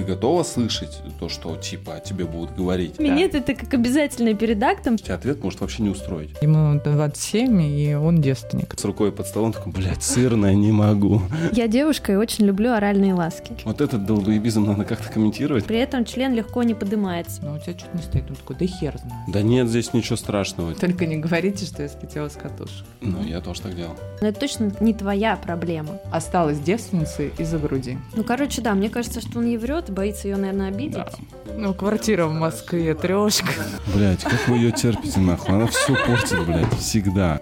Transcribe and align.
Ты 0.00 0.06
готова 0.06 0.44
слышать 0.44 1.02
то, 1.18 1.28
что 1.28 1.54
типа 1.58 1.96
о 1.96 2.00
тебе 2.00 2.24
будут 2.24 2.56
говорить? 2.56 2.94
Да. 2.96 3.04
Нет, 3.04 3.34
это 3.34 3.54
как 3.54 3.74
обязательно 3.74 4.32
перед 4.32 4.62
актом. 4.62 4.96
Тебя 4.96 5.16
ответ 5.16 5.44
может 5.44 5.60
вообще 5.60 5.82
не 5.82 5.90
устроить. 5.90 6.30
Ему 6.40 6.80
27, 6.82 7.60
и 7.60 7.94
он 7.94 8.22
девственник. 8.22 8.80
С 8.80 8.84
рукой 8.86 9.12
под 9.12 9.26
столом 9.26 9.52
такой, 9.52 9.74
блядь, 9.74 10.02
сырная, 10.02 10.54
не 10.54 10.72
могу. 10.72 11.20
Я 11.52 11.68
девушка 11.68 12.12
и 12.12 12.16
очень 12.16 12.46
люблю 12.46 12.72
оральные 12.72 13.12
ласки. 13.12 13.52
Вот 13.66 13.82
этот 13.82 14.06
долбоебизм 14.06 14.64
надо 14.64 14.86
как-то 14.86 15.12
комментировать. 15.12 15.66
При 15.66 15.76
этом 15.76 16.06
член 16.06 16.32
легко 16.32 16.62
не 16.62 16.72
поднимается. 16.72 17.42
Но 17.44 17.56
у 17.56 17.58
тебя 17.58 17.76
что-то 17.78 17.98
не 17.98 18.02
стоит, 18.02 18.24
он 18.30 18.36
такой, 18.36 18.56
да 18.56 18.64
хер 18.64 18.96
знает. 18.96 19.24
Да 19.28 19.42
нет, 19.42 19.68
здесь 19.68 19.92
ничего 19.92 20.16
страшного. 20.16 20.74
Только 20.76 21.04
не 21.04 21.18
говорите, 21.18 21.66
что 21.66 21.82
я 21.82 21.90
слетела 21.90 22.30
с 22.30 22.36
катушек. 22.36 22.86
Ну, 23.02 23.22
я 23.22 23.42
тоже 23.42 23.60
так 23.60 23.76
делал. 23.76 23.96
Но 24.22 24.28
это 24.28 24.40
точно 24.40 24.72
не 24.80 24.94
твоя 24.94 25.36
проблема. 25.36 25.98
Осталась 26.10 26.58
девственницей 26.58 27.32
из-за 27.36 27.58
груди. 27.58 27.98
Ну, 28.16 28.24
короче, 28.24 28.62
да, 28.62 28.72
мне 28.72 28.88
кажется, 28.88 29.20
что 29.20 29.40
он 29.40 29.44
ей 29.44 29.58
врет, 29.58 29.89
боится 29.90 30.28
ее, 30.28 30.36
наверное, 30.36 30.68
обидеть. 30.68 30.94
Да. 30.94 31.52
Ну, 31.56 31.74
квартира 31.74 32.26
в 32.26 32.32
Москве, 32.32 32.94
трешка. 32.94 33.52
Блять, 33.94 34.22
как 34.22 34.48
вы 34.48 34.56
ее 34.56 34.72
терпите, 34.72 35.20
нахуй? 35.20 35.54
Она 35.54 35.66
все 35.66 35.94
портит, 35.94 36.46
блядь, 36.46 36.72
всегда. 36.74 37.40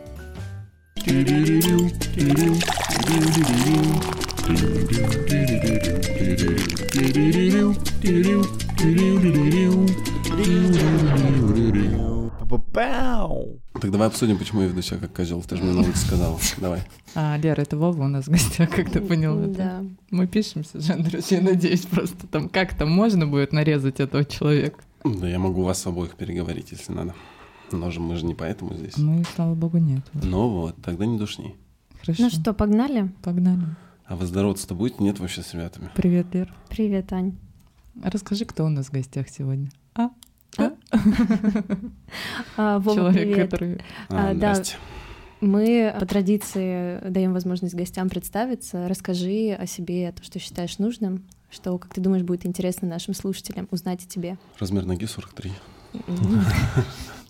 Так 13.80 13.92
давай 13.92 14.08
обсудим, 14.08 14.38
почему 14.38 14.62
я 14.62 14.68
веду 14.68 14.82
себя 14.82 14.98
как 14.98 15.12
козел. 15.14 15.42
Ты 15.42 15.56
же 15.56 15.62
мне 15.62 15.72
много 15.72 15.94
сказал. 15.96 16.40
Давай. 16.58 16.82
А, 17.14 17.36
Лера, 17.36 17.60
это 17.60 17.76
Вова 17.76 18.04
у 18.04 18.08
нас 18.08 18.26
в 18.26 18.30
гостях, 18.30 18.70
как 18.70 18.90
ты 18.90 19.00
поняла. 19.00 19.46
Да. 19.46 19.84
Мы 20.10 20.26
пишемся 20.26 20.80
же, 20.80 20.92
Андрюш, 20.92 21.26
я 21.26 21.40
надеюсь, 21.40 21.86
просто 21.86 22.26
там 22.26 22.48
как-то 22.48 22.86
можно 22.86 23.26
будет 23.26 23.52
нарезать 23.52 24.00
этого 24.00 24.24
человека. 24.24 24.80
Да 25.04 25.28
я 25.28 25.38
могу 25.38 25.62
вас 25.62 25.86
обоих 25.86 26.16
переговорить, 26.16 26.72
если 26.72 26.92
надо. 26.92 27.14
Но 27.70 27.90
же 27.90 28.00
мы 28.00 28.16
же 28.16 28.26
не 28.26 28.34
поэтому 28.34 28.74
здесь. 28.74 28.96
Мы, 28.96 29.24
слава 29.36 29.54
богу, 29.54 29.78
нет. 29.78 30.02
Ну 30.12 30.48
вот, 30.48 30.76
тогда 30.82 31.06
не 31.06 31.18
душни. 31.18 31.54
Хорошо. 32.00 32.22
Ну 32.22 32.30
что, 32.30 32.52
погнали? 32.54 33.12
Погнали. 33.22 33.64
А 34.06 34.16
вы 34.16 34.26
здороваться-то 34.26 34.74
будете? 34.74 35.02
Нет 35.02 35.20
вообще 35.20 35.42
с 35.42 35.52
ребятами? 35.52 35.90
Привет, 35.94 36.26
Лер. 36.32 36.52
Привет, 36.68 37.12
Ань. 37.12 37.36
Расскажи, 38.02 38.44
кто 38.44 38.64
у 38.64 38.68
нас 38.68 38.86
в 38.86 38.92
гостях 38.92 39.28
сегодня. 39.28 39.70
А? 39.94 40.10
А? 42.56 42.80
а 42.80 42.82
Человек, 42.82 43.50
который... 43.50 43.80
А, 44.08 44.34
да, 44.34 44.60
мы 45.40 45.94
по 45.98 46.06
традиции 46.06 47.00
даем 47.08 47.32
возможность 47.32 47.74
гостям 47.74 48.08
представиться. 48.08 48.88
Расскажи 48.88 49.56
о 49.58 49.66
себе, 49.66 50.10
то, 50.12 50.24
что 50.24 50.38
считаешь 50.38 50.78
нужным, 50.78 51.24
что, 51.50 51.78
как 51.78 51.94
ты 51.94 52.00
думаешь, 52.00 52.24
будет 52.24 52.44
интересно 52.44 52.88
нашим 52.88 53.14
слушателям 53.14 53.68
узнать 53.70 54.04
о 54.04 54.08
тебе. 54.08 54.36
Размер 54.58 54.84
ноги 54.84 55.04
43. 55.04 55.52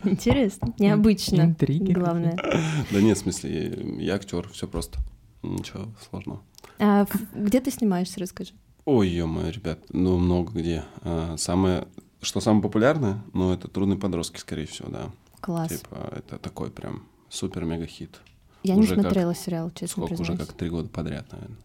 Интересно, 0.04 0.72
необычно. 0.78 1.42
Интриги. 1.42 1.92
Главное. 1.92 2.36
Да 2.90 3.00
нет, 3.00 3.18
в 3.18 3.20
смысле, 3.20 3.96
я 3.98 4.14
актер, 4.14 4.48
все 4.48 4.66
просто. 4.66 4.98
Ничего 5.42 5.88
сложного. 6.08 6.40
А 6.78 7.06
где 7.34 7.60
ты 7.60 7.70
снимаешься, 7.70 8.20
расскажи. 8.20 8.52
Ой, 8.84 9.08
ё 9.08 9.26
ребят, 9.50 9.80
ну 9.90 10.16
много 10.18 10.52
где. 10.52 10.84
А, 11.02 11.36
самое, 11.36 11.86
что 12.20 12.40
самое 12.40 12.62
популярное, 12.62 13.22
ну 13.32 13.52
это 13.52 13.68
«Трудные 13.68 13.98
подростки», 13.98 14.38
скорее 14.38 14.66
всего, 14.66 14.90
да. 14.90 15.10
Класс. 15.40 15.70
Типа 15.70 16.12
это 16.16 16.38
такой 16.38 16.70
прям 16.70 17.04
супер-мега-хит. 17.28 18.20
Я 18.62 18.74
уже 18.74 18.96
не 18.96 19.02
смотрела 19.02 19.32
как, 19.32 19.40
сериал, 19.40 19.70
честно 19.70 20.02
Сколько, 20.02 20.16
признаюсь. 20.16 20.40
уже 20.40 20.46
как 20.46 20.56
три 20.56 20.68
года 20.68 20.88
подряд, 20.88 21.30
наверное. 21.30 21.56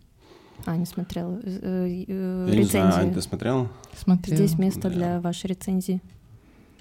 А, 0.66 0.78
не 0.78 0.86
смотрела. 0.86 1.40
Э, 1.44 2.06
э, 2.08 2.48
Я 2.50 2.56
не 2.56 2.64
знаю, 2.64 2.96
Ань, 2.96 3.14
ты 3.14 3.22
смотрела? 3.22 3.70
Смотрела. 3.98 4.38
Здесь 4.38 4.58
место 4.58 4.84
да. 4.84 4.90
для 4.90 5.22
вашей 5.22 5.48
рецензии. 5.48 6.02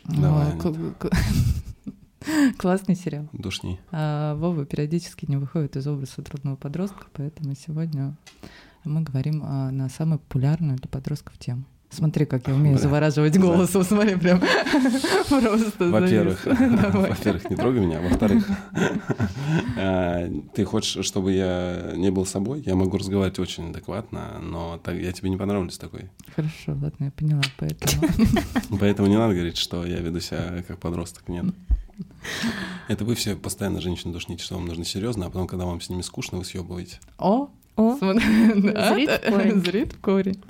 Давай, 0.05 0.53
Классный 2.59 2.95
сериал. 2.95 3.29
Душни. 3.33 3.81
А, 3.91 4.37
Вова 4.37 4.65
периодически 4.65 5.27
не 5.29 5.37
выходит 5.37 5.77
из 5.77 5.87
образа 5.87 6.23
трудного 6.23 6.57
подростка, 6.57 7.07
поэтому 7.13 7.55
сегодня 7.55 8.17
мы 8.85 9.03
говорим 9.03 9.43
а, 9.45 9.71
на 9.71 9.89
самую 9.89 10.21
популярную 10.21 10.77
для 10.77 10.89
подростков 10.89 11.39
тему. 11.39 11.65
Смотри, 11.93 12.25
как 12.25 12.49
я 12.49 12.55
умею 12.55 12.79
завораживать 12.79 13.39
голосом, 13.39 13.85
смотри, 13.85 14.17
прям 14.17 14.41
просто. 15.29 15.91
Во-первых, 15.91 16.47
во-первых, 16.47 17.51
не 17.51 17.57
трогай 17.57 17.81
меня, 17.85 18.01
во-вторых, 18.01 18.49
а, 19.77 20.27
ты 20.55 20.65
хочешь, 20.65 21.05
чтобы 21.05 21.33
я 21.33 21.93
не 21.95 22.11
был 22.11 22.25
собой? 22.25 22.63
Я 22.65 22.77
могу 22.77 22.97
разговаривать 22.97 23.39
очень 23.39 23.71
адекватно, 23.71 24.41
но 24.41 24.81
так, 24.83 24.95
я 24.97 25.13
тебе 25.13 25.29
не 25.29 25.37
понравлюсь 25.37 25.77
такой. 25.77 26.09
Хорошо, 26.35 26.73
ладно, 26.81 27.05
я 27.05 27.11
поняла, 27.11 27.43
поэтому... 27.59 28.09
Поэтому 28.81 29.09
не 29.09 29.19
надо 29.19 29.35
говорить, 29.35 29.59
что 29.59 29.85
я 29.85 29.99
веду 29.99 30.21
себя 30.21 30.65
как 30.67 30.79
подросток, 30.79 31.29
нет. 31.29 31.45
Это 32.89 33.05
вы 33.05 33.15
все 33.15 33.37
постоянно 33.37 33.83
женщин 33.83 34.13
душните, 34.13 34.43
что 34.43 34.55
вам 34.55 34.67
нужно 34.67 34.87
серьезно, 34.87 35.27
а 35.27 35.31
потом, 35.31 35.47
когда 35.47 35.67
вам 35.67 35.83
с 35.83 35.91
ними 35.91 36.01
скучно, 36.01 36.39
вы 36.39 36.45
съебываете. 36.47 37.01
О, 37.19 37.51
о, 37.77 37.97
зрит 37.97 39.93
в 39.93 40.01
корень. 40.01 40.43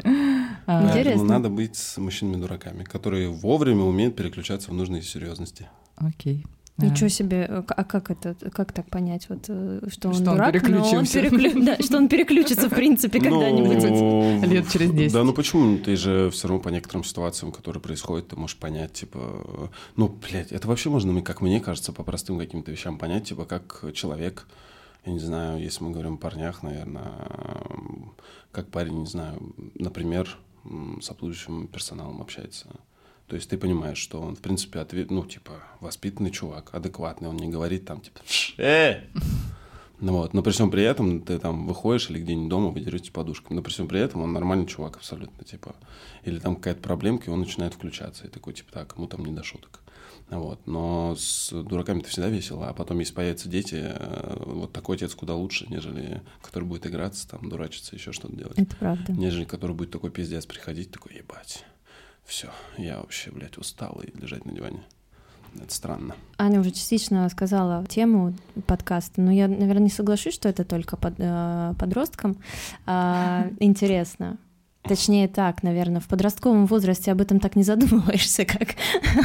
Интересно. 0.67 1.25
надо 1.25 1.49
быть 1.49 1.77
с 1.77 1.99
мужчинами-дураками, 1.99 2.85
которые 2.85 3.29
вовремя 3.29 3.83
умеют 3.83 4.17
переключаться 4.17 4.71
в 4.71 4.75
нужные 4.75 5.03
серьезности. 5.03 5.69
Окей. 5.97 6.45
Ничего 6.79 7.09
себе, 7.09 7.45
а 7.45 7.85
как 7.85 8.11
это, 8.11 8.35
как 8.51 8.73
так 8.73 8.89
понять, 8.89 9.29
вот, 9.29 9.45
э, 9.49 9.83
что 9.89 10.09
он 10.09 10.15
что 10.15 10.25
дурак, 10.25 10.55
он 10.65 10.71
но 10.71 10.91
он 10.91 11.07
переклю... 11.07 11.65
да, 11.65 11.77
что 11.81 11.99
он 11.99 12.09
переключится, 12.09 12.69
в 12.69 12.75
принципе, 12.75 13.21
ну, 13.21 13.25
когда-нибудь. 13.41 14.51
Лет 14.51 14.69
через 14.71 14.91
10. 14.91 15.13
Да, 15.13 15.23
ну 15.23 15.33
почему? 15.33 15.79
Ты 15.79 15.97
же 15.97 16.31
все 16.31 16.49
равно 16.49 16.63
по 16.63 16.71
некоторым 16.71 17.05
ситуациям, 17.05 17.53
которые 17.53 17.81
происходят, 17.81 18.29
ты 18.29 18.37
можешь 18.37 18.57
понять, 18.57 18.95
типа, 18.95 19.71
ну, 19.97 20.09
блядь, 20.09 20.51
это 20.51 20.67
вообще 20.67 20.89
можно, 20.89 21.21
как 21.23 21.41
мне 21.41 21.61
кажется, 21.61 21.93
по 21.93 22.03
простым 22.03 22.39
каким-то 22.39 22.73
вещам 22.73 22.99
понять, 22.99 23.29
типа, 23.29 23.45
как 23.45 23.85
человек 23.95 24.47
я 25.05 25.13
не 25.13 25.19
знаю, 25.19 25.61
если 25.61 25.83
мы 25.83 25.91
говорим 25.91 26.15
о 26.15 26.17
парнях, 26.17 26.63
наверное, 26.63 27.13
как 28.53 28.69
парень, 28.69 29.01
не 29.01 29.07
знаю, 29.07 29.53
например, 29.75 30.39
с 31.01 31.11
обслуживающим 31.11 31.67
персоналом 31.69 32.21
общается. 32.21 32.69
То 33.27 33.37
есть 33.37 33.49
ты 33.49 33.57
понимаешь, 33.57 33.99
что 33.99 34.21
он, 34.21 34.37
в 34.37 34.41
принципе, 34.41 34.81
ответ, 34.81 35.11
ну, 35.11 35.25
типа, 35.25 35.63
воспитанный 35.81 36.31
чувак, 36.31 36.71
адекватный, 36.75 37.29
он 37.29 37.37
не 37.37 37.49
говорит 37.49 37.87
там, 37.87 38.01
типа, 38.01 38.21
э! 38.59 39.05
Ну 40.01 40.15
вот, 40.15 40.35
но 40.35 40.43
при 40.43 40.51
всем 40.51 40.71
при 40.71 40.83
этом 40.83 41.21
ты 41.21 41.39
там 41.39 41.67
выходишь 41.67 42.11
или 42.11 42.21
где-нибудь 42.21 42.49
дома, 42.49 42.71
вы 42.71 42.81
дерете 42.81 43.13
подушками, 43.13 43.57
но 43.57 43.63
при 43.63 43.71
всем 43.71 43.87
при 43.87 44.01
этом 44.01 44.23
он 44.23 44.33
нормальный 44.33 44.67
чувак 44.67 44.97
абсолютно, 44.97 45.45
типа, 45.45 45.77
или 46.25 46.41
там 46.41 46.57
какая-то 46.57 46.81
проблемка, 46.81 47.27
и 47.27 47.33
он 47.33 47.39
начинает 47.39 47.75
включаться, 47.75 48.27
и 48.27 48.29
такой, 48.29 48.53
типа, 48.53 48.73
так, 48.73 48.95
кому 48.95 49.07
там 49.07 49.25
не 49.25 49.33
до 49.33 49.45
шуток. 49.45 49.82
Вот. 50.33 50.67
Но 50.67 51.15
с 51.17 51.51
дураками-то 51.53 52.09
всегда 52.09 52.29
весело. 52.29 52.69
А 52.69 52.73
потом, 52.73 52.99
если 52.99 53.15
появятся 53.15 53.49
дети, 53.49 53.81
э, 53.83 54.43
вот 54.47 54.73
такой 54.73 54.97
отец 54.97 55.15
куда 55.15 55.35
лучше, 55.35 55.67
нежели 55.69 56.23
который 56.41 56.65
будет 56.65 56.87
играться, 56.87 57.29
там, 57.29 57.49
дурачиться, 57.49 57.95
еще 57.95 58.13
что-то 58.13 58.35
делать. 58.35 58.59
Это 58.59 58.75
правда. 58.77 59.13
Нежели 59.13 59.45
который 59.45 59.77
будет 59.77 59.91
такой 59.91 60.11
пиздец 60.11 60.47
приходить, 60.47 60.91
такой, 60.91 61.17
ебать, 61.17 61.65
все, 62.25 62.49
я 62.79 62.99
вообще, 62.99 63.31
блядь, 63.31 63.59
устал 63.59 64.01
и 64.03 64.19
лежать 64.19 64.47
на 64.47 64.53
диване. 64.53 64.83
Это 65.55 65.75
странно. 65.75 66.15
Аня 66.39 66.61
уже 66.61 66.71
частично 66.71 67.29
сказала 67.29 67.85
тему 67.87 68.35
подкаста, 68.67 69.21
но 69.21 69.31
я, 69.31 69.49
наверное, 69.49 69.83
не 69.83 69.91
соглашусь, 69.91 70.33
что 70.33 70.49
это 70.49 70.65
только 70.65 70.97
под, 70.97 71.15
э, 71.19 71.75
подросткам. 71.79 72.39
А, 72.87 73.51
интересно. 73.61 74.39
Точнее 74.83 75.29
так, 75.29 75.63
наверное, 75.63 76.01
в 76.01 76.09
подростковом 76.09 76.67
возрасте 76.67 77.13
об 77.13 77.21
этом 77.21 77.39
так 77.39 77.55
не 77.55 77.63
задумываешься, 77.63 78.45
как... 78.45 78.75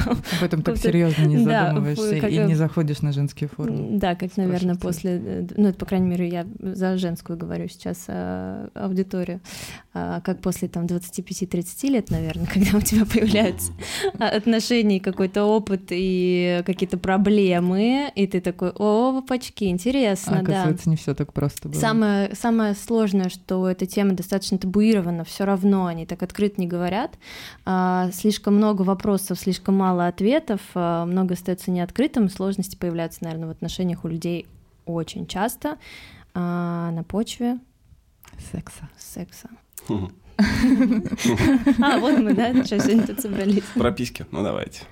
Об 0.06 0.44
этом 0.44 0.62
так 0.62 0.78
серьезно 0.78 1.24
не 1.24 1.38
задумываешься 1.44 2.12
да, 2.12 2.20
как... 2.20 2.32
и 2.32 2.38
не 2.38 2.54
заходишь 2.54 3.02
на 3.02 3.12
женские 3.12 3.50
форумы. 3.50 3.98
Да, 3.98 4.14
как, 4.14 4.38
наверное, 4.38 4.76
после... 4.76 5.48
Ну, 5.58 5.70
это, 5.70 5.80
по 5.80 5.86
крайней 5.86 6.08
мере, 6.08 6.30
я 6.30 6.46
за 6.60 6.98
женскую 6.98 7.40
говорю 7.40 7.68
сейчас 7.70 8.06
а, 8.08 8.70
аудиторию. 8.76 9.42
А, 9.96 10.22
как 10.22 10.42
после, 10.42 10.68
там, 10.68 10.86
25-30 10.86 11.90
лет, 11.90 12.12
наверное, 12.12 12.46
когда 12.54 12.78
у 12.78 12.82
тебя 12.82 13.06
появляются 13.06 13.72
отношения, 14.20 15.00
какой-то 15.00 15.44
опыт 15.44 15.86
и 15.90 16.62
какие-то 16.68 17.00
проблемы, 17.00 18.12
и 18.14 18.28
ты 18.28 18.42
такой, 18.42 18.72
о, 18.76 19.18
опачки, 19.18 19.64
интересно, 19.64 20.40
а, 20.40 20.44
да. 20.44 20.52
Оказывается, 20.52 20.90
не 20.92 20.98
все 20.98 21.16
так 21.16 21.34
просто 21.34 21.68
было. 21.68 21.80
Самое, 21.80 22.36
самое 22.36 22.76
сложное, 22.76 23.30
что 23.30 23.68
эта 23.68 23.88
тема 23.88 24.14
достаточно 24.14 24.60
табуирована, 24.60 25.24
все 25.24 25.47
равно 25.48 25.88
они 25.88 26.06
так 26.06 26.22
открыто 26.24 26.62
не 26.62 26.68
говорят. 26.68 27.18
А, 27.66 28.12
слишком 28.12 28.56
много 28.56 28.84
вопросов, 28.84 29.40
слишком 29.40 29.76
мало 29.76 30.08
ответов, 30.08 30.62
а, 30.76 31.06
много 31.06 31.34
остается 31.34 31.72
неоткрытым, 31.72 32.30
сложности 32.30 32.76
появляются, 32.76 33.24
наверное, 33.24 33.48
в 33.48 33.52
отношениях 33.52 34.06
у 34.06 34.08
людей 34.08 34.46
очень 34.86 35.28
часто 35.28 35.78
а, 36.34 36.92
на 36.92 37.04
почве 37.04 37.60
секса. 38.52 38.90
Секса. 38.98 39.50
А, 41.82 41.98
вот 41.98 42.20
мы, 42.20 42.34
да, 42.36 42.54
сейчас 42.54 42.86
сегодня 42.86 43.08
тут 43.08 43.20
собрались. 43.22 43.64
Прописки, 43.74 44.28
ну 44.30 44.44
давайте. 44.44 44.84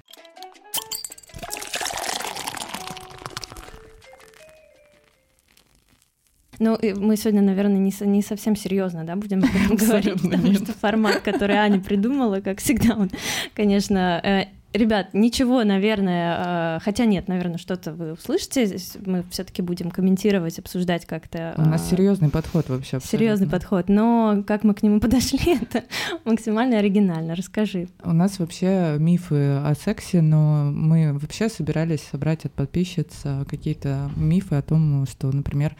Ну, 6.59 6.77
мы 6.81 7.17
сегодня, 7.17 7.41
наверное, 7.41 7.77
не, 7.77 7.93
не 8.01 8.21
совсем 8.21 8.55
серьезно, 8.55 9.03
да, 9.03 9.15
будем 9.15 9.41
говорить, 9.41 10.21
потому 10.21 10.53
что 10.53 10.73
формат, 10.73 11.21
который 11.21 11.55
Аня 11.55 11.79
придумала, 11.79 12.41
как 12.41 12.59
всегда, 12.59 12.95
он, 12.95 13.11
конечно, 13.53 14.19
э, 14.23 14.45
Ребят, 14.75 15.13
ничего, 15.13 15.63
наверное, 15.63 16.77
э, 16.77 16.79
хотя 16.83 17.05
нет, 17.05 17.29
наверное, 17.29 17.57
что-то 17.57 17.93
вы 17.93 18.11
услышите. 18.11 18.77
Мы 19.05 19.23
все-таки 19.29 19.61
будем 19.61 19.89
комментировать, 19.89 20.59
обсуждать 20.59 21.05
как-то. 21.05 21.53
У 21.57 21.61
нас 21.61 21.87
э, 21.87 21.95
серьезный 21.95 22.29
подход 22.29 22.67
вообще. 22.67 22.99
Серьезный 22.99 23.47
подход, 23.47 23.87
но 23.87 24.43
как 24.45 24.65
мы 24.65 24.73
к 24.73 24.83
нему 24.83 24.99
подошли, 25.05 25.57
это 25.61 25.85
максимально 26.25 26.79
оригинально. 26.79 27.35
Расскажи. 27.35 27.87
У 28.03 28.11
нас 28.11 28.37
вообще 28.37 28.97
мифы 28.99 29.55
о 29.63 29.73
сексе, 29.75 30.21
но 30.21 30.69
мы 30.71 31.13
вообще 31.13 31.47
собирались 31.47 32.01
собрать 32.11 32.43
от 32.43 32.51
подписчиц 32.51 33.21
э, 33.23 33.45
какие-то 33.47 34.11
мифы 34.17 34.55
о 34.55 34.61
том, 34.61 35.05
что, 35.07 35.31
например, 35.31 35.75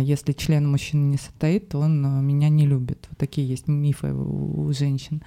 если 0.00 0.32
член 0.32 0.70
мужчины 0.70 1.10
не 1.10 1.16
состоит, 1.16 1.68
то 1.68 1.78
он 1.78 2.24
меня 2.24 2.48
не 2.48 2.66
любит. 2.66 3.06
Вот 3.10 3.18
такие 3.18 3.48
есть 3.48 3.66
мифы 3.66 4.12
у 4.12 4.72
женщин 4.72 5.22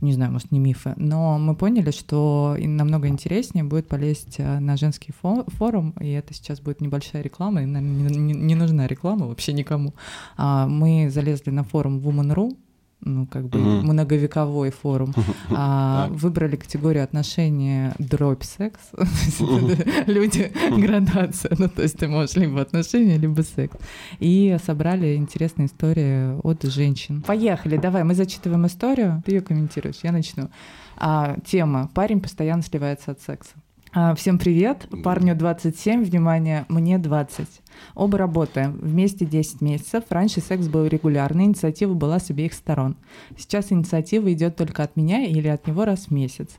не 0.00 0.12
знаю, 0.12 0.32
может, 0.32 0.52
не 0.52 0.58
мифы, 0.58 0.94
но 0.96 1.38
мы 1.38 1.56
поняли, 1.56 1.90
что 1.90 2.56
намного 2.58 3.08
интереснее 3.08 3.64
будет 3.64 3.88
полезть 3.88 4.36
э, 4.38 4.58
на 4.60 4.76
женский 4.76 5.12
форум, 5.12 5.94
и 6.00 6.10
это 6.10 6.34
сейчас 6.34 6.60
будет 6.60 6.80
небольшая 6.80 7.22
реклама, 7.22 7.62
и, 7.62 7.66
наверное, 7.66 8.18
не, 8.18 8.34
не 8.34 8.54
нужна 8.54 8.86
реклама 8.86 9.26
вообще 9.26 9.52
никому. 9.52 9.94
А 10.36 10.66
Мы 10.66 11.10
залезли 11.10 11.50
на 11.50 11.64
форум 11.64 11.98
Woman.ru, 11.98 12.56
ну, 13.00 13.26
как 13.26 13.48
бы 13.48 13.58
mm-hmm. 13.58 13.82
многовековой 13.82 14.70
форум, 14.70 15.14
а, 15.50 16.08
выбрали 16.10 16.56
категорию 16.56 17.04
отношения 17.04 17.94
дробь 17.98 18.42
секс. 18.42 18.80
Люди, 20.06 20.52
градация. 20.76 21.54
Ну, 21.58 21.68
то 21.68 21.82
есть 21.82 21.98
ты 21.98 22.08
можешь 22.08 22.36
либо 22.36 22.60
отношения, 22.60 23.18
либо 23.18 23.42
секс. 23.42 23.76
И 24.18 24.56
собрали 24.64 25.16
интересные 25.16 25.66
истории 25.66 26.38
от 26.42 26.62
женщин. 26.64 27.22
Поехали, 27.22 27.76
давай, 27.76 28.04
мы 28.04 28.14
зачитываем 28.14 28.66
историю, 28.66 29.22
ты 29.24 29.32
ее 29.32 29.40
комментируешь, 29.40 30.00
я 30.02 30.12
начну. 30.12 30.50
А, 30.96 31.36
тема 31.44 31.90
«Парень 31.94 32.20
постоянно 32.20 32.62
сливается 32.62 33.12
от 33.12 33.20
секса». 33.20 33.52
А, 33.92 34.14
всем 34.14 34.38
привет. 34.38 34.86
Парню 35.02 35.34
27, 35.34 36.04
внимание, 36.04 36.66
мне 36.68 36.98
20. 36.98 37.46
Оба 37.94 38.18
работаем. 38.18 38.78
Вместе 38.80 39.24
10 39.24 39.60
месяцев. 39.60 40.04
Раньше 40.10 40.40
секс 40.40 40.66
был 40.66 40.86
регулярный, 40.86 41.44
инициатива 41.44 41.94
была 41.94 42.18
с 42.18 42.30
обеих 42.30 42.52
сторон. 42.52 42.96
Сейчас 43.36 43.72
инициатива 43.72 44.32
идет 44.32 44.56
только 44.56 44.82
от 44.82 44.96
меня 44.96 45.24
или 45.24 45.48
от 45.48 45.66
него 45.66 45.84
раз 45.84 46.06
в 46.06 46.10
месяц. 46.10 46.58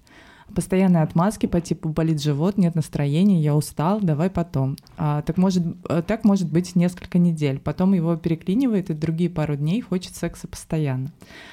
Постоянные 0.55 1.03
отмазки 1.03 1.45
по 1.45 1.61
типу 1.61 1.89
болит 1.89 2.21
живот, 2.21 2.57
нет 2.57 2.75
настроения, 2.75 3.41
я 3.41 3.55
устал, 3.55 3.99
давай 4.01 4.29
потом. 4.29 4.75
А, 4.97 5.21
так, 5.21 5.37
может, 5.37 5.63
э, 5.89 6.01
так 6.05 6.23
может 6.23 6.51
быть 6.51 6.75
несколько 6.75 7.17
недель. 7.17 7.59
Потом 7.59 7.93
его 7.93 8.15
переклинивает, 8.15 8.89
и 8.89 8.93
другие 8.93 9.29
пару 9.29 9.55
дней 9.55 9.81
хочет 9.81 10.15
секса 10.15 10.47
постоянно. 10.47 11.11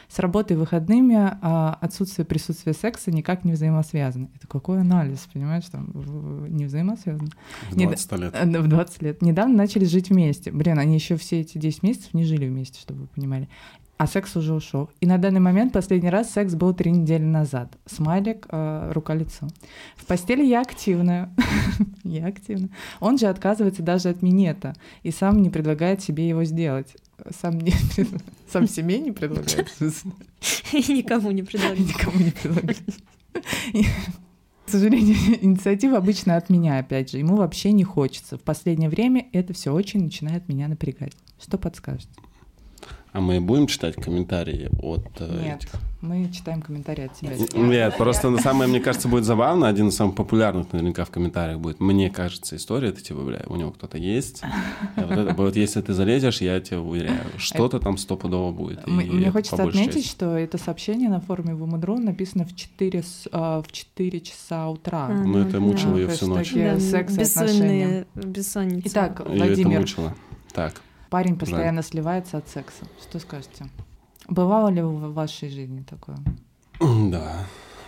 С 0.09 0.19
работой 0.19 0.57
выходными 0.57 1.17
а, 1.17 1.79
отсутствие 1.81 2.25
присутствия 2.25 2.73
секса 2.73 3.11
никак 3.11 3.45
не 3.45 3.53
взаимосвязано. 3.53 4.29
Это 4.37 4.47
какой 4.47 4.81
анализ, 4.81 5.29
понимаешь, 5.33 5.65
там 5.67 5.93
не 6.49 6.65
взаимосвязано. 6.65 7.31
В 7.71 7.77
20 7.77 8.13
Нед... 8.13 8.21
лет. 8.21 8.35
Э, 8.35 8.61
в 8.61 8.69
20 8.69 9.03
лет. 9.03 9.23
Недавно 9.23 9.57
начали 9.57 9.85
жить 9.85 10.11
вместе. 10.11 10.51
Блин, 10.51 10.79
они 10.79 10.95
еще 10.95 11.17
все 11.17 11.41
эти 11.41 11.59
10 11.59 11.83
месяцев 11.83 12.15
не 12.15 12.25
жили 12.25 12.47
вместе, 12.47 12.81
чтобы 12.81 13.03
вы 13.03 13.07
понимали 13.09 13.49
а 13.99 14.07
секс 14.07 14.37
уже 14.37 14.53
ушел. 14.53 14.91
И 15.01 15.07
на 15.07 15.19
данный 15.19 15.41
момент 15.41 15.73
последний 15.73 16.11
раз 16.11 16.31
секс 16.31 16.55
был 16.55 16.75
три 16.75 16.91
недели 16.91 17.23
назад. 17.23 17.77
Смайлик, 17.87 18.47
э, 18.51 18.93
рука-лицо. 18.93 19.49
В 19.97 20.05
постели 20.05 20.45
я 20.45 20.61
активная. 20.61 21.33
я 22.05 22.27
активная. 22.27 22.71
Он 23.01 23.17
же 23.17 23.27
отказывается 23.27 23.83
даже 23.83 24.11
от 24.11 24.23
минета 24.23 24.75
и 25.03 25.11
сам 25.11 25.41
не 25.41 25.49
предлагает 25.49 26.03
себе 26.03 26.29
его 26.29 26.45
сделать. 26.45 26.95
Сам, 27.41 27.59
не, 27.59 27.73
сам 28.53 28.69
себе 28.69 28.99
не 28.99 29.13
предлагает. 29.13 29.73
И 30.73 30.93
никому 30.93 31.31
не 31.31 31.43
предлагает. 31.43 31.81
Никому 31.89 32.19
не 32.19 32.31
предлагает. 32.31 32.83
К 34.67 34.71
сожалению, 34.71 35.17
инициатива 35.41 35.97
обычно 35.97 36.37
от 36.37 36.51
меня, 36.51 36.79
опять 36.79 37.13
же. 37.13 37.19
Ему 37.19 37.37
вообще 37.37 37.73
не 37.73 37.85
хочется. 37.85 38.37
В 38.37 38.43
последнее 38.43 38.91
время 38.91 39.27
это 39.33 39.55
все 39.55 39.73
очень 39.73 40.03
начинает 40.03 40.49
меня 40.49 40.69
напрягать. 40.69 41.13
Что 41.41 41.57
подскажете? 41.57 42.11
А 43.17 43.21
мы 43.21 43.41
будем 43.41 43.67
читать 43.67 43.95
комментарии 43.95 44.69
от 44.79 45.07
э, 45.21 45.41
Нет, 45.43 45.63
этих? 45.63 45.71
мы 46.03 46.31
читаем 46.31 46.61
комментарии 46.61 47.07
от 47.07 47.15
тебя. 47.15 47.33
Нет, 47.55 47.97
просто 47.97 48.29
на 48.29 48.37
самое, 48.37 48.69
мне 48.69 48.79
кажется, 48.79 49.09
будет 49.09 49.25
забавно. 49.25 49.69
Один 49.69 49.89
из 49.89 49.97
самых 49.97 50.17
популярных 50.17 50.71
наверняка 50.75 51.07
в 51.07 51.11
комментариях 51.11 51.59
будет. 51.59 51.81
Мне 51.81 52.11
кажется, 52.11 52.57
история, 52.57 52.91
это 52.91 53.01
типа, 53.01 53.23
бля, 53.23 53.43
у 53.47 53.57
него 53.57 53.71
кто-то 53.71 53.97
есть. 53.97 54.43
Вот, 54.97 55.11
это, 55.11 55.35
вот 55.35 55.57
если 55.57 55.81
ты 55.81 55.95
залезешь, 55.95 56.43
я 56.43 56.61
тебе 56.61 56.79
уверяю, 56.79 57.23
что-то 57.39 57.81
там 57.81 57.97
стопудово 57.97 58.53
будет. 58.53 58.87
Мне 58.87 59.31
хочется 59.31 59.63
отметить, 59.63 59.95
части. 59.95 60.09
что 60.11 60.37
это 60.37 60.59
сообщение 60.59 61.09
на 61.09 61.21
форуме 61.21 61.55
Woman.ru 61.55 61.99
написано 61.99 62.45
в 62.45 62.55
4, 62.55 63.03
а, 63.33 63.63
в 63.63 63.73
4 63.73 64.21
часа 64.21 64.69
утра. 64.69 65.09
Ну, 65.09 65.39
это 65.39 65.59
мучило 65.59 65.97
ее 65.97 66.09
всю 66.09 66.27
ночь. 66.27 66.53
Секс 66.53 67.17
отношения. 67.17 68.07
Бессонница. 68.15 68.89
Итак, 68.91 69.23
Владимир. 69.27 69.71
это 69.71 69.81
мучило. 69.81 70.15
Так. 70.53 70.83
Парень 71.11 71.39
постоянно 71.39 71.83
Жаль. 71.83 71.91
сливается 71.91 72.39
от 72.39 72.49
секса. 72.49 72.85
Что 73.01 73.19
скажете? 73.19 73.67
Бывало 74.29 74.69
ли 74.69 74.83
в 74.83 75.13
вашей 75.13 75.49
жизни 75.49 75.83
такое? 75.83 76.19
Да, 76.81 77.47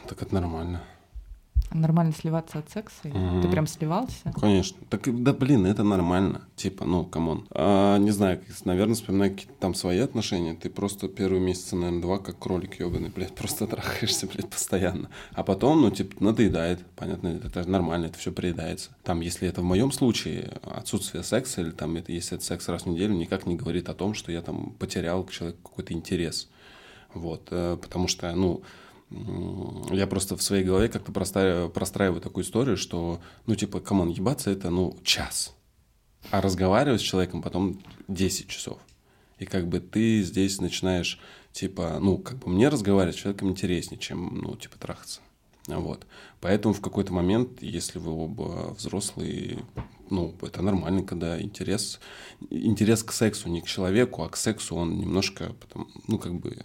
так 0.08 0.22
это 0.22 0.34
нормально. 0.34 0.80
Нормально 1.72 2.12
сливаться 2.12 2.60
от 2.60 2.70
секса? 2.70 2.96
Угу. 3.04 3.42
Ты 3.42 3.48
прям 3.48 3.66
сливался? 3.66 4.32
Конечно. 4.40 4.78
Так, 4.88 5.02
да 5.22 5.32
блин, 5.32 5.66
это 5.66 5.82
нормально. 5.82 6.42
Типа, 6.56 6.84
ну, 6.84 7.04
come 7.04 7.28
on. 7.28 7.46
А, 7.50 7.98
не 7.98 8.10
знаю, 8.10 8.40
наверное, 8.64 8.94
вспоминаю 8.94 9.32
какие-то 9.32 9.54
там 9.60 9.74
свои 9.74 9.98
отношения. 9.98 10.54
Ты 10.54 10.70
просто 10.70 11.08
первые 11.08 11.40
месяцы, 11.40 11.76
наверное, 11.76 12.00
два, 12.00 12.18
как 12.18 12.38
кролик 12.38 12.80
ебаный, 12.80 13.10
блядь, 13.10 13.34
просто 13.34 13.66
трахаешься, 13.66 14.26
блядь, 14.26 14.48
постоянно. 14.48 15.10
А 15.32 15.42
потом, 15.42 15.82
ну, 15.82 15.90
типа, 15.90 16.22
надоедает. 16.22 16.84
Понятно, 16.96 17.28
это 17.28 17.68
нормально, 17.68 18.06
это 18.06 18.18
все 18.18 18.32
приедается. 18.32 18.90
Там, 19.02 19.20
если 19.20 19.48
это 19.48 19.60
в 19.60 19.64
моем 19.64 19.92
случае 19.92 20.52
отсутствие 20.62 21.22
секса, 21.22 21.60
или 21.60 21.70
там, 21.70 21.96
это, 21.96 22.12
если 22.12 22.36
это 22.36 22.44
секс 22.44 22.68
раз 22.68 22.82
в 22.82 22.86
неделю, 22.86 23.14
никак 23.14 23.46
не 23.46 23.56
говорит 23.56 23.88
о 23.88 23.94
том, 23.94 24.14
что 24.14 24.32
я 24.32 24.40
там 24.40 24.70
потерял 24.78 25.22
к 25.24 25.30
человеку 25.30 25.68
какой-то 25.68 25.92
интерес. 25.92 26.48
Вот. 27.14 27.48
Э, 27.50 27.76
потому 27.80 28.08
что, 28.08 28.32
ну, 28.34 28.62
я 29.10 30.06
просто 30.06 30.36
в 30.36 30.42
своей 30.42 30.64
голове 30.64 30.88
как-то 30.88 31.12
простраиваю, 31.12 32.20
такую 32.20 32.44
историю, 32.44 32.76
что, 32.76 33.20
ну, 33.46 33.54
типа, 33.54 33.80
come 33.80 33.97
on, 33.97 34.10
ебаться 34.10 34.50
это, 34.50 34.70
ну, 34.70 34.96
час. 35.02 35.54
А 36.30 36.40
разговаривать 36.40 37.00
с 37.00 37.04
человеком 37.04 37.40
потом 37.40 37.80
10 38.08 38.48
часов. 38.48 38.78
И 39.38 39.46
как 39.46 39.68
бы 39.68 39.80
ты 39.80 40.22
здесь 40.22 40.60
начинаешь, 40.60 41.20
типа, 41.52 41.98
ну, 42.00 42.18
как 42.18 42.38
бы 42.38 42.50
мне 42.50 42.68
разговаривать 42.68 43.16
с 43.16 43.20
человеком 43.20 43.50
интереснее, 43.50 43.98
чем, 43.98 44.40
ну, 44.42 44.56
типа, 44.56 44.78
трахаться. 44.78 45.20
Вот. 45.66 46.06
Поэтому 46.40 46.74
в 46.74 46.80
какой-то 46.80 47.12
момент, 47.12 47.62
если 47.62 47.98
вы 47.98 48.12
оба 48.12 48.74
взрослые, 48.74 49.64
ну, 50.10 50.34
это 50.42 50.62
нормально, 50.62 51.02
когда 51.02 51.40
интерес, 51.40 52.00
интерес 52.50 53.02
к 53.02 53.12
сексу 53.12 53.48
не 53.48 53.60
к 53.60 53.66
человеку, 53.66 54.22
а 54.22 54.28
к 54.28 54.36
сексу 54.36 54.76
он 54.76 54.98
немножко, 54.98 55.54
ну, 56.06 56.18
как 56.18 56.34
бы 56.34 56.58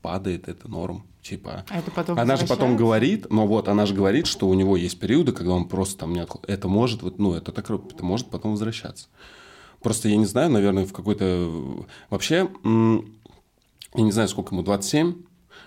падает, 0.00 0.48
это 0.48 0.68
норм. 0.68 1.04
Типа, 1.28 1.64
а 1.68 1.78
это 1.78 1.90
потом 1.90 2.16
она 2.20 2.36
же 2.36 2.46
потом 2.46 2.76
говорит, 2.76 3.26
но 3.30 3.48
вот 3.48 3.66
она 3.66 3.84
же 3.84 3.94
говорит, 3.94 4.28
что 4.28 4.46
у 4.46 4.54
него 4.54 4.76
есть 4.76 5.00
периоды, 5.00 5.32
когда 5.32 5.54
он 5.54 5.66
просто 5.66 5.98
там 5.98 6.12
не 6.12 6.20
откл... 6.20 6.38
Это 6.46 6.68
может, 6.68 7.02
вот, 7.02 7.18
ну, 7.18 7.34
это 7.34 7.50
так, 7.50 7.68
это 7.68 8.04
может 8.04 8.30
потом 8.30 8.52
возвращаться. 8.52 9.08
Просто 9.82 10.08
я 10.08 10.16
не 10.16 10.26
знаю, 10.26 10.50
наверное, 10.50 10.86
в 10.86 10.92
какой-то... 10.92 11.84
Вообще, 12.10 12.48
я 12.62 14.02
не 14.02 14.12
знаю, 14.12 14.28
сколько 14.28 14.54
ему, 14.54 14.62
27, 14.62 15.14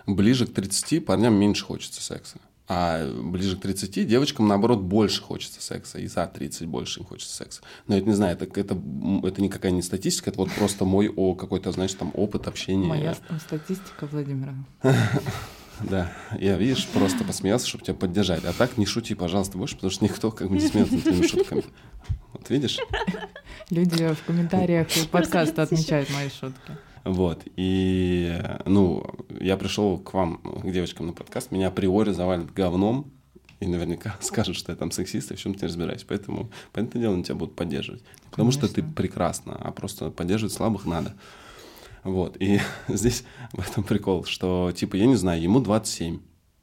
ближе 0.07 0.47
к 0.47 0.53
30 0.53 1.05
парням 1.05 1.33
меньше 1.33 1.65
хочется 1.65 2.01
секса. 2.01 2.37
А 2.71 3.11
ближе 3.11 3.57
к 3.57 3.61
30 3.61 4.07
девочкам, 4.07 4.47
наоборот, 4.47 4.81
больше 4.81 5.23
хочется 5.23 5.59
секса. 5.59 5.97
И 5.97 6.05
за 6.05 6.27
30 6.27 6.67
больше 6.67 6.99
им 6.99 7.05
хочется 7.07 7.35
секса. 7.35 7.61
Но 7.87 7.97
это 7.97 8.07
не 8.07 8.13
знаю, 8.13 8.37
это, 8.37 8.45
это, 8.45 8.79
это 9.23 9.41
никакая 9.41 9.71
не 9.71 9.81
статистика, 9.81 10.29
это 10.29 10.37
вот 10.37 10.51
просто 10.51 10.85
мой 10.85 11.09
о, 11.09 11.33
какой-то, 11.33 11.71
знаешь, 11.71 11.93
там 11.95 12.11
опыт 12.13 12.47
общения. 12.47 12.87
Моя 12.87 13.15
статистика 13.45 14.05
Владимира. 14.05 14.53
Да, 15.81 16.11
я, 16.37 16.57
видишь, 16.57 16.85
просто 16.87 17.23
посмеялся, 17.23 17.65
чтобы 17.65 17.85
тебя 17.85 17.93
поддержать. 17.93 18.43
А 18.43 18.51
так 18.51 18.77
не 18.77 18.85
шути, 18.85 19.15
пожалуйста, 19.15 19.57
больше, 19.57 19.75
потому 19.75 19.91
что 19.91 20.03
никто 20.03 20.29
как 20.29 20.49
бы 20.49 20.55
не 20.55 20.67
смеется 20.67 20.95
над 20.95 21.03
твоими 21.03 21.25
шутками. 21.25 21.63
Вот 22.33 22.49
видишь? 22.49 22.79
Люди 23.69 24.13
в 24.13 24.23
комментариях 24.25 24.87
подкаста 25.09 25.61
отмечают 25.61 26.09
мои 26.09 26.29
шутки. 26.29 26.73
Вот. 27.03 27.43
И, 27.55 28.41
ну, 28.65 29.05
я 29.39 29.57
пришел 29.57 29.97
к 29.97 30.13
вам, 30.13 30.37
к 30.37 30.71
девочкам 30.71 31.07
на 31.07 31.13
подкаст, 31.13 31.51
меня 31.51 31.67
априори 31.67 32.11
завалят 32.11 32.53
говном, 32.53 33.11
и 33.59 33.67
наверняка 33.67 34.15
скажут, 34.21 34.55
что 34.55 34.71
я 34.71 34.75
там 34.75 34.91
сексист, 34.91 35.31
и 35.31 35.35
в 35.35 35.39
чем-то 35.39 35.61
не 35.61 35.67
разбираюсь. 35.67 36.03
Поэтому, 36.03 36.51
понятное 36.71 37.01
дело, 37.01 37.13
они 37.13 37.23
тебя 37.23 37.35
будут 37.35 37.55
поддерживать. 37.55 38.03
Потому 38.31 38.51
Конечно. 38.51 38.67
что 38.67 38.75
ты 38.75 38.83
прекрасна, 38.83 39.55
а 39.55 39.71
просто 39.71 40.11
поддерживать 40.11 40.53
слабых 40.53 40.85
надо. 40.85 41.15
Вот. 42.03 42.37
И 42.39 42.59
здесь 42.87 43.23
в 43.53 43.59
этом 43.59 43.83
прикол, 43.83 44.25
что, 44.25 44.71
типа, 44.75 44.95
я 44.95 45.05
не 45.05 45.15
знаю, 45.15 45.41
ему 45.41 45.59
27, 45.59 46.19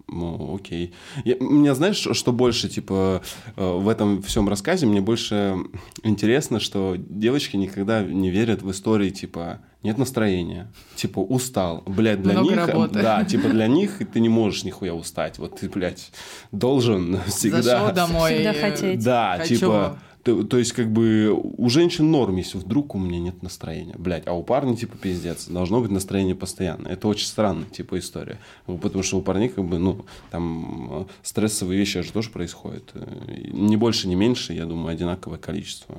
Ну, 0.08 0.54
окей. 0.54 0.94
Я, 1.24 1.36
мне 1.40 1.74
знаешь, 1.74 1.96
что 1.96 2.32
больше, 2.32 2.68
типа, 2.68 3.22
э, 3.56 3.76
в 3.76 3.88
этом 3.88 4.22
всем 4.22 4.48
рассказе, 4.48 4.86
мне 4.86 5.00
больше 5.00 5.56
интересно, 6.04 6.60
что 6.60 6.94
девочки 6.96 7.56
никогда 7.56 8.04
не 8.04 8.30
верят 8.30 8.62
в 8.62 8.70
истории, 8.70 9.10
типа, 9.10 9.60
нет 9.82 9.98
настроения, 9.98 10.72
типа, 10.94 11.18
устал. 11.18 11.82
Блядь, 11.86 12.22
для 12.22 12.34
Много 12.34 12.50
них... 12.50 12.66
работы. 12.66 13.02
Да, 13.02 13.24
типа, 13.28 13.48
для 13.48 13.66
них 13.66 14.00
ты 14.12 14.20
не 14.20 14.28
можешь 14.28 14.62
нихуя 14.62 14.94
устать. 14.94 15.38
Вот 15.38 15.58
ты, 15.58 15.68
блядь, 15.68 16.12
должен 16.52 17.20
всегда... 17.26 17.62
Зашел 17.62 17.92
домой. 17.92 18.34
Всегда 18.34 18.52
э, 18.52 18.60
хотеть. 18.60 19.04
Да, 19.04 19.36
Хочу. 19.38 19.56
типа, 19.56 19.98
то, 20.26 20.42
то 20.42 20.58
есть, 20.58 20.72
как 20.72 20.90
бы, 20.90 21.30
у 21.32 21.68
женщин 21.68 22.10
норм, 22.10 22.34
если 22.34 22.58
вдруг 22.58 22.96
у 22.96 22.98
меня 22.98 23.20
нет 23.20 23.44
настроения. 23.44 23.94
Блять, 23.96 24.24
а 24.26 24.32
у 24.32 24.42
парня, 24.42 24.76
типа, 24.76 24.96
пиздец, 24.96 25.46
должно 25.46 25.80
быть 25.80 25.92
настроение 25.92 26.34
постоянно. 26.34 26.88
Это 26.88 27.06
очень 27.06 27.28
странная, 27.28 27.66
типа, 27.66 28.00
история. 28.00 28.40
Ну, 28.66 28.76
Потому 28.76 29.04
что 29.04 29.18
у 29.18 29.22
парней, 29.22 29.48
как 29.48 29.64
бы, 29.64 29.78
ну, 29.78 30.04
там, 30.32 30.88
э, 30.90 31.04
стрессовые 31.22 31.78
вещи 31.78 32.02
же 32.02 32.10
тоже 32.10 32.30
происходят. 32.30 32.90
Э, 32.94 33.06
Не 33.52 33.76
больше, 33.76 34.08
не 34.08 34.16
меньше, 34.16 34.52
я 34.52 34.66
думаю, 34.66 34.88
одинаковое 34.88 35.38
количество. 35.38 35.94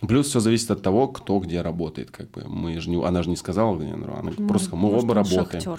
Плюс 0.00 0.26
все 0.26 0.40
зависит 0.40 0.72
от 0.72 0.82
того, 0.82 1.06
кто 1.06 1.38
где 1.38 1.62
работает, 1.62 2.10
как 2.10 2.32
бы. 2.32 2.42
Мы 2.48 2.80
же 2.80 2.90
не, 2.90 3.00
она 3.00 3.22
же 3.22 3.30
не 3.30 3.36
сказала, 3.36 3.76
где 3.76 3.92
она, 3.92 4.08
она 4.18 4.32
просто, 4.48 4.74
мы 4.74 4.92
оба 4.92 5.14
работаем, 5.14 5.62
шахтер 5.62 5.78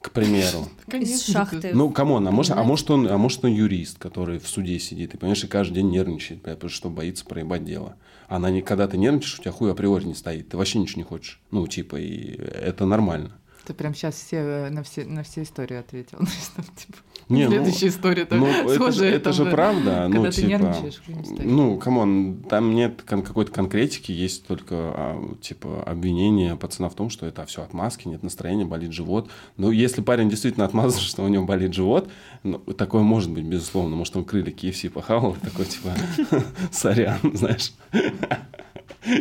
к 0.00 0.10
примеру. 0.12 0.68
Из 0.92 1.24
шахты. 1.24 1.72
Ну, 1.74 1.90
come 1.90 2.11
on, 2.11 2.26
а 2.26 2.30
может, 2.30 2.56
а 2.56 2.62
может 2.62 2.90
он, 2.90 3.08
а 3.08 3.18
может 3.18 3.44
он 3.44 3.52
юрист, 3.52 3.98
который 3.98 4.38
в 4.38 4.48
суде 4.48 4.78
сидит, 4.78 5.14
и 5.14 5.16
понимаешь, 5.16 5.42
и 5.44 5.48
каждый 5.48 5.74
день 5.76 5.90
нервничает, 5.90 6.42
потому 6.42 6.70
что 6.70 6.88
боится 6.88 7.24
проебать 7.24 7.64
дело. 7.64 7.96
Она 8.28 8.50
не, 8.50 8.62
когда 8.62 8.86
ты 8.86 8.96
нервничаешь, 8.96 9.38
у 9.38 9.42
тебя 9.42 9.52
хуй 9.52 9.72
априори 9.72 10.04
не 10.04 10.14
стоит, 10.14 10.48
ты 10.50 10.56
вообще 10.56 10.78
ничего 10.78 11.00
не 11.00 11.04
хочешь. 11.04 11.40
Ну, 11.50 11.66
типа, 11.66 11.96
и 11.96 12.36
это 12.36 12.86
нормально. 12.86 13.32
Ты 13.64 13.74
прям 13.74 13.94
сейчас 13.94 14.14
все, 14.14 14.36
э, 14.36 14.70
на, 14.70 14.82
все, 14.82 15.04
на 15.04 15.22
все 15.22 15.42
истории 15.42 15.76
ответил. 15.76 16.18
Что, 16.26 16.62
типа, 16.62 16.98
Не, 17.28 17.44
ну, 17.44 17.50
Следующая 17.50 17.88
история 17.88 18.26
Ну, 18.30 18.46
так 18.46 18.56
это, 18.56 18.68
же- 18.68 18.74
схожая, 18.74 19.10
это 19.10 19.24
там, 19.24 19.32
же 19.34 19.44
правда. 19.46 19.84
Когда 19.84 20.08
ну, 20.08 20.24
ты 20.24 20.32
типа, 20.32 20.46
нервничаешь. 20.46 21.02
Ну, 21.44 21.78
come 21.78 22.15
on, 22.15 22.42
там 22.48 22.74
нет 22.74 23.02
кон- 23.06 23.22
какой-то 23.22 23.52
конкретики, 23.52 24.12
есть 24.12 24.46
только, 24.46 24.74
а, 24.74 25.34
типа, 25.42 25.82
обвинение 25.84 26.56
пацана 26.56 26.88
в 26.88 26.94
том, 26.94 27.10
что 27.10 27.26
это 27.26 27.44
все 27.44 27.62
отмазки, 27.62 28.08
нет 28.08 28.22
настроения, 28.22 28.64
болит 28.64 28.92
живот. 28.92 29.28
Но 29.58 29.70
если 29.70 30.00
парень 30.00 30.30
действительно 30.30 30.64
отмазан, 30.64 31.00
что 31.02 31.22
у 31.22 31.28
него 31.28 31.44
болит 31.44 31.74
живот, 31.74 32.08
ну, 32.44 32.58
такое 32.58 33.02
может 33.02 33.30
быть, 33.30 33.44
безусловно. 33.44 33.94
Может, 33.94 34.16
он 34.16 34.24
крылья 34.24 34.52
KFC 34.52 34.88
похавал, 34.88 35.36
такой, 35.42 35.66
типа, 35.66 35.94
сорян, 36.72 37.18
знаешь. 37.34 37.72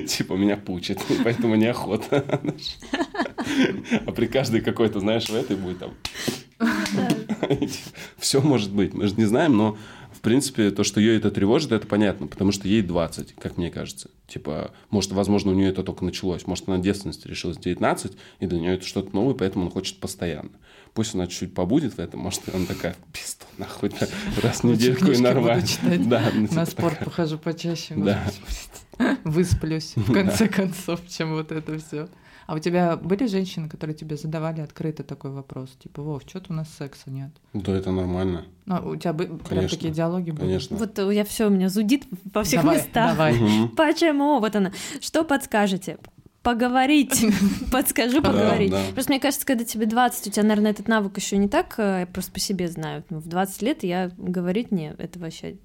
Типа, 0.07 0.33
меня 0.33 0.57
пучит, 0.57 0.99
поэтому 1.23 1.55
неохота. 1.55 2.23
А 4.05 4.11
при 4.11 4.25
каждой 4.27 4.61
какой-то, 4.61 4.99
знаешь, 4.99 5.29
в 5.29 5.35
этой 5.35 5.55
будет 5.55 5.79
там... 5.79 5.91
Все 8.17 8.41
может 8.41 8.71
быть, 8.71 8.93
мы 8.93 9.07
же 9.07 9.15
не 9.15 9.25
знаем, 9.25 9.55
но 9.55 9.77
в 10.17 10.21
принципе, 10.21 10.71
то, 10.71 10.83
что 10.83 10.99
ее 10.99 11.15
это 11.17 11.29
тревожит, 11.29 11.71
это 11.71 11.85
понятно, 11.85 12.25
потому 12.25 12.51
что 12.51 12.67
ей 12.67 12.81
20, 12.81 13.35
как 13.35 13.57
мне 13.57 13.69
кажется. 13.69 14.09
Типа, 14.27 14.71
может, 14.89 15.11
возможно, 15.11 15.51
у 15.51 15.53
нее 15.53 15.69
это 15.69 15.83
только 15.83 16.03
началось. 16.03 16.47
Может, 16.47 16.67
она 16.67 16.79
детственности 16.79 17.27
решилась 17.27 17.57
19, 17.57 18.13
и 18.39 18.47
для 18.47 18.59
нее 18.59 18.73
это 18.73 18.85
что-то 18.85 19.15
новое, 19.15 19.35
поэтому 19.35 19.65
она 19.65 19.71
хочет 19.71 19.99
постоянно. 19.99 20.49
Пусть 20.95 21.13
она 21.13 21.27
чуть-чуть 21.27 21.53
побудет 21.53 21.93
в 21.93 21.99
этом, 21.99 22.21
может, 22.21 22.41
она 22.51 22.65
такая, 22.65 22.95
пизду, 23.13 23.45
нахуй, 23.59 23.89
да, 23.89 24.07
раз 24.41 24.61
в 24.61 24.63
недельку 24.63 25.11
и 25.11 25.17
нормально. 25.17 25.63
Да, 25.99 26.31
ну, 26.33 26.41
На 26.41 26.47
типа 26.47 26.65
спорт 26.65 26.93
такая. 26.93 27.05
похожу 27.05 27.37
почаще. 27.37 27.93
Да. 27.95 28.23
господи. 28.25 29.19
Высплюсь, 29.23 29.93
в 29.95 30.11
конце 30.13 30.47
концов, 30.47 31.01
чем 31.07 31.33
вот 31.35 31.51
это 31.51 31.77
все. 31.77 32.09
А 32.47 32.55
у 32.55 32.59
тебя 32.59 32.95
были 32.95 33.27
женщины, 33.27 33.67
которые 33.67 33.93
тебе 33.95 34.15
задавали 34.15 34.61
открыто 34.61 35.03
такой 35.03 35.31
вопрос? 35.31 35.69
Типа, 35.83 36.01
Вов, 36.01 36.23
что-то 36.25 36.53
у 36.53 36.55
нас 36.55 36.67
секса 36.79 37.11
нет? 37.11 37.29
Да, 37.53 37.73
это 37.73 37.91
нормально, 37.91 38.45
Ну, 38.65 38.75
у 38.91 38.95
тебя 38.95 39.11
бы- 39.11 39.27
прям 39.37 39.67
такие 39.67 39.93
диалоги 39.93 40.31
были? 40.31 40.45
конечно. 40.47 40.77
Вот 40.77 40.97
я 41.11 41.25
все, 41.25 41.47
у 41.47 41.49
меня 41.49 41.67
зудит 41.67 42.05
во 42.33 42.43
всех 42.43 42.61
Давай, 42.61 42.77
местах. 42.77 43.11
давай. 43.11 43.35
Почему? 43.75 44.39
Вот 44.39 44.55
она. 44.55 44.71
Что 45.01 45.23
подскажете? 45.25 45.97
Поговорить. 46.47 47.25
Подскажу, 47.73 48.21
Да, 48.21 48.29
поговорить. 48.29 48.71
да. 48.71 48.81
Просто 48.93 49.11
мне 49.11 49.19
кажется, 49.19 49.45
когда 49.45 49.65
тебе 49.65 49.85
20, 49.85 50.27
у 50.27 50.29
тебя, 50.31 50.43
наверное, 50.43 50.71
этот 50.71 50.87
навык 50.87 51.17
еще 51.17 51.35
не 51.35 51.49
так, 51.49 51.75
э, 51.77 51.97
я 51.99 52.05
просто 52.07 52.31
по 52.31 52.39
себе 52.39 52.69
знаю. 52.69 53.03
Ну, 53.09 53.19
В 53.19 53.27
20 53.27 53.61
лет 53.63 53.83
я 53.83 54.11
говорить 54.17 54.71
не, 54.71 54.95
это 54.97 55.19
вообще 55.19 55.57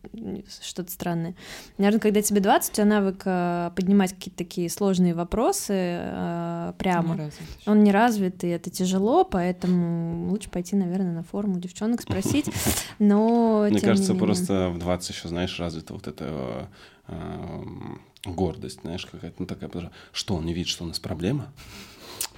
что-то 0.61 0.91
странное. 0.91 1.37
Наверное, 1.79 2.01
когда 2.01 2.21
тебе 2.21 2.41
20, 2.41 2.73
у 2.73 2.75
тебя 2.75 2.85
навык 2.87 3.23
э, 3.25 3.71
поднимать 3.77 4.13
какие-то 4.13 4.39
такие 4.39 4.69
сложные 4.69 5.15
вопросы 5.15 5.73
э, 5.73 6.73
прямо. 6.79 7.15
Не. 7.15 7.31
Он 7.71 7.85
не 7.85 7.93
развит, 7.93 8.43
и 8.43 8.49
это 8.49 8.69
тяжело, 8.69 9.23
поэтому 9.23 10.31
лучше 10.31 10.51
пойти, 10.51 10.75
наверное, 10.75 11.13
на 11.13 11.23
форум 11.23 11.59
у 11.59 11.61
девчонок 11.61 12.03
спросить. 12.03 12.47
Но 12.99 13.69
Мне 13.71 13.79
кажется, 13.79 14.17
просто 14.17 14.71
в 14.71 14.79
20 14.79 15.11
еще, 15.11 15.29
знаешь, 15.29 15.61
развита 15.61 15.95
вот 15.95 16.09
эта 16.09 16.25
э, 16.27 17.13
эм, 17.13 18.03
гордость, 18.25 18.81
знаешь, 18.83 19.07
какая-то, 19.07 19.37
ну 19.41 19.47
такая, 19.47 19.69
потому 19.69 19.91
что, 20.13 20.35
он 20.37 20.47
не 20.47 20.55
видит, 20.55 20.69
что 20.69 20.85
у 20.85 20.87
нас 20.87 20.99
проблема? 20.99 21.53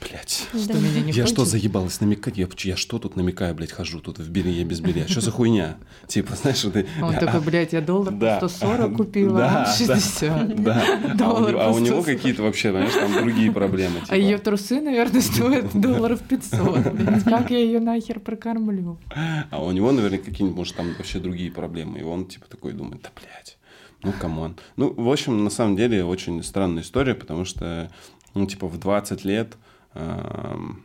Блять. 0.00 0.48
Что 0.52 0.74
меня 0.74 1.00
не 1.02 1.12
Я 1.12 1.26
что, 1.26 1.44
заебалась 1.44 2.00
намекать? 2.00 2.36
Я, 2.36 2.48
я 2.58 2.76
что 2.76 2.98
тут 2.98 3.16
намекаю, 3.16 3.54
блядь, 3.54 3.70
хожу 3.70 4.00
тут 4.00 4.18
в 4.18 4.28
белье 4.28 4.64
без 4.64 4.80
белья? 4.80 5.06
Что 5.06 5.20
за 5.20 5.30
хуйня? 5.30 5.76
Типа, 6.08 6.34
знаешь, 6.36 6.58
что 6.58 6.70
ты... 6.72 6.86
Он 7.00 7.14
такой, 7.14 7.40
блядь, 7.40 7.72
я 7.72 7.80
доллар 7.80 8.12
Да. 8.12 8.38
по 8.40 8.48
140 8.48 8.96
купила, 8.96 9.38
Да, 9.38 9.62
а 9.64 9.66
60. 9.76 10.62
Да, 10.62 10.84
а 11.20 11.32
у, 11.34 11.48
него- 11.48 11.60
а 11.60 11.70
у 11.70 11.74
по 11.74 11.78
него 11.78 12.00
140. 12.02 12.04
какие-то 12.06 12.42
вообще, 12.42 12.70
знаешь, 12.72 12.92
там 12.92 13.12
другие 13.12 13.52
проблемы. 13.52 14.00
А 14.08 14.16
ее 14.16 14.32
типа. 14.32 14.44
трусы, 14.44 14.80
наверное, 14.80 15.20
стоят 15.22 15.78
долларов 15.80 16.20
500. 16.22 16.92
блядь. 16.92 17.24
Как 17.24 17.50
я 17.50 17.58
ее 17.58 17.78
нахер 17.80 18.20
прокормлю? 18.20 18.98
А 19.50 19.62
у 19.64 19.70
него, 19.70 19.92
наверное, 19.92 20.18
какие-нибудь, 20.18 20.56
может, 20.56 20.76
там 20.76 20.92
вообще 20.94 21.18
другие 21.18 21.50
проблемы. 21.50 22.00
И 22.00 22.02
он, 22.02 22.26
типа, 22.26 22.46
такой 22.48 22.72
думает, 22.72 23.00
да, 23.02 23.10
блядь, 23.14 23.58
ну, 24.04 24.12
come 24.12 24.37
on. 24.37 24.56
Ну, 24.76 24.92
в 24.92 25.10
общем, 25.10 25.42
на 25.44 25.50
самом 25.50 25.76
деле, 25.76 26.04
очень 26.04 26.42
странная 26.42 26.82
история, 26.82 27.14
потому 27.14 27.44
что, 27.44 27.90
ну, 28.34 28.46
типа, 28.46 28.68
в 28.68 28.78
20 28.78 29.24
лет... 29.24 29.56
эм, 29.94 30.84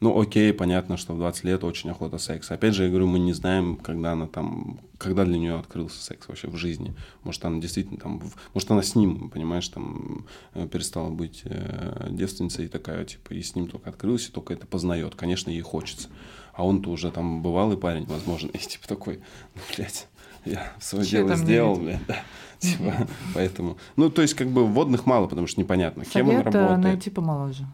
ну, 0.00 0.18
окей, 0.18 0.52
понятно, 0.54 0.96
что 0.96 1.12
в 1.12 1.18
20 1.18 1.44
лет 1.44 1.62
очень 1.62 1.90
охота 1.90 2.16
секса. 2.16 2.54
Опять 2.54 2.74
же, 2.74 2.84
я 2.84 2.88
говорю, 2.88 3.06
мы 3.06 3.18
не 3.18 3.34
знаем, 3.34 3.76
когда 3.76 4.12
она 4.12 4.26
там, 4.26 4.80
когда 4.96 5.26
для 5.26 5.38
нее 5.38 5.58
открылся 5.58 6.02
секс 6.02 6.26
вообще 6.26 6.48
в 6.48 6.56
жизни. 6.56 6.94
Может, 7.22 7.44
она 7.44 7.60
действительно 7.60 8.00
там, 8.00 8.22
может, 8.54 8.70
она 8.70 8.82
с 8.82 8.94
ним, 8.94 9.28
понимаешь, 9.28 9.68
там 9.68 10.26
э, 10.54 10.66
перестала 10.68 11.10
быть 11.10 11.42
э, 11.44 12.08
девственницей 12.10 12.64
и 12.64 12.68
такая, 12.68 13.04
типа, 13.04 13.34
и 13.34 13.42
с 13.42 13.54
ним 13.54 13.68
только 13.68 13.90
открылась, 13.90 14.26
и 14.26 14.32
только 14.32 14.54
это 14.54 14.66
познает. 14.66 15.16
Конечно, 15.16 15.50
ей 15.50 15.60
хочется. 15.60 16.08
А 16.54 16.64
он-то 16.64 16.90
уже 16.90 17.10
там 17.10 17.42
бывалый 17.42 17.76
парень, 17.76 18.06
возможно, 18.06 18.48
и 18.54 18.58
типа 18.58 18.88
такой, 18.88 19.20
ну, 19.54 19.60
блядь, 19.76 20.08
я 20.46 20.72
свое 20.80 21.04
дело 21.06 21.36
сделал, 21.36 21.76
блядь, 21.76 22.06
да. 22.06 22.22
Типа, 22.60 23.08
поэтому. 23.34 23.76
Ну, 23.96 24.10
то 24.10 24.22
есть, 24.22 24.34
как 24.34 24.48
бы 24.48 24.66
водных 24.66 25.06
мало, 25.06 25.26
потому 25.26 25.46
что 25.46 25.60
непонятно, 25.60 26.04
кем 26.04 26.28
он 26.28 26.36
Совет 26.36 26.54
э, 26.54 26.58
работает. 26.58 26.80
найти 26.80 27.10
помоложе. 27.10 27.66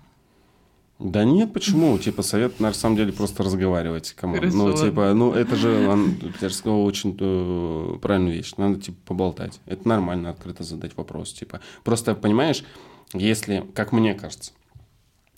Да 0.99 1.25
нет, 1.25 1.53
почему? 1.53 1.99
Типа, 1.99 2.23
совет, 2.23 2.59
на 2.59 2.73
самом 2.73 2.97
деле, 2.97 3.13
просто 3.13 3.43
разговаривать. 3.43 4.13
Кому? 4.13 4.37
Ну, 4.41 4.73
типа, 4.75 5.13
ну, 5.13 5.33
это 5.35 5.55
же, 5.55 5.89
он, 5.89 6.17
я 6.41 6.49
же 6.49 6.55
сказал, 6.55 6.83
очень 6.85 7.15
э, 7.21 7.99
правильную 8.01 8.35
вещь. 8.35 8.55
Надо, 8.57 8.81
типа, 8.81 8.97
поболтать. 9.05 9.61
Это 9.67 9.87
нормально, 9.87 10.31
открыто 10.31 10.65
задать 10.65 10.97
вопрос. 10.97 11.35
Типа, 11.35 11.61
просто, 11.85 12.15
понимаешь, 12.15 12.65
если, 13.13 13.67
как 13.75 13.93
мне 13.93 14.15
кажется, 14.15 14.53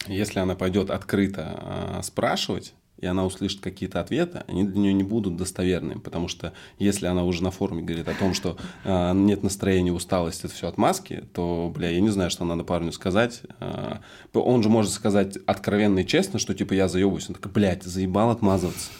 если 0.07 0.39
она 0.39 0.55
пойдет 0.55 0.91
открыто 0.91 1.99
э, 1.99 2.03
спрашивать, 2.05 2.73
и 2.99 3.07
она 3.07 3.25
услышит 3.25 3.61
какие-то 3.61 4.01
ответы, 4.01 4.45
они 4.47 4.65
для 4.65 4.81
нее 4.81 4.93
не 4.93 5.05
будут 5.05 5.37
достоверными, 5.37 5.99
потому 5.99 6.29
что 6.29 6.53
если 6.79 7.07
она 7.07 7.25
уже 7.25 7.43
на 7.43 7.51
форуме 7.51 7.83
говорит 7.83 8.09
о 8.09 8.15
том, 8.15 8.35
что 8.35 8.57
э, 8.85 9.13
нет 9.15 9.43
настроения, 9.43 9.93
усталость, 9.93 10.45
это 10.45 10.53
все 10.53 10.69
отмазки, 10.69 11.25
то, 11.33 11.73
бля, 11.75 11.91
я 11.91 12.01
не 12.01 12.11
знаю, 12.11 12.31
что 12.31 12.45
надо 12.45 12.65
парню 12.65 12.93
сказать. 12.93 13.43
Э, 13.61 13.99
он 14.33 14.63
же 14.63 14.69
может 14.69 14.93
сказать 14.93 15.39
откровенно 15.47 16.01
и 16.01 16.07
честно, 16.07 16.39
что 16.39 16.55
типа 16.55 16.75
я 16.75 16.89
заебываюсь. 16.89 17.29
Он 17.29 17.35
такой, 17.35 17.53
блядь, 17.53 17.83
заебал 17.83 18.31
отмазываться. 18.31 18.91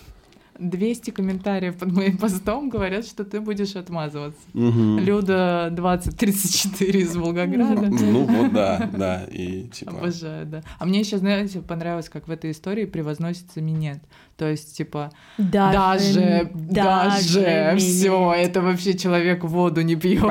200 0.59 1.11
комментариев 1.11 1.77
под 1.77 1.93
моим 1.93 2.19
постом 2.19 2.69
говорят, 2.69 3.07
что 3.07 3.25
ты 3.25 3.41
будешь 3.41 3.77
отмазываться. 3.77 4.41
Мгм. 4.55 4.99
Люда 4.99 5.69
2034 5.73 7.01
из 7.01 7.17
Волгограда. 7.17 7.89
Ну 7.89 8.25
вот, 8.25 8.53
да, 8.53 8.89
да, 8.93 9.25
и 9.31 9.65
типа... 9.69 9.93
Обожаю, 9.93 10.47
да. 10.47 10.63
А 10.79 10.85
мне 10.85 11.01
еще, 11.01 11.19
знаете, 11.19 11.61
понравилось, 11.61 12.09
как 12.09 12.29
в 12.29 12.31
этой 12.31 12.51
истории 12.51 12.85
превозносится 12.87 13.61
минет. 13.61 13.99
То 14.37 14.49
есть, 14.49 14.77
типа, 14.77 15.11
даже, 15.37 16.51
даже, 16.55 17.75
все, 17.79 18.33
это 18.37 18.63
вообще 18.63 18.97
человек 18.97 19.43
воду 19.43 19.81
не 19.81 19.97
пьет. 19.97 20.23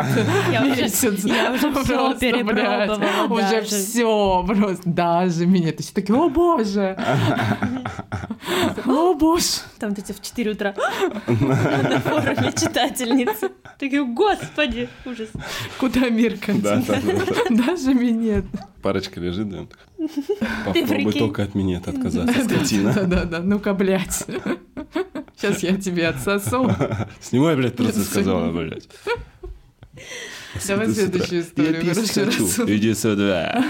Я 0.52 0.64
уже- 0.64 0.76
Месяц. 0.84 1.26
я 1.26 1.52
уже 1.54 1.72
Просто, 1.72 2.08
блядь, 2.08 2.20
перепробовала, 2.20 3.26
Уже 3.30 3.42
даже. 3.42 3.66
все 3.66 4.44
просто, 4.48 4.90
даже 4.90 5.46
минет. 5.46 5.80
Все 5.82 5.94
такие, 5.94 6.18
о 6.18 6.30
боже, 6.30 6.98
о 8.86 9.14
боже. 9.14 9.46
Там 9.80 9.92
эти 9.92 10.12
в 10.18 10.22
4 10.22 10.52
утра 10.52 10.76
на 11.28 12.00
форуме 12.00 12.52
читательницы. 12.54 13.52
Такие, 13.80 14.06
господи, 14.06 14.90
ужас. 15.06 15.30
Куда 15.80 16.10
мир 16.10 16.38
да. 16.48 16.82
Даже 17.50 17.94
минет. 17.94 18.46
Парочка 18.82 19.20
лежит, 19.20 19.50
да. 19.50 19.66
Попробуй 20.66 21.14
только 21.14 21.44
от 21.44 21.56
меня 21.56 21.78
отказаться, 21.78 22.44
скотина. 22.44 22.94
Да-да-да, 22.94 23.40
ну-ка, 23.40 23.74
блядь. 23.74 24.26
Сейчас 25.36 25.64
я 25.64 25.78
тебе 25.78 26.08
отсосу. 26.08 26.70
Снимай, 27.22 27.56
блядь, 27.56 27.76
трусы, 27.76 28.04
сказала, 28.04 28.52
блядь. 28.52 28.88
Давай 30.68 30.88
следующую 30.90 31.42
историю. 31.42 31.84
Я 31.84 31.94
писать 31.94 32.26
хочу. 32.26 32.46
Иди 32.68 32.94
сюда. 32.94 33.64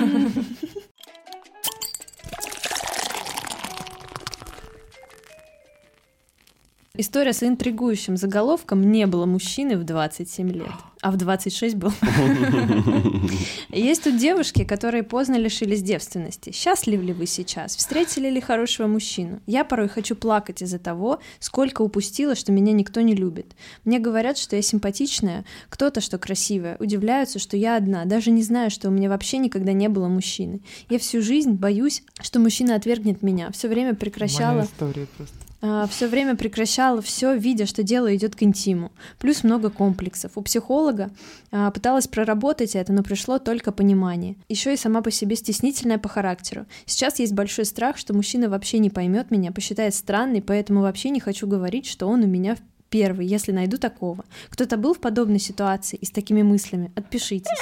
История 6.98 7.34
с 7.34 7.44
интригующим 7.44 8.18
заголовком 8.18 8.92
«Не 8.92 9.06
было 9.06 9.26
мужчины 9.26 9.78
в 9.78 9.84
27 9.84 10.52
лет» 10.52 10.72
а 11.02 11.12
в 11.12 11.18
26 11.18 11.76
был. 11.76 11.92
Есть 13.70 14.04
тут 14.04 14.18
девушки, 14.18 14.64
которые 14.64 15.04
поздно 15.04 15.36
лишились 15.36 15.82
девственности. 15.82 16.52
Счастливы 16.52 17.04
ли 17.04 17.14
вы 17.14 17.28
сейчас? 17.28 17.76
Встретили 17.76 18.30
ли 18.30 18.42
хорошего 18.42 18.88
мужчину? 18.88 19.40
Я 19.46 19.64
порой 19.64 19.90
хочу 19.90 20.16
плакать 20.16 20.62
из-за 20.62 20.80
того, 20.80 21.20
сколько 21.40 21.82
упустила, 21.82 22.36
что 22.36 22.52
меня 22.52 22.74
никто 22.74 23.02
не 23.02 23.16
любит. 23.16 23.56
Мне 23.86 24.00
говорят, 24.00 24.38
что 24.38 24.56
я 24.56 24.62
симпатичная, 24.62 25.46
кто-то, 25.70 26.02
что 26.02 26.18
красивая. 26.18 26.78
Удивляются, 26.80 27.40
что 27.40 27.58
я 27.58 27.78
одна, 27.78 28.06
даже 28.06 28.32
не 28.32 28.42
знаю, 28.42 28.72
что 28.72 28.88
у 28.88 28.92
меня 28.92 29.10
вообще 29.10 29.38
никогда 29.38 29.74
не 29.74 29.90
было 29.90 30.08
мужчины. 30.08 30.62
Я 30.90 31.00
всю 31.00 31.22
жизнь 31.22 31.52
боюсь, 31.52 32.04
что 32.22 32.40
мужчина 32.40 32.76
отвергнет 32.76 33.22
меня. 33.22 33.52
Все 33.52 33.68
время 33.68 33.94
прекращала... 33.94 34.56
Моя 34.56 34.66
история 34.66 35.08
просто 35.16 35.47
все 35.62 36.08
время 36.08 36.36
прекращала 36.36 37.02
все, 37.02 37.36
видя, 37.36 37.66
что 37.66 37.82
дело 37.84 38.16
идет 38.16 38.36
к 38.36 38.44
интиму. 38.44 38.92
Плюс 39.18 39.44
много 39.44 39.70
комплексов. 39.70 40.34
У 40.36 40.42
психолога 40.42 41.10
а, 41.52 41.72
пыталась 41.72 42.08
проработать 42.08 42.76
это, 42.76 42.94
но 42.94 43.02
пришло 43.02 43.40
только 43.40 43.72
понимание. 43.72 44.36
Еще 44.50 44.74
и 44.74 44.78
сама 44.78 45.02
по 45.02 45.10
себе 45.10 45.36
стеснительная 45.36 45.98
по 45.98 46.10
характеру. 46.10 46.66
Сейчас 46.86 47.20
есть 47.20 47.34
большой 47.34 47.66
страх, 47.66 47.98
что 47.98 48.14
мужчина 48.14 48.50
вообще 48.50 48.78
не 48.80 48.90
поймет 48.90 49.32
меня, 49.32 49.52
посчитает 49.52 49.96
странной, 49.96 50.42
поэтому 50.42 50.82
вообще 50.82 51.10
не 51.10 51.20
хочу 51.20 51.48
говорить, 51.48 51.88
что 51.88 52.08
он 52.08 52.24
у 52.24 52.28
меня 52.28 52.56
первый, 52.90 53.26
если 53.26 53.52
найду 53.52 53.78
такого. 53.78 54.26
Кто-то 54.50 54.78
был 54.78 54.94
в 54.94 55.00
подобной 55.00 55.40
ситуации 55.40 55.98
и 55.98 56.06
с 56.06 56.12
такими 56.12 56.42
мыслями? 56.42 56.92
Отпишитесь. 56.96 57.60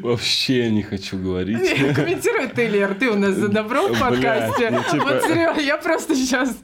Вообще 0.00 0.70
не 0.70 0.82
хочу 0.82 1.18
говорить. 1.18 1.94
Комментируй 1.94 2.48
ты, 2.48 2.68
Лер, 2.68 2.94
ты 2.94 3.10
у 3.10 3.16
нас 3.16 3.34
за 3.34 3.48
добро 3.48 3.88
в 3.88 3.98
подкасте. 3.98 4.70
Ну, 4.70 4.78
типа... 4.90 5.04
Вот 5.04 5.22
серьезно, 5.24 5.60
я 5.60 5.76
просто 5.76 6.14
сейчас 6.14 6.56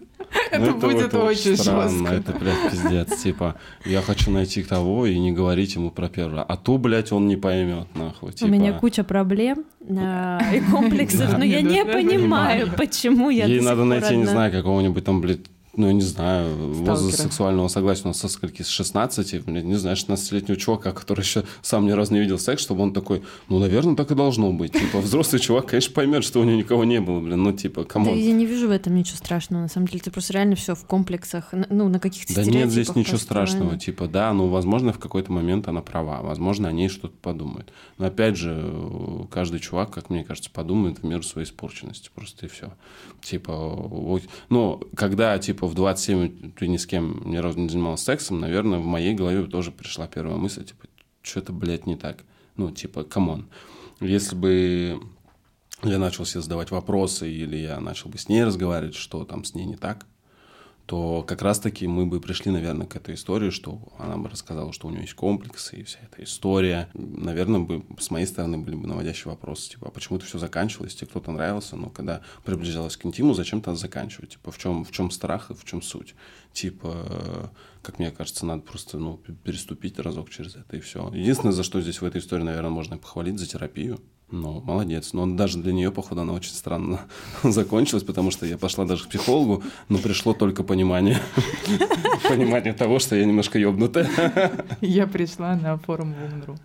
это, 0.51 0.65
это 0.65 0.73
будет 0.75 1.13
вот 1.13 1.25
очень 1.25 1.57
странно, 1.57 2.11
жестко. 2.11 2.15
Это, 2.15 2.33
блядь, 2.39 2.71
пиздец. 2.71 3.23
Типа, 3.23 3.57
я 3.85 4.03
хочу 4.03 4.31
найти 4.31 4.63
того 4.63 5.07
и 5.07 5.19
не 5.19 5.33
говорить 5.33 5.75
ему 5.75 5.91
про 5.91 6.09
первое. 6.09 6.43
А 6.43 6.57
то, 6.57 6.79
блядь, 6.79 7.13
он 7.13 7.29
не 7.29 7.37
поймет, 7.37 7.87
нахуй. 7.95 8.33
Типа... 8.33 8.49
У 8.49 8.51
меня 8.51 8.73
куча 8.73 9.05
проблем 9.05 9.65
э, 9.81 10.39
и 10.55 10.61
комплексов, 10.61 11.37
но 11.39 11.45
я 11.45 11.61
не 11.61 11.85
понимаю, 11.85 12.71
почему 12.77 13.31
я 13.31 13.47
Ей 13.47 13.61
надо 13.61 13.85
найти, 13.85 14.17
не 14.17 14.27
знаю, 14.27 14.53
какого-нибудь 14.53 15.05
там, 15.05 15.21
блядь, 15.21 15.41
ну, 15.79 15.87
я 15.87 15.93
не 15.93 16.03
знаю, 16.03 16.55
Сталкера. 16.55 16.91
возраст 16.91 17.21
сексуального 17.21 17.69
согласия 17.69 18.05
у 18.05 18.09
нас 18.09 18.19
со 18.19 18.29
скольки, 18.29 18.63
с 18.63 18.69
16, 18.69 19.45
блин, 19.45 19.69
не 19.69 19.77
знаю, 19.77 19.97
16-летнего 19.97 20.57
чувака, 20.57 20.93
который 20.93 21.21
еще 21.21 21.45
сам 21.63 21.87
ни 21.87 21.93
разу 21.93 22.13
не 22.13 22.21
видел 22.21 22.39
секс, 22.39 22.63
чтобы 22.63 22.83
он 22.83 22.93
такой, 22.93 23.23
ну, 23.49 23.59
наверное, 23.59 23.97
так 23.97 24.11
и 24.11 24.15
должно 24.15 24.53
быть. 24.53 24.73
Типа, 24.73 24.99
взрослый 25.01 25.41
чувак, 25.41 25.67
конечно, 25.67 25.95
поймет, 25.95 26.25
что 26.25 26.41
у 26.41 26.45
него 26.45 26.57
никого 26.57 26.85
не 26.85 27.01
было, 27.01 27.21
блин, 27.21 27.43
ну, 27.43 27.53
типа, 27.53 27.85
кому? 27.85 28.07
Да, 28.07 28.17
я 28.17 28.33
не 28.33 28.45
вижу 28.45 28.69
в 28.69 28.71
этом 28.71 28.95
ничего 28.95 29.17
страшного, 29.17 29.63
на 29.63 29.69
самом 29.69 29.87
деле, 29.87 30.01
ты 30.01 30.11
просто 30.11 30.33
реально 30.33 30.57
все 30.57 30.75
в 30.75 30.85
комплексах, 30.85 31.55
ну, 31.71 31.89
на 31.89 32.01
каких-то 32.01 32.35
Да 32.35 32.45
нет 32.45 32.71
здесь 32.71 32.95
ничего 32.95 33.19
страшного, 33.19 33.79
типа, 33.79 34.09
да, 34.09 34.33
ну, 34.33 34.49
возможно, 34.49 34.93
в 34.93 34.99
какой-то 34.99 35.33
момент 35.33 35.69
она 35.69 35.81
права, 35.81 36.23
возможно, 36.23 36.69
о 36.69 36.73
ней 36.73 36.89
что-то 36.89 37.15
подумает. 37.23 37.73
Но, 37.99 38.07
опять 38.07 38.37
же, 38.37 38.73
каждый 39.31 39.61
чувак, 39.61 39.91
как 39.93 40.11
мне 40.11 40.25
кажется, 40.25 40.51
подумает 40.51 40.99
в 40.99 41.05
меру 41.05 41.23
своей 41.23 41.47
испорченности, 41.47 42.11
просто 42.15 42.47
и 42.47 42.49
все. 42.49 42.73
Типа, 43.23 44.21
ну, 44.49 44.81
когда, 44.95 45.39
типа, 45.39 45.67
в 45.69 45.75
27 45.75 46.53
ты 46.53 46.69
ни 46.69 46.77
с 46.77 46.87
кем 46.87 47.23
ни 47.25 47.37
разу 47.37 47.59
не 47.59 47.69
занимался 47.69 48.05
сексом, 48.05 48.41
наверное, 48.41 48.79
в 48.79 48.85
моей 48.85 49.15
голове 49.15 49.47
тоже 49.47 49.71
пришла 49.71 50.07
первая 50.07 50.37
мысль, 50.37 50.65
типа, 50.65 50.87
что-то, 51.23 51.53
блядь, 51.53 51.87
не 51.87 51.97
так. 51.97 52.25
Ну, 52.57 52.71
типа, 52.71 53.05
come 53.05 53.30
on. 53.30 53.49
Если 54.01 54.35
бы 54.35 55.01
я 55.85 55.99
начал 55.99 56.25
себе 56.25 56.43
задавать 56.43 56.71
вопросы, 56.71 57.31
или 57.31 57.57
я 57.57 57.81
начал 57.81 58.11
бы 58.11 58.19
с 58.19 58.29
ней 58.29 58.45
разговаривать, 58.45 58.97
что 58.97 59.25
там 59.25 59.45
с 59.45 59.55
ней 59.55 59.65
не 59.65 59.77
так, 59.77 60.07
то 60.89 61.23
как 61.23 61.43
раз-таки 61.43 61.87
мы 61.87 62.07
бы 62.07 62.19
пришли, 62.19 62.51
наверное, 62.51 62.87
к 62.87 62.97
этой 62.97 63.15
истории, 63.15 63.51
что 63.51 63.79
она 63.99 64.17
бы 64.17 64.31
рассказала, 64.31 64.73
что 64.73 64.89
у 64.89 64.91
нее 64.91 65.03
есть 65.03 65.13
комплексы 65.13 65.77
и 65.77 65.83
вся 65.83 65.99
эта 66.01 66.25
история. 66.25 66.89
Наверное, 66.95 67.61
бы 67.61 67.85
с 67.99 68.11
моей 68.11 68.25
стороны 68.25 68.57
были 68.57 68.75
бы 68.75 68.87
наводящие 68.87 69.31
вопросы, 69.31 69.69
типа, 69.69 69.89
а 69.89 69.91
почему 69.91 70.17
это 70.17 70.25
все 70.25 70.39
заканчивалось, 70.39 70.95
тебе 70.95 71.09
кто-то 71.09 71.31
нравился, 71.31 71.77
но 71.77 71.91
когда 71.91 72.23
приближалась 72.43 72.97
к 72.97 73.05
интиму, 73.05 73.35
зачем 73.35 73.61
то 73.61 73.75
заканчивать? 73.75 74.31
Типа, 74.31 74.51
в 74.51 74.57
чем, 74.57 74.83
в 74.83 74.91
чем 74.91 75.11
страх 75.11 75.51
и 75.51 75.55
в 75.55 75.63
чем 75.67 75.83
суть? 75.83 76.15
Типа, 76.55 77.53
как 77.83 77.99
мне 77.99 78.11
кажется, 78.11 78.47
надо 78.47 78.63
просто, 78.63 78.99
ну, 78.99 79.19
переступить 79.45 79.99
разок 79.99 80.31
через 80.31 80.57
это 80.57 80.79
и 80.79 80.81
все. 80.81 81.13
Единственное, 81.13 81.53
за 81.53 81.65
что 81.65 81.83
здесь 81.83 82.01
в 82.01 82.05
этой 82.07 82.23
истории, 82.23 82.45
наверное, 82.45 82.71
можно 82.71 82.97
похвалить, 82.97 83.39
за 83.39 83.47
терапию. 83.47 84.01
Ну, 84.31 84.61
молодец. 84.61 85.15
Но 85.15 85.27
даже 85.27 85.59
для 85.59 85.73
нее, 85.73 85.91
походу, 85.91 86.21
она 86.21 86.35
очень 86.35 86.53
странно 86.53 87.01
закончилась, 87.43 88.05
потому 88.05 88.31
что 88.31 88.45
я 88.45 88.59
пошла 88.59 88.85
даже 88.85 89.05
к 89.05 89.09
психологу, 89.09 89.63
но 89.89 89.99
пришло 89.99 90.35
только 90.35 90.63
понимание. 90.63 91.19
Понимание 92.29 92.75
того, 92.75 92.99
что 92.99 93.17
я 93.17 93.25
немножко 93.25 93.59
ёбнутая. 93.59 94.09
Я 94.81 95.07
пришла 95.07 95.55
на 95.55 95.79
форум 95.79 96.15
Вумнру. 96.15 96.57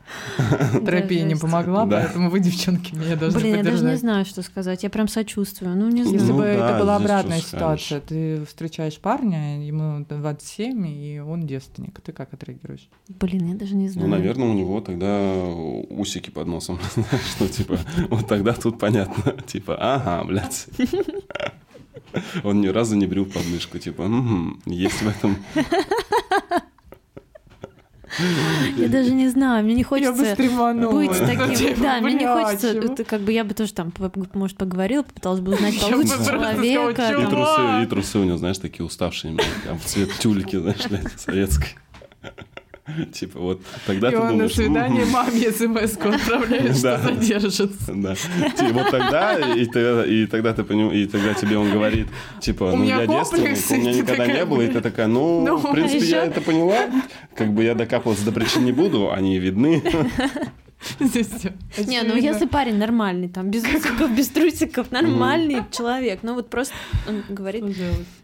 Терапия 0.86 1.23
не 1.23 1.36
помогла, 1.36 1.86
поэтому 1.86 2.30
вы, 2.30 2.39
девчонки, 2.39 2.93
меня 2.95 3.15
должны 3.15 3.39
Блин, 3.39 3.56
я 3.58 3.63
даже 3.63 3.86
не 3.86 3.95
знаю, 3.95 4.26
что 4.26 4.41
сказать. 4.41 4.84
Я 4.84 4.89
прям 4.89 5.08
сочувствую. 5.08 5.76
Ну, 5.78 5.89
не 5.89 6.04
знаю. 6.04 6.19
Если 6.19 6.34
бы 6.34 6.43
это 6.43 6.80
была 6.80 6.97
обратная 6.97 7.39
ситуация, 7.39 8.02
ты 8.02 8.43
встречаешь 8.45 8.97
парня, 8.97 9.65
ему 9.65 10.06
27, 10.10 10.88
и 10.88 11.19
он 11.19 11.47
девственник. 11.47 12.02
Ты 12.02 12.12
как 12.12 12.34
отреагируешь? 12.34 12.89
Блин, 13.08 13.49
я 13.49 13.56
даже 13.56 13.76
не 13.76 13.88
знаю. 13.89 14.10
Ну, 14.10 14.15
наверное, 14.15 14.49
у 14.49 14.54
него 14.54 14.82
тогда 14.82 15.45
усики 15.89 16.30
под 16.30 16.47
носом. 16.47 16.80
Что 17.36 17.47
типа, 17.54 17.78
вот 18.10 18.28
тогда 18.28 18.54
тут 18.54 18.80
понятно, 18.80 19.34
типа, 19.46 19.78
ага, 19.80 20.24
блядь. 20.26 20.68
Он 22.44 22.62
ни 22.62 22.68
разу 22.68 22.96
не 22.96 23.08
брил 23.08 23.26
подмышку, 23.26 23.80
типа, 23.80 24.10
есть 24.66 25.02
в 25.02 25.08
этом... 25.08 25.38
Я 28.78 28.89
даже 28.89 29.12
не 29.12 29.28
знаю, 29.28 29.63
мне 29.66 29.74
не 29.74 29.84
хочется 29.84 30.13
я 30.13 30.50
бы 30.50 30.92
быть 30.92 31.18
таким. 31.18 31.56
Типа, 31.56 31.82
да, 31.82 32.00
мне 32.00 32.13
не 32.13 32.28
хочется, 32.28 32.68
это, 32.68 33.04
как 33.04 33.22
бы 33.22 33.32
я 33.32 33.44
бы 33.44 33.56
тоже 33.56 33.74
там, 33.74 33.92
может, 34.36 34.56
поговорила, 34.56 35.02
попыталась 35.02 35.39
бы 35.39 35.54
узнать 35.54 35.80
получше 35.82 36.24
человека. 36.24 37.12
И 37.20 37.26
трусы, 37.26 37.84
и 37.84 37.86
трусы 37.88 38.20
у 38.20 38.24
него, 38.24 38.38
знаешь, 38.38 38.60
такие 38.60 38.86
уставшие, 38.86 39.36
там, 39.66 39.80
цвет 39.84 40.12
тюльки, 40.20 40.58
знаешь, 40.58 40.86
советской. 41.18 41.70
Типа 43.13 43.39
вот 43.39 43.62
тогда 43.86 44.12
ты 44.12 44.17
думаешь... 44.17 44.38
на 44.38 44.50
свидание 44.50 45.06
маме 45.06 45.52
смс 45.52 45.98
отправляет, 45.98 46.78
что 46.78 46.98
задержится. 46.98 47.69
Да. 47.88 48.15
Вот 48.72 48.91
тогда, 48.91 49.38
и 49.56 49.65
тогда 50.26 50.54
ты 50.54 50.63
и 50.63 51.06
тогда 51.08 51.34
тебе 51.34 51.58
он 51.58 51.72
говорит, 51.72 52.08
типа, 52.41 52.74
ну 52.76 52.84
я 52.84 53.08
девственник, 53.08 53.58
у 53.69 53.76
меня 53.76 53.93
никогда 53.93 54.28
не 54.28 54.46
было, 54.46 54.62
и 54.62 54.67
ты 54.67 54.82
такая, 54.82 55.08
ну, 55.08 55.46
ну 55.46 55.58
в 55.58 55.72
принципе, 55.72 56.06
я 56.06 56.26
это 56.26 56.41
поняла, 56.41 56.89
как 57.36 57.54
бы 57.54 57.63
я 57.63 57.74
докапываться 57.74 58.26
до 58.26 58.32
причин 58.32 58.65
не 58.65 58.72
буду, 58.72 59.12
они 59.12 59.39
видны. 59.39 59.82
Не, 61.00 62.04
ну 62.04 62.15
если 62.15 62.46
парень 62.46 62.78
нормальный, 62.78 63.30
там, 63.30 63.52
без 63.52 63.63
усиков, 63.63 64.15
без 64.15 64.30
трусиков, 64.30 64.91
нормальный 64.91 65.63
человек, 65.72 66.19
ну 66.24 66.36
вот 66.36 66.50
просто 66.50 66.74
он 67.08 67.24
говорит 67.30 67.63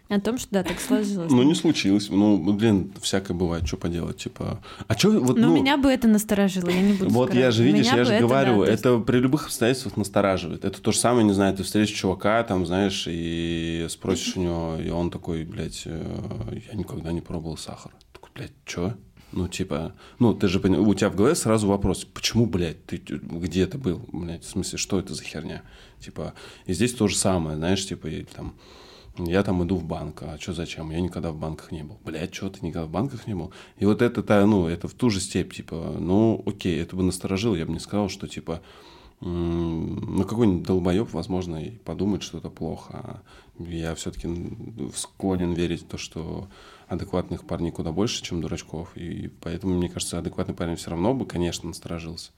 о 0.08 0.20
том, 0.20 0.38
что 0.38 0.48
да, 0.50 0.62
так 0.64 0.80
сложилось. 0.80 1.30
Ну 1.30 1.42
не 1.42 1.54
случилось, 1.54 2.08
ну, 2.10 2.52
блин, 2.52 2.92
всякое 3.00 3.34
бывает, 3.34 3.66
что 3.66 3.76
поделать, 3.76 4.16
типа... 4.16 4.60
А 4.88 4.98
что 4.98 5.10
вот, 5.12 5.38
ну... 5.38 5.54
меня 5.54 5.76
бы 5.76 5.88
это 5.88 6.08
насторожило, 6.08 6.68
я 6.68 6.80
не 6.80 6.94
буду 6.94 7.10
Вот 7.10 7.32
я 7.32 7.52
же, 7.52 7.62
видишь, 7.62 7.86
я 7.86 8.04
же 8.04 8.18
говорю, 8.18 8.62
это 8.62 8.98
при 8.98 9.18
любых 9.18 9.46
обстоятельствах 9.46 9.96
настораживает. 9.96 10.64
Это 10.64 10.80
то 10.80 10.92
же 10.92 10.98
самое, 10.98 11.24
не 11.24 11.32
знаю, 11.32 11.56
ты 11.56 11.62
встретишь 11.62 11.94
чувака, 11.94 12.42
там, 12.42 12.66
знаешь, 12.66 13.04
и 13.08 13.86
спросишь 13.88 14.36
у 14.36 14.40
него, 14.40 14.76
и 14.84 14.90
он 14.90 15.10
такой, 15.10 15.44
блядь, 15.44 15.82
э, 15.84 16.60
я 16.70 16.76
никогда 16.76 17.12
не 17.12 17.20
пробовал 17.20 17.56
сахар. 17.56 17.92
Такой, 18.12 18.30
блядь, 18.34 18.52
что? 18.64 18.94
Ну, 19.32 19.46
типа, 19.46 19.94
ну, 20.18 20.34
ты 20.34 20.48
же 20.48 20.58
понимаешь, 20.58 20.86
у 20.86 20.94
тебя 20.94 21.10
в 21.10 21.16
голове 21.16 21.34
сразу 21.34 21.68
вопрос, 21.68 22.04
почему, 22.04 22.46
блядь, 22.46 22.84
ты 22.86 22.96
где 22.96 23.62
это 23.62 23.78
был, 23.78 24.02
блядь, 24.12 24.44
в 24.44 24.48
смысле, 24.48 24.78
что 24.78 24.98
это 24.98 25.14
за 25.14 25.22
херня? 25.22 25.62
Типа, 26.00 26.34
и 26.66 26.72
здесь 26.72 26.94
то 26.94 27.06
же 27.06 27.16
самое, 27.16 27.56
знаешь, 27.56 27.86
типа, 27.86 28.08
и, 28.08 28.24
там, 28.24 28.54
я 29.18 29.42
там 29.42 29.62
иду 29.64 29.76
в 29.76 29.84
банк, 29.84 30.22
а 30.22 30.38
что 30.38 30.52
зачем? 30.52 30.90
Я 30.90 31.00
никогда 31.00 31.30
в 31.30 31.36
банках 31.36 31.72
не 31.72 31.82
был. 31.82 31.98
Блядь, 32.04 32.34
что 32.34 32.50
ты 32.50 32.64
никогда 32.64 32.86
в 32.86 32.90
банках 32.90 33.26
не 33.26 33.34
был? 33.34 33.52
И 33.78 33.84
вот 33.84 34.02
это, 34.02 34.46
ну, 34.46 34.66
это 34.66 34.88
в 34.88 34.94
ту 34.94 35.10
же 35.10 35.20
степь, 35.20 35.52
типа, 35.52 35.96
ну, 35.98 36.42
окей, 36.46 36.80
это 36.80 36.96
бы 36.96 37.02
насторожило, 37.02 37.54
я 37.54 37.66
бы 37.66 37.72
не 37.72 37.80
сказал, 37.80 38.08
что, 38.08 38.26
типа, 38.26 38.62
ну, 39.20 40.24
какой-нибудь 40.24 40.62
долбоеб, 40.62 41.12
возможно, 41.12 41.62
и 41.62 41.70
подумает, 41.70 42.22
что 42.22 42.38
это 42.38 42.48
плохо. 42.48 42.90
А 42.92 43.22
Я 43.58 43.94
все-таки 43.94 44.28
склонен 44.94 45.52
верить 45.52 45.82
в 45.82 45.86
то, 45.86 45.98
что 45.98 46.48
адекватных 46.90 47.44
парней 47.44 47.70
куда 47.70 47.92
больше, 47.92 48.22
чем 48.22 48.40
дурачков. 48.40 48.96
И 48.96 49.28
поэтому, 49.40 49.76
мне 49.76 49.88
кажется, 49.88 50.18
адекватный 50.18 50.54
парень 50.54 50.74
все 50.74 50.90
равно 50.90 51.14
бы, 51.14 51.24
конечно, 51.24 51.68
насторожился. 51.68 52.32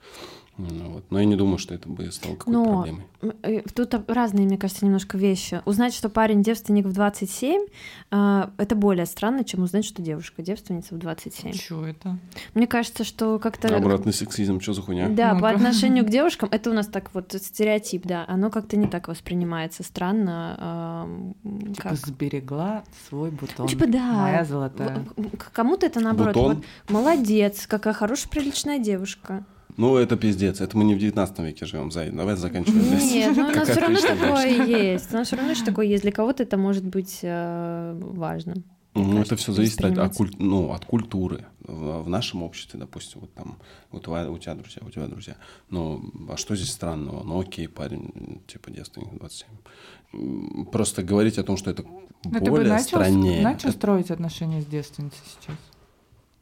Ну, 0.58 0.90
вот. 0.90 1.04
Но 1.10 1.18
я 1.18 1.24
не 1.24 1.36
думаю, 1.36 1.56
что 1.56 1.74
это 1.74 1.88
бы 1.88 2.10
стало 2.12 2.36
какой-то 2.36 2.58
Но 2.58 2.64
проблемой. 2.64 3.06
Э, 3.42 3.62
тут 3.74 3.94
разные, 4.08 4.46
мне 4.46 4.58
кажется, 4.58 4.84
немножко 4.84 5.16
вещи. 5.16 5.62
Узнать, 5.64 5.94
что 5.94 6.10
парень 6.10 6.42
девственник 6.42 6.84
в 6.84 6.92
27, 6.92 7.62
э, 8.10 8.48
это 8.58 8.74
более 8.76 9.06
странно, 9.06 9.44
чем 9.44 9.62
узнать, 9.62 9.86
что 9.86 10.02
девушка 10.02 10.42
девственница 10.42 10.94
в 10.94 10.98
27. 10.98 11.52
Чего 11.52 11.86
это? 11.86 12.18
Мне 12.54 12.66
кажется, 12.66 13.04
что 13.04 13.38
как-то... 13.38 13.74
Обратный 13.74 14.12
сексизм, 14.12 14.60
что 14.60 14.74
за 14.74 14.82
хуйня? 14.82 15.08
Да, 15.08 15.34
ну 15.34 15.40
по 15.40 15.48
отношению 15.48 16.04
к 16.04 16.08
девушкам, 16.10 16.50
это 16.52 16.70
у 16.70 16.74
нас 16.74 16.86
так 16.86 17.14
вот 17.14 17.32
стереотип, 17.32 18.06
да, 18.06 18.26
оно 18.28 18.50
как-то 18.50 18.76
не 18.76 18.88
так 18.88 19.08
воспринимается 19.08 19.82
странно. 19.82 21.32
Э, 21.44 21.68
типа 21.74 21.82
как... 21.82 21.96
сберегла 21.96 22.84
свой 23.08 23.30
бутон. 23.30 23.68
Типа 23.68 23.86
да. 23.86 24.12
Моя 24.12 24.44
золотая. 24.44 25.04
Кому-то 25.52 25.86
это 25.86 26.00
наоборот. 26.00 26.34
Бутон? 26.34 26.56
Вот, 26.56 26.64
молодец, 26.90 27.66
какая 27.66 27.94
хорошая, 27.94 28.28
приличная 28.30 28.78
девушка. 28.78 29.46
Ну, 29.76 29.96
это 29.96 30.16
пиздец. 30.16 30.60
Это 30.60 30.76
мы 30.76 30.84
не 30.84 30.94
в 30.94 30.98
19 30.98 31.38
веке 31.40 31.66
живем, 31.66 31.90
Зай. 31.90 32.10
Давай 32.10 32.36
заканчиваем. 32.36 32.98
Нет, 32.98 33.36
ну, 33.36 33.48
у 33.48 33.50
нас 33.50 33.68
все 33.68 33.80
равно 33.80 34.00
такое 34.00 34.66
есть. 34.66 35.12
У 35.12 35.16
нас 35.16 35.26
все 35.26 35.36
равно 35.36 35.54
что 35.54 35.66
такое 35.66 35.86
есть. 35.86 36.02
Для 36.02 36.12
кого-то 36.12 36.42
это 36.42 36.56
может 36.56 36.84
быть 36.84 37.20
э, 37.22 37.98
важным. 38.00 38.64
Ну, 38.94 39.22
это 39.22 39.36
все 39.36 39.52
зависит 39.52 39.82
от, 39.82 39.96
от, 39.96 40.14
куль... 40.14 40.30
ну, 40.38 40.72
от 40.72 40.84
культуры. 40.84 41.46
В, 41.60 42.02
в 42.02 42.08
нашем 42.10 42.42
обществе, 42.42 42.78
допустим, 42.78 43.22
вот 43.22 43.32
там 43.32 43.56
у, 43.90 43.98
твоя, 44.00 44.30
у 44.30 44.36
тебя 44.36 44.54
друзья, 44.54 44.82
у 44.84 44.90
тебя 44.90 45.06
друзья. 45.06 45.36
Ну, 45.70 46.12
а 46.28 46.36
что 46.36 46.54
здесь 46.54 46.70
странного? 46.70 47.24
Ну, 47.24 47.40
окей, 47.40 47.68
парень, 47.68 48.42
типа 48.46 48.70
девственник 48.70 49.18
27. 49.18 50.66
Просто 50.70 51.02
говорить 51.02 51.38
о 51.38 51.42
том, 51.42 51.56
что 51.56 51.70
это 51.70 51.84
Но 52.24 52.30
более 52.30 52.44
ты 52.44 52.50
бы 52.50 52.62
начал, 52.64 52.86
страннее. 52.86 53.42
начал 53.42 53.70
строить 53.70 54.10
отношения 54.10 54.60
с 54.60 54.66
девственницей 54.66 55.20
сейчас? 55.40 55.56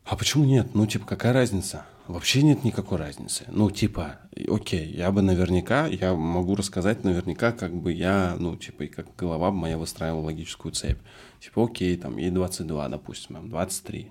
А 0.05 0.17
почему 0.17 0.45
нет? 0.45 0.75
Ну, 0.75 0.87
типа, 0.87 1.07
какая 1.07 1.33
разница? 1.33 1.87
Вообще 2.11 2.43
нет 2.43 2.65
никакой 2.65 2.99
разницы. 2.99 3.45
Ну, 3.49 3.71
типа, 3.71 4.19
окей, 4.49 4.93
я 4.93 5.13
бы 5.13 5.23
наверняка, 5.23 5.87
я 5.87 6.15
могу 6.15 6.57
рассказать 6.57 7.05
наверняка, 7.05 7.53
как 7.53 7.73
бы 7.73 7.93
я, 7.93 8.37
ну, 8.39 8.57
типа, 8.57 8.83
и 8.83 8.87
как 8.89 9.07
голова 9.17 9.53
моя 9.53 9.79
выстраивала 9.79 10.25
логическую 10.25 10.73
цепь. 10.73 10.99
Типа, 11.39 11.65
окей, 11.65 11.97
там, 11.97 12.17
ей 12.17 12.31
22, 12.31 12.89
допустим, 12.89 13.37
там, 13.37 13.49
23. 13.49 14.11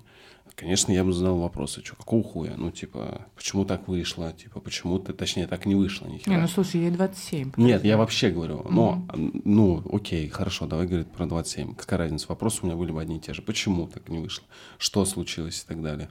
Конечно, 0.56 0.92
я 0.92 1.04
бы 1.04 1.12
задал 1.12 1.38
вопросы, 1.38 1.82
что, 1.84 1.94
какого 1.96 2.22
хуя? 2.22 2.54
Ну, 2.56 2.70
типа, 2.70 3.26
почему 3.36 3.64
так 3.64 3.86
вышло? 3.86 4.32
Типа, 4.32 4.60
почему 4.60 4.98
ты, 4.98 5.12
точнее, 5.12 5.46
так 5.46 5.66
не 5.66 5.74
вышло? 5.74 6.06
Ни 6.06 6.20
не, 6.26 6.36
ну, 6.38 6.48
слушай, 6.48 6.80
ей 6.80 6.90
27. 6.90 7.52
Нет, 7.56 7.84
я 7.84 7.98
вообще 7.98 8.30
говорю, 8.30 8.66
но, 8.68 9.06
mm-hmm. 9.08 9.42
ну, 9.44 9.82
окей, 9.92 10.28
хорошо, 10.28 10.66
давай 10.66 10.86
говорить 10.86 11.08
про 11.08 11.26
27. 11.26 11.74
Какая 11.74 11.98
разница? 11.98 12.26
Вопросы 12.28 12.60
у 12.62 12.66
меня 12.66 12.76
были 12.76 12.92
бы 12.92 13.00
одни 13.00 13.18
и 13.18 13.20
те 13.20 13.34
же. 13.34 13.42
Почему 13.42 13.86
так 13.88 14.08
не 14.08 14.18
вышло? 14.18 14.44
Что 14.78 15.04
случилось 15.04 15.62
и 15.62 15.68
так 15.68 15.82
далее? 15.82 16.08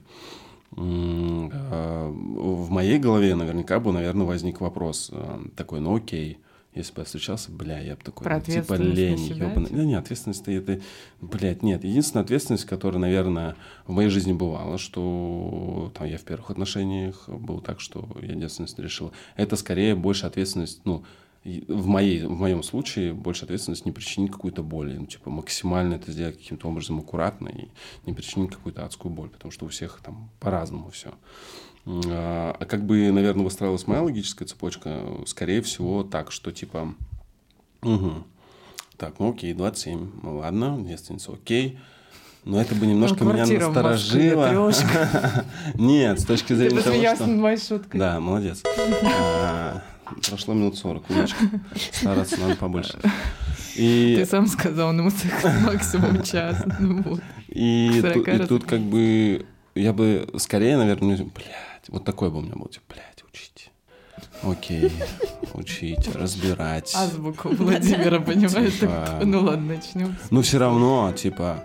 А, 0.76 2.08
в 2.10 2.70
моей 2.70 2.98
голове 2.98 3.34
наверняка 3.34 3.80
бы, 3.80 3.92
наверное, 3.92 4.26
возник 4.26 4.60
вопрос 4.60 5.10
э, 5.12 5.40
такой, 5.56 5.80
ну 5.80 5.96
окей, 5.96 6.38
если 6.74 6.94
бы 6.94 7.00
я 7.00 7.04
встречался, 7.04 7.50
бля, 7.50 7.80
я 7.80 7.96
бы 7.96 8.02
такой, 8.02 8.24
Про 8.24 8.40
типа 8.40 8.74
лень, 8.74 9.18
ёбаный. 9.18 9.70
Да 9.70 9.84
нет, 9.84 10.00
ответственность 10.00 10.46
это, 10.46 10.80
блядь, 11.20 11.64
нет. 11.64 11.82
Единственная 11.82 12.22
ответственность, 12.22 12.64
которая, 12.64 13.00
наверное, 13.00 13.56
в 13.86 13.92
моей 13.92 14.08
жизни 14.08 14.32
бывала, 14.32 14.78
что 14.78 15.92
там 15.98 16.06
я 16.06 16.16
в 16.16 16.22
первых 16.22 16.50
отношениях 16.50 17.28
был 17.28 17.60
так, 17.60 17.80
что 17.80 18.08
я 18.22 18.34
ответственность 18.34 18.78
решил. 18.78 19.12
Это 19.34 19.56
скорее 19.56 19.96
больше 19.96 20.26
ответственность, 20.26 20.82
ну, 20.84 21.02
в, 21.44 21.86
моей, 21.86 22.24
в 22.24 22.38
моем 22.38 22.62
случае 22.62 23.14
больше 23.14 23.44
ответственность 23.44 23.86
не 23.86 23.92
причинить 23.92 24.30
какую-то 24.30 24.62
боль. 24.62 24.94
Ну, 24.98 25.06
типа 25.06 25.30
максимально 25.30 25.94
это 25.94 26.12
сделать 26.12 26.36
каким-то 26.36 26.68
образом 26.68 26.98
аккуратно 26.98 27.48
и 27.48 27.68
не 28.06 28.12
причинить 28.12 28.50
какую-то 28.50 28.84
адскую 28.84 29.12
боль, 29.12 29.30
потому 29.30 29.50
что 29.50 29.64
у 29.64 29.68
всех 29.68 30.00
там 30.02 30.30
по-разному 30.38 30.90
все. 30.90 31.14
А, 31.86 32.56
а 32.58 32.64
как 32.66 32.84
бы, 32.84 33.10
наверное, 33.10 33.44
выстраивалась 33.44 33.86
моя 33.86 34.02
логическая 34.02 34.46
цепочка, 34.46 35.02
скорее 35.26 35.62
всего, 35.62 36.04
так, 36.04 36.30
что 36.30 36.52
типа, 36.52 36.94
угу, 37.82 38.24
так, 38.98 39.18
ну 39.18 39.30
окей, 39.30 39.54
27, 39.54 40.10
ну 40.22 40.36
ладно, 40.36 40.78
девственница, 40.86 41.32
окей, 41.32 41.78
но 42.44 42.60
это 42.60 42.74
бы 42.74 42.86
немножко 42.86 43.24
ну, 43.24 43.32
меня 43.32 43.46
насторожило. 43.46 44.72
Нет, 45.74 46.20
с 46.20 46.24
точки 46.24 46.52
зрения 46.52 46.82
того, 46.82 46.96
что... 47.14 47.26
над 47.26 47.38
моей 47.38 47.56
шуткой. 47.56 47.98
Да, 47.98 48.20
молодец. 48.20 48.62
Прошло 50.28 50.54
минут 50.54 50.76
40, 50.76 51.10
умничка. 51.10 51.44
Стараться 51.92 52.40
надо 52.40 52.56
побольше. 52.56 52.98
И... 53.76 54.16
Ты 54.16 54.26
сам 54.26 54.46
сказал, 54.46 54.92
ну 54.92 55.04
максимум 55.04 56.22
час. 56.22 56.62
Ну, 56.78 57.02
вот. 57.02 57.20
И, 57.48 58.02
ту, 58.02 58.20
и 58.20 58.46
тут 58.46 58.64
как 58.64 58.80
бы 58.80 59.46
я 59.74 59.92
бы 59.92 60.28
скорее, 60.36 60.76
наверное, 60.76 61.16
блядь, 61.16 61.88
вот 61.88 62.04
такой 62.04 62.30
бы 62.30 62.38
у 62.38 62.42
меня 62.42 62.54
был, 62.54 62.66
типа, 62.66 62.94
блядь, 62.94 63.24
учите. 63.28 63.70
Окей, 64.42 64.92
учить, 65.54 66.14
разбирать. 66.14 66.92
Азбуку 66.94 67.50
Владимира, 67.50 68.20
понимаешь? 68.20 68.78
Типа... 68.78 69.20
Ну 69.24 69.42
ладно, 69.42 69.74
начнем. 69.74 70.16
Ну 70.30 70.42
все 70.42 70.58
равно, 70.58 71.12
типа, 71.12 71.64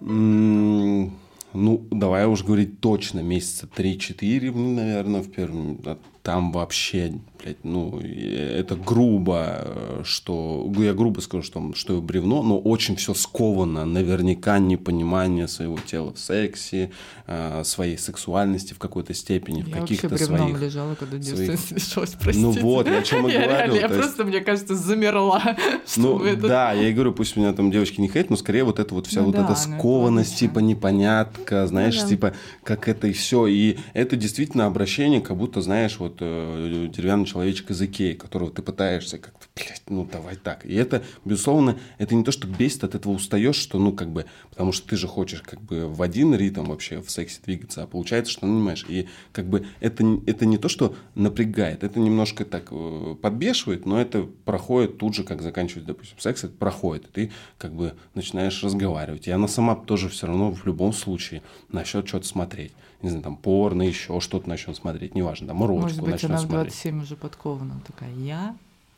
ну, 0.00 1.12
давай 1.52 2.26
уж 2.26 2.42
говорить 2.42 2.80
точно, 2.80 3.20
месяца 3.20 3.66
3-4, 3.66 4.56
наверное, 4.74 5.20
в 5.20 5.30
первом, 5.30 5.80
там 6.28 6.52
вообще, 6.52 7.14
блядь, 7.42 7.64
ну, 7.64 8.00
это 8.00 8.76
грубо, 8.76 9.62
э, 9.64 10.02
что, 10.04 10.70
я 10.76 10.92
грубо 10.92 11.20
скажу, 11.20 11.42
что, 11.42 11.72
что 11.74 12.02
бревно, 12.02 12.42
но 12.42 12.58
очень 12.58 12.96
все 12.96 13.14
сковано, 13.14 13.86
наверняка 13.86 14.58
непонимание 14.58 15.48
своего 15.48 15.78
тела 15.78 16.12
в 16.12 16.18
сексе, 16.18 16.90
э, 17.26 17.62
своей 17.64 17.96
сексуальности 17.96 18.74
в 18.74 18.78
какой-то 18.78 19.14
степени, 19.14 19.62
в 19.62 19.70
каких-то 19.70 20.18
своих... 20.18 20.60
лежала, 20.60 20.96
когда 20.96 21.22
своих... 21.22 21.48
лишилась, 21.70 22.10
простите. 22.10 22.38
Ну 22.40 22.50
вот, 22.50 22.86
я 22.86 22.98
о 22.98 23.02
чем 23.02 23.26
и. 23.26 23.32
Реально, 23.32 23.76
я 23.76 23.88
просто, 23.88 24.24
мне 24.24 24.40
кажется, 24.40 24.74
замерла. 24.74 25.56
Ну, 25.96 26.22
это... 26.22 26.46
да, 26.46 26.72
я 26.72 26.90
и 26.90 26.92
говорю, 26.92 27.12
пусть 27.12 27.36
меня 27.36 27.54
там 27.54 27.70
девочки 27.70 28.00
не 28.00 28.08
хейтят, 28.08 28.28
но 28.28 28.36
скорее 28.36 28.64
вот 28.64 28.78
это 28.78 28.94
вот 28.94 29.06
вся 29.06 29.20
ну, 29.20 29.26
вот 29.26 29.36
да, 29.36 29.44
эта 29.44 29.52
ну, 29.52 29.56
скованность, 29.78 30.36
типа 30.36 30.58
непонятка, 30.58 31.66
знаешь, 31.66 31.96
ну, 31.96 32.02
да. 32.02 32.08
типа 32.08 32.34
как 32.62 32.86
это 32.86 33.06
и 33.06 33.12
все. 33.12 33.46
И 33.46 33.78
это 33.94 34.16
действительно 34.16 34.66
обращение, 34.66 35.22
как 35.22 35.38
будто, 35.38 35.62
знаешь, 35.62 35.98
вот 35.98 36.17
э, 36.20 36.88
деревянный 36.92 37.26
человечек 37.26 37.70
из 37.70 37.80
Икеи, 37.82 38.14
которого 38.14 38.50
ты 38.50 38.62
пытаешься 38.62 39.18
как-то, 39.18 39.46
блядь, 39.54 39.82
ну 39.88 40.08
давай 40.10 40.36
так. 40.36 40.64
И 40.64 40.74
это, 40.74 41.02
безусловно, 41.24 41.78
это 41.98 42.14
не 42.14 42.24
то, 42.24 42.32
что 42.32 42.46
бесит, 42.46 42.84
от 42.84 42.94
этого 42.94 43.12
устаешь, 43.12 43.56
что, 43.56 43.78
ну, 43.78 43.92
как 43.92 44.10
бы, 44.10 44.26
потому 44.50 44.72
что 44.72 44.88
ты 44.88 44.96
же 44.96 45.06
хочешь 45.06 45.42
как 45.42 45.60
бы 45.60 45.86
в 45.86 46.02
один 46.02 46.34
ритм 46.34 46.64
вообще 46.64 47.00
в 47.00 47.10
сексе 47.10 47.40
двигаться, 47.44 47.82
а 47.82 47.86
получается, 47.86 48.32
что, 48.32 48.46
ну, 48.46 48.58
понимаешь, 48.58 48.84
и 48.88 49.08
как 49.32 49.46
бы 49.46 49.66
это, 49.80 50.04
это 50.26 50.46
не 50.46 50.58
то, 50.58 50.68
что 50.68 50.94
напрягает, 51.14 51.84
это 51.84 51.98
немножко 51.98 52.44
так 52.44 52.68
э, 52.70 53.16
подбешивает, 53.20 53.86
но 53.86 54.00
это 54.00 54.28
проходит 54.44 54.98
тут 54.98 55.14
же, 55.14 55.24
как 55.24 55.42
заканчивать, 55.42 55.86
допустим, 55.86 56.18
секс, 56.18 56.44
это 56.44 56.54
проходит, 56.54 57.06
и 57.06 57.12
ты 57.12 57.32
как 57.58 57.72
бы 57.72 57.94
начинаешь 58.14 58.62
разговаривать. 58.62 59.28
И 59.28 59.30
она 59.30 59.48
сама 59.48 59.74
тоже 59.74 60.08
все 60.08 60.26
равно 60.26 60.50
в 60.50 60.66
любом 60.66 60.92
случае 60.92 61.42
начнет 61.70 62.06
что-то 62.06 62.26
смотреть 62.26 62.72
не 63.02 63.10
знаю, 63.10 63.22
там, 63.22 63.36
порно, 63.36 63.82
еще 63.82 64.20
что-то 64.20 64.48
начнем 64.48 64.74
смотреть, 64.74 65.14
неважно, 65.14 65.48
там, 65.48 65.62
эротику 65.64 65.82
Может 65.82 66.02
быть, 66.02 66.24
она 66.24 66.38
в 66.38 66.48
27 66.48 67.02
уже 67.02 67.16
подкована, 67.16 67.80
такая, 67.86 68.12
я 68.14 68.56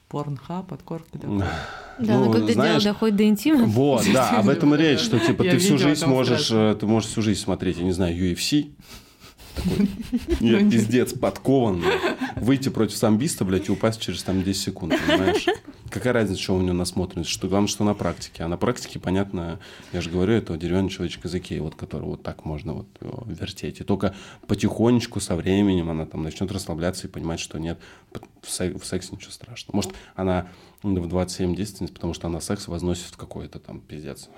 порнха, 0.09 0.63
подкорка 0.63 1.19
такой. 1.19 1.39
Да, 1.39 1.55
ну, 1.99 2.25
но 2.25 2.33
когда 2.33 2.53
знаешь, 2.53 2.83
дело 2.83 2.95
доходит 2.95 3.17
до 3.17 3.25
интима. 3.25 3.65
Вот, 3.67 4.05
да, 4.13 4.31
об 4.31 4.49
этом 4.49 4.75
и 4.75 4.79
речь, 4.79 5.01
что 5.01 5.19
типа 5.19 5.45
ты 5.51 5.59
всю 5.59 5.79
жизнь 5.79 6.05
можешь, 6.07 6.51
э, 6.51 6.77
ты 6.79 6.87
можешь 6.87 7.11
всю 7.11 7.23
жизнь 7.23 7.41
смотреть, 7.41 7.79
я 7.79 7.85
не 7.85 7.93
знаю, 7.93 8.17
UFC, 8.17 8.71
такой, 9.55 9.89
нет, 10.41 10.63
ну, 10.63 10.71
пиздец, 10.71 11.13
подкованный, 11.13 11.87
выйти 12.37 12.69
против 12.69 12.97
самбиста, 12.97 13.45
блядь, 13.45 13.69
и 13.69 13.73
упасть 13.73 14.01
через 14.01 14.23
там 14.23 14.43
10 14.43 14.63
секунд, 14.63 14.95
понимаешь? 15.07 15.47
Какая 15.91 16.13
разница, 16.13 16.41
что 16.41 16.55
у 16.55 16.61
него 16.61 16.75
насмотренность? 16.75 17.31
Что 17.31 17.49
главное, 17.49 17.69
что 17.69 17.83
на 17.85 17.95
практике. 17.95 18.45
А 18.45 18.49
на 18.49 18.57
практике, 18.57 19.01
понятно, 19.01 19.59
я 19.93 20.01
же 20.01 20.11
говорю, 20.11 20.35
это 20.35 20.57
деревянный 20.57 20.89
человечек 20.89 21.25
из 21.25 21.35
Икеи, 21.35 21.59
вот 21.59 21.75
который 21.75 22.05
вот 22.05 22.23
так 22.23 22.45
можно 22.45 22.75
вот 22.75 22.87
вертеть. 23.27 23.81
И 23.81 23.85
только 23.85 24.15
потихонечку 24.47 25.21
со 25.21 25.35
временем 25.35 25.91
она 25.91 26.07
там 26.07 26.23
начнет 26.23 26.53
расслабляться 26.53 27.09
и 27.09 27.11
понимать, 27.11 27.41
что 27.41 27.59
нет, 27.59 27.79
в, 28.43 28.51
сексе 28.51 29.11
ничего 29.13 29.33
страшного. 29.33 29.77
Может, 29.77 29.93
она 30.15 30.49
в 30.83 31.09
27 31.09 31.55
действенность, 31.55 31.95
потому 31.95 32.15
что 32.15 32.29
она 32.29 32.41
секс 32.41 32.69
возносит 32.69 33.07
в 33.07 33.17
какой-то 33.17 33.59
там 33.59 33.81
пиздец. 33.81 34.29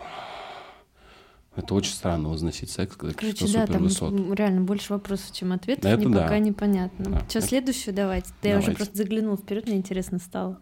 Это 1.55 1.75
очень 1.75 1.93
странно 1.93 2.31
возносить 2.31 2.71
секс, 2.71 2.97
когда 2.97 3.15
Короче, 3.15 3.47
да, 3.53 3.67
там 3.67 3.83
высот. 3.83 4.15
реально 4.35 4.62
больше 4.62 4.95
вопросов, 4.95 5.33
чем 5.33 5.53
ответов, 5.53 5.85
это 5.85 6.09
мне 6.09 6.15
да. 6.15 6.23
пока 6.23 6.38
непонятно. 6.38 7.05
Да. 7.11 7.23
Что, 7.29 7.43
следующую 7.43 7.95
давайте? 7.95 8.29
Да 8.29 8.35
давайте. 8.49 8.67
я 8.67 8.69
уже 8.71 8.77
просто 8.77 8.97
заглянул 8.97 9.37
вперед, 9.37 9.67
мне 9.67 9.77
интересно 9.77 10.19
стало. 10.19 10.59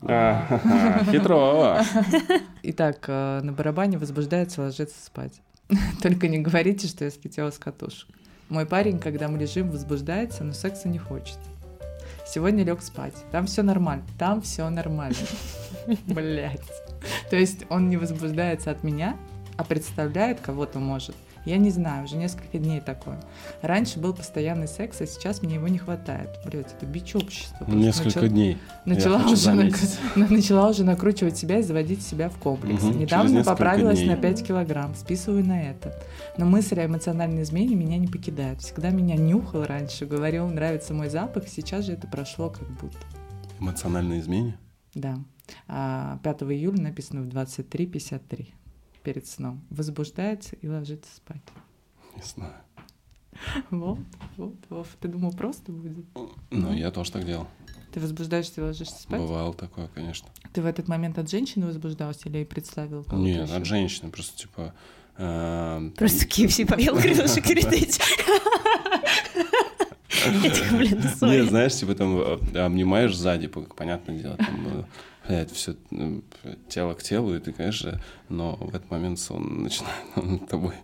Хитро! 1.11 1.79
Итак, 2.65 3.05
э, 3.07 3.41
на 3.41 3.53
барабане 3.53 3.99
возбуждается 3.99 4.63
ложиться 4.63 4.97
спать. 5.05 5.41
Только 6.03 6.27
не 6.27 6.39
говорите, 6.39 6.89
что 6.89 7.05
я 7.05 7.11
слетела 7.11 7.51
с 7.51 7.59
катушек. 7.59 8.09
Мой 8.49 8.67
парень, 8.67 8.99
когда 8.99 9.29
мы 9.29 9.39
лежим, 9.39 9.71
возбуждается, 9.71 10.43
но 10.43 10.53
секса 10.53 10.89
не 10.89 10.99
хочет. 10.99 11.39
Сегодня 12.27 12.65
лег 12.65 12.83
спать. 12.83 13.15
Там 13.31 13.47
все 13.47 13.63
нормально. 13.63 14.05
Там 14.19 14.43
все 14.43 14.69
нормально. 14.69 15.17
Блять. 16.07 16.63
То 17.31 17.37
есть 17.37 17.65
он 17.69 17.89
не 17.89 17.97
возбуждается 17.97 18.73
от 18.73 18.83
меня, 18.83 19.17
а 19.61 19.65
представляет 19.65 20.41
кого-то 20.41 20.79
может. 20.79 21.15
Я 21.45 21.59
не 21.59 21.69
знаю, 21.71 22.05
уже 22.05 22.17
несколько 22.17 22.59
дней 22.59 22.81
такое. 22.81 23.21
Раньше 23.61 23.99
был 23.99 24.15
постоянный 24.15 24.69
секс, 24.69 25.01
а 25.03 25.07
сейчас 25.07 25.43
мне 25.43 25.57
его 25.57 25.69
не 25.69 25.77
хватает. 25.77 26.31
Блять, 26.47 26.73
это 26.73 26.87
бич 26.87 27.15
общества. 27.15 27.67
Несколько 27.67 28.21
начала- 28.21 28.29
дней. 28.29 28.59
Начала 28.87 29.25
уже, 29.25 29.37
заметить. 29.37 29.99
начала 30.17 30.69
уже 30.71 30.85
накручивать 30.85 31.37
себя 31.37 31.59
и 31.59 31.63
заводить 31.63 32.03
себя 32.03 32.31
в 32.31 32.39
комплекс. 32.39 32.83
Через 32.83 32.97
Недавно 32.97 33.45
поправилась 33.45 33.99
дней. 33.99 34.11
на 34.11 34.17
5 34.17 34.47
килограмм, 34.47 34.95
списываю 34.95 35.45
на 35.45 35.63
это. 35.63 35.95
Но 36.39 36.47
мысль 36.47 36.81
о 36.81 36.87
эмоциональной 36.87 37.43
измене 37.43 37.75
меня 37.75 37.99
не 37.99 38.07
покидает. 38.07 38.63
Всегда 38.63 38.89
меня 38.91 39.17
нюхал 39.17 39.65
раньше, 39.65 40.07
говорил, 40.07 40.47
нравится 40.49 40.95
мой 40.95 41.11
запах, 41.11 41.49
сейчас 41.49 41.85
же 41.85 41.93
это 41.93 42.07
прошло 42.07 42.49
как 42.49 42.69
будто. 42.81 42.99
Эмоциональное 43.59 44.21
измене? 44.21 44.59
Да. 44.95 45.19
А 45.69 46.19
5 46.23 46.43
июля 46.45 46.81
написано 46.81 47.23
в 47.23 47.29
23.53 47.29 48.55
перед 49.03 49.27
сном. 49.27 49.63
Возбуждается 49.71 50.57
и 50.57 50.69
ложится 50.69 51.11
спать. 51.17 51.43
Не 52.17 52.23
знаю. 52.23 52.53
Вот, 53.71 53.99
вот, 54.37 54.55
Вов, 54.69 54.89
ты 55.01 55.09
думал, 55.09 55.33
просто 55.33 55.73
будет? 55.73 56.05
Ну, 56.51 56.73
я 56.75 56.91
тоже 56.91 57.11
так 57.13 57.25
делал. 57.25 57.47
Ты 57.93 58.01
возбуждаешься 58.01 58.61
и 58.61 58.65
ложишься 58.65 59.01
спать? 59.03 59.21
Бывало 59.21 59.55
такое, 59.55 59.89
конечно. 59.95 60.29
Ты 60.53 60.61
в 60.63 60.67
этот 60.67 60.89
момент 60.89 61.19
от 61.19 61.31
женщины 61.31 61.67
возбуждался 61.67 62.29
или 62.29 62.45
представил 62.45 63.07
Нет, 63.13 63.45
ещё? 63.49 63.57
от 63.57 63.65
женщины. 63.67 64.11
Просто, 64.11 64.37
типа... 64.37 64.75
э, 65.17 65.91
Просто 65.97 66.27
KFC 66.27 66.67
поел, 66.67 66.97
крылышек. 67.01 67.47
Я 67.49 67.55
такая, 70.51 70.79
блин, 70.79 71.01
Не, 71.03 71.09
сори. 71.09 71.41
знаешь, 71.49 71.75
типа 71.77 71.95
там 71.95 72.19
э, 72.19 72.59
обнимаешь 72.59 73.17
сзади, 73.17 73.47
по- 73.47 73.63
понятное 73.63 74.19
дело, 74.19 74.37
там, 74.37 74.87
э, 75.25 75.29
блядь, 75.29 75.53
все 75.53 75.75
тело 76.69 76.95
к 76.95 77.03
телу, 77.03 77.35
и 77.35 77.41
ты, 77.41 77.53
конечно, 77.53 78.01
но 78.29 78.57
в 78.57 78.69
этот 78.69 78.91
момент 78.91 79.19
сон 79.19 79.63
начинает 79.63 80.05
над 80.17 80.49
тобой. 80.49 80.75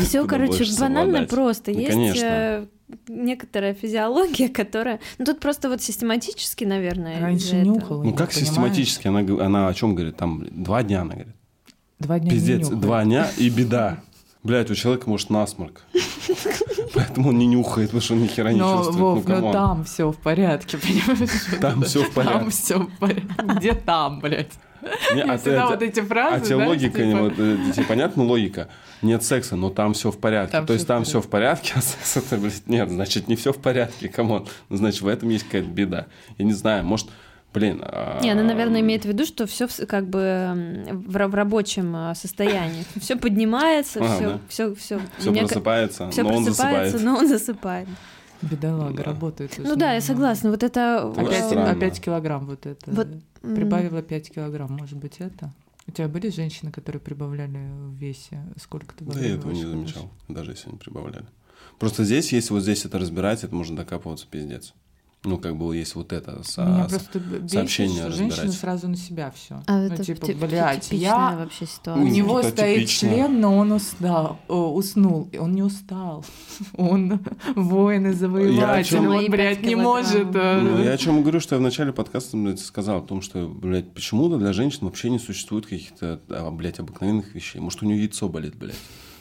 Все, 0.00 0.26
короче, 0.26 0.64
банально 0.78 1.24
просто. 1.24 1.72
Ну, 1.72 1.78
Есть 1.78 1.92
конечно. 1.92 2.24
э, 2.24 2.66
некоторая 3.08 3.74
физиология, 3.74 4.48
которая... 4.48 5.00
Ну, 5.18 5.24
тут 5.24 5.40
просто 5.40 5.68
вот 5.68 5.82
систематически, 5.82 6.64
наверное, 6.64 7.20
Раньше 7.20 7.56
нюхала. 7.56 8.02
Ну 8.02 8.14
как 8.14 8.30
понимаю. 8.30 8.46
систематически? 8.46 9.08
Она, 9.08 9.20
она 9.44 9.68
о 9.68 9.74
чем 9.74 9.94
говорит? 9.94 10.16
Там 10.16 10.46
два 10.50 10.82
дня, 10.82 11.02
она 11.02 11.14
говорит. 11.14 11.34
Два 11.98 12.18
дня 12.18 12.30
Пиздец, 12.30 12.68
два 12.68 13.04
дня 13.04 13.30
и 13.36 13.48
беда. 13.48 14.02
Блять, 14.42 14.70
у 14.70 14.74
человека 14.74 15.08
может 15.08 15.30
насморк. 15.30 15.82
Поэтому 16.94 17.28
он 17.30 17.38
не 17.38 17.46
нюхает, 17.46 17.88
потому 17.90 18.02
что 18.02 18.14
он 18.14 18.22
ни 18.22 18.26
хера 18.26 18.52
не 18.52 18.58
Но, 18.58 18.78
чувствует. 18.78 18.98
Вов, 18.98 19.24
ну, 19.26 19.34
но 19.34 19.36
come 19.36 19.45
on. 19.45 19.52
там 19.52 19.84
все 19.84 20.10
в 20.10 20.16
порядке, 20.18 20.78
понимаешь? 20.82 21.30
Там 21.60 21.82
всё 21.84 22.02
в 22.04 22.10
порядке. 22.12 22.38
Там 22.38 22.50
все 22.50 22.78
в 22.80 22.98
порядке. 22.98 23.26
Где 23.56 23.72
там, 23.74 24.20
блядь? 24.20 24.52
Не, 25.14 25.22
а 25.22 25.38
всегда 25.38 25.68
вот 25.68 25.80
эти 25.80 26.00
фразы, 26.00 26.36
А 26.36 26.40
тебе 26.40 26.56
логика, 26.56 26.96
типа- 26.98 27.06
не, 27.06 27.14
вот, 27.14 27.32
э, 27.38 27.56
тебе 27.72 27.84
понятна 27.84 28.24
логика? 28.24 28.68
Нет 29.00 29.22
секса, 29.22 29.54
но 29.54 29.70
там 29.70 29.94
все 29.94 30.10
в 30.10 30.18
порядке. 30.18 30.60
То 30.62 30.72
есть 30.72 30.88
там 30.88 31.04
все 31.04 31.20
в 31.20 31.28
порядке, 31.28 31.74
а 31.76 31.80
секс 31.80 32.16
это, 32.16 32.36
блядь, 32.36 32.66
нет, 32.66 32.90
значит, 32.90 33.28
не 33.28 33.36
все 33.36 33.52
в 33.52 33.58
порядке, 33.58 34.08
come 34.08 34.31
on. 34.31 34.48
Ну, 34.68 34.76
значит, 34.76 35.02
в 35.02 35.06
этом 35.06 35.28
есть 35.28 35.44
какая-то 35.44 35.68
беда. 35.68 36.06
Я 36.36 36.44
не 36.44 36.52
знаю, 36.52 36.84
может, 36.84 37.08
блин... 37.54 37.80
а, 37.84 38.20
Не, 38.22 38.30
она, 38.30 38.42
наверное, 38.42 38.80
имеет 38.80 39.02
в 39.04 39.08
виду, 39.08 39.24
что 39.24 39.46
все 39.46 39.66
как 39.86 40.06
бы 40.08 40.84
в, 40.90 41.16
ра- 41.16 41.28
в 41.28 41.34
рабочем 41.34 41.94
а, 41.94 42.14
состоянии. 42.14 42.84
Все 43.00 43.16
поднимается, 43.16 44.00
А, 44.00 44.16
все, 44.16 44.28
да. 44.30 44.40
все, 44.48 44.74
все. 44.74 45.00
Все 45.18 45.32
просыпается, 45.32 46.10
Все 46.10 46.22
но 46.22 46.34
он 46.36 46.44
просыпается, 46.44 46.92
засыпает. 46.98 47.04
но 47.04 47.18
он 47.18 47.28
засыпает. 47.28 47.88
Бедолага, 48.42 48.96
Да. 48.96 49.02
работает. 49.04 49.54
Ну 49.58 49.76
да, 49.76 49.94
я 49.94 50.00
согласна. 50.00 50.50
Вот 50.50 50.62
это... 50.62 51.08
Опять, 51.16 51.52
опять 51.52 52.00
килограмм 52.00 52.46
вот 52.46 52.66
это. 52.66 52.90
Вот, 52.90 53.06
Прибавила 53.40 54.02
5 54.02 54.34
килограмм, 54.34 54.72
может 54.72 54.98
быть, 54.98 55.16
это? 55.18 55.52
У 55.88 55.90
тебя 55.90 56.06
были 56.08 56.28
женщины, 56.30 56.70
которые 56.70 57.00
прибавляли 57.00 57.58
в 57.72 57.94
весе? 57.94 58.40
Сколько 58.60 58.94
ты 58.94 59.04
Да 59.04 59.18
я 59.20 59.34
этого 59.34 59.50
не 59.52 59.64
замечал, 59.64 60.10
даже 60.28 60.52
если 60.52 60.68
они 60.68 60.78
прибавляли. 60.78 61.26
Просто 61.78 62.04
здесь, 62.04 62.32
если 62.32 62.52
вот 62.52 62.62
здесь 62.62 62.84
это 62.84 62.98
разбирать, 62.98 63.42
это 63.42 63.54
можно 63.54 63.76
докапываться 63.76 64.26
пиздец. 64.30 64.74
Ну, 65.24 65.38
как 65.38 65.56
бы 65.56 65.76
есть 65.76 65.94
вот 65.94 66.12
это 66.12 66.42
со- 66.42 66.64
Меня 66.64 66.84
просто 66.88 67.20
бесит, 67.20 67.50
сообщения 67.52 68.00
что 68.00 68.10
женщина 68.10 68.50
сразу 68.50 68.88
на 68.88 68.96
себя 68.96 69.30
все. 69.30 69.62
А 69.68 69.78
ну, 69.78 69.84
это 69.84 70.04
типа, 70.04 70.26
ти- 70.26 70.32
ти- 70.34 70.38
блядь, 70.38 70.90
я... 70.90 71.36
вообще 71.38 71.64
У 71.64 71.68
ситуация. 71.68 72.04
него 72.10 72.40
это 72.40 72.48
стоит 72.48 72.76
типично. 72.88 73.08
член, 73.08 73.40
но 73.40 73.56
он 73.56 73.70
устал, 73.70 74.40
о, 74.48 74.72
уснул. 74.74 75.28
И 75.30 75.38
Он 75.38 75.52
не 75.54 75.62
устал. 75.62 76.24
Он 76.76 77.20
воин 77.54 78.08
и 78.08 78.12
завоеватель. 78.12 78.98
Мои 79.00 79.26
Он, 79.26 79.30
блядь, 79.30 79.62
не 79.62 79.76
может... 79.76 80.34
э, 80.34 80.60
Ну, 80.60 80.82
я 80.82 80.92
о 80.92 80.98
чем 80.98 81.22
говорю, 81.22 81.38
что 81.38 81.54
я 81.54 81.60
в 81.60 81.62
начале 81.62 81.92
подкаста 81.92 82.36
блядь, 82.36 82.58
сказал 82.58 82.98
о 82.98 83.02
том, 83.02 83.22
что, 83.22 83.46
блядь, 83.46 83.92
почему-то 83.94 84.38
для 84.38 84.52
женщин 84.52 84.80
вообще 84.86 85.08
не 85.08 85.20
существует 85.20 85.66
каких-то, 85.66 86.20
а, 86.30 86.50
блядь, 86.50 86.80
обыкновенных 86.80 87.32
вещей. 87.34 87.60
Может, 87.60 87.82
у 87.82 87.86
нее 87.86 87.98
яйцо 88.00 88.28
болит, 88.28 88.56
блядь. 88.56 88.74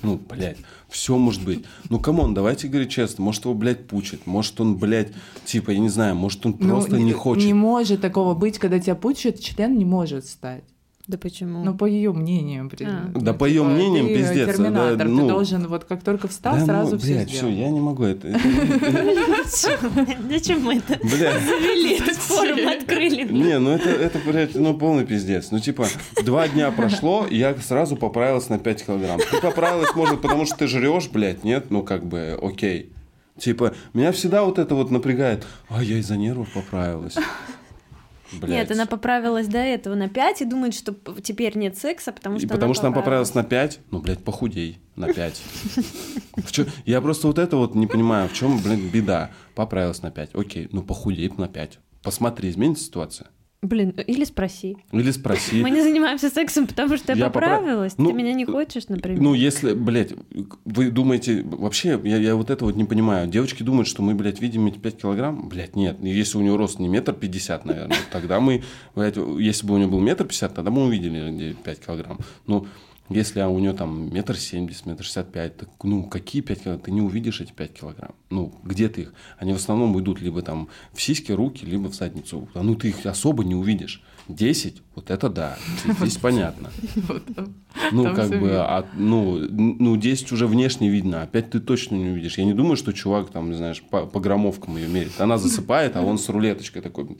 Ну, 0.04 0.18
блядь, 0.18 0.58
все 0.90 1.18
может 1.18 1.44
быть. 1.44 1.64
Ну, 1.90 2.00
come 2.00 2.19
on, 2.19 2.34
давайте 2.34 2.68
говорить 2.68 2.92
честно. 2.92 3.24
Может, 3.24 3.46
его, 3.46 3.54
блядь, 3.54 3.88
пучит. 3.88 4.26
Может, 4.26 4.60
он, 4.60 4.78
блядь, 4.78 5.10
типа, 5.46 5.72
я 5.72 5.80
не 5.80 5.90
знаю, 5.90 6.16
может, 6.16 6.46
он 6.46 6.56
ну, 6.60 6.70
просто 6.70 6.98
не 6.98 7.14
хочет. 7.14 7.46
Не 7.46 7.54
может 7.54 8.02
такого 8.02 8.34
быть, 8.34 8.60
когда 8.60 8.80
тебя 8.80 8.96
пучит, 8.96 9.40
член 9.40 9.78
не 9.78 9.86
может 9.86 10.26
стать. 10.26 10.64
Да 11.12 11.18
почему? 11.18 11.62
Ну, 11.66 11.76
по 11.76 11.84
ее 11.84 12.14
мнению. 12.14 12.70
при- 12.70 12.86
А. 12.86 13.12
ну, 13.14 13.20
Да 13.20 13.34
по 13.34 13.44
её 13.44 13.66
мнениям, 13.66 14.08
ты 14.08 14.16
пиздец, 14.16 14.48
да, 14.48 14.54
терминатор, 14.54 15.08
ну. 15.10 15.22
ты 15.24 15.28
должен, 15.28 15.68
вот 15.68 15.84
как 15.84 16.04
только 16.04 16.30
встал, 16.30 16.56
Да, 16.56 16.66
сразу 16.66 16.92
ну, 16.94 17.00
все 17.00 17.14
блядь, 17.16 17.30
все, 17.30 17.50
я 17.50 17.70
не 17.70 17.82
могу 17.82 18.06
это. 18.06 18.30
Зачем 20.30 20.62
мы 20.64 20.78
это 20.78 20.98
завели, 21.06 21.98
этот 22.00 22.16
форум 22.16 22.66
открыли? 22.66 23.30
Не, 23.30 23.60
ну 23.60 23.72
это, 23.72 23.90
это, 23.90 24.20
блядь, 24.26 24.56
ну 24.56 24.74
полный 24.74 25.06
пиздец. 25.06 25.52
Ну, 25.52 25.60
типа, 25.60 25.86
два 26.24 26.48
дня 26.48 26.72
прошло, 26.72 27.28
и 27.30 27.36
я 27.36 27.54
сразу 27.58 27.98
поправилась 27.98 28.48
на 28.48 28.58
5 28.58 28.86
килограмм. 28.86 29.20
Ты 29.20 29.42
поправилась, 29.42 29.94
может, 29.94 30.22
потому 30.22 30.46
что 30.46 30.56
ты 30.60 30.68
жрешь, 30.68 31.10
блядь, 31.10 31.44
нет? 31.44 31.72
Ну, 31.72 31.84
как 31.84 32.06
бы, 32.06 32.40
окей. 32.42 32.94
Типа, 33.38 33.74
меня 33.94 34.14
всегда 34.14 34.44
вот 34.46 34.60
это 34.60 34.76
вот 34.76 34.92
напрягает. 34.92 35.46
А, 35.68 35.84
я 35.84 35.98
из-за 35.98 36.16
нервов 36.16 36.54
поправилась. 36.54 37.18
Блядь. 38.34 38.50
Нет, 38.50 38.72
она 38.72 38.86
поправилась 38.86 39.48
до 39.48 39.58
этого 39.58 39.96
на 39.96 40.08
5 40.10 40.42
и 40.42 40.46
думает, 40.46 40.74
что 40.74 40.96
теперь 41.22 41.58
нет 41.58 41.78
секса, 41.78 42.12
потому 42.12 42.38
И 42.38 42.40
что 42.40 42.48
потому 42.50 42.66
она 42.68 42.74
что 42.76 42.88
она 42.88 42.96
поправилась 42.96 43.34
на 43.34 43.44
5, 43.44 43.80
ну, 43.92 44.00
блядь, 44.00 44.24
похудей 44.24 44.80
на 44.96 45.14
5. 45.14 45.42
В 46.38 46.52
чё- 46.52 46.66
Я 46.86 47.02
просто 47.02 47.28
вот 47.28 47.38
это 47.38 47.58
вот 47.58 47.76
не 47.76 47.88
понимаю, 47.88 48.30
в 48.30 48.34
чем, 48.34 48.60
блядь, 48.60 48.80
беда. 48.80 49.32
Поправилась 49.56 50.02
на 50.02 50.12
5, 50.12 50.32
окей, 50.34 50.70
ну, 50.72 50.82
похудей 50.82 51.32
на 51.38 51.48
5. 51.48 51.80
Посмотри, 52.04 52.50
изменится 52.50 52.86
ситуация. 52.86 53.28
Блин, 53.64 53.92
или 54.08 54.24
спроси. 54.24 54.78
Или 54.92 55.12
спроси. 55.12 55.62
Мы 55.62 55.70
не 55.70 55.82
занимаемся 55.84 56.32
сексом, 56.32 56.66
потому 56.66 56.98
что 56.98 57.12
я 57.14 57.18
Я 57.20 57.26
попра- 57.28 57.32
поправилась. 57.34 57.94
Ну, 57.98 58.08
Ты 58.10 58.14
меня 58.16 58.34
не 58.34 58.44
хочешь, 58.44 58.88
например. 58.88 59.22
Ну, 59.22 59.36
если, 59.36 59.74
блядь, 59.74 60.14
вы 60.66 60.90
думаете, 60.90 61.44
вообще, 61.44 62.00
я, 62.04 62.18
я 62.18 62.36
вот 62.36 62.50
это 62.50 62.66
вот 62.66 62.76
не 62.76 62.86
понимаю. 62.86 63.28
Девочки 63.28 63.62
думают, 63.62 63.88
что 63.88 64.02
мы, 64.02 64.16
блядь, 64.16 64.42
видим 64.42 64.66
эти 64.66 64.80
5 64.80 64.98
килограмм. 64.98 65.48
Блядь, 65.48 65.76
нет. 65.76 65.98
Если 66.02 66.40
у 66.40 66.42
нее 66.42 66.56
рост 66.56 66.80
не 66.80 66.88
метр 66.88 67.14
пятьдесят, 67.14 67.64
наверное, 67.66 67.98
тогда 68.12 68.40
мы, 68.40 68.64
блядь, 68.96 69.18
если 69.18 69.68
бы 69.68 69.76
у 69.76 69.78
нее 69.78 69.88
был 69.88 70.00
метр 70.00 70.26
пятьдесят, 70.26 70.56
тогда 70.56 70.72
мы 70.72 70.86
увидели 70.86 71.30
где 71.32 71.54
5 71.54 71.86
килограмм. 71.86 72.18
Ну, 72.48 72.66
если 73.14 73.42
у 73.42 73.60
нее 73.60 73.74
там 73.74 74.14
метр 74.14 74.38
семьдесят, 74.38 74.86
метр 74.86 75.04
шестьдесят 75.04 75.32
пять, 75.32 75.58
так, 75.58 75.70
ну, 75.84 76.04
какие 76.04 76.42
5 76.42 76.64
килограмм? 76.64 76.82
Ты 76.82 76.92
не 76.92 77.02
увидишь 77.02 77.42
эти 77.42 77.52
5 77.52 77.74
килограмм. 77.74 78.12
Ну, 78.30 78.54
где 78.64 78.90
ты 78.90 79.02
их? 79.02 79.14
Они 79.38 79.54
в 79.54 79.58
основном 79.58 80.00
идут 80.00 80.22
либо 80.22 80.42
там 80.42 80.70
в 80.94 81.02
сиськи, 81.02 81.32
руки, 81.32 81.66
либо 81.66 81.90
в 81.90 81.96
задницу. 81.96 82.48
А 82.54 82.64
ну, 82.64 82.76
ты 82.76 82.90
их 82.90 83.06
особо 83.06 83.44
не 83.44 83.56
увидишь. 83.56 84.02
10, 84.28 84.82
вот 84.96 85.10
это 85.10 85.30
да. 85.30 85.58
Здесь 86.00 86.18
понятно. 86.22 86.70
Ну, 87.92 88.16
как 88.16 88.30
бы, 88.30 88.52
а, 88.58 88.86
ну, 88.94 89.40
ну, 89.50 89.98
10 89.98 90.32
уже 90.32 90.48
внешне 90.48 90.90
видно, 90.90 91.24
а 91.24 91.28
5 91.28 91.50
ты 91.50 91.60
точно 91.60 91.96
не 91.96 92.10
увидишь. 92.10 92.38
Я 92.38 92.46
не 92.46 92.54
думаю, 92.54 92.76
что 92.76 92.92
чувак, 92.94 93.30
там, 93.30 93.50
не 93.52 93.58
знаешь, 93.58 93.82
по, 93.82 94.06
по 94.06 94.20
граммовкам 94.20 94.78
ее 94.78 94.88
мерит. 94.88 95.20
Она 95.20 95.38
засыпает, 95.38 95.96
а 95.96 96.02
он 96.02 96.18
с 96.18 96.30
рулеточкой 96.30 96.82
такой, 96.82 97.18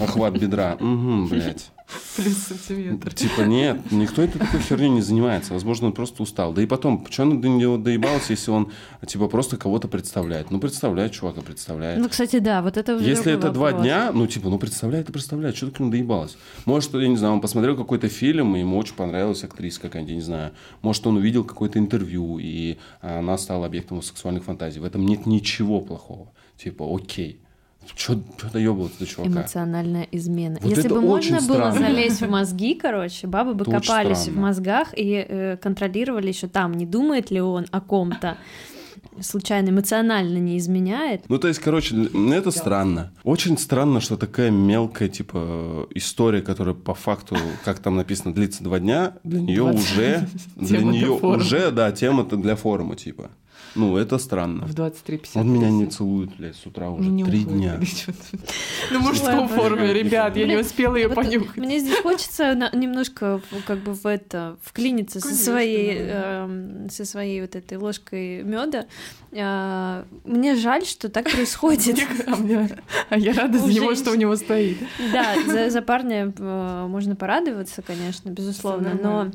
охват 0.00 0.38
бедра. 0.38 0.74
Угу, 0.74 1.28
блядь. 1.28 1.70
Плюс 2.16 2.36
сантиметр. 2.36 3.12
Типа, 3.14 3.42
нет, 3.42 3.90
никто 3.90 4.22
этой 4.22 4.38
такой 4.38 4.60
херней 4.60 4.90
не 4.90 5.00
занимается. 5.00 5.52
Возможно, 5.52 5.88
он 5.88 5.92
просто 5.92 6.22
устал. 6.22 6.52
Да 6.52 6.62
и 6.62 6.66
потом, 6.66 7.06
что 7.10 7.22
он 7.22 7.40
до 7.40 7.48
него 7.48 7.76
доебался, 7.76 8.32
если 8.32 8.50
он, 8.50 8.70
типа, 9.06 9.28
просто 9.28 9.56
кого-то 9.56 9.88
представляет? 9.88 10.50
Ну, 10.50 10.60
представляет 10.60 11.12
чувака, 11.12 11.40
представляет. 11.40 12.00
Ну, 12.00 12.08
кстати, 12.08 12.38
да, 12.38 12.62
вот 12.62 12.76
это 12.76 12.96
уже 12.96 13.04
Если 13.04 13.32
это 13.32 13.50
два 13.50 13.72
дня, 13.72 14.12
ну, 14.12 14.26
типа, 14.26 14.48
ну, 14.48 14.58
представляет 14.58 15.08
и 15.08 15.12
представляет, 15.12 15.56
что 15.56 15.66
ты 15.66 15.72
к 15.72 15.80
нему 15.80 15.90
доебалась. 15.90 16.36
Может, 16.64 16.94
я 16.94 17.08
не 17.08 17.16
знаю, 17.16 17.34
он 17.34 17.40
посмотрел 17.40 17.76
какой-то 17.76 18.08
фильм, 18.08 18.56
и 18.56 18.60
ему 18.60 18.78
очень 18.78 18.94
понравилась 18.94 19.44
актриса 19.44 19.80
какая-нибудь, 19.80 20.10
я 20.10 20.16
не 20.16 20.22
знаю. 20.22 20.52
Может, 20.82 21.06
он 21.06 21.16
увидел 21.16 21.44
какое-то 21.44 21.78
интервью, 21.78 22.38
и 22.38 22.78
она 23.00 23.38
стала 23.38 23.66
объектом 23.66 23.98
его 23.98 24.02
сексуальных 24.02 24.44
фантазий. 24.44 24.80
В 24.80 24.84
этом 24.84 25.04
нет 25.06 25.26
ничего 25.26 25.80
плохого. 25.80 26.32
Типа, 26.56 26.84
окей. 26.94 27.40
Что 27.96 28.20
доебываться 28.52 28.98
до 29.00 29.06
чувака? 29.06 29.30
Эмоциональная 29.30 30.06
измена. 30.12 30.58
Вот 30.62 30.70
Если 30.70 30.88
бы 30.88 31.00
можно 31.00 31.38
было 31.40 31.70
странно. 31.70 31.78
залезть 31.78 32.20
в 32.20 32.28
мозги, 32.28 32.74
короче, 32.74 33.26
бабы 33.26 33.54
бы 33.54 33.62
Это 33.62 33.72
копались 33.72 34.28
в 34.28 34.36
мозгах 34.36 34.88
и 34.96 35.24
э, 35.28 35.56
контролировали 35.56 36.28
еще 36.28 36.46
там, 36.46 36.72
не 36.74 36.86
думает 36.86 37.30
ли 37.30 37.40
он 37.40 37.66
о 37.70 37.80
ком-то. 37.80 38.36
случайно 39.20 39.70
эмоционально 39.70 40.38
не 40.38 40.56
изменяет. 40.58 41.28
Ну, 41.28 41.38
то 41.38 41.48
есть, 41.48 41.60
короче, 41.60 41.94
ну, 41.94 42.32
это 42.32 42.50
странно. 42.50 43.12
Очень 43.24 43.58
странно, 43.58 44.00
что 44.00 44.16
такая 44.16 44.50
мелкая, 44.50 45.08
типа, 45.08 45.88
история, 45.94 46.42
которая 46.42 46.74
по 46.74 46.94
факту, 46.94 47.36
как 47.64 47.80
там 47.80 47.96
написано, 47.96 48.32
длится 48.32 48.62
два 48.62 48.78
дня, 48.78 49.14
для 49.24 49.40
нее 49.40 49.62
уже, 49.62 50.28
для 50.56 50.82
нее 50.82 51.10
уже, 51.10 51.70
да, 51.70 51.90
тема-то 51.92 52.36
для 52.36 52.56
форума, 52.56 52.96
типа. 52.96 53.30
Ну, 53.74 53.96
это 53.96 54.18
странно. 54.18 54.66
В 54.66 54.74
23.50. 54.74 55.40
Он 55.40 55.52
меня 55.52 55.70
не 55.70 55.86
целует, 55.86 56.36
блядь, 56.36 56.56
с 56.56 56.66
утра 56.66 56.90
уже 56.90 57.08
Не 57.08 57.24
три 57.24 57.44
дня. 57.44 57.80
что-то. 57.84 58.38
На 58.90 58.98
мужском 59.00 59.48
форуме, 59.48 59.92
ребят, 59.92 60.36
я 60.36 60.46
не 60.46 60.56
успела 60.56 60.96
ее 60.96 61.08
понюхать. 61.08 61.56
Мне 61.56 61.78
здесь 61.78 62.00
хочется 62.00 62.54
немножко 62.72 63.40
в- 63.50 63.64
как 63.64 63.78
бы 63.78 63.94
в 63.94 64.06
это 64.06 64.56
вклиниться 64.62 65.20
со 65.20 65.34
своей 65.34 65.98
эм, 65.98 66.88
со 66.90 67.04
своей 67.04 67.40
вот 67.40 67.54
этой 67.56 67.78
ложкой 67.78 68.42
меда. 68.42 68.86
Мне 70.24 70.56
жаль, 70.56 70.84
что 70.84 71.08
так 71.08 71.30
происходит. 71.30 71.98
А 72.26 72.68
а 73.10 73.18
я 73.18 73.32
рада 73.32 73.58
за 73.58 73.66
него, 73.72 73.94
что 73.94 74.10
у 74.10 74.14
него 74.14 74.36
стоит. 74.36 74.78
Да, 75.12 75.34
за, 75.70 75.82
парня 75.82 76.32
э, 76.36 76.86
можно 76.88 77.16
порадоваться, 77.16 77.82
конечно, 77.82 78.30
безусловно, 78.30 78.98
но. 79.00 79.30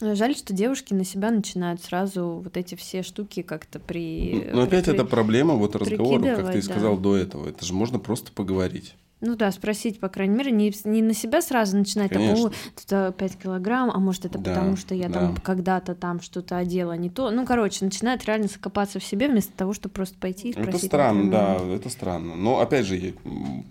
Жаль, 0.00 0.36
что 0.36 0.52
девушки 0.52 0.92
на 0.94 1.04
себя 1.04 1.30
начинают 1.30 1.82
сразу 1.82 2.40
вот 2.44 2.56
эти 2.56 2.74
все 2.74 3.02
штуки 3.02 3.42
как-то 3.42 3.78
при... 3.78 4.50
Но 4.52 4.62
опять 4.62 4.84
при- 4.84 4.94
это 4.94 5.04
проблема 5.04 5.54
вот 5.54 5.74
разговора, 5.76 6.36
как 6.36 6.52
ты 6.52 6.58
и 6.58 6.62
сказал 6.62 6.96
да. 6.96 7.02
до 7.02 7.16
этого. 7.16 7.48
Это 7.48 7.64
же 7.64 7.72
можно 7.72 7.98
просто 7.98 8.32
поговорить. 8.32 8.94
Ну 9.22 9.34
да, 9.34 9.50
спросить, 9.50 9.98
по 9.98 10.10
крайней 10.10 10.36
мере, 10.36 10.52
не, 10.52 10.70
не 10.84 11.00
на 11.00 11.14
себя 11.14 11.40
сразу 11.40 11.78
начинать, 11.78 12.12
там, 12.12 12.22
о, 12.22 12.50
тут 12.50 13.16
5 13.16 13.36
килограмм, 13.42 13.90
а 13.90 13.98
может 13.98 14.26
это 14.26 14.38
Да, 14.38 14.52
потому, 14.52 14.76
что 14.76 14.94
я 14.94 15.08
там 15.08 15.34
да. 15.34 15.40
когда-то 15.40 15.94
там 15.94 16.20
что-то 16.20 16.58
одела 16.58 16.92
не 16.92 17.08
то. 17.08 17.30
Ну, 17.30 17.46
короче, 17.46 17.82
начинает 17.82 18.26
реально 18.26 18.48
закопаться 18.48 18.98
в 18.98 19.04
себе 19.04 19.28
вместо 19.28 19.54
того, 19.54 19.72
чтобы 19.72 19.94
просто 19.94 20.18
пойти 20.18 20.50
и 20.50 20.52
спросить. 20.52 20.74
Это 20.74 20.86
странно, 20.86 21.30
да, 21.30 21.56
это 21.56 21.88
странно. 21.88 22.36
Но 22.36 22.60
опять 22.60 22.84
же, 22.84 23.14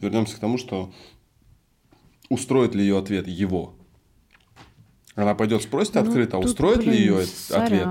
вернемся 0.01 0.35
к 0.35 0.39
тому, 0.39 0.57
что 0.57 0.91
устроит 2.29 2.73
ли 2.73 2.81
ее 2.81 2.97
ответ 2.97 3.27
его. 3.27 3.75
Она 5.15 5.33
пойдет 5.33 5.63
спросит 5.63 5.95
Ну, 5.95 6.01
открыто, 6.01 6.37
а 6.37 6.41
тут, 6.41 6.49
устроит 6.49 6.79
ли 6.83 6.89
блин, 6.91 7.01
ее 7.01 7.25
ответ? 7.51 7.87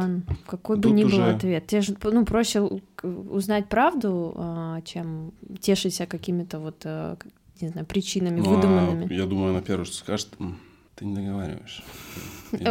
Какой 0.47 0.77
бы 0.77 0.83
Тут 0.83 0.93
ни 0.93 1.03
был 1.05 1.09
уже- 1.09 1.25
ответ. 1.31 1.67
Те 1.67 1.81
же, 1.81 1.97
ну, 2.03 2.25
проще 2.27 2.69
узнать 3.03 3.69
правду, 3.69 4.35
а, 4.37 4.81
чем 4.83 5.33
тешить 5.61 5.95
себя 5.95 6.07
какими-то 6.07 6.59
вот, 6.61 6.83
э, 6.85 7.17
не 7.63 7.69
знаю, 7.69 7.87
причинами 7.87 8.41
Ну, 8.41 8.53
а 8.53 8.57
выдуманными. 8.57 9.13
я 9.15 9.25
думаю, 9.27 9.53
она 9.53 9.63
первое, 9.63 9.87
что 9.87 9.97
скажет, 9.97 10.29
«М, 10.39 10.59
ты 10.97 11.07
не 11.07 11.15
договариваешь. 11.15 11.83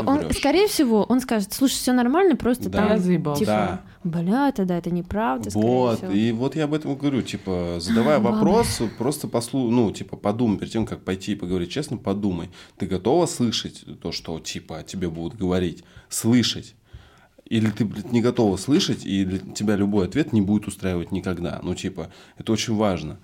Он, 0.06 0.19
врёшь». 0.19 0.38
скорее 0.38 0.67
всего, 0.67 1.04
он 1.04 1.22
скажет, 1.22 1.54
слушай, 1.54 1.74
все 1.76 1.93
нормально, 1.93 2.36
просто 2.36 2.69
Да. 2.69 2.84
Я 2.84 2.88
там, 2.89 3.00
заебался. 3.00 3.39
типа, 3.39 3.52
Да. 3.52 3.82
бля, 4.04 4.52
тогда 4.52 4.78
это 4.78 4.91
неправда, 4.91 5.50
Вот, 5.54 5.98
всего. 6.00 6.12
и 6.12 6.32
вот 6.32 6.56
я 6.56 6.65
об 6.65 6.74
этом 6.74 6.93
и 6.93 6.96
говорю, 6.96 7.22
типа, 7.22 7.78
задавая 7.80 8.19
вопрос, 8.19 8.82
просто 8.98 9.28
послу, 9.28 9.69
ну, 9.69 9.91
типа, 9.91 10.17
подумай, 10.17 10.58
перед 10.58 10.72
тем, 10.72 10.86
как 10.86 11.04
пойти 11.04 11.34
и 11.34 11.36
поговорить 11.36 11.72
честно, 11.72 11.98
подумай, 11.98 12.50
ты 12.78 12.86
готова 12.86 13.26
слышать 13.26 13.84
то, 14.02 14.12
что, 14.12 14.39
типа, 14.39 14.80
о 14.80 14.84
тебе 14.84 15.10
будут 15.10 15.38
говорить? 15.38 15.84
Слышать. 16.10 16.76
Или 17.46 17.69
ты, 17.69 17.86
блядь, 17.86 18.12
не 18.12 18.22
готова 18.22 18.58
слышать, 18.58 19.06
и 19.06 19.26
для 19.26 19.39
тебя 19.39 19.76
любой 19.76 20.06
ответ 20.06 20.34
не 20.34 20.41
будет 20.41 20.67
устраивать 20.67 21.12
никогда. 21.12 21.60
Ну, 21.62 21.76
типа, 21.76 22.10
это 22.38 22.52
очень 22.54 22.76
важно. 22.76 23.19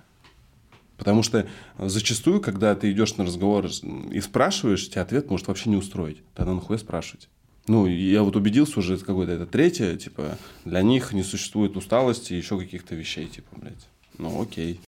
Потому 1.00 1.24
что 1.24 1.48
зачастую, 1.78 2.42
когда 2.42 2.76
ты 2.76 2.92
идешь 2.92 3.16
на 3.16 3.26
разговор 3.26 3.68
и 4.12 4.20
спрашиваешь, 4.20 4.90
тебя 4.90 5.02
ответ 5.02 5.30
может 5.30 5.48
вообще 5.48 5.70
не 5.70 5.78
устроить. 5.78 6.22
Тогда 6.36 6.54
нахуй 6.54 6.78
спрашивать. 6.78 7.30
Ну, 7.68 7.88
я 7.88 8.24
вот 8.24 8.36
убедился 8.36 8.80
уже, 8.80 8.96
это 8.96 9.06
какое-то 9.06 9.32
это 9.32 9.46
третье, 9.46 9.96
типа, 9.96 10.38
для 10.66 10.82
них 10.82 11.14
не 11.14 11.24
существует 11.24 11.78
усталости 11.78 12.34
и 12.34 12.38
еще 12.38 12.60
каких-то 12.60 12.96
вещей, 12.96 13.28
типа, 13.28 13.48
блядь. 13.56 13.88
Ну, 14.18 14.42
окей. 14.42 14.82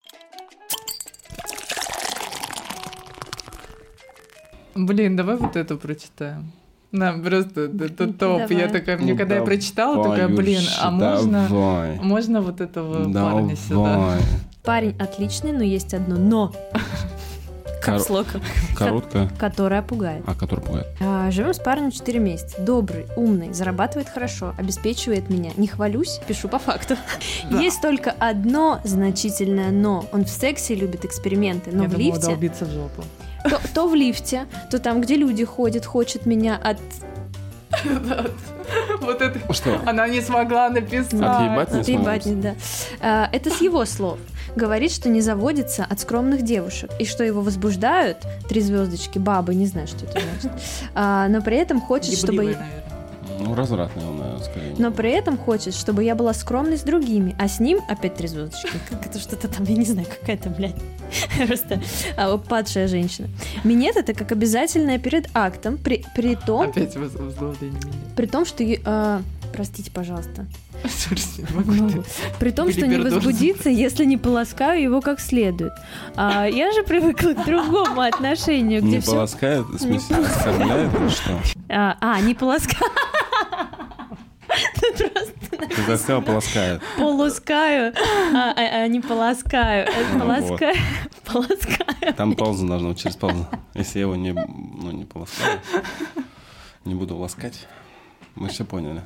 Блин, 4.76 5.16
давай 5.16 5.38
вот 5.38 5.56
это 5.56 5.76
прочитаем. 5.76 6.52
На, 6.92 7.14
просто 7.14 7.62
это 7.62 8.12
топ. 8.12 8.50
Я 8.52 8.68
давай. 8.68 8.70
такая, 8.70 8.98
мне 8.98 9.14
Ну, 9.14 9.18
когда 9.18 9.36
я 9.36 9.44
прочитала, 9.44 10.04
такая, 10.04 10.28
давай, 10.28 10.36
блин, 10.36 10.62
а 10.82 10.92
можно, 10.92 11.48
Давай. 11.48 12.00
можно 12.00 12.42
вот 12.42 12.60
этого 12.60 13.14
парня 13.14 13.56
сюда? 13.56 14.20
Парень 14.64 14.96
отличный, 15.00 15.52
но 15.52 15.64
есть 15.64 15.94
одно 15.94 16.16
но. 16.18 16.52
Кор- 17.84 17.96
Капслок, 17.96 18.28
Коротко. 18.78 19.28
которое 19.40 19.82
пугает. 19.82 20.24
А, 20.28 20.36
который 20.36 20.60
пугает. 20.64 20.86
живем 21.32 21.52
с 21.52 21.58
парнем 21.58 21.90
4 21.90 22.20
месяца. 22.20 22.62
Добрый, 22.62 23.08
умный, 23.16 23.54
зарабатывает 23.54 24.08
хорошо, 24.08 24.54
обеспечивает 24.60 25.30
меня. 25.32 25.50
Не 25.58 25.66
хвалюсь, 25.66 26.20
пишу 26.28 26.48
по 26.48 26.60
факту. 26.60 26.96
Есть 27.50 27.82
только 27.82 28.12
одно 28.20 28.80
значительное 28.84 29.72
но. 29.72 30.06
Он 30.12 30.26
в 30.26 30.30
сексе 30.30 30.76
любит 30.76 31.06
эксперименты, 31.06 31.72
но 31.74 31.84
Я 31.84 31.90
в 31.90 31.94
думала, 31.94 32.06
лифте, 32.14 32.28
долбиться 32.28 32.66
в 32.66 32.72
жопу. 32.72 33.04
то, 33.50 33.60
то 33.74 33.88
в 33.88 33.96
лифте, 33.96 34.46
то 34.70 34.78
там, 34.78 35.02
где 35.02 35.16
люди 35.16 35.44
ходят, 35.44 35.84
хочет 35.84 36.28
меня 36.28 36.58
от... 36.64 36.78
Вот 39.02 39.22
это 39.22 39.54
Что? 39.54 39.82
она 39.86 40.08
не 40.08 40.22
смогла 40.22 40.70
написать. 40.70 41.14
Отъебать 41.14 41.74
не 41.74 41.80
Отъебать, 41.82 42.24
смогла? 42.24 42.42
да. 42.44 42.56
А, 43.02 43.30
Это 43.34 43.50
с 43.50 43.60
его 43.60 43.84
слов. 43.86 44.20
Говорит, 44.56 44.92
что 44.92 45.10
не 45.10 45.22
заводится 45.22 45.86
от 45.90 46.00
скромных 46.00 46.44
девушек, 46.44 46.92
и 47.00 47.06
что 47.06 47.24
его 47.24 47.42
возбуждают 47.42 48.18
три 48.50 48.62
звездочки, 48.62 49.18
бабы, 49.18 49.56
не 49.56 49.66
знаю, 49.66 49.88
что 49.88 50.06
это 50.06 50.20
значит. 50.20 50.52
А, 50.94 51.28
Но 51.30 51.42
при 51.42 51.58
этом 51.58 51.80
хочет, 51.82 52.18
чтобы... 52.18 52.44
Наверное. 52.44 52.70
Ну, 53.40 53.56
развратный 53.56 54.06
он, 54.06 54.20
наверное, 54.20 54.44
скорее. 54.44 54.76
Но 54.78 54.92
при 54.92 55.10
этом 55.12 55.36
хочет, 55.38 55.74
чтобы 55.74 56.04
я 56.04 56.14
была 56.16 56.34
скромной 56.34 56.78
с 56.78 56.82
другими, 56.82 57.36
а 57.40 57.48
с 57.48 57.60
ним 57.60 57.80
опять 57.90 58.16
три 58.16 58.28
звездочки. 58.28 58.70
Как 58.90 59.06
это 59.08 59.20
что-то 59.20 59.48
там, 59.48 59.64
я 59.66 59.76
не 59.76 59.86
знаю, 59.86 60.06
какая-то, 60.08 60.50
блядь, 60.50 60.76
просто 61.48 61.82
а, 62.18 62.38
падшая 62.38 62.88
женщина. 62.88 63.30
Минет 63.64 63.96
это 63.96 64.14
как 64.14 64.32
обязательное 64.32 65.00
перед 65.00 65.28
актом, 65.34 65.78
при, 65.78 66.06
при 66.16 66.36
том, 66.36 66.70
Опять 66.70 66.96
воз- 66.96 67.14
возглавление 67.16 67.80
меня. 67.84 67.94
при 68.16 68.26
том, 68.28 68.46
что... 68.46 68.64
а, 68.86 69.22
простите, 69.54 69.90
пожалуйста. 69.92 70.46
Не 70.84 71.56
могу. 71.56 71.72
Могу. 71.74 72.04
При 72.40 72.52
том, 72.52 72.72
что 72.72 72.88
не 72.88 72.98
возбудиться, 72.98 73.70
если 73.70 74.06
не 74.06 74.18
полоскаю 74.18 74.82
его 74.82 75.02
как 75.02 75.20
следует. 75.20 75.74
А 76.16 76.46
я 76.48 76.72
же 76.72 76.84
привыкла 76.84 77.34
к 77.34 77.46
другому 77.46 78.02
отношению, 78.02 78.82
где 78.82 78.98
Не 78.98 79.00
все... 79.02 79.12
полоскает, 79.12 79.66
в 79.66 79.78
смысле, 79.80 80.18
оскорбляет 80.18 80.94
или 80.96 81.10
что? 81.10 81.40
А, 81.70 81.98
а, 82.02 82.20
не 82.22 82.34
полоскаю. 82.36 82.92
Ты 84.88 85.84
так 85.88 86.00
сказал, 86.00 86.22
полоскает. 86.22 86.82
Полоскаю, 86.98 87.94
а, 88.34 88.52
а- 88.56 88.84
а 88.84 88.88
не 88.88 89.00
полоскаю. 89.00 89.88
Ну 90.14 90.20
Полоскаю. 90.20 90.76
Полоскаю. 91.26 92.14
Там 92.18 92.36
пауза 92.36 92.68
должна 92.68 92.90
быть 92.90 93.00
через 93.00 93.16
паузу. 93.16 93.48
Если 93.74 94.00
я 94.00 94.04
его 94.04 94.16
не, 94.16 94.34
ну, 94.34 94.92
не 94.92 95.06
полоскаю, 95.06 95.60
не 96.84 96.96
буду 96.96 97.16
ласкать. 97.16 97.68
Мы 98.36 98.50
все 98.50 98.66
поняли. 98.66 99.02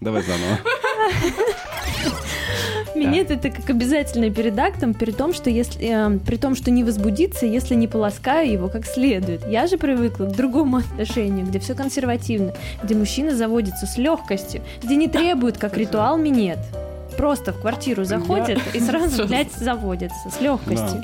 Давай 0.00 0.22
заново. 0.22 0.58
Минет 2.94 3.30
это 3.30 3.50
как 3.50 3.68
обязательное 3.68 4.30
перед 4.30 4.58
актом, 4.58 4.94
при 4.94 5.10
том, 5.10 5.34
что 5.34 5.50
если, 5.50 5.84
э, 5.86 6.18
при 6.18 6.36
том, 6.36 6.54
что 6.54 6.70
не 6.70 6.82
возбудиться, 6.82 7.44
если 7.44 7.74
не 7.74 7.86
полоскаю 7.86 8.50
его 8.50 8.68
как 8.68 8.86
следует. 8.86 9.46
Я 9.46 9.66
же 9.66 9.76
привыкла 9.76 10.24
к 10.24 10.32
другому 10.32 10.76
отношению, 10.92 11.46
где 11.46 11.58
все 11.58 11.74
консервативно, 11.74 12.54
где 12.82 12.94
мужчина 12.94 13.34
заводится 13.36 13.86
с 13.86 13.98
легкостью, 13.98 14.62
где 14.82 14.96
не 14.96 15.08
требует 15.08 15.58
как 15.58 15.76
ритуал 15.76 16.16
минет. 16.16 16.58
Просто 17.16 17.52
в 17.52 17.60
квартиру 17.60 18.04
заходит 18.04 18.60
и 18.74 18.80
сразу, 18.86 19.26
блядь, 19.26 19.52
заводится 19.52 20.30
с 20.30 20.40
легкостью. 20.40 21.02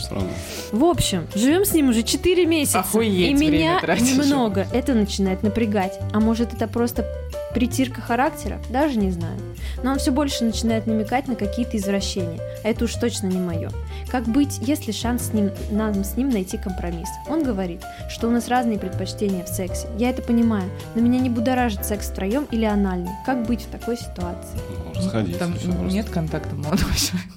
В 0.72 0.84
общем, 0.84 1.26
живем 1.34 1.64
с 1.64 1.72
ним 1.72 1.90
уже 1.90 2.02
4 2.02 2.46
месяца. 2.46 2.80
Охуеть, 2.80 3.30
и 3.30 3.34
меня 3.34 3.80
немного 3.80 4.66
это 4.72 4.94
начинает 4.94 5.42
напрягать. 5.42 5.98
А 6.12 6.20
может, 6.20 6.52
это 6.54 6.68
просто 6.68 7.06
притирка 7.54 8.00
характера? 8.00 8.60
Даже 8.70 8.98
не 8.98 9.10
знаю. 9.10 9.38
Но 9.82 9.92
он 9.92 9.98
все 9.98 10.10
больше 10.10 10.44
начинает 10.44 10.86
намекать 10.86 11.28
на 11.28 11.34
какие-то 11.34 11.76
извращения. 11.76 12.40
А 12.64 12.68
это 12.68 12.84
уж 12.84 12.94
точно 12.94 13.26
не 13.26 13.38
мое. 13.38 13.70
Как 14.12 14.24
быть, 14.24 14.58
если 14.60 14.92
шанс 14.92 15.28
с 15.28 15.32
ним, 15.32 15.50
нам 15.70 16.04
с 16.04 16.18
ним 16.18 16.28
найти 16.28 16.58
компромисс? 16.58 17.08
Он 17.30 17.42
говорит, 17.42 17.80
что 18.10 18.28
у 18.28 18.30
нас 18.30 18.46
разные 18.48 18.78
предпочтения 18.78 19.42
в 19.42 19.48
сексе. 19.48 19.88
Я 19.96 20.10
это 20.10 20.20
понимаю, 20.20 20.68
но 20.94 21.00
меня 21.00 21.18
не 21.18 21.30
будоражит 21.30 21.86
секс 21.86 22.10
втроем 22.10 22.46
или 22.50 22.66
анальный. 22.66 23.08
Как 23.24 23.46
быть 23.46 23.62
в 23.62 23.70
такой 23.70 23.96
ситуации? 23.96 24.58
Ну, 24.68 24.94
Расходиться. 24.94 25.38
Там 25.38 25.52
просто. 25.54 25.70
нет 25.84 26.10
контакта 26.10 26.54
молодого 26.54 26.92
человека. 26.94 27.32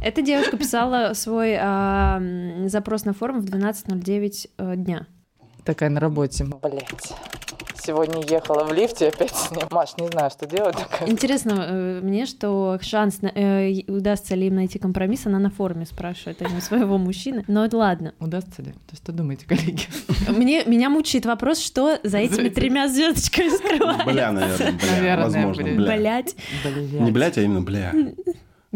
Эта 0.00 0.22
девушка 0.22 0.56
писала 0.56 1.12
свой 1.14 1.54
м, 1.54 2.68
запрос 2.68 3.04
на 3.04 3.12
форум 3.12 3.40
в 3.40 3.44
12.09 3.46 4.50
э, 4.58 4.76
дня. 4.76 5.06
Такая 5.66 5.90
на 5.90 5.98
работе. 5.98 6.44
Блять. 6.44 7.12
сегодня 7.74 8.22
ехала 8.24 8.62
в 8.62 8.72
лифте 8.72 9.08
опять 9.08 9.34
с 9.34 9.50
ним. 9.50 9.64
Маш, 9.72 9.96
не 9.98 10.06
знаю, 10.06 10.30
что 10.30 10.46
делать. 10.46 10.76
Интересно 11.06 11.66
э, 11.68 12.00
мне, 12.04 12.26
что 12.26 12.78
шанс, 12.80 13.18
э, 13.20 13.82
удастся 13.88 14.36
ли 14.36 14.46
им 14.46 14.54
найти 14.54 14.78
компромисс, 14.78 15.26
она 15.26 15.40
на 15.40 15.50
форуме 15.50 15.84
спрашивает, 15.84 16.40
а 16.40 16.48
не 16.48 16.58
у 16.58 16.60
своего 16.60 16.98
мужчины. 16.98 17.44
Но 17.48 17.64
это 17.64 17.76
ладно. 17.78 18.14
Удастся 18.20 18.62
ли? 18.62 18.70
То 18.70 18.92
есть 18.92 19.02
что 19.02 19.10
думаете, 19.10 19.44
коллеги? 19.44 19.82
Мне, 20.28 20.64
меня 20.64 20.88
мучает 20.88 21.26
вопрос, 21.26 21.58
что 21.58 21.98
за 22.04 22.18
этими 22.18 22.48
тремя 22.48 22.86
звездочками 22.86 23.48
скрывается. 23.48 24.06
Бля, 24.06 24.30
наверное, 24.30 24.72
бля, 24.72 24.90
Наверное, 24.92 25.24
возможно, 25.24 25.62
бля. 25.64 25.96
Блять. 25.96 26.36
Не 26.92 27.10
блять, 27.10 27.38
а 27.38 27.42
именно 27.42 27.60
бля. 27.60 27.92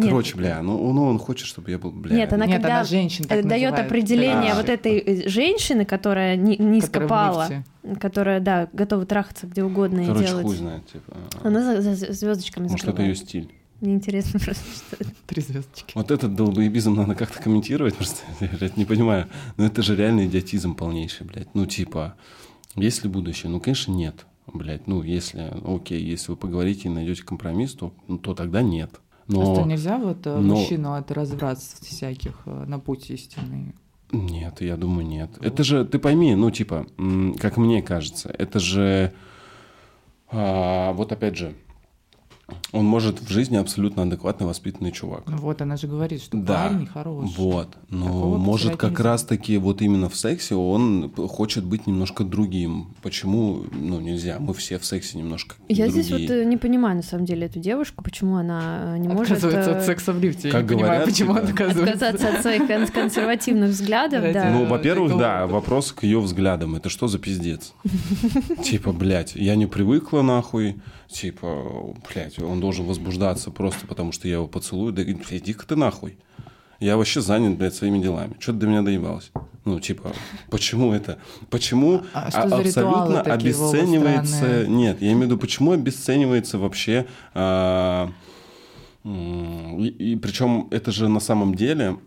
Нет. 0.00 0.08
Короче, 0.10 0.36
бля, 0.36 0.62
ну, 0.62 0.92
ну 0.92 1.04
он 1.04 1.18
хочет, 1.18 1.46
чтобы 1.46 1.70
я 1.70 1.78
был 1.78 1.90
бля. 1.92 2.16
Нет, 2.16 2.32
она 2.32 2.46
Нет, 2.46 2.56
когда 2.62 2.80
она 2.80 2.84
так 2.84 3.46
дает 3.46 3.70
называет. 3.72 3.86
определение 3.86 4.50
Да. 4.52 4.56
вот 4.56 4.68
этой 4.68 4.98
э, 4.98 5.28
женщины, 5.28 5.84
которая 5.84 6.36
ни- 6.36 6.56
низко 6.56 7.00
Которая 7.00 7.08
пала, 7.08 7.48
которая, 8.00 8.40
да, 8.40 8.68
готова 8.72 9.06
трахаться 9.06 9.46
где 9.46 9.62
угодно 9.62 10.00
и 10.00 10.06
Короче, 10.06 10.26
делать. 10.26 10.46
хуй 10.46 10.56
знает, 10.56 10.86
типа. 10.86 11.16
Она 11.42 11.80
за, 11.82 11.94
звездочками 11.94 12.68
Может, 12.68 12.78
это 12.88 13.02
ее 13.02 13.14
закрывает. 13.14 13.18
стиль. 13.18 13.50
Мне 13.80 13.94
интересно 13.94 14.38
просто, 14.44 14.64
что 14.74 14.96
это. 15.00 15.10
Три 15.26 15.42
звездочки. 15.42 15.92
Вот 15.94 16.10
этот 16.10 16.34
долбоебизм 16.34 16.94
надо 16.94 17.14
как-то 17.14 17.42
комментировать, 17.42 17.94
просто 17.96 18.18
я, 18.40 18.48
блядь, 18.58 18.76
не 18.76 18.84
понимаю. 18.84 19.26
Но 19.56 19.64
это 19.64 19.82
же 19.82 19.96
реально 19.96 20.26
идиотизм 20.26 20.74
полнейший, 20.74 21.26
блядь. 21.26 21.54
Ну, 21.54 21.64
типа, 21.66 22.14
есть 22.76 23.02
ли 23.04 23.08
будущее? 23.08 23.50
Ну, 23.50 23.58
конечно, 23.60 23.92
нет, 23.92 24.26
блядь. 24.52 24.86
Ну, 24.86 25.02
если, 25.02 25.50
окей, 25.64 26.02
если 26.02 26.32
вы 26.32 26.36
поговорите 26.36 26.88
и 26.88 26.90
найдете 26.90 27.22
компромисс, 27.22 27.72
то, 27.72 27.92
ну, 28.06 28.18
то 28.18 28.34
тогда 28.34 28.60
нет. 28.62 28.90
А 29.38 29.42
что, 29.44 29.60
Но 29.60 29.66
нельзя 29.66 29.96
вот 29.98 30.26
э, 30.26 30.36
но- 30.36 30.56
мужчину 30.56 30.94
от 30.94 31.10
разврат 31.12 31.58
всяких 31.58 32.42
э, 32.46 32.64
на 32.66 32.78
путь 32.78 33.10
истинный? 33.10 33.74
нет, 34.12 34.60
я 34.60 34.76
думаю, 34.76 35.06
нет. 35.06 35.30
Это 35.40 35.62
же, 35.62 35.84
ты 35.84 35.98
пойми, 36.00 36.34
ну, 36.34 36.50
типа, 36.50 36.86
как 37.38 37.56
мне 37.56 37.80
кажется, 37.80 38.28
это 38.36 38.58
же, 38.58 39.12
а, 40.32 40.92
вот 40.94 41.12
опять 41.12 41.36
же, 41.36 41.54
он 42.72 42.84
может 42.84 43.20
в 43.20 43.28
жизни 43.30 43.56
абсолютно 43.56 44.02
адекватный, 44.02 44.46
воспитанный 44.46 44.92
чувак. 44.92 45.24
Ну 45.26 45.36
вот, 45.38 45.60
она 45.62 45.76
же 45.76 45.86
говорит, 45.86 46.22
что 46.22 46.36
Да, 46.36 46.68
парень 46.68 46.86
хороший. 46.86 47.34
Вот. 47.36 47.68
Но 47.88 48.06
Такого 48.06 48.38
может 48.38 48.76
как 48.76 48.90
нельзя. 48.92 49.04
раз 49.04 49.24
таки 49.24 49.58
вот 49.58 49.82
именно 49.82 50.08
в 50.08 50.16
сексе 50.16 50.54
он 50.54 51.10
хочет 51.28 51.64
быть 51.64 51.86
немножко 51.86 52.24
другим. 52.24 52.94
Почему? 53.02 53.64
Ну, 53.72 54.00
нельзя. 54.00 54.38
Мы 54.40 54.54
все 54.54 54.78
в 54.78 54.84
сексе 54.84 55.18
немножко 55.18 55.56
Я 55.68 55.84
другие. 55.86 56.02
здесь 56.04 56.20
вот 56.20 56.30
э, 56.30 56.44
не 56.44 56.56
понимаю, 56.56 56.96
на 56.96 57.02
самом 57.02 57.24
деле, 57.24 57.46
эту 57.46 57.58
девушку, 57.60 58.02
почему 58.04 58.36
она 58.36 58.94
э, 58.94 58.98
не 58.98 59.08
может 59.08 59.32
Отказывается 59.38 59.70
э, 59.72 59.76
от 59.78 59.84
секса 59.84 60.12
в 60.12 60.20
лифте. 60.20 60.48
Я 60.48 60.52
как 60.52 60.62
не 60.62 60.68
понимаю, 60.68 60.86
говорят, 61.00 61.08
почему 61.08 61.34
типа, 61.34 61.40
он 61.44 61.48
отказывается. 61.50 61.94
отказаться 62.08 62.28
от 62.36 62.42
своих 62.42 62.66
кон- 62.66 62.86
консервативных 62.86 63.70
взглядов, 63.70 64.32
да. 64.32 64.50
Ну, 64.50 64.64
Э, 64.64 64.68
во-первых, 64.68 65.16
да, 65.18 65.46
вопрос 65.46 65.92
к 65.92 66.02
ее 66.04 66.20
взглядам. 66.20 66.76
Это 66.76 66.88
что 66.88 67.08
за 67.08 67.18
пиздец? 67.18 67.72
Типа, 68.62 68.92
блядь, 68.92 69.34
я 69.34 69.56
не 69.56 69.66
привыкла 69.66 70.22
нахуй. 70.22 70.76
Типа, 71.08 71.94
блядь, 72.08 72.38
он 72.42 72.60
должен 72.60 72.86
возбуждаться 72.86 73.50
просто 73.50 73.86
потому, 73.86 74.12
что 74.12 74.28
я 74.28 74.34
его 74.34 74.46
поцелую. 74.46 74.92
Да 74.92 75.02
иди-ка 75.02 75.66
ты 75.66 75.76
нахуй. 75.76 76.18
Я 76.80 76.96
вообще 76.96 77.20
занят, 77.20 77.58
блядь, 77.58 77.74
своими 77.74 77.98
делами. 77.98 78.34
Что 78.40 78.52
ты 78.52 78.60
до 78.60 78.66
меня 78.66 78.80
доебалась? 78.80 79.30
Ну, 79.66 79.78
типа, 79.80 80.12
почему 80.48 80.94
это? 80.94 81.18
Почему 81.50 82.02
А 82.14 82.30
а- 82.32 82.58
абсолютно 82.60 83.20
обесценивается... 83.20 84.66
Нет, 84.66 85.02
я 85.02 85.08
имею 85.08 85.20
в 85.20 85.24
виду, 85.24 85.38
почему 85.38 85.72
обесценивается 85.72 86.58
вообще... 86.58 87.06
а, 87.34 88.10
и, 89.04 89.94
и 89.98 90.16
причем 90.16 90.68
это 90.70 90.90
же 90.90 91.08
на 91.08 91.20
самом 91.20 91.54
деле... 91.54 91.98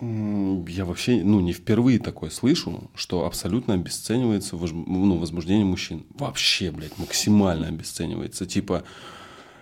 Я 0.00 0.84
вообще, 0.84 1.22
ну, 1.22 1.40
не 1.40 1.52
впервые 1.52 1.98
такое 1.98 2.28
слышу, 2.28 2.90
что 2.94 3.26
абсолютно 3.26 3.74
обесценивается 3.74 4.56
ну, 4.56 5.18
возбуждение 5.18 5.64
мужчин. 5.64 6.04
Вообще, 6.18 6.70
блядь, 6.70 6.98
максимально 6.98 7.68
обесценивается. 7.68 8.44
Типа, 8.44 8.82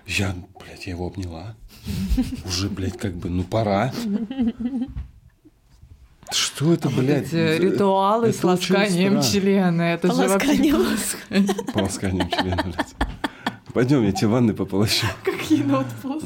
я, 0.07 0.35
блядь, 0.59 0.87
я 0.87 0.93
его 0.93 1.07
обняла. 1.07 1.55
Уже, 2.45 2.69
блядь, 2.69 2.99
как 2.99 3.15
бы, 3.15 3.29
ну, 3.29 3.45
пора. 3.45 3.93
Что 6.31 6.73
это, 6.73 6.89
блядь? 6.89 7.27
Эти 7.29 7.35
э, 7.37 7.59
ритуалы 7.59 8.29
Это 8.29 8.39
с 8.39 8.45
ласканием 8.45 9.21
члена. 9.23 9.83
Это 9.83 10.13
же 10.15 10.29
вообще... 10.29 10.73
Полосканием 11.75 12.31
члена, 12.31 12.63
блядь. 12.63 12.95
Пойдем, 13.75 14.03
я 14.05 14.13
тебе 14.13 14.29
ванны 14.29 14.55
пополощу. 14.55 15.07
Как 15.25 15.51
я 15.51 15.65
вот- 15.65 16.23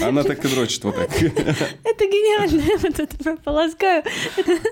Она 0.00 0.22
так 0.24 0.44
и 0.44 0.48
дрочит 0.48 0.84
вот 0.84 0.96
так. 0.96 1.10
Это 1.10 2.04
гениально, 2.04 2.62
вот 2.82 2.98
это 2.98 3.36
полоскаю. 3.44 4.02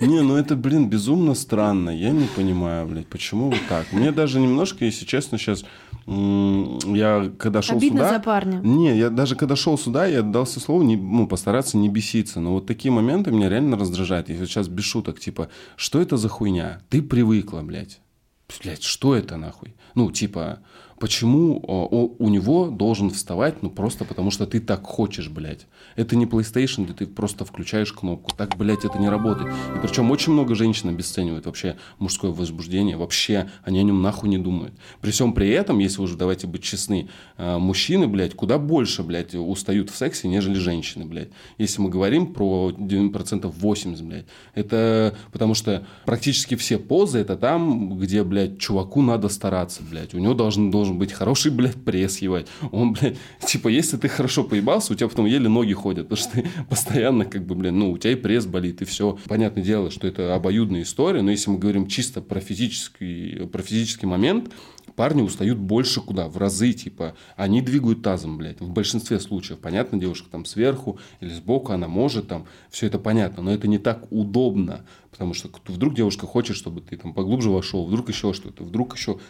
Не, 0.00 0.22
ну 0.22 0.36
это, 0.36 0.56
блин, 0.56 0.88
безумно 0.88 1.34
странно. 1.34 1.90
Я 1.90 2.10
не 2.10 2.26
понимаю, 2.26 2.86
блядь, 2.86 3.06
почему 3.06 3.50
вот 3.50 3.60
так. 3.68 3.92
Мне 3.92 4.12
даже 4.12 4.40
немножко, 4.40 4.84
если 4.84 5.04
честно, 5.04 5.38
сейчас... 5.38 5.64
Я 6.06 7.30
когда 7.38 7.60
шел 7.60 7.76
Обидно 7.76 8.00
сюда... 8.00 8.14
за 8.14 8.20
парня. 8.20 8.60
Не, 8.64 8.96
я 8.96 9.10
даже 9.10 9.36
когда 9.36 9.56
шел 9.56 9.76
сюда, 9.76 10.06
я 10.06 10.22
дался 10.22 10.58
слово 10.58 10.82
не, 10.82 10.96
ну, 10.96 11.26
постараться 11.26 11.76
не 11.76 11.90
беситься. 11.90 12.40
Но 12.40 12.54
вот 12.54 12.66
такие 12.66 12.90
моменты 12.90 13.30
меня 13.30 13.50
реально 13.50 13.76
раздражают. 13.76 14.30
Я 14.30 14.36
сейчас 14.36 14.68
без 14.68 14.84
шуток, 14.84 15.20
типа, 15.20 15.50
что 15.76 16.00
это 16.00 16.16
за 16.16 16.30
хуйня? 16.30 16.80
Ты 16.88 17.02
привыкла, 17.02 17.60
блядь. 17.60 18.00
Блядь, 18.62 18.82
что 18.82 19.14
это 19.14 19.36
нахуй? 19.36 19.74
Ну, 19.94 20.10
типа, 20.10 20.60
почему 20.98 21.62
о, 21.66 21.86
о- 21.90 22.14
у 22.18 22.28
него 22.28 22.68
должен 22.68 23.10
вставать, 23.10 23.62
ну, 23.62 23.70
просто 23.70 24.04
потому 24.04 24.30
что 24.30 24.46
ты 24.46 24.60
так 24.60 24.84
хочешь, 24.84 25.28
блядь. 25.28 25.66
Это 25.96 26.16
не 26.16 26.26
PlayStation, 26.26 26.84
где 26.84 26.92
ты 26.92 27.06
просто 27.06 27.44
включаешь 27.44 27.92
кнопку. 27.92 28.32
Так, 28.36 28.56
блядь, 28.56 28.84
это 28.84 28.98
не 28.98 29.08
работает. 29.08 29.52
И 29.76 29.78
причем 29.80 30.10
очень 30.10 30.32
много 30.32 30.54
женщин 30.54 30.88
обесценивают 30.88 31.46
вообще 31.46 31.76
мужское 31.98 32.30
возбуждение. 32.30 32.96
Вообще, 32.96 33.50
они 33.64 33.78
о 33.78 33.82
нем 33.82 34.02
нахуй 34.02 34.28
не 34.28 34.38
думают. 34.38 34.74
При 35.00 35.10
всем 35.10 35.32
при 35.32 35.50
этом, 35.50 35.78
если 35.78 36.00
уже 36.00 36.16
давайте 36.16 36.46
быть 36.46 36.62
честны, 36.62 37.08
э, 37.36 37.58
мужчины, 37.58 38.06
блядь, 38.08 38.34
куда 38.34 38.58
больше, 38.58 39.02
блядь, 39.02 39.34
устают 39.34 39.90
в 39.90 39.96
сексе, 39.96 40.28
нежели 40.28 40.54
женщины, 40.54 41.04
блядь. 41.04 41.28
Если 41.58 41.80
мы 41.80 41.90
говорим 41.90 42.32
про 42.32 42.72
9 42.76 43.12
процентов 43.12 43.54
80, 43.58 44.04
блядь. 44.04 44.26
Это 44.54 45.14
потому 45.32 45.54
что 45.54 45.86
практически 46.06 46.54
все 46.54 46.78
позы 46.78 47.18
это 47.18 47.36
там, 47.36 47.98
где, 47.98 48.24
блядь, 48.24 48.58
чуваку 48.58 49.02
надо 49.02 49.28
стараться, 49.28 49.82
блядь. 49.82 50.14
У 50.14 50.18
него 50.18 50.34
должен, 50.34 50.70
должен 50.70 50.87
быть 50.94 51.12
хороший, 51.12 51.50
блядь, 51.50 51.76
пресс, 51.76 52.18
ебать. 52.18 52.46
Он, 52.70 52.92
блядь, 52.92 53.16
типа, 53.44 53.68
если 53.68 53.96
ты 53.96 54.08
хорошо 54.08 54.44
поебался, 54.44 54.92
у 54.92 54.96
тебя 54.96 55.08
потом 55.08 55.26
еле 55.26 55.48
ноги 55.48 55.72
ходят, 55.72 56.08
потому 56.08 56.16
что 56.22 56.40
ты 56.40 56.48
постоянно, 56.68 57.24
как 57.24 57.44
бы, 57.44 57.54
блин, 57.54 57.78
ну, 57.78 57.92
у 57.92 57.98
тебя 57.98 58.12
и 58.12 58.16
пресс 58.16 58.46
болит, 58.46 58.82
и 58.82 58.84
все. 58.84 59.18
Понятное 59.26 59.62
дело, 59.62 59.90
что 59.90 60.06
это 60.06 60.34
обоюдная 60.34 60.82
история, 60.82 61.22
но 61.22 61.30
если 61.30 61.50
мы 61.50 61.58
говорим 61.58 61.86
чисто 61.86 62.20
про 62.20 62.40
физический, 62.40 63.46
про 63.46 63.62
физический 63.62 64.06
момент, 64.06 64.52
парни 64.98 65.22
устают 65.22 65.58
больше 65.58 66.00
куда? 66.00 66.26
В 66.26 66.38
разы, 66.38 66.72
типа. 66.72 67.14
Они 67.36 67.62
двигают 67.62 68.02
тазом, 68.02 68.36
блядь, 68.36 68.60
в 68.60 68.68
большинстве 68.68 69.20
случаев. 69.20 69.60
Понятно, 69.60 69.96
девушка 69.96 70.28
там 70.28 70.44
сверху 70.44 70.98
или 71.20 71.32
сбоку, 71.32 71.70
она 71.72 71.86
может 71.86 72.26
там, 72.26 72.46
все 72.68 72.88
это 72.88 72.98
понятно, 72.98 73.44
но 73.44 73.52
это 73.52 73.68
не 73.68 73.78
так 73.78 74.10
удобно, 74.10 74.84
потому 75.12 75.34
что 75.34 75.50
вдруг 75.68 75.94
девушка 75.94 76.26
хочет, 76.26 76.56
чтобы 76.56 76.80
ты 76.80 76.96
там 76.96 77.14
поглубже 77.14 77.48
вошел, 77.48 77.86
вдруг 77.86 78.08
еще 78.08 78.32
что-то, 78.32 78.64
вдруг 78.64 78.96
еще... 78.96 79.20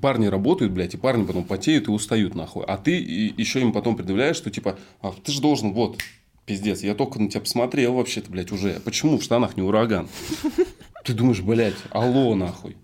Парни 0.00 0.28
работают, 0.28 0.72
блядь, 0.72 0.94
и 0.94 0.96
парни 0.96 1.26
потом 1.26 1.44
потеют 1.44 1.88
и 1.88 1.90
устают, 1.90 2.34
нахуй. 2.34 2.64
А 2.64 2.78
ты 2.78 2.92
еще 2.92 3.60
им 3.60 3.74
потом 3.74 3.96
предъявляешь, 3.96 4.36
что 4.36 4.50
типа, 4.50 4.78
а, 5.02 5.12
ты 5.22 5.30
же 5.30 5.42
должен, 5.42 5.74
вот, 5.74 5.98
Пиздец, 6.46 6.82
я 6.82 6.94
только 6.94 7.20
на 7.20 7.28
тебя 7.28 7.42
посмотрел 7.42 7.92
вообще-то, 7.92 8.30
блядь, 8.30 8.50
уже. 8.50 8.80
Почему 8.82 9.18
в 9.18 9.22
штанах 9.22 9.58
не 9.58 9.62
ураган? 9.62 10.08
Ты 11.04 11.12
думаешь, 11.12 11.42
блядь, 11.42 11.76
алло, 11.90 12.34
нахуй. 12.34 12.76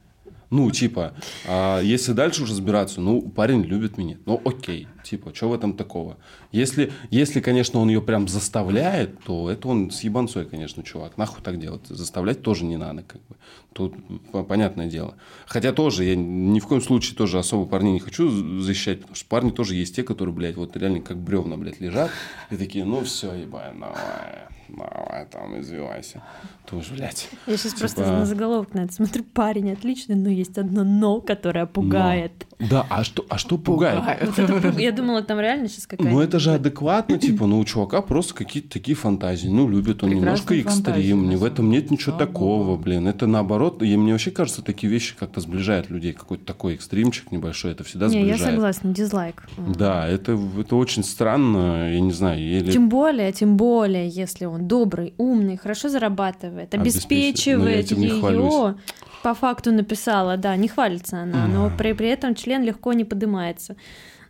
Ну, 0.53 0.71
типа, 0.71 1.15
а 1.47 1.81
если 1.81 2.13
дальше 2.13 2.43
уже 2.43 2.53
разбираться, 2.53 3.01
ну, 3.01 3.23
парень 3.23 3.63
любит 3.63 3.97
меня. 3.97 4.19
Ну, 4.27 4.39
окей, 4.45 4.87
типа, 5.03 5.35
что 5.35 5.49
в 5.49 5.55
этом 5.55 5.73
такого? 5.73 6.19
Если, 6.53 6.93
если, 7.09 7.41
конечно, 7.41 7.81
он 7.81 7.89
ее 7.89 8.03
прям 8.03 8.29
заставляет, 8.29 9.19
то 9.25 9.51
это 9.51 9.69
он 9.69 9.91
с 9.91 10.03
ебанцой, 10.05 10.45
конечно, 10.45 10.83
чувак. 10.83 11.17
Нахуй 11.17 11.43
так 11.43 11.59
делать? 11.59 11.87
Заставлять 11.87 12.43
тоже 12.43 12.67
не 12.67 12.77
надо, 12.77 13.03
как 13.03 13.23
бы. 13.29 13.37
Тут 13.73 13.95
по- 14.31 14.43
понятное 14.45 14.89
дело. 14.91 15.15
Хотя 15.47 15.73
тоже, 15.73 16.05
я 16.05 16.17
ни 16.17 16.61
в 16.61 16.67
коем 16.67 16.83
случае 16.83 17.17
тоже 17.17 17.39
особо 17.39 17.65
парней 17.65 17.95
не 17.95 18.01
хочу 18.01 18.61
защищать, 18.61 18.99
потому 19.01 19.15
что 19.15 19.27
парни 19.31 19.51
тоже 19.53 19.75
есть 19.75 19.97
те, 19.97 20.03
которые, 20.03 20.35
блядь, 20.35 20.57
вот 20.57 20.77
реально 20.77 21.01
как 21.01 21.17
бревна, 21.17 21.57
блядь, 21.57 21.81
лежат, 21.81 22.11
и 22.51 22.57
такие, 22.59 22.85
ну, 22.85 23.03
все, 23.05 23.33
ебать, 23.33 23.73
давай, 23.81 24.49
давай, 24.69 25.27
там, 25.31 25.59
извивайся. 25.59 26.23
Тоже, 26.69 26.95
блядь. 26.95 27.29
Я 27.47 27.57
сейчас 27.57 27.75
просто 27.75 28.03
Типа- 28.03 28.17
на 28.17 28.27
заголовок 28.27 28.73
на 28.75 28.81
это 28.81 28.93
смотрю. 28.95 29.25
Парень 29.25 29.73
отличный, 29.73 30.15
но 30.15 30.29
есть 30.31 30.57
одно 30.59 30.85
но, 30.85 31.21
которое 31.21 31.67
пугает. 31.67 32.47
Да, 32.59 32.87
а 32.89 33.03
что, 33.03 33.25
а 33.29 33.39
что 33.39 33.59
пугает? 33.59 34.03
Вот 34.25 34.39
это 34.39 34.81
Я 34.81 34.93
думала, 34.93 35.23
там 35.23 35.41
реально 35.41 35.69
сейчас 35.69 35.87
какая-то... 35.87 36.11
Ну, 36.11 36.21
это 36.21 36.39
же 36.39 36.53
адекватно, 36.53 37.19
типа, 37.19 37.47
ну, 37.47 37.59
у 37.59 37.65
чувака 37.65 38.01
просто 38.03 38.35
какие-то 38.35 38.71
такие 38.71 38.95
фантазии. 38.95 39.49
Ну, 39.49 39.69
любит 39.69 40.05
он 40.05 40.11
немножко 40.11 40.49
Прекрасные 40.49 40.85
фантазии, 40.85 41.09
экстрим, 41.11 41.29
не 41.29 41.37
в 41.37 41.45
этом 41.45 41.71
нет 41.71 41.91
ничего 41.91 42.17
Слава 42.17 42.27
такого, 42.27 42.77
блин. 42.77 43.09
Это 43.09 43.27
наоборот, 43.27 43.83
и 43.83 43.97
мне 43.97 44.13
вообще 44.13 44.31
кажется, 44.31 44.63
такие 44.63 44.91
вещи 44.91 45.17
как-то 45.19 45.41
сближают 45.41 45.91
людей. 45.91 46.13
Какой-то 46.13 46.45
такой 46.45 46.75
экстримчик 46.75 47.33
небольшой, 47.33 47.73
это 47.73 47.83
всегда 47.83 48.07
Не, 48.07 48.21
я 48.21 48.35
сближает. 48.35 48.55
согласна, 48.55 48.95
дизлайк. 48.95 49.43
Да, 49.59 50.07
это, 50.07 50.39
это 50.59 50.77
очень 50.77 51.03
странно, 51.03 51.93
я 51.93 52.01
не 52.01 52.13
знаю, 52.13 52.41
или... 52.41 52.71
Тем 52.71 52.89
более, 52.89 53.33
тем 53.33 53.57
более, 53.57 54.09
если 54.09 54.45
он 54.45 54.69
добрый, 54.69 55.15
умный, 55.19 55.57
хорошо 55.57 55.89
зарабатывает, 55.89 56.52
Обеспечивает. 56.61 57.91
Ну, 57.91 57.97
обеспечивает 57.97 58.15
не 58.15 58.21
хвалюсь. 58.21 58.53
ее. 58.55 58.75
по 59.23 59.35
факту 59.35 59.73
написала, 59.73 60.37
да, 60.37 60.55
не 60.57 60.69
хвалится 60.69 61.23
она, 61.23 61.47
но 61.47 61.71
при, 61.77 61.93
при 61.93 62.09
этом 62.09 62.35
член 62.35 62.63
легко 62.63 62.93
не 62.93 63.05
поднимается. 63.05 63.77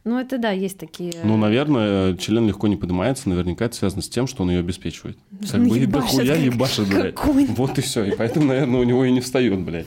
Ну, 0.04 0.18
это 0.18 0.36
да, 0.38 0.50
есть 0.50 0.78
такие... 0.78 1.12
Ну, 1.22 1.36
наверное, 1.36 2.16
член 2.16 2.48
легко 2.48 2.66
не 2.66 2.76
поднимается, 2.76 3.28
наверняка 3.28 3.66
это 3.66 3.76
связано 3.76 4.02
с 4.02 4.08
тем, 4.08 4.26
что 4.26 4.42
он 4.42 4.50
ее 4.50 4.58
обеспечивает. 4.58 5.16
Как 5.42 5.54
Он 5.60 5.68
бы 5.68 5.78
и 5.78 5.86
дохуя 5.86 6.26
как- 6.34 6.38
ебашит, 6.44 6.88
блядь. 6.88 7.14
какой. 7.14 7.46
Вот 7.46 7.78
и 7.78 7.82
все. 7.82 8.02
И 8.04 8.16
поэтому, 8.16 8.46
наверное, 8.46 8.80
у 8.80 8.82
него 8.84 9.04
и 9.04 9.12
не 9.12 9.20
встает, 9.20 9.60
блядь. 9.60 9.86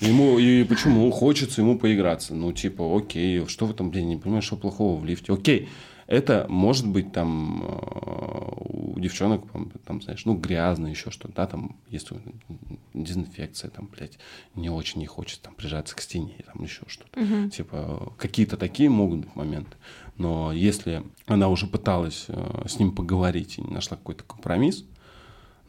Ему 0.00 0.38
и 0.38 0.64
почему 0.64 1.10
хочется 1.10 1.62
ему 1.62 1.78
поиграться. 1.78 2.34
Ну, 2.34 2.52
типа, 2.52 2.96
окей, 2.96 3.44
что 3.48 3.66
в 3.66 3.70
этом, 3.70 3.90
блин, 3.90 4.08
не 4.08 4.16
понимаю, 4.16 4.42
что 4.42 4.56
плохого 4.56 5.00
в 5.00 5.04
лифте. 5.04 5.32
Окей, 5.32 5.68
это 6.06 6.46
может 6.48 6.86
быть 6.86 7.12
там 7.12 7.64
э, 7.66 8.63
у 8.94 9.00
девчонок, 9.00 9.44
там, 9.84 10.00
знаешь, 10.00 10.24
ну, 10.24 10.34
грязно, 10.34 10.86
еще 10.86 11.10
что-то, 11.10 11.34
да, 11.34 11.46
там 11.46 11.76
есть 11.88 12.10
дезинфекция, 12.94 13.70
там, 13.70 13.88
блядь, 13.88 14.18
не 14.54 14.70
очень 14.70 15.00
не 15.00 15.06
хочет 15.06 15.40
там 15.40 15.54
прижаться 15.54 15.96
к 15.96 16.00
стене, 16.00 16.36
там 16.46 16.62
еще 16.62 16.82
что-то. 16.86 17.20
Типа, 17.50 18.12
какие-то 18.18 18.56
такие 18.56 18.88
могут 18.88 19.20
быть 19.20 19.34
моменты. 19.34 19.76
Но 20.16 20.52
если 20.52 21.02
она 21.26 21.48
уже 21.48 21.66
пыталась 21.66 22.26
э, 22.28 22.64
с 22.68 22.78
ним 22.78 22.94
поговорить 22.94 23.58
и 23.58 23.62
не 23.62 23.74
нашла 23.74 23.96
какой-то 23.96 24.22
компромисс, 24.22 24.84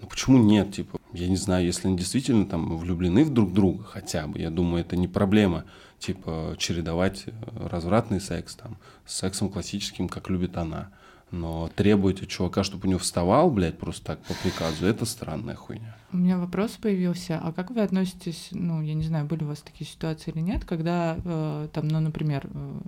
ну 0.01 0.07
почему 0.07 0.38
нет? 0.38 0.71
Типа, 0.73 0.99
я 1.13 1.28
не 1.28 1.36
знаю, 1.36 1.65
если 1.65 1.88
они 1.88 1.97
действительно 1.97 2.45
там 2.45 2.78
влюблены 2.78 3.23
в 3.23 3.34
друг 3.34 3.53
друга 3.53 3.84
хотя 3.84 4.28
бы, 4.28 4.38
я 4.38 4.51
думаю, 4.51 4.82
это 4.82 4.95
не 4.97 5.07
проблема, 5.07 5.65
типа, 5.97 6.55
чередовать 6.59 7.23
э, 7.26 7.32
развратный 7.55 8.21
секс 8.21 8.55
там 8.55 8.78
с 9.07 9.15
сексом 9.15 9.49
классическим, 9.49 10.07
как 10.07 10.30
любит 10.30 10.57
она. 10.57 10.91
Но 11.32 11.69
требовать 11.76 12.21
от 12.21 12.30
чувака, 12.30 12.63
чтобы 12.63 12.88
у 12.88 12.89
него 12.89 12.99
вставал, 12.99 13.49
блядь, 13.49 13.78
просто 13.78 14.05
так 14.05 14.19
по 14.21 14.34
приказу, 14.36 14.86
это 14.86 15.05
странная 15.05 15.55
хуйня. 15.55 15.95
У 16.13 16.17
меня 16.17 16.38
вопрос 16.38 16.71
появился, 16.71 17.39
а 17.43 17.51
как 17.51 17.71
вы 17.71 17.82
относитесь, 17.82 18.49
ну, 18.51 18.82
я 18.82 18.93
не 18.93 19.03
знаю, 19.03 19.26
были 19.26 19.43
у 19.43 19.47
вас 19.47 19.59
такие 19.59 19.89
ситуации 19.89 20.32
или 20.32 20.39
нет, 20.39 20.63
когда 20.63 21.17
э, 21.26 21.67
там, 21.73 21.88
ну, 21.88 21.99
например, 21.99 22.47
э, 22.53 22.80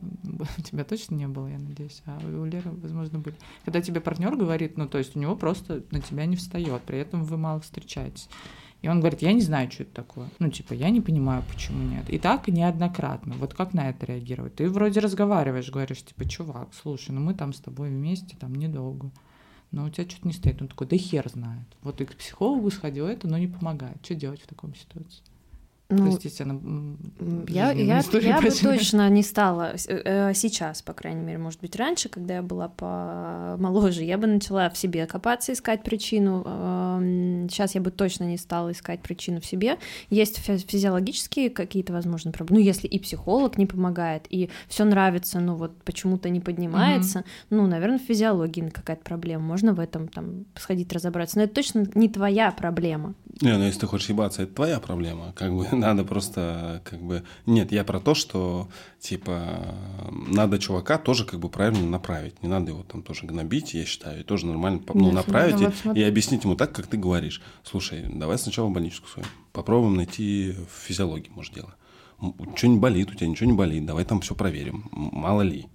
у 0.58 0.62
тебя 0.62 0.84
точно 0.84 1.16
не 1.16 1.28
было, 1.28 1.48
я 1.48 1.58
надеюсь, 1.58 2.02
а 2.06 2.20
у 2.24 2.46
Леры, 2.46 2.72
возможно, 2.72 3.20
были. 3.20 3.36
Когда 3.66 3.82
тебе 3.82 4.00
партнер 4.00 4.36
говорит, 4.36 4.78
ну, 4.78 4.88
то 4.88 4.98
есть 4.98 5.16
у 5.16 5.20
него 5.20 5.36
просто 5.36 5.84
на 5.92 6.00
тебя 6.00 6.26
не 6.26 6.36
встает, 6.36 6.84
при 6.84 7.00
этом 7.00 7.24
вы 7.24 7.38
мало 7.38 7.60
встречаетесь. 7.60 8.30
И 8.82 8.90
он 8.90 9.00
говорит, 9.00 9.22
я 9.22 9.34
не 9.34 9.42
знаю, 9.42 9.72
что 9.72 9.84
это 9.84 9.94
такое. 9.94 10.30
Ну, 10.40 10.50
типа, 10.50 10.74
я 10.74 10.90
не 10.90 11.02
понимаю, 11.02 11.44
почему 11.52 11.84
нет. 11.84 12.10
И 12.10 12.20
так 12.20 12.48
неоднократно. 12.48 13.36
Вот 13.36 13.54
как 13.54 13.74
на 13.74 13.90
это 13.90 14.06
реагировать? 14.06 14.56
Ты 14.56 14.70
вроде 14.70 15.00
разговариваешь, 15.00 15.72
говоришь, 15.72 16.04
типа, 16.04 16.26
чувак, 16.26 16.70
слушай, 16.74 17.12
ну 17.12 17.22
мы 17.22 17.34
там 17.34 17.54
с 17.54 17.60
тобой 17.60 17.90
вместе, 17.90 18.38
там 18.40 18.54
недолго. 18.54 19.12
Но 19.72 19.86
у 19.86 19.90
тебя 19.90 20.08
что-то 20.08 20.28
не 20.28 20.34
стоит. 20.34 20.62
Он 20.62 20.68
такой, 20.68 20.88
да 20.88 20.96
хер 20.96 21.28
знает. 21.28 21.68
Вот 21.82 22.00
и 22.02 22.06
к 22.06 22.16
психологу 22.16 22.70
сходил 22.70 23.08
это, 23.08 23.28
но 23.28 23.38
не 23.38 23.48
помогает. 23.48 23.98
Что 24.04 24.16
делать 24.16 24.42
в 24.42 24.48
такой 24.48 24.74
ситуации? 24.76 25.24
Ну, 25.90 26.12
Простите, 26.12 26.44
она... 26.44 26.60
Я, 27.48 27.72
я, 27.72 28.04
я 28.12 28.42
бы 28.42 28.50
точно 28.50 29.10
не 29.10 29.24
стала 29.24 29.74
э, 29.88 30.34
сейчас, 30.34 30.82
по 30.82 30.92
крайней 30.92 31.22
мере, 31.22 31.38
может 31.38 31.62
быть, 31.62 31.78
раньше, 31.78 32.10
когда 32.10 32.36
я 32.36 32.42
была 32.42 32.68
помоложе, 32.68 34.04
я 34.04 34.18
бы 34.18 34.28
начала 34.28 34.70
в 34.70 34.78
себе 34.78 35.06
копаться, 35.06 35.54
искать 35.54 35.84
причину. 35.84 36.44
Сейчас 37.50 37.76
я 37.76 37.80
бы 37.82 37.92
точно 37.92 38.26
не 38.26 38.38
стала 38.38 38.74
искать 38.74 39.02
причину 39.02 39.40
в 39.40 39.46
себе. 39.46 39.78
Есть 40.10 40.40
фи- 40.40 40.58
физиологические 40.58 41.50
какие-то, 41.50 41.94
возможно, 41.94 42.34
проблемы. 42.34 42.60
Ну, 42.60 42.66
если 42.66 42.88
и 42.88 43.00
психолог 43.00 43.58
не 43.58 43.66
помогает, 43.66 44.26
и 44.30 44.50
все 44.68 44.84
нравится, 44.84 45.40
но 45.40 45.56
вот 45.56 45.72
почему-то 45.84 46.30
не 46.30 46.42
поднимается, 46.42 47.24
ну, 47.50 47.66
наверное, 47.66 48.00
в 48.00 48.02
физиологии 48.02 48.70
какая-то 48.70 49.04
проблема. 49.04 49.44
Можно 49.44 49.74
в 49.74 49.80
этом 49.80 50.10
там 50.10 50.46
сходить 50.56 50.92
разобраться. 50.92 51.38
Но 51.38 51.44
это 51.46 51.54
точно 51.56 51.86
не 51.96 52.10
твоя 52.10 52.52
проблема. 52.52 53.14
Не, 53.40 53.58
ну 53.58 53.64
если 53.64 53.82
ты 53.82 53.88
хочешь 53.88 54.10
ебаться, 54.10 54.44
это 54.44 54.54
твоя 54.54 54.80
проблема. 54.80 55.32
Как 55.34 55.54
бы 55.54 55.68
надо 55.88 56.04
просто, 56.04 56.82
как 56.86 57.02
бы... 57.02 57.24
Нет, 57.46 57.72
я 57.72 57.84
про 57.84 58.00
то, 58.00 58.14
что, 58.14 58.70
типа, 59.00 59.76
надо 60.28 60.60
чувака 60.60 60.98
тоже 60.98 61.26
как 61.26 61.40
бы 61.40 61.50
правильно 61.50 61.88
направить. 61.88 62.42
Не 62.44 62.50
надо 62.50 62.72
его 62.72 62.84
там 62.84 63.02
тоже 63.02 63.26
гнобить, 63.26 63.74
я 63.74 63.86
считаю. 63.86 64.22
И 64.22 64.24
тоже 64.24 64.46
нормально 64.46 64.82
ну, 64.94 65.06
Нет, 65.06 65.14
направить 65.14 65.56
ну, 65.56 65.62
и, 65.62 65.72
вот 65.84 65.98
и 65.98 66.04
объяснить 66.04 66.44
ему 66.44 66.56
так, 66.56 66.72
как 66.74 66.88
ты 66.88 66.98
говоришь. 66.98 67.42
Слушай, 67.64 68.06
давай 68.08 68.38
сначала 68.38 68.70
больничку 68.70 69.08
свою. 69.08 69.28
Попробуем 69.54 69.96
найти 69.96 70.56
в 70.70 70.86
физиологии, 70.86 71.32
может, 71.34 71.54
дело. 71.54 71.76
Что 72.56 72.68
не 72.68 72.78
болит, 72.78 73.12
у 73.12 73.16
тебя 73.16 73.28
ничего 73.28 73.50
не 73.50 73.58
болит. 73.58 73.86
Давай 73.86 74.06
там 74.06 74.22
все 74.22 74.36
проверим. 74.36 74.90
Мало 74.92 75.42
ли. 75.42 75.68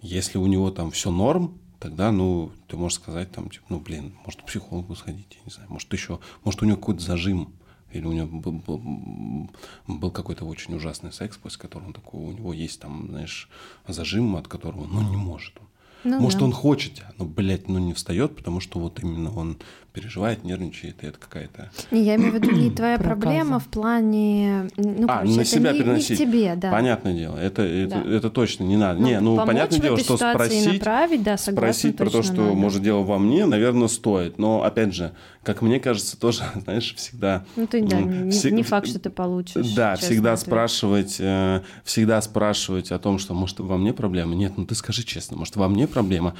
Если 0.00 0.38
у 0.38 0.46
него 0.46 0.70
там 0.70 0.90
все 0.90 1.10
норм, 1.10 1.58
тогда, 1.78 2.12
ну, 2.12 2.52
ты 2.68 2.76
можешь 2.76 2.98
сказать, 2.98 3.32
там, 3.32 3.50
типа, 3.50 3.64
ну, 3.68 3.80
блин, 3.80 4.14
может, 4.24 4.42
к 4.42 4.46
психологу 4.46 4.94
сходить, 4.94 5.26
я 5.30 5.40
не 5.44 5.50
знаю, 5.50 5.70
может, 5.70 5.92
еще, 5.92 6.20
может, 6.44 6.62
у 6.62 6.66
него 6.66 6.76
какой-то 6.76 7.00
зажим, 7.00 7.52
или 7.92 8.06
у 8.06 8.12
него 8.12 8.26
был, 8.26 8.52
был- 8.52 9.50
был 9.86 10.10
какой-то 10.10 10.44
очень 10.44 10.74
ужасный 10.74 11.12
секс, 11.12 11.36
после 11.36 11.60
которого 11.60 11.88
он 11.88 11.92
такой, 11.92 12.20
у 12.20 12.32
него 12.32 12.52
есть 12.52 12.80
там, 12.80 13.06
знаешь, 13.08 13.48
зажим, 13.88 14.36
от 14.36 14.48
которого, 14.48 14.86
ну, 14.86 15.02
не 15.08 15.16
может 15.16 15.56
он. 15.58 15.66
Ну 16.04 16.20
Может, 16.20 16.38
да. 16.38 16.44
он 16.44 16.52
хочет 16.52 17.02
но, 17.18 17.24
блядь, 17.24 17.68
ну 17.68 17.78
не 17.80 17.92
встает, 17.92 18.36
потому 18.36 18.60
что 18.60 18.78
вот 18.78 19.02
именно 19.02 19.32
он 19.34 19.56
переживает, 19.96 20.44
нервничает, 20.44 21.02
и 21.02 21.06
это 21.06 21.18
какая-то... 21.18 21.70
Не, 21.90 22.02
я 22.02 22.16
имею 22.16 22.32
в 22.32 22.34
виду 22.34 22.50
не 22.50 22.70
твоя 22.70 22.98
Проказа. 22.98 23.16
проблема 23.20 23.58
в 23.58 23.64
плане... 23.68 24.68
Ну, 24.76 25.06
А, 25.08 25.20
короче, 25.20 25.36
на 25.38 25.44
себя 25.46 25.72
не, 25.72 25.78
не 25.78 25.84
переносить. 25.84 26.18
в 26.20 26.22
тебе, 26.22 26.54
да. 26.54 26.70
Понятное 26.70 27.14
дело, 27.14 27.38
это, 27.38 27.62
это, 27.62 28.02
Да. 28.04 28.14
это 28.14 28.28
точно 28.30 28.64
не 28.64 28.76
надо. 28.76 29.00
Ну, 29.00 29.06
не, 29.06 29.20
ну, 29.20 29.36
помочь 29.36 29.46
понятное 29.54 29.80
дело, 29.80 29.98
что 29.98 30.16
спросить, 30.18 30.72
направить, 30.74 31.22
да, 31.22 31.38
согласна, 31.38 31.72
спросить 31.72 31.96
про 31.96 32.10
то, 32.10 32.22
что 32.22 32.34
надо. 32.34 32.54
может 32.54 32.82
дело 32.82 33.02
во 33.02 33.18
мне, 33.18 33.46
наверное, 33.46 33.88
стоит. 33.88 34.38
Но, 34.38 34.62
опять 34.62 34.94
же, 34.94 35.12
как 35.42 35.62
мне 35.62 35.80
кажется, 35.80 36.20
тоже, 36.20 36.42
знаешь, 36.64 36.94
всегда... 36.94 37.44
Ну, 37.56 37.66
ты, 37.66 37.82
да, 37.82 37.96
м, 37.98 38.28
не, 38.28 38.50
не 38.50 38.62
факт, 38.62 38.88
что 38.88 38.98
ты 38.98 39.08
получишь. 39.08 39.72
Да, 39.74 39.96
всегда 39.96 40.34
ответ. 40.34 40.46
спрашивать, 40.46 41.16
э, 41.20 41.62
всегда 41.84 42.20
спрашивать 42.20 42.92
о 42.92 42.98
том, 42.98 43.18
что, 43.18 43.32
может, 43.32 43.60
во 43.60 43.78
мне 43.78 43.94
проблема. 43.94 44.34
Нет, 44.34 44.52
ну 44.58 44.66
ты 44.66 44.74
скажи 44.74 45.04
честно, 45.04 45.38
может, 45.38 45.56
во 45.56 45.68
мне 45.68 45.86
проблема. 45.86 46.34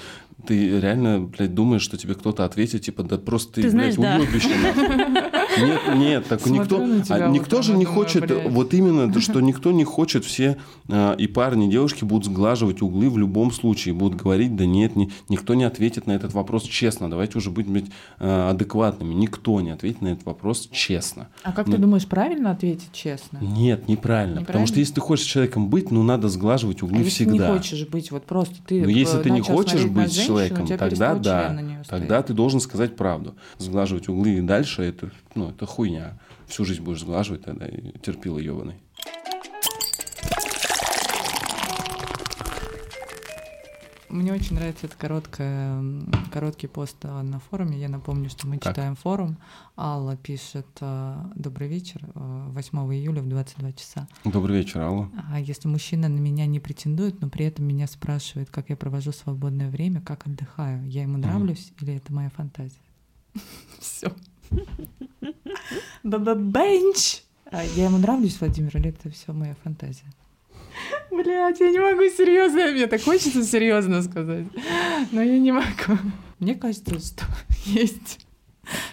Ты 0.46 0.78
реально, 0.80 1.20
блядь, 1.20 1.54
думаешь, 1.54 1.80
что 1.82 1.96
тебе 1.96 2.14
кто-то 2.14 2.44
ответит, 2.44 2.82
типа, 2.82 3.02
да 3.02 3.16
просто 3.16 3.45
ты, 3.52 3.62
Ты 3.62 3.70
знаешь, 3.70 3.96
блядь, 3.96 4.18
да. 4.18 4.18
нахуй. 4.18 4.40
Нет, 5.58 5.80
нет, 5.96 6.26
так 6.28 6.40
Смотрю 6.40 6.62
никто, 6.62 7.02
тебя 7.04 7.16
а 7.16 7.28
вот 7.28 7.34
никто 7.34 7.62
же 7.62 7.68
там 7.72 7.76
и 7.76 7.78
не 7.80 7.84
думаю, 7.84 8.00
хочет, 8.04 8.26
блядь. 8.26 8.50
вот 8.52 8.74
именно, 8.74 9.12
то, 9.12 9.20
что 9.26 9.40
никто 9.40 9.72
не 9.72 9.84
хочет, 9.84 10.24
все 10.24 10.56
а, 10.88 11.14
и 11.14 11.26
парни, 11.26 11.66
и 11.66 11.70
девушки 11.70 12.04
будут 12.04 12.26
сглаживать 12.26 12.82
углы 12.82 13.08
в 13.10 13.18
любом 13.18 13.50
случае, 13.52 13.94
будут 13.94 14.20
говорить, 14.20 14.54
да 14.56 14.66
нет, 14.66 14.96
ни- 14.96 15.10
никто 15.28 15.54
не 15.54 15.64
ответит 15.64 16.06
на 16.06 16.12
этот 16.12 16.32
вопрос 16.34 16.64
честно, 16.64 17.08
давайте 17.10 17.38
уже 17.38 17.50
быть, 17.50 17.66
блядь, 17.66 17.86
а, 18.18 18.50
адекватными, 18.50 19.14
никто 19.14 19.60
не 19.60 19.70
ответит 19.70 20.02
на 20.02 20.08
этот 20.08 20.26
вопрос 20.26 20.68
честно. 20.72 21.28
А 21.42 21.52
как 21.52 21.66
Ну, 21.66 21.72
ты 21.74 21.78
думаешь, 21.78 22.06
правильно 22.06 22.50
ответить 22.50 22.90
честно? 22.92 23.38
Нет, 23.40 23.88
неправильно. 23.88 24.40
Потому 24.40 24.42
Неправильно? 24.42 24.66
что 24.66 24.78
если 24.80 24.94
ты 24.94 25.00
хочешь 25.00 25.24
с 25.24 25.28
человеком 25.28 25.68
быть, 25.68 25.90
ну 25.90 26.02
надо 26.02 26.28
сглаживать 26.28 26.82
А 26.82 26.86
углы 26.86 26.98
если 26.98 27.24
ты 27.24 27.30
всегда. 27.30 27.52
не 27.52 27.58
хочешь 27.58 27.86
быть, 27.88 28.10
вот 28.10 28.24
просто 28.24 28.54
ты 28.66 28.82
Но 28.82 28.88
если 28.88 29.20
э, 29.20 29.22
ты 29.22 29.30
не 29.30 29.40
хочешь 29.40 29.84
быть 29.86 30.12
женщину, 30.12 30.26
человеком, 30.26 30.66
тогда 30.66 31.14
да. 31.14 31.58
Тогда 31.88 32.22
ты 32.22 32.32
должен 32.34 32.60
сказать 32.60 32.96
правду. 32.96 33.34
Сглаживать 33.58 34.08
углы 34.08 34.34
и 34.38 34.40
дальше 34.40 34.82
это, 34.82 35.10
ну, 35.36 35.50
это 35.50 35.66
хуйня. 35.66 36.18
Всю 36.46 36.64
жизнь 36.64 36.82
будешь 36.82 37.00
сглаживать 37.00 37.44
тогда 37.44 37.66
и 37.66 37.96
терпила 37.98 38.38
ебаный. 38.38 38.76
Мне 44.08 44.32
очень 44.32 44.54
нравится 44.54 44.86
этот 44.86 44.98
короткая, 44.98 45.78
м, 45.78 46.10
короткий 46.32 46.68
пост 46.68 46.96
на 47.02 47.40
форуме. 47.40 47.76
Я 47.78 47.88
напомню, 47.88 48.30
что 48.30 48.46
мы 48.46 48.56
Так. 48.58 48.72
читаем 48.72 48.94
форум. 48.94 49.36
Алла 49.76 50.16
пишет 50.16 50.66
а, 50.80 51.30
«Добрый 51.34 51.68
вечер, 51.68 52.00
а, 52.14 52.48
8 52.50 52.94
июля 52.94 53.20
в 53.20 53.28
22 53.28 53.72
часа. 53.72 54.06
Добрый 54.24 54.58
вечер, 54.58 54.80
Алла. 54.80 55.10
А 55.30 55.40
если 55.40 55.66
мужчина 55.68 56.08
на 56.08 56.18
меня 56.20 56.46
не 56.46 56.60
претендует, 56.60 57.20
но 57.20 57.28
при 57.28 57.46
этом 57.46 57.66
меня 57.66 57.86
спрашивает, 57.88 58.48
как 58.48 58.70
я 58.70 58.76
провожу 58.76 59.10
свободное 59.12 59.68
время, 59.70 60.00
как 60.00 60.26
отдыхаю, 60.26 60.88
я 60.88 61.02
ему 61.02 61.18
нравлюсь 61.18 61.72
или 61.80 61.94
это 61.96 62.12
моя 62.12 62.30
фантазия? 62.30 62.78
Все. 63.80 64.12
Баба-бенч! 66.02 67.22
А 67.50 67.62
Я 67.62 67.84
ему 67.84 67.98
нравлюсь, 67.98 68.40
Владимир, 68.40 68.76
или 68.76 68.90
это 68.90 69.10
все 69.10 69.32
моя 69.32 69.54
фантазия? 69.62 70.04
Блять, 71.10 71.60
я 71.60 71.70
не 71.70 71.78
могу 71.78 72.02
серьезно, 72.14 72.70
мне 72.72 72.86
так 72.86 73.02
хочется 73.02 73.42
серьезно 73.44 74.02
сказать, 74.02 74.44
но 75.12 75.22
я 75.22 75.38
не 75.38 75.52
могу. 75.52 75.98
Мне 76.38 76.54
кажется, 76.54 76.98
что 77.00 77.24
есть 77.64 78.26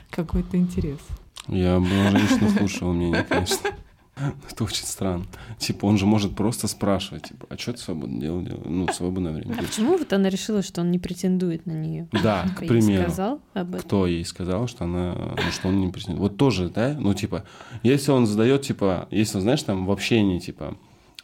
какой-то 0.09 0.57
интерес. 0.57 0.99
Я 1.47 1.79
бы 1.79 1.87
женщину 1.87 2.49
слушала 2.51 2.93
мнение, 2.93 3.23
конечно. 3.27 3.71
Это 4.51 4.63
очень 4.63 4.85
странно. 4.85 5.25
Типа, 5.57 5.85
он 5.85 5.97
же 5.97 6.05
может 6.05 6.35
просто 6.35 6.67
спрашивать, 6.67 7.23
типа, 7.29 7.47
а 7.49 7.57
что 7.57 7.73
ты 7.73 7.79
свободно 7.79 8.19
делал? 8.19 8.41
Ну, 8.65 8.87
свободное 8.93 9.31
время. 9.31 9.51
А 9.51 9.53
делаешь?» 9.55 9.69
почему 9.69 9.97
вот 9.97 10.13
она 10.13 10.29
решила, 10.29 10.61
что 10.61 10.81
он 10.81 10.91
не 10.91 10.99
претендует 10.99 11.65
на 11.65 11.71
нее? 11.71 12.07
Да, 12.11 12.45
к 12.55 12.59
примеру. 12.59 13.03
сказал 13.03 13.41
об 13.53 13.69
этом? 13.69 13.81
Кто 13.81 14.07
ей 14.07 14.23
сказал, 14.25 14.67
что 14.67 14.85
она, 14.85 15.15
ну, 15.15 15.51
что 15.51 15.69
он 15.69 15.79
не 15.79 15.91
претендует? 15.91 16.19
Вот 16.19 16.37
тоже, 16.37 16.69
да? 16.69 16.95
Ну, 16.97 17.13
типа, 17.13 17.45
если 17.81 18.11
он 18.11 18.27
задает, 18.27 18.61
типа, 18.61 19.07
если, 19.09 19.39
знаешь, 19.39 19.63
там 19.63 19.85
в 19.85 19.91
общении, 19.91 20.39
типа, 20.39 20.77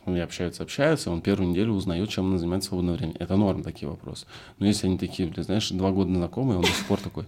они 0.06 0.20
общаются, 0.20 0.64
общаются, 0.64 1.12
он 1.12 1.22
первую 1.22 1.50
неделю 1.50 1.74
узнает, 1.74 2.10
чем 2.10 2.28
она 2.28 2.38
занимается 2.38 2.68
в 2.68 2.70
свободное 2.70 2.96
время. 2.96 3.14
Это 3.20 3.36
норм, 3.36 3.64
такие 3.64 3.90
вопросы. 3.90 4.26
Но 4.58 4.66
если 4.66 4.88
они 4.88 4.98
такие, 4.98 5.30
бля, 5.30 5.44
знаешь, 5.44 5.70
два 5.70 5.92
года 5.92 6.14
знакомые, 6.14 6.58
он 6.58 6.64
до 6.64 6.70
сих 6.70 6.86
пор 6.86 7.00
такой, 7.00 7.26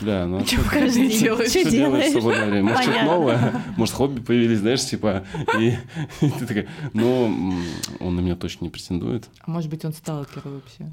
бля, 0.00 0.26
ну 0.26 0.38
а 0.38 0.46
что 0.46 0.62
каждый 0.68 1.08
день 1.08 1.20
делаешь? 1.20 1.50
Что 1.50 1.70
делаешь 1.70 2.06
в 2.06 2.12
свободное 2.12 2.50
время? 2.50 2.70
Может, 2.70 2.82
что-то 2.82 3.04
новое? 3.04 3.62
Может, 3.76 3.94
хобби 3.94 4.20
появились, 4.20 4.58
знаешь, 4.58 4.84
типа, 4.84 5.24
и, 5.58 5.74
ты 6.20 6.46
такая, 6.46 6.68
ну, 6.92 7.54
он 8.00 8.16
на 8.16 8.20
меня 8.20 8.36
точно 8.36 8.64
не 8.64 8.70
претендует. 8.70 9.28
А 9.40 9.50
может 9.50 9.70
быть, 9.70 9.84
он 9.84 9.92
сталкер 9.92 10.42
вообще? 10.44 10.92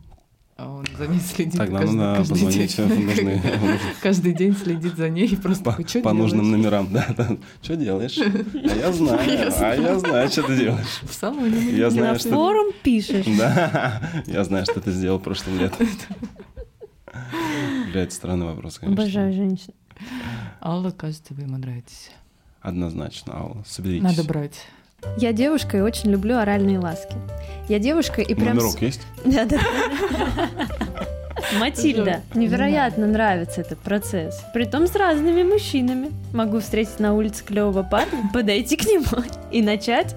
А 0.60 0.68
он 0.68 0.86
за 0.98 1.08
ней 1.08 1.20
следит 1.22 1.58
Тогда 1.58 1.80
каждый, 1.80 1.96
надо 1.96 2.18
каждый 2.18 2.30
позвонить 2.32 2.76
день. 2.76 3.06
Нужны, 3.06 3.42
каждый 4.02 4.34
день 4.34 4.56
следит 4.58 4.96
за 4.98 5.10
ней 5.10 5.28
и 5.28 5.36
просто 5.38 5.64
по, 5.64 5.72
такой, 5.72 5.88
что 5.88 6.02
по 6.02 6.12
нужным 6.12 6.52
номерам, 6.52 6.92
да, 6.92 7.08
да. 7.16 7.38
Что 7.62 7.78
делаешь? 7.78 8.18
А 8.20 8.76
я 8.76 8.92
знаю, 8.92 9.20
а 9.60 9.76
я 9.76 10.00
знаю, 10.00 10.30
что 10.30 10.44
ты 10.44 10.58
делаешь. 10.58 11.02
В 11.04 11.14
салоне. 11.14 11.72
Я 11.72 11.90
знаю, 11.90 12.14
На 12.14 12.20
что 12.20 12.30
форум 12.30 12.74
пишешь. 12.84 13.26
Да, 13.38 14.02
я 14.28 14.44
знаю, 14.44 14.66
что 14.66 14.82
ты 14.82 14.92
сделал 14.92 15.20
прошлым 15.20 15.60
летом. 15.60 15.88
Блядь, 17.94 18.12
странный 18.12 18.48
вопрос, 18.48 18.80
конечно. 18.80 19.02
Обожаю 19.02 19.32
женщин. 19.32 19.74
Алла, 20.62 20.92
кажется, 20.92 21.34
вы 21.34 21.44
ему 21.44 21.58
нравитесь. 21.58 22.12
Однозначно, 22.60 23.38
Алла, 23.38 23.64
соберитесь. 23.66 24.04
Надо 24.04 24.24
брать. 24.26 24.66
Я 25.18 25.34
девушка 25.34 25.78
и 25.78 25.82
очень 25.82 26.12
люблю 26.12 26.38
оральные 26.38 26.80
ласки. 26.80 27.16
Я 27.68 27.80
девушка 27.80 28.22
и 28.22 28.34
прям... 28.34 28.58
Номерок 28.58 28.82
есть? 28.82 29.02
Да, 29.26 29.46
да. 29.46 29.60
Матильда, 31.60 32.22
невероятно 32.34 33.08
нравится 33.08 33.62
этот 33.62 33.80
процесс. 33.80 34.44
Притом 34.54 34.88
с 34.88 34.96
разными 34.96 35.44
мужчинами. 35.44 36.12
Могу 36.34 36.60
встретить 36.60 37.00
на 37.00 37.14
улице 37.14 37.44
клевого 37.44 37.84
парня, 37.84 38.30
подойти 38.34 38.76
к 38.76 38.86
нему 38.86 39.24
и 39.52 39.62
начать 39.62 40.16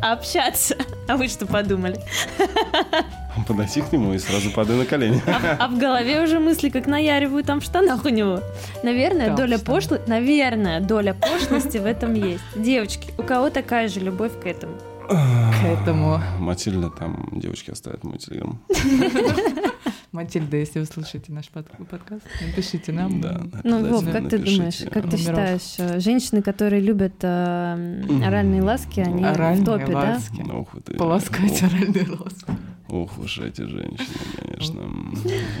общаться. 0.00 0.76
А 1.08 1.16
вы 1.16 1.28
что 1.28 1.46
подумали? 1.46 1.98
Подойти 3.46 3.82
к 3.82 3.92
нему 3.92 4.14
и 4.14 4.18
сразу 4.18 4.50
падаю 4.50 4.78
на 4.78 4.84
колени. 4.86 5.20
А, 5.26 5.56
а 5.58 5.68
в 5.68 5.78
голове 5.78 6.22
уже 6.22 6.38
мысли 6.38 6.68
как 6.70 6.86
наяривают 6.86 7.46
там 7.46 7.60
в 7.60 7.64
штанах 7.64 8.04
у 8.04 8.08
него. 8.08 8.40
Наверное, 8.82 9.26
Там 9.26 9.36
доля 9.36 9.58
в 9.58 9.64
пошлости, 9.64 10.08
наверное, 10.08 10.80
доля 10.80 11.14
пошлости 11.14 11.78
в 11.78 11.86
этом 11.86 12.14
есть. 12.14 12.42
Девочки, 12.56 13.12
у 13.18 13.22
кого 13.22 13.50
такая 13.50 13.88
же 13.88 14.00
любовь 14.00 14.32
к 14.40 14.46
этому? 14.46 14.74
К 15.08 15.64
этому. 15.66 16.20
Матильда, 16.38 16.90
там 16.90 17.28
девочки 17.32 17.70
оставят 17.70 18.04
мой 18.04 18.18
телеграм. 18.18 18.60
Матильда, 20.14 20.56
если 20.58 20.78
вы 20.78 20.86
слушаете 20.86 21.32
наш 21.32 21.48
под- 21.48 21.66
подкаст, 21.88 22.22
напишите 22.40 22.92
нам. 22.92 23.20
Да, 23.20 23.42
Ну, 23.64 23.84
Вов, 23.88 24.04
как 24.04 24.28
ты 24.28 24.38
напишите. 24.38 24.56
думаешь, 24.56 24.84
как 24.92 25.10
ты 25.10 25.16
считаешь, 25.16 25.74
э, 25.78 25.98
женщины, 25.98 26.40
которые 26.40 26.80
любят 26.80 27.14
э, 27.22 28.22
оральные 28.24 28.62
ласки, 28.62 29.00
они 29.00 29.24
в 29.24 29.26
Оральные 29.26 29.64
топе, 29.66 29.86
да? 29.86 29.92
ласки. 29.98 30.40
Ну, 30.46 30.60
Ох, 30.60 30.76
ты. 30.84 30.94
Полоскать 30.94 31.62
Ох, 31.62 31.62
оральный 31.64 32.08
лоск. 32.10 32.48
Ох 32.88 33.18
уж 33.18 33.38
эти 33.38 33.62
женщины, 33.62 34.06
конечно. 34.40 34.82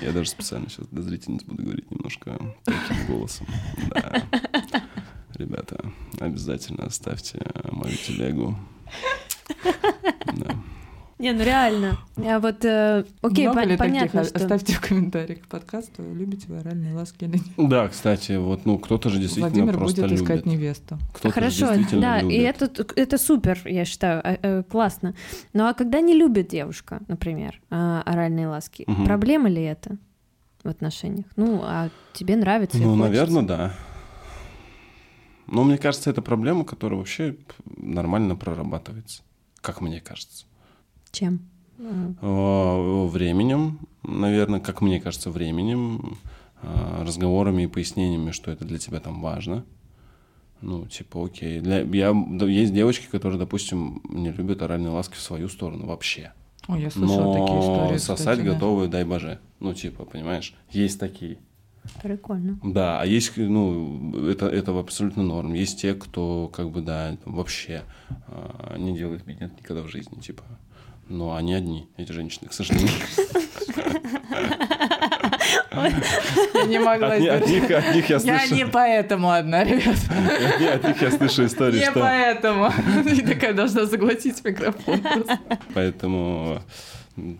Я 0.02 0.12
даже 0.12 0.28
специально 0.30 0.68
сейчас 0.68 0.86
до 0.86 1.02
зрительниц 1.02 1.42
буду 1.42 1.64
говорить 1.64 1.90
немножко 1.90 2.38
таким 2.64 3.06
голосом. 3.08 3.46
Да. 3.88 4.22
Ребята, 5.34 5.84
обязательно 6.20 6.84
оставьте 6.84 7.40
мою 7.72 7.96
телегу. 7.96 8.56
Да. 10.32 10.54
Не, 11.24 11.32
ну 11.32 11.42
реально. 11.42 11.96
Я 12.18 12.38
вот, 12.38 12.62
э, 12.66 13.02
окей, 13.22 13.46
Много 13.46 13.62
пон- 13.62 13.66
ли 13.68 13.76
понятно, 13.78 14.20
таких? 14.24 14.28
что... 14.28 14.36
Оставьте 14.44 14.74
в 14.74 14.80
комментариях 14.82 15.40
к 15.40 15.46
подкасту, 15.46 16.02
любите 16.02 16.44
вы 16.48 16.58
оральные 16.58 16.92
ласки 16.94 17.24
или 17.24 17.38
нет. 17.38 17.68
Да, 17.70 17.88
кстати, 17.88 18.32
вот, 18.32 18.66
ну, 18.66 18.76
кто-то 18.78 19.08
же 19.08 19.18
действительно 19.18 19.48
Владимир 19.48 19.74
просто 19.78 20.02
будет 20.02 20.12
искать 20.20 20.44
любит. 20.44 20.46
невесту. 20.46 20.98
Кто-то 21.14 21.34
Хорошо, 21.34 21.68
да, 21.92 22.18
и 22.20 22.22
любит. 22.24 22.60
это, 22.62 22.86
это 22.94 23.16
супер, 23.16 23.58
я 23.64 23.86
считаю, 23.86 24.20
э, 24.22 24.36
э, 24.42 24.62
классно. 24.64 25.14
Ну 25.54 25.64
а 25.64 25.72
когда 25.72 26.02
не 26.02 26.12
любит 26.12 26.48
девушка, 26.48 27.00
например, 27.08 27.58
э, 27.70 28.02
оральные 28.04 28.48
ласки, 28.48 28.84
Мгм. 28.86 29.06
проблема 29.06 29.48
ли 29.48 29.62
это 29.62 29.96
в 30.62 30.68
отношениях? 30.68 31.24
Ну, 31.36 31.62
а 31.64 31.88
тебе 32.12 32.36
нравится? 32.36 32.76
и 32.76 32.82
Ну, 32.82 32.96
наверное, 32.96 33.42
да. 33.44 33.72
Но 35.46 35.64
мне 35.64 35.78
кажется, 35.78 36.10
это 36.10 36.20
проблема, 36.20 36.66
которая 36.66 36.98
вообще 36.98 37.36
нормально 37.78 38.36
прорабатывается, 38.36 39.22
как 39.62 39.80
мне 39.80 40.02
кажется. 40.02 40.44
Чем? 41.14 41.40
Э, 41.78 42.12
Э, 42.20 43.06
Временем, 43.06 43.78
наверное, 44.02 44.60
как 44.60 44.80
мне 44.80 45.00
кажется, 45.00 45.30
временем, 45.30 46.18
э, 46.62 47.02
разговорами 47.02 47.62
и 47.62 47.66
пояснениями, 47.66 48.30
что 48.30 48.50
это 48.50 48.64
для 48.64 48.78
тебя 48.78 49.00
там 49.00 49.20
важно. 49.20 49.64
Ну, 50.60 50.86
типа, 50.86 51.24
окей. 51.26 51.60
Для, 51.60 51.80
я, 51.82 52.12
да, 52.14 52.46
есть 52.46 52.72
девочки, 52.72 53.06
которые, 53.10 53.38
допустим, 53.38 54.00
не 54.08 54.30
любят 54.30 54.62
оральные 54.62 54.90
ласки 54.90 55.14
в 55.14 55.20
свою 55.20 55.48
сторону 55.48 55.86
вообще. 55.86 56.32
Ой, 56.68 56.80
я 56.80 56.90
слышала 56.90 57.34
такие 57.34 57.58
Но 57.58 57.60
истории. 57.60 57.98
сосать 57.98 58.18
кстати, 58.18 58.40
да. 58.40 58.52
готовы, 58.54 58.88
дай 58.88 59.04
боже. 59.04 59.38
Ну, 59.60 59.74
типа, 59.74 60.04
понимаешь, 60.06 60.54
есть 60.70 60.98
такие. 60.98 61.36
Прикольно. 62.02 62.58
Да, 62.64 62.98
а 63.02 63.04
есть, 63.04 63.36
ну, 63.36 64.26
это, 64.26 64.46
это 64.46 64.78
абсолютно 64.78 65.22
норм. 65.22 65.52
Есть 65.52 65.82
те, 65.82 65.92
кто, 65.92 66.48
как 66.50 66.70
бы, 66.70 66.80
да, 66.80 67.18
вообще 67.26 67.82
а, 68.26 68.78
не 68.78 68.96
делает 68.96 69.26
минет 69.26 69.52
никогда 69.60 69.82
в 69.82 69.88
жизни, 69.88 70.18
типа. 70.18 70.44
Но 71.08 71.34
они 71.34 71.54
одни, 71.54 71.86
эти 71.96 72.12
женщины, 72.12 72.48
к 72.48 72.52
сожалению. 72.52 72.90
Я 76.54 76.64
не 76.66 76.78
могла 76.78 77.08
От, 77.14 77.42
от 77.42 77.46
них, 77.48 77.70
от 77.70 77.94
них 77.94 78.08
я 78.08 78.16
Я 78.16 78.20
слышу, 78.38 78.54
не 78.54 78.66
поэтому 78.66 79.30
одна, 79.30 79.64
ребят. 79.64 79.96
них- 80.58 80.74
от 80.74 80.84
них 80.84 81.02
я 81.02 81.10
слышу 81.10 81.44
истории, 81.46 81.78
Не 81.80 81.90
что 81.90 82.00
поэтому. 82.00 82.70
И 83.06 83.20
такая 83.22 83.52
должна 83.54 83.84
заглотить 83.86 84.42
микрофон. 84.44 85.00
поэтому 85.74 86.62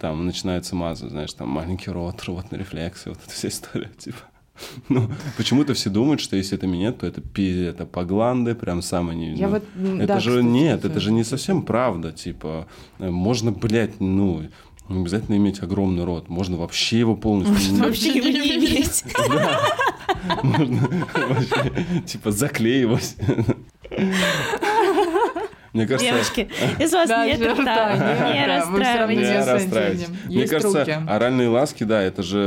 там 0.01 0.27
начинаются 0.27 0.75
мазы, 0.77 1.09
знаешь, 1.09 1.33
там 1.33 1.49
маленький 1.49 1.91
рот, 1.91 2.23
рвотный 2.25 2.59
рефлекс, 2.59 3.07
и 3.07 3.11
вот 3.11 3.19
эта 3.25 3.33
вся 3.35 3.49
история, 3.49 3.91
типа. 3.99 4.19
Ну, 4.89 5.09
почему-то 5.37 5.75
все 5.75 5.91
думают, 5.91 6.21
что 6.21 6.37
если 6.37 6.57
это 6.57 6.67
минет, 6.67 6.99
то 6.99 7.07
это 7.07 7.21
пи, 7.21 7.65
это 7.65 7.87
по 7.87 8.05
гланды, 8.05 8.55
прям 8.55 8.83
самое 8.83 9.19
не... 9.19 9.35
Я 9.35 9.49
ну, 9.49 9.55
вот, 9.55 9.65
Это 9.99 10.07
да, 10.07 10.21
же 10.21 10.31
кстати, 10.31 10.47
нет, 10.47 10.85
это 10.85 11.01
же 11.01 11.13
не 11.13 11.25
совсем 11.25 11.63
правда. 11.63 12.13
Типа, 12.13 12.67
э, 12.99 13.11
можно, 13.11 13.51
блядь, 13.53 14.01
ну, 14.01 14.43
не 14.89 15.01
обязательно 15.01 15.37
иметь 15.37 15.63
огромный 15.63 16.05
рот. 16.05 16.29
Можно 16.29 16.57
вообще 16.57 16.99
его 16.99 17.17
полностью... 17.17 17.77
Вообще 17.77 18.13
его 18.13 18.29
не 18.29 18.57
иметь. 18.57 19.05
Можно 20.43 20.89
вообще, 21.13 21.73
типа, 22.07 22.31
заклеивать. 22.31 23.17
Мне 25.75 25.87
кажется... 25.87 26.11
Девушки, 26.13 26.49
из 26.83 26.93
вас 26.93 27.09
Да, 27.09 27.27
нет 27.27 27.41
рта, 27.43 27.97
нет, 27.97 28.21
не 28.27 28.33
Не 28.33 28.41
не 28.41 28.47
расстраивайтесь. 28.47 29.47
расстраивайтесь. 29.47 30.03
оценим. 30.05 30.19
Мне 30.27 30.47
кажется, 30.49 30.79
руки. 30.79 30.91
оральные 31.09 31.49
ласки, 31.49 31.85
да, 31.85 32.01
это 32.01 32.23
же, 32.23 32.39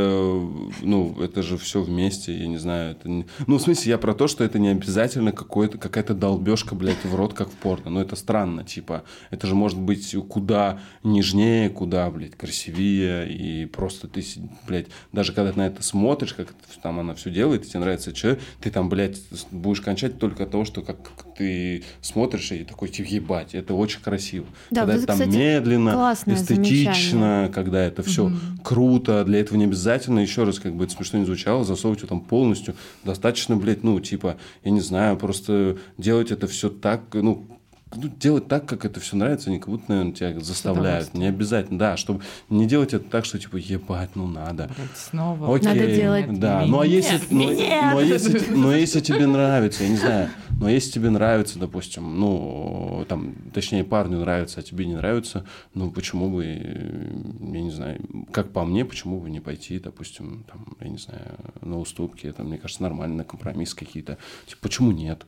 ну, 0.81 1.21
это 1.21 1.43
же 1.43 1.57
все 1.57 1.81
вместе, 1.83 2.33
я 2.35 2.47
не 2.47 2.57
знаю. 2.57 2.91
Это 2.93 3.09
не- 3.09 3.25
Ну, 3.45 3.57
в 3.57 3.61
смысле, 3.61 3.91
я 3.91 3.97
про 3.97 4.13
то, 4.13 4.27
что 4.27 4.43
это 4.43 4.57
не 4.59 4.69
обязательно 4.69 5.31
какая-то 5.33 6.13
долбежка, 6.13 6.73
блядь, 6.73 7.03
в 7.03 7.13
рот, 7.15 7.33
как 7.33 7.49
в 7.49 7.55
порно. 7.55 7.89
Ну, 7.91 7.99
это 7.99 8.15
странно, 8.15 8.63
типа, 8.63 9.03
это 9.29 9.45
же 9.45 9.55
может 9.55 9.77
быть 9.77 10.15
куда 10.29 10.79
нежнее, 11.03 11.69
куда, 11.69 12.09
блядь, 12.09 12.35
красивее, 12.35 13.29
и 13.29 13.65
просто 13.65 14.07
ты, 14.07 14.23
блядь, 14.67 14.87
даже 15.11 15.33
когда 15.33 15.51
ты 15.51 15.57
на 15.59 15.67
это 15.67 15.83
смотришь, 15.83 16.33
как 16.33 16.47
там 16.81 16.99
она 16.99 17.13
все 17.13 17.29
делает, 17.29 17.65
и 17.65 17.69
тебе 17.69 17.81
нравится 17.81 18.13
человек, 18.13 18.39
ты 18.61 18.71
там, 18.71 18.87
блядь, 18.87 19.19
будешь 19.51 19.81
кончать 19.81 20.17
только 20.17 20.43
от 20.43 20.51
того, 20.51 20.63
что 20.63 20.81
как 20.81 20.97
ты 21.37 21.83
смотришь 22.01 22.51
и 22.51 22.63
такой, 22.63 22.89
типа, 22.89 23.07
ебать, 23.07 23.55
это 23.55 23.73
очень 23.73 24.01
красиво. 24.01 24.45
Да, 24.71 24.81
когда 24.81 24.93
вот 24.93 24.97
это 24.97 25.07
там 25.07 25.17
кстати, 25.19 25.35
медленно, 25.37 26.15
эстетично, 26.25 27.51
когда 27.53 27.83
это 27.83 28.03
все 28.03 28.31
круто, 28.63 29.23
для 29.23 29.39
этого 29.39 29.57
не 29.57 29.65
обязательно, 29.65 30.19
еще 30.19 30.43
раз, 30.43 30.59
как 30.59 30.75
бы 30.75 30.85
это 30.85 30.93
смешно 30.93 31.19
не 31.19 31.25
звучало, 31.25 31.63
засовывать 31.63 32.01
его 32.01 32.09
там 32.09 32.21
полностью. 32.21 32.75
Достаточно, 33.03 33.55
блядь, 33.55 33.83
ну, 33.83 33.99
типа, 33.99 34.37
я 34.63 34.71
не 34.71 34.81
знаю, 34.81 35.17
просто 35.17 35.77
делать 35.97 36.31
это 36.31 36.47
все 36.47 36.69
так, 36.69 37.01
ну, 37.13 37.56
ну, 37.95 38.09
делать 38.09 38.47
так, 38.47 38.65
как 38.65 38.85
это 38.85 38.99
все 38.99 39.15
нравится, 39.15 39.49
они 39.49 39.59
как 39.59 39.69
будто, 39.69 39.85
наверное, 39.87 40.13
тебя 40.13 40.39
заставляют. 40.39 41.13
Не 41.13 41.27
обязательно, 41.27 41.79
да, 41.79 41.97
чтобы 41.97 42.21
не 42.49 42.65
делать 42.65 42.93
это 42.93 43.09
так, 43.09 43.25
что, 43.25 43.39
типа, 43.39 43.57
ебать, 43.57 44.11
ну, 44.15 44.27
надо. 44.27 44.69
Снова. 44.95 45.55
Окей, 45.55 45.67
Надо 45.67 45.87
делать 45.87 46.39
Да, 46.39 46.65
ну 46.65 46.81
а 46.81 46.85
если, 46.85 47.13
Нет, 47.13 47.23
ну, 47.29 47.51
нет. 47.53 47.83
ну, 47.91 47.97
а 47.97 48.03
если, 48.03 48.53
ну, 48.53 48.69
а 48.69 48.75
если 48.75 48.99
тебе 48.99 49.25
нравится, 49.25 49.83
я 49.83 49.89
не 49.89 49.97
знаю, 49.97 50.29
но 50.59 50.69
если 50.69 50.91
тебе 50.91 51.09
нравится, 51.09 51.59
допустим, 51.59 52.19
ну, 52.19 53.05
там, 53.07 53.35
точнее, 53.53 53.83
парню 53.83 54.19
нравится, 54.19 54.59
а 54.59 54.63
тебе 54.63 54.85
не 54.85 54.95
нравится, 54.95 55.45
ну, 55.73 55.89
почему 55.91 56.29
бы, 56.29 56.45
я 56.45 57.61
не 57.61 57.71
знаю, 57.71 58.01
как 58.31 58.51
по 58.51 58.65
мне, 58.65 58.83
почему 58.85 59.19
бы 59.19 59.29
не 59.29 59.39
пойти, 59.39 59.79
допустим, 59.79 60.45
там, 60.51 60.75
я 60.81 60.89
не 60.89 60.97
знаю, 60.97 61.37
на 61.61 61.79
уступки, 61.79 62.27
это, 62.27 62.43
мне 62.43 62.57
кажется, 62.57 62.83
нормально, 62.83 63.17
на 63.17 63.23
компромисс 63.23 63.73
какие-то. 63.73 64.17
Типа, 64.45 64.61
почему 64.63 64.91
нет? 64.91 65.25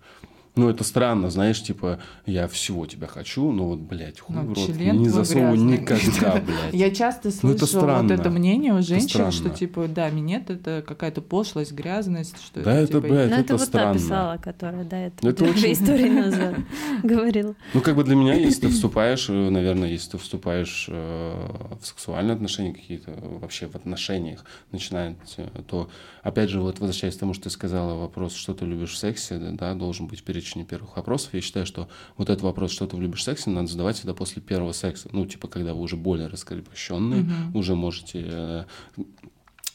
Ну, 0.56 0.70
это 0.70 0.84
странно, 0.84 1.30
знаешь, 1.30 1.62
типа, 1.64 2.00
я 2.26 2.47
всего 2.47 2.86
тебя 2.86 3.08
хочу, 3.08 3.52
но 3.52 3.68
вот, 3.70 3.80
блядь, 3.80 4.20
хуй 4.20 4.36
Ну, 4.36 4.41
в 4.43 4.47
рот 4.54 4.70
не 4.70 4.91
твой 4.91 5.10
засовывай 5.10 5.52
грязный. 5.58 5.78
никогда, 5.78 6.41
блядь. 6.45 6.74
Я 6.74 6.91
часто 6.91 7.28
Ну, 7.30 7.32
слышу 7.32 7.58
вот 7.60 7.70
странно. 7.70 8.12
это 8.14 8.30
мнение 8.30 8.74
у 8.74 8.82
женщин, 8.82 9.10
странно. 9.10 9.32
что 9.32 9.50
типа, 9.50 9.88
да, 9.88 10.10
минет 10.10 10.50
это 10.50 10.84
какая-то 10.86 11.22
пошлость, 11.22 11.72
грязность, 11.72 12.36
что 12.43 12.62
Да, 12.62 12.74
это, 12.76 12.88
типа, 12.93 13.00
блядь, 13.02 13.30
Ну, 13.30 13.36
это 13.36 13.41
это 13.41 13.54
вот 13.54 13.60
та 13.62 13.66
странно. 13.66 13.93
писала, 13.93 14.38
которая, 14.38 14.84
да, 14.84 14.97
это, 15.00 15.34
две 15.54 15.72
истории 15.74 16.10
назад 16.24 16.56
говорила. 17.04 17.56
Ну, 17.74 17.82
как 17.82 17.95
бы 17.95 18.04
для 18.04 18.16
меня, 18.16 18.34
если 18.34 18.62
ты 18.62 18.70
вступаешь, 18.74 19.30
э, 19.30 19.50
наверное, 19.50 19.89
если 19.89 20.12
ты 20.12 20.18
вступаешь 20.18 20.88
э, 20.89 21.47
в 21.82 21.86
сексуальные 21.86 22.34
отношения 22.36 22.74
какие-то, 22.74 23.12
вообще 23.41 23.68
в 23.68 23.76
отношениях 23.76 24.43
начинает, 24.72 25.16
э, 25.38 25.47
то, 25.68 25.89
опять 26.24 26.50
же, 26.50 26.60
вот 26.60 26.80
возвращаясь 26.80 27.16
к 27.16 27.20
тому, 27.20 27.34
что 27.34 27.45
ты 27.45 27.50
сказала, 27.50 27.97
вопрос, 28.00 28.34
что 28.34 28.54
ты 28.54 28.66
любишь 28.66 28.91
в 28.93 28.97
сексе, 28.97 29.38
да, 29.38 29.74
должен 29.74 30.08
быть 30.08 30.20
в 30.20 30.24
перечне 30.40 30.64
первых 30.64 30.96
вопросов. 30.96 31.34
Я 31.34 31.42
считаю, 31.42 31.66
что 31.66 31.90
вот 32.18 32.30
этот 32.30 32.44
вопрос, 32.44 32.72
что 32.72 32.88
ты 32.88 32.98
любишь 32.98 33.20
в 33.20 33.24
сексе, 33.24 33.50
надо 33.50 33.68
задавать 33.68 33.98
всегда 33.98 34.14
после 34.14 34.42
первого 34.42 34.72
секса. 34.72 35.10
Ну, 35.12 35.26
типа, 35.26 35.48
когда 35.48 35.74
вы 35.74 35.82
уже 35.82 35.96
более 35.98 36.28
раскрепощенные, 36.28 37.22
Мгм. 37.24 37.56
уже 37.56 37.76
можете 37.76 38.26
э, 38.26 38.66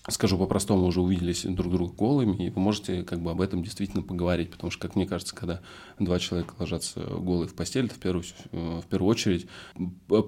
скажу 0.08 0.36
по-простому, 0.36 0.86
уже 0.86 1.00
увиделись 1.00 1.44
друг 1.44 1.72
друга 1.72 1.94
голыми, 1.94 2.46
и 2.46 2.50
вы 2.50 2.60
можете 2.60 3.02
как 3.04 3.20
бы 3.20 3.30
об 3.30 3.40
этом 3.40 3.62
действительно 3.62 4.02
поговорить, 4.02 4.50
потому 4.50 4.70
что, 4.70 4.82
как 4.86 4.96
мне 4.96 5.06
кажется, 5.06 5.34
когда 5.34 5.60
два 5.98 6.18
человека 6.18 6.54
ложатся 6.58 7.00
голые 7.00 7.48
в 7.48 7.54
постель, 7.54 7.86
это 7.86 7.94
в 7.94 7.98
первую, 7.98 8.24
э, 8.52 8.80
в 8.84 8.86
первую 8.86 9.10
очередь 9.10 9.46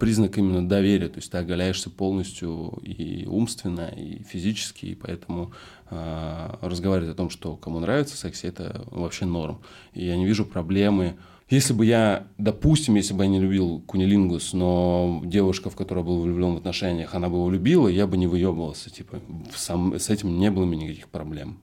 признак 0.00 0.38
именно 0.38 0.66
доверия, 0.66 1.08
то 1.08 1.18
есть 1.18 1.30
ты 1.30 1.36
оголяешься 1.38 1.90
полностью 1.90 2.78
и 2.82 3.26
умственно, 3.26 3.88
и 3.88 4.22
физически, 4.22 4.86
и 4.86 4.94
поэтому 4.94 5.52
э, 5.90 6.56
разговаривать 6.62 7.10
о 7.10 7.14
том, 7.14 7.28
что 7.28 7.56
кому 7.56 7.78
нравится 7.78 8.16
секс, 8.16 8.44
это 8.44 8.82
вообще 8.90 9.26
норм. 9.26 9.60
И 9.92 10.06
я 10.06 10.16
не 10.16 10.24
вижу 10.24 10.46
проблемы 10.46 11.16
если 11.48 11.72
бы 11.74 11.86
я, 11.86 12.26
допустим, 12.38 12.96
если 12.96 13.14
бы 13.14 13.22
я 13.24 13.30
не 13.30 13.38
любил 13.38 13.80
кунилингус, 13.86 14.52
но 14.52 15.22
девушка, 15.24 15.70
в 15.70 15.76
которую 15.76 16.04
был 16.04 16.20
влюблен 16.20 16.54
в 16.54 16.56
отношениях, 16.56 17.14
она 17.14 17.28
бы 17.28 17.36
его 17.36 17.50
любила, 17.50 17.86
я 17.86 18.06
бы 18.06 18.16
не 18.16 18.26
выебывался. 18.26 18.90
Типа, 18.90 19.20
сам, 19.54 19.94
с 19.94 20.10
этим 20.10 20.38
не 20.38 20.50
было 20.50 20.66
бы 20.66 20.74
никаких 20.74 21.08
проблем. 21.08 21.60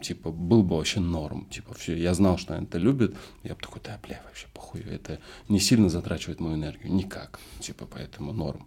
Типа, 0.00 0.30
был 0.30 0.62
бы 0.62 0.76
вообще 0.76 1.00
норм. 1.00 1.46
Типа, 1.50 1.74
все, 1.74 1.94
я 1.96 2.14
знал, 2.14 2.38
что 2.38 2.54
она 2.54 2.64
это 2.64 2.78
любит. 2.78 3.14
Я 3.42 3.54
бы 3.54 3.60
такой, 3.60 3.82
да, 3.84 3.98
бля, 4.02 4.22
вообще 4.24 4.46
похуй. 4.54 4.80
Это 4.80 5.18
не 5.48 5.60
сильно 5.60 5.90
затрачивает 5.90 6.40
мою 6.40 6.56
энергию. 6.56 6.90
Никак. 6.90 7.40
Типа, 7.60 7.86
поэтому 7.86 8.32
норм. 8.32 8.66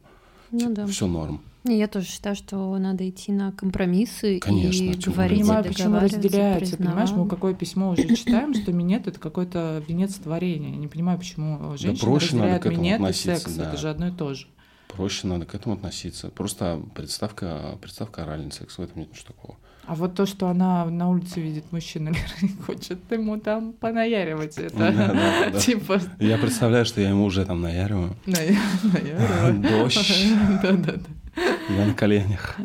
Ну 0.51 0.73
да. 0.73 0.85
Все 0.87 1.07
норм. 1.07 1.41
Я 1.63 1.87
тоже 1.87 2.07
считаю, 2.07 2.35
что 2.35 2.75
надо 2.79 3.07
идти 3.07 3.31
на 3.31 3.51
компромиссы 3.51 4.39
Конечно, 4.39 4.83
и 4.83 4.93
говорить, 4.95 5.41
понимаю, 5.41 5.63
почему 5.63 5.99
разделяется. 5.99 6.77
Понимаешь, 6.77 7.11
мы 7.11 7.27
какое 7.27 7.53
письмо 7.53 7.91
уже 7.91 8.15
читаем, 8.15 8.55
что 8.55 8.73
минет 8.73 9.07
это 9.07 9.19
какой-то 9.19 9.83
венец 9.87 10.15
творения. 10.15 10.71
Я 10.71 10.77
не 10.77 10.87
понимаю, 10.87 11.19
почему 11.19 11.77
женщины 11.77 12.09
проще 12.09 12.35
надо 12.35 12.55
разделяют 12.55 12.63
к 12.63 12.65
этому 12.65 12.81
минет 12.83 13.09
и 13.09 13.13
секс. 13.13 13.53
да. 13.53 13.69
Это 13.69 13.77
же 13.77 13.89
одно 13.89 14.07
и 14.07 14.11
то 14.11 14.33
же. 14.33 14.47
Проще 14.87 15.27
надо 15.27 15.45
к 15.45 15.53
этому 15.53 15.75
относиться. 15.75 16.29
Просто 16.29 16.81
представка, 16.95 17.77
представка 17.79 18.23
оральный 18.23 18.51
секс. 18.51 18.77
В 18.77 18.81
этом 18.81 18.99
нет 18.99 19.11
ничего 19.11 19.27
такого. 19.27 19.57
А 19.91 19.93
вот 19.93 20.15
то, 20.15 20.25
что 20.25 20.47
она 20.47 20.85
на 20.85 21.09
улице 21.09 21.41
видит 21.41 21.69
мужчину 21.73 22.11
и 22.41 22.47
хочет 22.65 22.99
ему 23.11 23.37
там 23.37 23.73
понаяривать, 23.73 24.57
это 24.57 24.77
Да, 24.77 24.91
да, 24.91 25.49
да. 25.51 25.59
типа 25.59 25.99
Я 26.17 26.37
представляю, 26.37 26.85
что 26.85 27.01
я 27.01 27.09
ему 27.09 27.25
уже 27.25 27.43
там 27.45 27.59
наяриваю. 27.59 28.15
ная- 28.25 28.55
наяривать. 28.83 29.61
Дождь. 29.61 30.25
Да-да-да. 30.63 31.41
Я 31.77 31.85
на 31.87 31.93
коленях. 31.93 32.55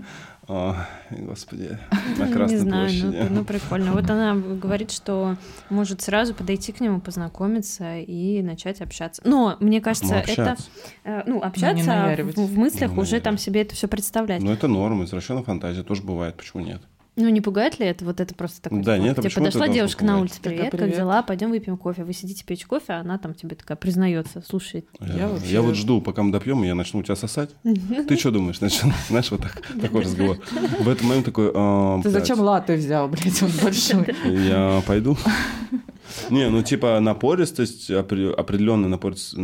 О, 0.47 0.77
господи, 1.11 1.77
на 2.17 2.27
Ну, 2.27 2.33
Красной 2.33 2.55
Не 2.55 2.61
знаю, 2.63 2.91
ну, 2.93 3.01
площади. 3.11 3.29
ну 3.33 3.45
прикольно. 3.45 3.93
Вот 3.93 4.09
она 4.09 4.37
говорит, 4.37 4.93
что 4.93 5.37
может 5.69 6.03
сразу 6.03 6.33
подойти 6.33 6.71
к 6.71 6.79
нему, 6.79 7.01
познакомиться 7.01 7.99
и 7.99 8.41
начать 8.43 8.81
общаться. 8.81 9.21
Но 9.25 9.57
мне 9.59 9.81
кажется, 9.81 10.15
Ну, 10.15 10.21
это 10.21 10.31
общаться. 10.31 10.71
э, 11.03 11.23
ну 11.27 11.43
общаться 11.43 11.87
наяривать. 11.87 12.37
в, 12.37 12.47
в 12.47 12.57
мыслях 12.57 12.93
Не 12.93 12.99
уже 13.01 13.21
там 13.21 13.37
себе 13.37 13.63
это 13.63 13.75
все 13.75 13.89
представлять. 13.89 14.41
Ну, 14.41 14.53
это 14.53 14.69
норма, 14.69 15.05
извращенная 15.07 15.43
фантазия 15.43 15.83
тоже 15.83 16.03
бывает, 16.05 16.37
почему 16.37 16.63
нет? 16.63 16.81
Ну 17.19 17.31
не 17.31 17.41
пугает 17.41 17.79
ли 17.79 17.87
это? 17.87 18.05
Вот 18.05 18.21
это 18.21 18.35
просто 18.35 18.61
такой. 18.61 18.83
Да, 18.83 18.97
типа, 18.97 19.05
нет, 19.07 19.17
тебе 19.17 19.29
это 19.29 19.41
подошла 19.41 19.69
девушка 19.69 20.05
на 20.05 20.21
улице, 20.21 20.37
Такая, 20.37 20.59
привет, 20.59 20.71
как 20.73 20.81
«Привет». 20.81 20.97
дела? 20.97 21.23
Пойдем 21.23 21.49
выпьем 21.49 21.79
кофе. 21.79 22.05
Вы 22.05 22.13
сидите 22.13 22.45
пить 22.45 22.67
кофе, 22.67 22.93
а 22.93 23.01
она 23.01 23.17
там 23.17 23.33
тебе 23.35 23.57
такая 23.57 23.77
признается, 23.79 24.43
слушай, 24.47 24.85
Я, 25.01 25.15
Я 25.15 25.29
вообще- 25.29 25.53
я 25.53 25.63
вот 25.63 25.77
жду, 25.77 26.03
пока 26.03 26.23
мы 26.23 26.31
допьем, 26.31 26.63
и 26.63 26.67
я 26.67 26.75
начну 26.75 27.01
у 27.01 27.03
тебя 27.03 27.17
сосать. 27.17 27.51
Ты 27.63 28.17
что 28.19 28.31
думаешь? 28.33 28.59
Знаешь, 29.09 29.31
вот 29.31 29.41
так, 29.41 29.63
такой 29.81 30.03
разговор. 30.03 30.39
В 30.81 30.89
этот 30.89 31.05
момент 31.05 31.25
такой... 31.25 31.51
а, 31.55 32.01
Ты 32.03 32.11
зачем 32.11 32.39
латте 32.41 32.77
взял, 32.77 33.09
блядь, 33.09 33.43
он 33.43 33.51
большой? 33.63 34.15
Я 34.25 34.83
пойду. 34.87 35.17
Не, 36.31 36.51
ну 36.51 36.63
типа 36.63 37.01
напористость, 37.01 37.91
опре- 37.91 38.33
определенная 38.33 38.89
напористость, 38.89 39.37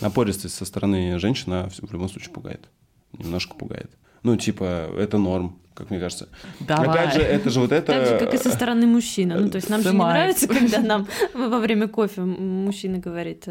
напористость, 0.00 0.54
со 0.54 0.64
стороны 0.64 1.18
женщины 1.18 1.68
в 1.82 1.92
любом 1.92 2.08
случае 2.08 2.32
пугает. 2.32 2.68
Немножко 3.12 3.54
пугает. 3.54 3.90
Ну, 4.22 4.36
типа, 4.36 4.90
это 4.98 5.16
норм, 5.16 5.58
как 5.78 5.90
мне 5.90 6.00
кажется. 6.00 6.28
Давай. 6.60 6.88
Опять 6.88 7.14
же, 7.14 7.20
это 7.20 7.50
же 7.50 7.60
вот 7.60 7.70
это... 7.70 7.92
Так 7.92 8.06
же, 8.06 8.18
как 8.18 8.34
и 8.34 8.36
со 8.36 8.50
стороны 8.50 8.86
мужчины. 8.86 9.36
Ну, 9.36 9.48
то 9.48 9.56
есть 9.56 9.70
нам 9.70 9.80
же 9.80 9.90
не 9.90 9.98
нравится, 9.98 10.48
когда 10.48 10.80
нам 10.80 11.06
во 11.34 11.58
время 11.60 11.86
кофе 11.86 12.22
мужчина 12.22 12.98
говорит, 12.98 13.46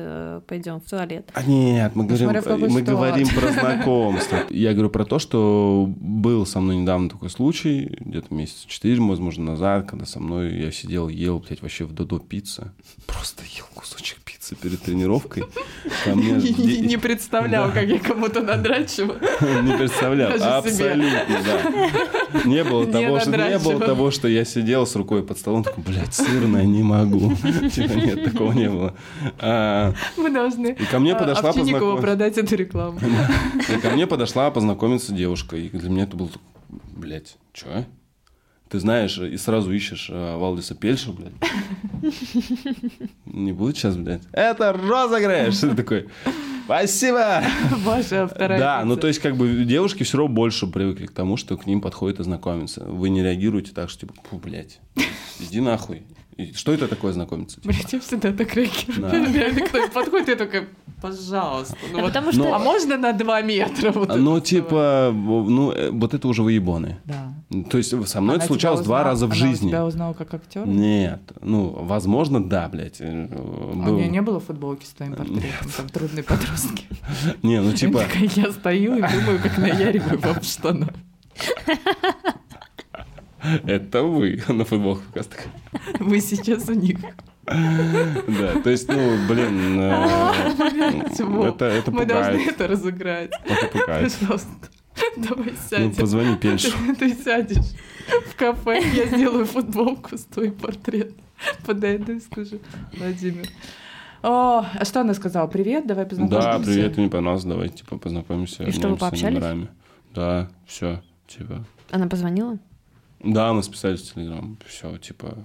пойдем 0.46 0.82
в 0.82 0.90
туалет. 0.90 1.30
А 1.34 1.44
нет, 1.44 1.96
мы 1.96 2.06
говорим, 2.06 2.30
в 2.30 2.34
какой 2.34 2.70
мы 2.70 2.82
говорим 2.82 3.28
про 3.30 3.52
знакомство. 3.52 4.40
Я 4.50 4.74
говорю 4.74 4.90
про 4.90 5.06
то, 5.06 5.20
что 5.20 5.86
был 5.88 6.46
со 6.46 6.60
мной 6.60 6.76
недавно 6.76 7.10
такой 7.10 7.30
случай, 7.30 7.98
где-то 8.00 8.34
месяца 8.34 8.68
четыре, 8.68 9.02
возможно, 9.02 9.46
назад, 9.46 9.90
когда 9.90 10.06
со 10.06 10.20
мной 10.20 10.54
я 10.54 10.72
сидел, 10.72 11.08
ел, 11.08 11.40
блядь, 11.40 11.62
вообще 11.62 11.86
в 11.86 11.94
Додо 11.94 12.20
пицца. 12.20 12.74
Просто 13.06 13.44
ел 13.56 13.66
кусочек 13.74 14.20
пиццы 14.20 14.37
перед 14.56 14.82
тренировкой. 14.82 15.44
Ко 16.04 16.16
мне 16.16 16.32
Не- 16.34 16.98
представлял, 16.98 17.72
как 17.72 17.84
я 17.88 18.00
кому-то 18.00 18.42
надрачиваю. 18.42 19.20
Не 19.64 19.78
представлял. 19.78 20.32
Абсолютно, 20.32 21.22
да. 21.46 22.42
Не 22.46 22.64
было 22.64 22.86
Не 22.86 22.92
того, 22.92 23.20
что 23.20 23.32
не 23.32 23.60
было 23.60 23.80
того, 23.80 24.12
что 24.12 24.28
я 24.28 24.46
сидел 24.46 24.86
с 24.86 24.96
рукой 24.96 25.24
под 25.24 25.38
столом, 25.38 25.64
такой, 25.64 25.84
блядь, 25.84 26.14
сырное, 26.14 26.64
не 26.66 26.84
могу. 26.84 27.34
Типа, 27.74 27.94
нет, 27.94 28.24
такого 28.26 28.52
не 28.54 28.70
было. 28.70 28.94
А, 29.40 29.94
Мы 30.18 30.30
должны 30.30 30.68
И 30.80 30.86
ко 30.86 31.00
мне 31.00 31.14
а, 31.14 31.20
подошла 31.20 31.54
познаком- 31.54 32.02
продать 32.02 32.38
эту 32.38 32.56
рекламу. 32.56 33.00
И 33.70 33.80
ко 33.80 33.90
мне 33.92 34.08
подошла 34.08 34.50
познакомиться 34.52 35.14
девушка. 35.14 35.56
И 35.56 35.70
для 35.70 35.90
меня 35.90 36.04
это 36.04 36.16
было, 36.18 36.30
блядь, 36.96 37.38
чё? 37.54 37.86
Ты 38.70 38.80
знаешь, 38.80 39.18
и 39.18 39.38
сразу 39.38 39.72
ищешь 39.72 40.10
э, 40.10 40.36
Валдиса 40.38 40.76
Пельша, 40.76 41.12
блядь. 41.12 41.32
Не 43.26 43.54
будет 43.54 43.78
сейчас, 43.78 43.96
блядь. 43.96 44.24
Это 44.34 44.74
розыгрыш! 44.74 45.58
Ты 45.60 45.74
такой, 45.74 46.08
спасибо! 46.66 47.44
Ваша 47.84 48.28
вторая 48.28 48.60
Да, 48.60 48.84
ну 48.86 48.98
то 48.98 49.08
есть 49.08 49.20
как 49.20 49.38
бы 49.38 49.64
девушки 49.64 50.04
все 50.04 50.18
равно 50.18 50.34
больше 50.34 50.68
привыкли 50.68 51.06
к 51.06 51.12
тому, 51.12 51.38
что 51.38 51.56
к 51.56 51.66
ним 51.66 51.80
подходит 51.80 52.20
и. 52.20 52.84
Вы 52.84 53.10
не 53.10 53.24
реагируете 53.24 53.72
так, 53.74 53.90
что 53.90 54.02
типа, 54.02 54.16
фу, 54.30 54.38
блядь, 54.38 54.80
иди 55.40 55.62
нахуй. 55.62 56.04
И 56.36 56.54
что 56.54 56.72
это 56.74 56.88
такое 56.88 57.14
знакомиться? 57.14 57.62
типа? 57.62 57.74
Блядь, 57.74 57.94
я 57.94 58.00
всегда 58.00 58.32
так 58.34 58.54
реагирую. 58.54 59.02
Да. 59.02 59.34
Реально 59.34 59.62
кто-то 59.62 59.92
подходит, 59.92 60.28
я 60.28 60.36
такая, 60.36 60.68
пожалуйста. 61.02 61.76
ну 61.92 62.00
А 62.00 62.02
вот, 62.02 62.08
потому 62.08 62.32
что 62.32 62.54
А 62.56 62.60
можно 62.60 62.98
на 62.98 63.14
два 63.14 63.42
метра? 63.42 63.92
Вот 63.92 64.16
Ну, 64.16 64.40
типа, 64.40 65.12
ну, 65.14 65.72
э, 65.72 65.90
вот 65.92 66.14
это 66.14 66.28
уже 66.28 66.44
выебоны. 66.44 66.98
Да. 67.06 67.34
То 67.70 67.78
есть 67.78 67.90
со 68.08 68.20
мной 68.22 68.36
Она 68.36 68.44
это 68.44 68.48
случалось 68.48 68.80
тебя 68.82 68.86
два 68.88 68.98
узнала- 69.00 69.10
раза 69.12 69.28
в 69.28 69.32
она 69.32 69.36
жизни. 69.40 69.68
тебя 69.70 69.86
узнала 69.86 70.14
как 70.14 70.34
актер? 70.34 70.68
Нет, 70.68 71.22
ну, 71.42 71.70
возможно, 71.70 72.44
да, 72.44 72.68
блядь. 72.68 72.98
э, 73.00 73.28
А 73.32 73.36
у 73.40 73.74
был- 73.84 73.98
нее 73.98 74.08
не 74.10 74.22
было 74.22 74.40
футболки 74.40 74.86
с 74.86 74.90
твоим 74.90 75.16
портретом, 75.16 75.70
там 75.78 75.90
трудные 75.90 76.24
подростки. 76.24 76.86
Не, 77.44 77.62
ну 77.62 77.74
типа, 77.74 78.04
я 78.36 78.52
стою 78.52 78.96
и 78.98 79.02
думаю, 79.02 79.40
как 79.42 79.58
наяриваю 79.58 80.20
вам 80.20 80.40
в 80.42 80.44
штанах. 80.44 80.90
это 83.66 84.04
вы 84.04 84.42
на 84.48 84.66
так. 84.66 85.48
Вы 86.00 86.20
сейчас 86.22 86.68
у 86.70 86.74
них. 86.74 86.98
Да, 87.48 88.62
то 88.62 88.70
есть, 88.70 88.90
ну, 88.90 89.28
блин, 89.28 89.80
э, 89.80 91.48
это, 91.48 91.66
это 91.66 91.92
Мы 91.92 92.06
должны 92.06 92.42
это 92.42 92.68
разыграть. 92.68 93.32
Это 93.46 93.68
пугает. 93.68 94.14
Пожалуйста, 94.20 94.50
давай 95.16 95.52
Ну, 95.52 95.70
сядем. 95.70 95.96
позвони 95.96 96.36
Пельшу. 96.36 96.72
Ты, 96.88 96.96
ты 96.96 97.16
сядешь 97.16 97.74
в 98.28 98.36
кафе, 98.36 98.82
я 98.94 99.06
сделаю 99.06 99.46
футболку 99.46 100.18
с 100.18 100.26
твоим 100.26 100.56
портретом. 100.56 101.16
Подойду 101.66 102.14
и 102.14 102.20
скажу, 102.20 102.60
Владимир. 102.98 103.48
О, 104.24 104.66
а 104.74 104.86
что 104.86 105.02
она 105.02 105.14
сказала? 105.14 105.48
Привет, 105.48 105.88
давай 105.88 106.06
познакомимся. 106.06 106.52
Да, 106.52 106.60
привет, 106.60 106.98
мне 106.98 107.10
понравилось, 107.10 107.44
давай, 107.46 107.70
типа, 107.70 107.98
познакомимся. 107.98 108.64
И 108.64 108.72
что, 108.72 108.90
вы 108.90 108.98
пообщались? 108.98 109.36
номерами. 109.36 109.68
Да, 110.14 110.50
все, 110.66 111.02
типа. 111.28 111.64
она 111.92 112.08
позвонила. 112.08 112.58
Да, 113.20 113.54
мы 113.54 113.64
списались 113.64 114.02
в 114.02 114.14
Телеграм, 114.16 114.58
все, 114.66 114.98
типа, 114.98 115.38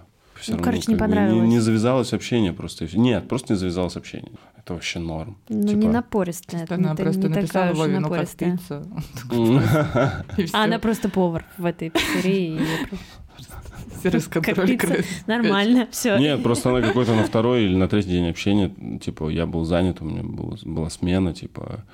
все 0.43 0.53
Ну, 0.53 0.59
равно 0.59 0.71
короче, 0.73 0.93
не 0.93 0.99
понравилось. 0.99 1.49
не 1.49 1.59
завязалось 1.61 2.13
общение 2.13 2.53
просто. 2.53 2.87
Нет, 2.97 3.29
просто 3.29 3.53
не 3.55 3.59
завязалось 3.59 3.97
общение. 3.97 4.33
Это 4.59 4.75
вообще 4.75 4.99
норм. 4.99 5.37
Ну, 5.49 5.63
Типа- 5.67 5.79
не 5.79 5.89
напористая. 5.89 6.67
Она 6.69 6.91
не, 6.91 6.97
просто 6.97 7.23
не 7.23 7.29
написала 7.35 7.71
и 7.73 7.75
Вовину 7.75 8.03
как 8.03 8.11
напористая. 8.11 8.53
пицца. 8.53 8.87
А 10.53 10.65
она 10.65 10.79
просто 10.79 11.09
повар 11.09 11.45
в 11.59 11.65
этой 11.65 11.91
пиццерии. 11.91 12.47
и 12.47 12.51
ей 12.53 12.87
просто- 12.89 13.57
Сервис-контроль 14.03 14.77
крыс. 14.77 15.07
Нормально, 15.27 15.87
все. 15.91 16.17
Нет, 16.19 16.43
просто 16.43 16.71
она 16.71 16.81
какой-то 16.81 17.15
на 17.15 17.23
второй 17.25 17.65
или 17.65 17.77
на 17.77 17.89
третий 17.89 18.11
день 18.11 18.29
общения, 18.29 18.71
типа, 19.01 19.29
я 19.29 19.47
был 19.47 19.65
занят, 19.65 20.01
у 20.01 20.05
меня 20.05 20.23
был- 20.23 20.59
была 20.65 20.91
смена, 20.91 21.33
типа, 21.33 21.85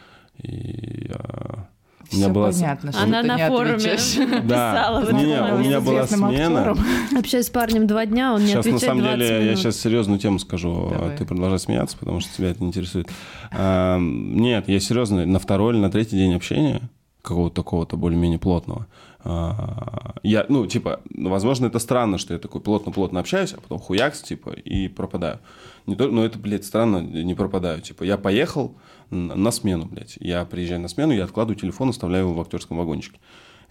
и 0.43 1.11
а, 1.13 1.69
у 2.11 2.17
меня 2.17 2.25
Всё 2.27 2.33
была... 2.35 2.51
понятно, 2.53 2.93
что 2.93 3.03
Она 3.03 3.23
ты 3.23 3.29
на 3.29 3.37
не 3.37 3.49
форуме 3.49 3.75
отвечаешь. 3.75 4.17
Да, 4.45 4.73
писала. 4.73 5.13
не, 5.13 5.25
не, 5.25 5.43
у 5.55 5.59
меня 5.59 5.81
была 5.81 6.01
Известным 6.05 6.31
смена. 6.31 6.59
актером. 6.61 6.79
Общаюсь 7.19 7.47
с 7.47 7.51
парнем 7.51 7.87
два 7.87 8.07
дня, 8.07 8.33
он 8.35 8.41
не 8.41 8.47
Сейчас, 8.49 8.55
на 8.65 8.71
отвечает 8.71 8.81
самом 8.83 9.03
20 9.03 9.19
деле, 9.19 9.35
я 9.37 9.45
минут. 9.45 9.59
сейчас 9.59 9.77
серьезную 9.77 10.19
тему 10.19 10.39
скажу, 10.39 10.89
а 10.91 10.99
Давай. 10.99 11.17
ты 11.17 11.25
продолжай 11.27 11.59
смеяться, 11.59 11.97
потому 11.99 12.21
что 12.21 12.35
тебя 12.37 12.51
это 12.51 12.63
не 12.63 12.69
интересует. 12.69 13.09
А, 13.53 13.99
Нет, 14.01 14.69
я 14.69 14.81
серьезно, 14.81 15.27
на 15.27 15.39
второй 15.39 15.75
или 15.75 15.81
на 15.81 15.91
третий 15.91 16.17
день 16.17 16.35
общения, 16.35 16.81
какого-то 17.23 17.57
такого-то 17.57 17.97
более-менее 17.97 18.39
плотного, 18.39 18.87
а, 19.25 20.15
я, 20.23 20.47
ну, 20.49 20.67
типа, 20.67 21.01
ну, 21.11 21.29
возможно, 21.29 21.67
это 21.67 21.79
странно, 21.79 22.17
что 22.19 22.33
я 22.33 22.39
такой 22.41 22.61
плотно-плотно 22.61 23.21
общаюсь, 23.21 23.53
а 23.53 23.61
потом 23.61 23.79
хуякс, 23.79 24.23
типа, 24.23 24.51
и 24.51 24.89
пропадаю. 24.89 25.41
Не 25.87 25.97
то, 25.97 26.07
но 26.09 26.25
это, 26.25 26.39
блядь, 26.39 26.65
странно, 26.65 26.99
не 26.99 27.35
пропадаю. 27.35 27.81
Типа, 27.81 28.05
я 28.05 28.17
поехал 28.17 28.75
на 29.11 29.51
смену, 29.51 29.87
блядь. 29.87 30.17
Я 30.21 30.45
приезжаю 30.45 30.81
на 30.81 30.89
смену, 30.89 31.13
я 31.13 31.25
откладываю 31.25 31.59
телефон, 31.59 31.91
оставляю 31.91 32.25
его 32.25 32.35
в 32.35 32.41
актерском 32.41 32.79
вагончике. 32.79 33.19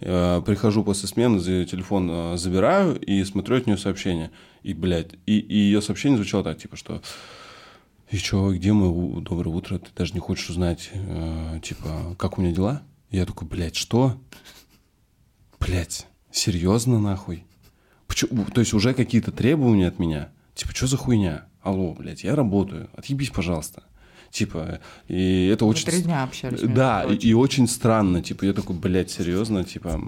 Э, 0.00 0.42
Прихожу 0.44 0.84
после 0.84 1.08
смены, 1.08 1.38
телефон 1.64 2.08
э, 2.10 2.36
забираю 2.36 2.98
и 3.00 3.22
смотрю 3.24 3.56
от 3.56 3.66
нее 3.66 3.76
сообщение. 3.76 4.30
И, 4.62 4.74
блядь, 4.74 5.14
и, 5.26 5.38
и 5.38 5.56
ее 5.56 5.82
сообщение 5.82 6.16
звучало 6.16 6.44
так, 6.44 6.58
типа, 6.58 6.76
что 6.76 7.00
и 8.10 8.16
чё, 8.16 8.52
где 8.54 8.72
мы? 8.72 9.20
Доброе 9.20 9.50
утро. 9.50 9.78
Ты 9.78 9.90
даже 9.94 10.14
не 10.14 10.20
хочешь 10.20 10.48
узнать, 10.48 10.90
э, 10.94 11.60
типа, 11.62 12.16
как 12.18 12.38
у 12.38 12.42
меня 12.42 12.54
дела? 12.54 12.82
Я 13.10 13.26
такой, 13.26 13.46
блядь, 13.46 13.76
что? 13.76 14.18
Блядь, 15.60 16.06
серьезно 16.30 16.98
нахуй? 16.98 17.44
Почему? 18.06 18.46
То 18.46 18.60
есть 18.60 18.72
уже 18.72 18.94
какие-то 18.94 19.30
требования 19.30 19.88
от 19.88 19.98
меня? 19.98 20.30
Типа, 20.54 20.74
что 20.74 20.86
за 20.86 20.96
хуйня? 20.96 21.48
Алло, 21.60 21.92
блядь, 21.92 22.24
я 22.24 22.34
работаю. 22.34 22.88
Отъебись, 22.94 23.30
пожалуйста. 23.30 23.82
Типа, 24.30 24.80
и 25.08 25.46
это 25.52 25.64
Мы 25.64 25.70
очень... 25.70 25.86
три 25.86 26.02
дня 26.02 26.22
общались. 26.22 26.60
Да, 26.60 27.04
и, 27.04 27.14
и 27.16 27.32
очень 27.34 27.66
странно. 27.66 28.22
Типа, 28.22 28.44
я 28.44 28.52
такой, 28.52 28.76
блядь, 28.76 29.10
серьезно, 29.10 29.64
типа... 29.64 30.00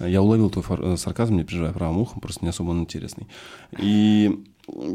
Я 0.00 0.20
уловил 0.20 0.50
твой 0.50 0.64
фар- 0.64 0.82
э, 0.82 0.96
сарказм, 0.96 1.36
не 1.36 1.44
переживай, 1.44 1.72
правым 1.72 1.98
ухом, 1.98 2.20
просто 2.20 2.44
не 2.44 2.48
особо 2.48 2.70
он 2.70 2.80
интересный. 2.80 3.28
И, 3.78 4.36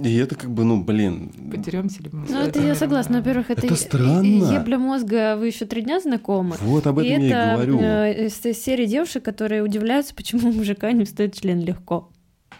и 0.03 0.15
это 0.15 0.35
как 0.35 0.51
бы, 0.51 0.65
ну, 0.65 0.83
блин, 0.83 1.31
Подеремся 1.49 2.03
ли 2.03 2.09
мы? 2.11 2.25
Ну, 2.27 2.39
это 2.41 2.59
я 2.61 2.75
согласна. 2.75 3.19
Во-первых, 3.19 3.49
это, 3.49 3.65
Это 3.65 3.75
странно. 3.77 4.51
ебля 4.51 4.77
мозга, 4.77 5.37
вы 5.37 5.47
еще 5.47 5.65
три 5.65 5.81
дня 5.83 6.01
знакомы. 6.01 6.57
вот 6.61 6.85
об 6.87 6.99
этом 6.99 7.21
и 7.21 7.27
я 7.27 7.53
это 7.53 7.53
и 7.63 7.67
говорю. 7.67 7.79
э, 7.79 8.25
из 8.27 8.33
той 8.33 8.53
серии 8.53 8.85
девушек, 8.85 9.23
которые 9.23 9.63
удивляются, 9.63 10.13
почему 10.13 10.49
у 10.49 10.51
мужика 10.51 10.91
не 10.91 11.05
встает 11.05 11.39
член 11.39 11.61
легко. 11.61 12.09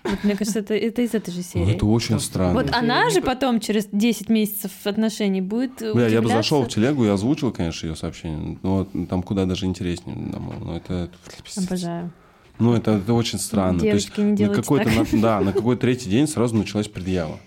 Вот, 0.10 0.24
мне 0.24 0.36
кажется, 0.36 0.60
это, 0.60 0.74
это 0.76 1.02
из 1.02 1.14
этой 1.14 1.32
же 1.32 1.38
Ну, 1.40 1.44
серии. 1.44 1.76
это 1.76 1.86
очень 1.86 2.16
Ну, 2.16 2.20
странно. 2.22 2.54
Вот 2.54 2.68
это 2.68 2.78
она 2.78 3.10
же 3.10 3.20
по- 3.22 3.28
потом, 3.28 3.60
через 3.60 3.88
10 3.92 4.30
месяцев 4.30 4.72
отношений, 4.86 5.42
будет 5.42 5.82
Бля, 5.94 6.08
я 6.08 6.22
бы 6.22 6.30
зашел 6.30 6.64
в 6.64 6.68
телегу 6.70 7.06
и 7.06 7.08
озвучил, 7.10 7.52
конечно, 7.52 7.88
ее 7.88 7.96
сообщение. 7.96 8.58
Но 8.64 8.78
вот 8.94 9.08
там 9.10 9.22
куда 9.24 9.46
даже 9.46 9.66
интереснее. 9.66 10.16
думаю, 10.16 10.60
Но 10.60 10.78
это, 10.78 11.10
Обожаю. 11.58 12.12
ну, 12.60 12.74
это, 12.74 12.92
это 12.92 13.14
очень 13.14 13.40
странно. 13.40 13.80
То 13.80 13.86
есть 13.88 14.16
Девочки, 14.16 14.42
не 14.42 14.48
на 14.48 14.54
какой-то, 14.56 14.90
так. 14.90 15.12
на- 15.14 15.22
да, 15.22 15.42
на 15.42 15.54
какой-то 15.54 15.82
третий 15.82 16.10
день 16.10 16.28
сразу 16.28 16.56
началась 16.56 16.88
предъява. 16.88 17.40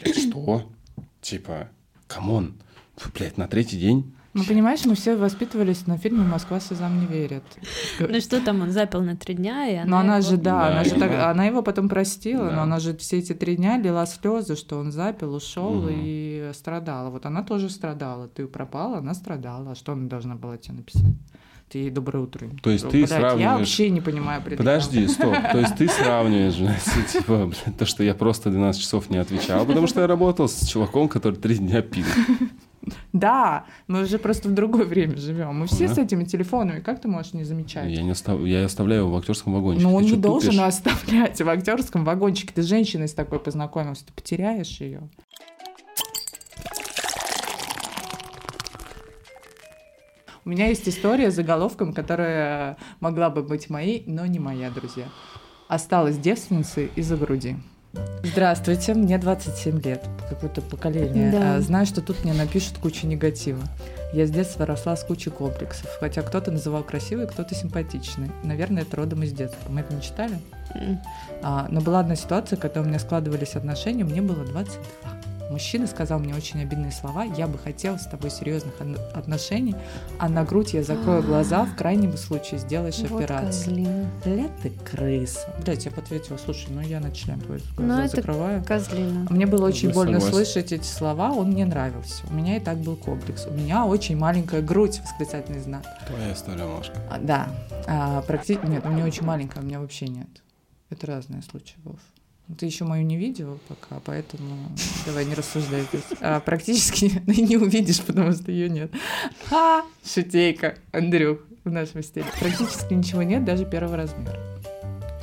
Блядь, 0.00 0.16
что? 0.18 0.64
Типа, 1.20 1.68
come 2.06 2.33
on. 2.33 2.54
Блядь, 3.18 3.38
на 3.38 3.48
третий 3.48 3.78
день? 3.78 4.12
Ну, 4.34 4.44
понимаешь, 4.44 4.84
мы 4.86 4.94
все 4.94 5.14
воспитывались 5.14 5.86
на 5.86 5.98
фильме 5.98 6.24
«Москва 6.24 6.58
слезам 6.58 6.98
не 7.00 7.06
верит». 7.06 7.42
Ну 8.00 8.18
что 8.20 8.40
там, 8.40 8.62
он 8.62 8.70
запил 8.70 9.02
на 9.02 9.14
три 9.14 9.34
дня, 9.34 9.68
и 9.68 9.74
она... 9.76 9.90
Но 9.90 9.98
она 9.98 10.16
его- 10.18 10.26
же, 10.30 10.36
да, 10.38 10.52
Да, 10.60 10.66
она 10.68 10.84
же 10.84 10.90
я 10.94 10.98
так- 11.00 11.30
она 11.30 11.44
его 11.44 11.62
потом 11.62 11.88
простила, 11.90 12.46
Да. 12.48 12.56
но 12.56 12.62
она 12.62 12.80
же 12.80 12.96
все 12.96 13.18
эти 13.18 13.34
три 13.34 13.56
дня 13.56 13.76
лила 13.78 14.06
слезы, 14.06 14.56
что 14.56 14.78
он 14.78 14.90
запил, 14.90 15.34
ушел 15.34 15.74
Мгм. 15.82 15.88
и 15.92 16.50
страдала. 16.54 17.10
Вот 17.10 17.26
она 17.26 17.42
тоже 17.42 17.68
страдала. 17.68 18.26
Ты 18.28 18.46
пропал, 18.46 18.98
она 18.98 19.12
страдала. 19.14 19.72
А 19.72 19.74
что 19.74 19.92
она 19.92 20.08
должна 20.08 20.34
была 20.34 20.56
тебе 20.56 20.76
написать? 20.76 21.12
Ты 21.68 21.78
ей 21.78 21.90
доброе 21.90 22.20
утро. 22.24 22.48
То 22.62 22.70
есть 22.70 22.88
ты 22.88 23.00
Я 23.00 23.06
сравниваешь- 23.06 23.58
вообще 23.60 23.90
не 23.90 24.00
понимаю 24.00 24.40
предъяв. 24.42 24.58
Подожди, 24.58 25.06
стоп. 25.08 25.34
То 25.52 25.58
есть 25.58 25.76
ты 25.76 25.88
сравниваешь, 25.88 26.56
типа, 27.12 27.50
то, 27.78 27.84
что 27.86 28.02
я 28.02 28.14
просто 28.14 28.50
12 28.50 28.80
часов 28.80 29.08
не 29.10 29.16
отвечал, 29.18 29.64
потому 29.66 29.86
что 29.86 30.00
я 30.00 30.06
работал 30.06 30.48
с 30.48 30.66
чуваком, 30.66 31.08
который 31.08 31.36
три 31.36 31.56
дня 31.58 31.80
пил. 31.82 32.04
Да, 33.12 33.66
мы 33.88 34.02
уже 34.02 34.18
просто 34.18 34.48
в 34.48 34.54
другое 34.54 34.84
время 34.86 35.16
живем. 35.16 35.54
Мы 35.60 35.66
все 35.66 35.84
Ага. 35.84 35.94
с 35.94 35.98
этими 35.98 36.24
телефонами. 36.24 36.80
Как 36.80 37.00
ты 37.00 37.08
можешь 37.08 37.34
не 37.34 37.44
замечать? 37.44 37.90
Я, 37.90 38.02
не 38.02 38.10
остав... 38.10 38.40
я 38.40 38.64
оставляю 38.64 39.02
его 39.02 39.10
в 39.12 39.16
актерском 39.18 39.52
вагончике. 39.52 39.86
Но 39.86 39.94
он 39.94 40.04
Ты 40.04 40.10
не 40.12 40.16
должен 40.16 40.52
тупишь? 40.52 40.64
оставлять 40.64 41.40
в 41.40 41.48
актерском 41.48 42.04
вагончике. 42.04 42.52
Ты 42.54 42.62
с 42.62 42.66
женщиной 42.66 43.08
с 43.08 43.12
такой 43.14 43.38
познакомился, 43.38 44.06
ты 44.06 44.12
потеряешь 44.14 44.80
ее. 44.80 45.02
У 50.44 50.48
меня 50.48 50.66
есть 50.68 50.88
история 50.88 51.30
с 51.30 51.34
заголовком, 51.36 51.92
которая 51.92 52.76
могла 53.00 53.30
бы 53.30 53.42
быть 53.42 53.70
моей, 53.70 54.02
но 54.06 54.26
не 54.26 54.38
моя, 54.40 54.70
друзья. 54.70 55.04
Осталась 55.68 56.18
девственницей 56.18 56.90
из-за 56.96 57.16
груди. 57.16 57.56
Здравствуйте, 58.22 58.94
мне 58.94 59.18
27 59.18 59.80
лет, 59.82 60.04
какое-то 60.28 60.62
поколение. 60.62 61.30
Да. 61.32 61.56
А, 61.56 61.60
Знаю, 61.60 61.86
что 61.86 62.00
тут 62.00 62.24
мне 62.24 62.32
напишут 62.32 62.78
кучу 62.78 63.06
негатива. 63.06 63.62
Я 64.12 64.26
с 64.26 64.30
детства 64.30 64.66
росла 64.66 64.96
с 64.96 65.04
кучей 65.04 65.30
комплексов, 65.30 65.88
хотя 65.98 66.22
кто-то 66.22 66.50
называл 66.50 66.82
красивой, 66.82 67.26
кто-то 67.26 67.54
симпатичной. 67.54 68.30
Наверное, 68.44 68.82
это 68.82 68.96
родом 68.96 69.22
из 69.22 69.32
детства. 69.32 69.70
Мы 69.70 69.80
это 69.80 69.94
не 69.94 70.02
читали? 70.02 70.38
М. 70.74 71.00
А, 71.42 71.66
но 71.70 71.80
была 71.80 72.00
одна 72.00 72.16
ситуация, 72.16 72.58
когда 72.58 72.80
у 72.80 72.84
меня 72.84 72.98
складывались 72.98 73.56
отношения, 73.56 74.04
мне 74.04 74.20
было 74.22 74.44
22. 74.44 75.21
Мужчина 75.52 75.86
сказал 75.86 76.18
мне 76.18 76.34
очень 76.34 76.62
обидные 76.62 76.90
слова, 76.92 77.24
я 77.24 77.46
бы 77.46 77.58
хотела 77.58 77.98
с 77.98 78.06
тобой 78.06 78.30
серьезных 78.30 78.72
отношений, 79.14 79.76
а 80.18 80.30
на 80.30 80.44
грудь 80.44 80.72
я 80.72 80.82
закрою 80.82 81.22
глаза, 81.22 81.66
в 81.66 81.76
крайнем 81.76 82.16
случае 82.16 82.58
сделаешь 82.58 82.98
Вот 83.00 83.20
операцию. 83.20 83.48
козлина. 83.66 84.10
Ля 84.24 84.48
ты 84.62 84.70
крыса. 84.70 85.40
Блять, 85.62 85.84
я 85.84 85.92
ответила, 85.94 86.38
слушай, 86.38 86.68
ну 86.70 86.80
я 86.80 87.00
на 87.00 87.12
член 87.12 87.38
твой 87.38 87.62
Ну, 87.76 87.84
глаза 87.84 88.04
это 88.06 88.16
закрываю. 88.16 88.64
Козлина. 88.64 89.26
Мне 89.28 89.44
было 89.46 89.66
очень 89.66 89.88
Я 89.88 89.94
больно 89.94 90.20
согласен. 90.20 90.34
слышать 90.46 90.72
эти 90.72 90.86
слова, 90.86 91.32
он 91.32 91.50
мне 91.50 91.66
нравился. 91.66 92.24
У 92.30 92.32
меня 92.34 92.56
и 92.56 92.60
так 92.60 92.78
был 92.78 92.96
комплекс. 92.96 93.46
У 93.46 93.52
меня 93.52 93.84
очень 93.84 94.16
маленькая 94.16 94.62
грудь, 94.62 95.00
восклицательный 95.00 95.60
знак. 95.60 95.84
Твоя 96.06 96.32
история, 96.32 96.64
Машка. 96.64 96.96
А, 97.10 97.18
да, 97.18 97.48
а, 97.86 98.22
практи- 98.26 98.58
Нет, 98.66 98.86
у 98.86 98.88
меня 98.88 99.04
очень 99.04 99.24
маленькая, 99.26 99.60
у 99.60 99.64
меня 99.64 99.80
вообще 99.80 100.08
нет. 100.08 100.28
Это 100.88 101.06
разные 101.08 101.42
случаи, 101.42 101.76
Вов. 101.84 101.98
Ты 102.58 102.66
еще 102.66 102.84
мою 102.84 103.04
не 103.04 103.16
видел 103.16 103.58
пока, 103.68 104.00
поэтому 104.04 104.56
давай 105.06 105.24
не 105.24 105.34
рассуждай 105.34 105.82
здесь. 105.82 106.18
А, 106.20 106.40
практически 106.40 107.22
не 107.26 107.56
увидишь, 107.56 108.02
потому 108.02 108.32
что 108.32 108.50
ее 108.50 108.68
нет. 108.68 108.92
Ха! 109.48 109.84
Шутейка, 110.04 110.76
Андрюх, 110.92 111.38
в 111.64 111.70
нашем 111.70 112.02
стиле. 112.02 112.26
Практически 112.40 112.92
ничего 112.94 113.22
нет, 113.22 113.44
даже 113.44 113.64
первого 113.64 113.96
размера. 113.96 114.38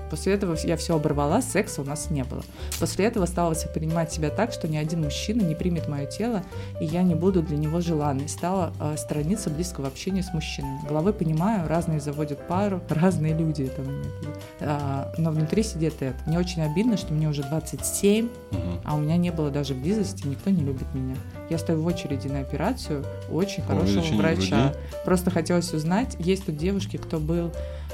После 0.09 0.33
этого 0.33 0.55
я 0.63 0.77
все 0.77 0.95
оборвала, 0.95 1.41
секса 1.41 1.81
у 1.81 1.85
нас 1.85 2.09
не 2.09 2.23
было. 2.23 2.43
После 2.79 3.05
этого 3.05 3.25
стала 3.25 3.49
воспринимать 3.51 4.11
себя 4.11 4.29
так, 4.29 4.51
что 4.51 4.67
ни 4.67 4.77
один 4.77 5.03
мужчина 5.03 5.41
не 5.41 5.55
примет 5.55 5.87
мое 5.87 6.05
тело, 6.05 6.43
и 6.79 6.85
я 6.85 7.03
не 7.03 7.15
буду 7.15 7.41
для 7.41 7.57
него 7.57 7.81
желанной. 7.81 8.27
Стала 8.29 8.73
э, 8.79 8.95
сторониться 8.97 9.49
близкого 9.49 9.87
общения 9.87 10.23
с 10.23 10.33
мужчинами. 10.33 10.79
Головой 10.87 11.13
понимаю, 11.13 11.67
разные 11.67 11.99
заводят 11.99 12.47
пару, 12.47 12.81
разные 12.89 13.33
люди 13.33 13.63
это. 13.63 13.83
А, 14.61 15.13
но 15.17 15.31
внутри 15.31 15.63
сидит 15.63 16.01
это. 16.01 16.15
Мне 16.25 16.39
очень 16.39 16.61
обидно, 16.61 16.97
что 16.97 17.13
мне 17.13 17.29
уже 17.29 17.43
27, 17.43 18.25
Мгм. 18.51 18.81
а 18.83 18.95
у 18.95 18.99
меня 18.99 19.17
не 19.17 19.31
было 19.31 19.49
даже 19.49 19.73
близости, 19.73 20.25
никто 20.27 20.49
не 20.49 20.61
любит 20.63 20.93
меня. 20.93 21.15
Я 21.49 21.57
стою 21.57 21.81
в 21.81 21.85
очереди 21.85 22.27
на 22.27 22.39
операцию 22.39 23.03
у 23.29 23.35
очень 23.35 23.63
хорошего 23.63 24.01
врача. 24.15 24.69
груди? 24.71 24.77
Просто 25.05 25.31
хотелось 25.31 25.73
узнать, 25.73 26.15
есть 26.19 26.45
тут 26.45 26.57
девушки, 26.57 26.97
кто 26.97 27.19
был 27.19 27.51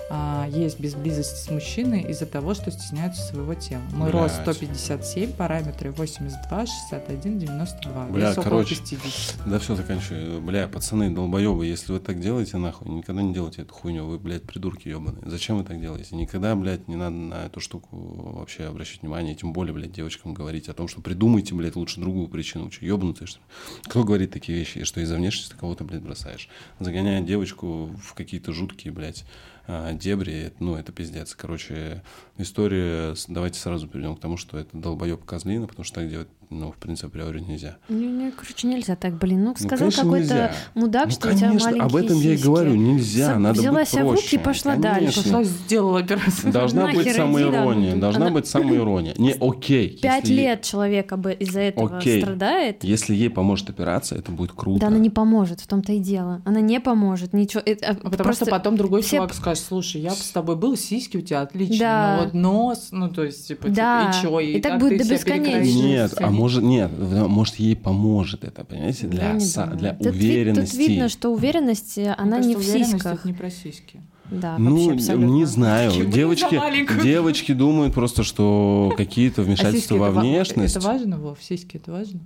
а, 0.09 0.47
есть 0.49 0.79
без 0.79 0.93
близости 0.93 1.35
с 1.35 1.49
мужчиной 1.49 2.01
из-за 2.03 2.25
того, 2.27 2.53
что 2.53 2.69
стесняются 2.69 3.21
своего 3.23 3.55
тела. 3.55 3.81
Рост 4.11 4.43
Блядь. 4.43 4.57
157, 4.57 5.33
параметры 5.33 5.91
82, 5.91 6.65
61, 6.65 7.39
92. 7.39 8.05
Бля, 8.07 8.29
Вес 8.29 8.35
короче, 8.35 8.75
50. 8.75 9.47
Да 9.47 9.59
все, 9.59 9.75
заканчиваю. 9.75 10.41
Бля, 10.41 10.67
пацаны, 10.67 11.09
долбоебы, 11.09 11.65
если 11.65 11.93
вы 11.93 11.99
так 11.99 12.19
делаете, 12.19 12.57
нахуй, 12.57 12.87
никогда 12.89 13.23
не 13.23 13.33
делайте 13.33 13.63
эту 13.63 13.73
хуйню. 13.73 14.05
Вы, 14.05 14.19
блядь, 14.19 14.43
придурки 14.43 14.89
ебаные. 14.89 15.23
Зачем 15.25 15.57
вы 15.57 15.63
так 15.63 15.81
делаете? 15.81 16.15
Никогда, 16.15 16.55
блядь, 16.55 16.87
не 16.87 16.95
надо 16.95 17.15
на 17.15 17.45
эту 17.45 17.59
штуку 17.59 17.87
вообще 17.91 18.65
обращать 18.65 19.01
внимание. 19.01 19.33
Тем 19.33 19.53
более, 19.53 19.73
блядь, 19.73 19.91
девочкам 19.91 20.33
говорить 20.33 20.69
о 20.69 20.73
том, 20.73 20.87
что 20.87 21.01
придумайте, 21.01 21.55
блядь, 21.55 21.75
лучше 21.75 21.99
другую 21.99 22.27
причину. 22.27 22.69
Че, 22.69 22.85
ебнутые, 22.85 23.27
что 23.27 23.39
ли? 23.39 23.45
Кто 23.85 24.03
говорит 24.03 24.31
такие 24.31 24.59
вещи, 24.59 24.83
что 24.83 25.01
из-за 25.01 25.15
внешности 25.15 25.55
кого-то, 25.59 25.83
блядь, 25.83 26.03
бросаешь? 26.03 26.47
Загоняя 26.79 27.21
девочку 27.21 27.89
в 28.01 28.13
какие-то 28.13 28.53
жуткие, 28.53 28.93
блядь, 28.93 29.25
дебри, 29.67 30.53
ну, 30.59 30.75
это 30.75 30.91
пиздец. 30.91 31.35
Короче, 31.35 32.03
история, 32.37 33.15
давайте 33.27 33.59
сразу 33.59 33.87
перейдем 33.87 34.15
к 34.15 34.19
тому, 34.19 34.37
что 34.37 34.57
это 34.57 34.77
долбоеб 34.77 35.25
козлина, 35.25 35.67
потому 35.67 35.83
что 35.83 35.95
так 35.95 36.09
делать 36.09 36.27
ну, 36.49 36.71
в 36.71 36.75
принципе, 36.77 37.07
априори 37.07 37.39
нельзя. 37.39 37.77
Не, 37.89 38.07
не, 38.07 38.31
короче, 38.31 38.67
нельзя 38.67 38.95
так, 38.95 39.17
блин. 39.17 39.43
Ну, 39.43 39.49
Ну, 39.49 39.55
сказал 39.55 39.77
конечно, 39.77 40.03
какой-то 40.03 40.51
мудак, 40.73 41.05
Ну, 41.05 41.11
что 41.11 41.27
у 41.29 41.31
тебя 41.33 41.47
конечно, 41.47 41.69
маленькие 41.71 41.85
об 41.85 41.95
этом 41.95 42.17
я 42.19 42.31
и 42.31 42.35
сиськи. 42.35 42.45
говорю, 42.47 42.75
нельзя, 42.75 43.25
Сам- 43.27 43.41
надо 43.43 43.59
взяла 43.59 43.79
быть 43.79 43.89
себя 43.89 44.05
в 44.05 44.11
руки 44.11 44.35
и 44.35 44.37
проще. 44.37 44.39
пошла 44.39 44.75
дальше. 44.75 45.23
Пошла, 45.23 45.43
сделала 45.43 45.99
операцию. 45.99 46.51
Должна 46.53 46.83
Нахер 46.87 47.03
быть 47.03 47.13
самоирония, 47.15 47.93
да. 47.95 48.01
должна 48.01 48.25
Она- 48.27 48.35
быть 48.35 48.47
самоирония. 48.47 49.13
Не, 49.17 49.33
окей. 49.39 49.99
Пять 50.01 50.23
если- 50.23 50.33
лет 50.41 50.61
человек 50.63 51.11
об- 51.11 51.27
из-за 51.27 51.59
этого 51.61 51.97
Окей. 51.97 52.21
страдает. 52.21 52.83
Если 52.83 53.13
ей 53.15 53.29
поможет 53.29 53.69
операция, 53.69 54.19
это 54.19 54.31
будет 54.31 54.51
круто. 54.53 54.79
Да 54.81 54.87
она 54.87 54.97
не 54.97 55.09
поможет, 55.09 55.61
в 55.61 55.67
том-то 55.67 55.93
и 55.93 55.99
дело. 55.99 56.41
Она 56.45 56.61
не 56.61 56.79
поможет, 56.79 57.33
ничего. 57.33 57.61
Это, 57.65 57.87
а, 57.87 57.91
А 57.91 57.95
Потому 57.95 58.23
просто 58.23 58.45
что 58.45 58.51
потом 58.51 58.75
другой 58.77 59.01
все- 59.01 59.17
чувак 59.17 59.33
скажет, 59.33 59.63
слушай, 59.67 60.01
я 60.01 60.11
с 60.11 60.29
тобой 60.31 60.55
был, 60.55 60.77
сиськи 60.77 61.17
у 61.17 61.21
тебя 61.21 61.41
отличные, 61.41 61.79
Да. 61.79 62.17
но 62.17 62.23
вот 62.23 62.33
нос, 62.33 62.87
ну 62.91 63.09
то 63.09 63.23
есть, 63.23 63.47
типа, 63.47 63.69
Да. 63.69 64.11
типа, 64.13 64.17
и 64.17 64.21
чё, 64.21 64.39
И 64.57 64.61
так 64.61 64.73
как 64.73 64.81
будет 64.81 64.99
до 65.01 65.09
бесконечности. 65.13 65.77
Нет, 65.77 66.13
а 66.17 66.29
может 66.35 66.63
нет, 66.63 66.91
может 67.27 67.55
ей 67.55 67.75
поможет 67.75 68.43
это, 68.43 68.63
понимаете, 68.63 69.07
для, 69.07 69.33
не 69.33 69.39
са- 69.39 69.75
для 69.75 69.93
Тут 69.93 70.07
ви- 70.07 70.11
уверенности. 70.11 70.77
Тут 70.77 70.87
видно, 70.87 71.09
что 71.09 71.33
уверенность, 71.33 71.97
э, 71.97 72.01
Мне 72.01 72.13
она 72.13 72.39
не 72.39 72.53
кажется, 72.55 72.77
в 72.77 72.83
сиськах. 72.85 73.13
это 73.19 73.27
не 73.27 73.33
про 73.33 73.49
сиськи. 73.49 74.01
Да, 74.31 74.57
Ну, 74.57 74.91
абсолютно. 74.93 75.25
не 75.33 75.45
знаю. 75.45 75.91
Девочки, 76.11 76.59
девочки 77.03 77.53
думают 77.53 77.93
просто, 77.93 78.23
что 78.23 78.91
какие-то 78.97 79.41
А 79.41 79.45
вмешательства 79.45 79.97
во 79.97 80.09
это 80.09 80.19
внешность. 80.19 80.75
Это 80.75 80.85
важно, 80.85 81.17
Вов? 81.19 81.37
Сиськи 81.41 81.77
это 81.77 81.91
важно? 81.91 82.19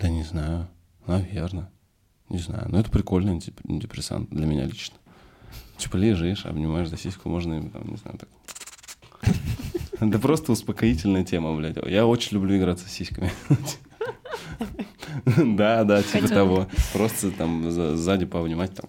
Да 0.00 0.08
не 0.08 0.22
знаю. 0.24 0.66
Наверное. 1.06 1.68
Не 2.30 2.38
знаю. 2.38 2.66
Но 2.70 2.78
это 2.80 2.90
прикольный 2.90 3.32
антип- 3.32 3.60
антидепрессант 3.68 4.30
для 4.30 4.46
меня 4.46 4.64
лично. 4.64 4.96
Типа 5.76 5.96
лежишь, 5.96 6.46
обнимаешь 6.46 6.88
за 6.88 6.96
сиську, 6.96 7.28
можно, 7.28 7.60
там, 7.62 7.82
не 7.90 7.96
знаю, 7.96 8.18
так. 8.18 8.28
Это 10.00 10.18
просто 10.18 10.52
успокоительная 10.52 11.24
тема, 11.24 11.54
блядь. 11.56 11.76
Я 11.86 12.06
очень 12.06 12.34
люблю 12.36 12.56
играться 12.56 12.88
с 12.88 12.92
сиськами. 12.92 13.30
Да, 15.36 15.84
да, 15.84 16.02
типа 16.02 16.28
того. 16.28 16.66
Просто 16.92 17.30
там 17.30 17.70
за- 17.70 17.96
сзади 17.96 18.26
пообнимать 18.26 18.74
там. 18.74 18.86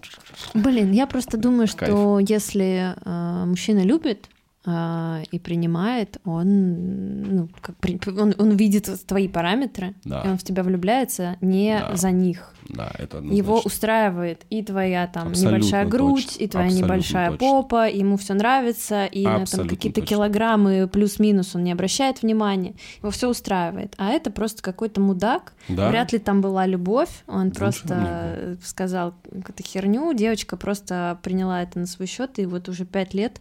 Блин, 0.54 0.92
я 0.92 1.06
просто 1.06 1.38
думаю, 1.38 1.66
что 1.66 2.18
если 2.18 2.94
э, 3.04 3.44
мужчина 3.46 3.80
любит 3.84 4.28
э, 4.66 5.22
и 5.30 5.38
принимает, 5.38 6.18
он, 6.24 7.22
ну, 7.22 7.48
как 7.60 7.76
он, 8.18 8.34
он 8.38 8.50
видит 8.56 8.88
твои 9.06 9.28
параметры, 9.28 9.94
Да. 10.04 10.22
и 10.22 10.28
он 10.28 10.38
в 10.38 10.42
тебя 10.44 10.62
влюбляется 10.62 11.36
не 11.40 11.78
Да. 11.78 11.96
за 11.96 12.10
них. 12.10 12.54
Да, 12.68 12.92
это 12.98 13.18
Его 13.18 13.60
устраивает 13.64 14.42
и 14.48 14.62
твоя 14.62 15.08
там 15.08 15.28
Абсолютно 15.28 15.56
небольшая 15.56 15.86
грудь, 15.86 16.26
точно. 16.26 16.44
и 16.44 16.48
твоя 16.48 16.66
Абсолютно 16.66 16.86
небольшая 16.86 17.30
точно. 17.32 17.46
попа, 17.48 17.88
ему 17.88 18.16
все 18.16 18.34
нравится, 18.34 19.06
и 19.06 19.24
на 19.24 19.32
там 19.32 19.42
Абсолютно 19.42 19.70
какие-то 19.76 20.00
килограммы 20.02 20.86
плюс-минус 20.86 21.56
он 21.56 21.64
не 21.64 21.72
обращает 21.72 22.22
внимания, 22.22 22.74
его 22.98 23.10
все 23.10 23.28
устраивает. 23.28 23.94
А 23.98 24.10
это 24.10 24.30
просто 24.30 24.62
какой-то 24.62 25.00
мудак. 25.00 25.52
Да. 25.68 25.88
Вряд 25.88 26.12
ли 26.12 26.18
там 26.20 26.40
была 26.42 26.66
любовь, 26.66 27.10
он 27.26 27.46
Лучше 27.46 27.58
просто 27.58 28.56
сказал 28.64 29.14
какую-то 29.24 29.62
херню, 29.64 30.12
девочка 30.12 30.56
просто 30.56 31.18
приняла 31.22 31.62
это 31.62 31.80
на 31.80 31.86
свой 31.86 32.06
счет, 32.06 32.38
и 32.38 32.46
вот 32.46 32.68
уже 32.68 32.84
пять 32.84 33.14
лет 33.14 33.40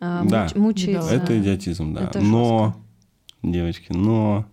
э, 0.00 0.22
Да. 0.28 0.46
муч- 0.46 0.58
мучается. 0.58 1.14
Это 1.14 1.38
идиотизм, 1.40 1.94
да. 1.94 2.04
Это 2.04 2.20
но, 2.20 2.74
девочки, 3.42 3.92
но 3.92 4.44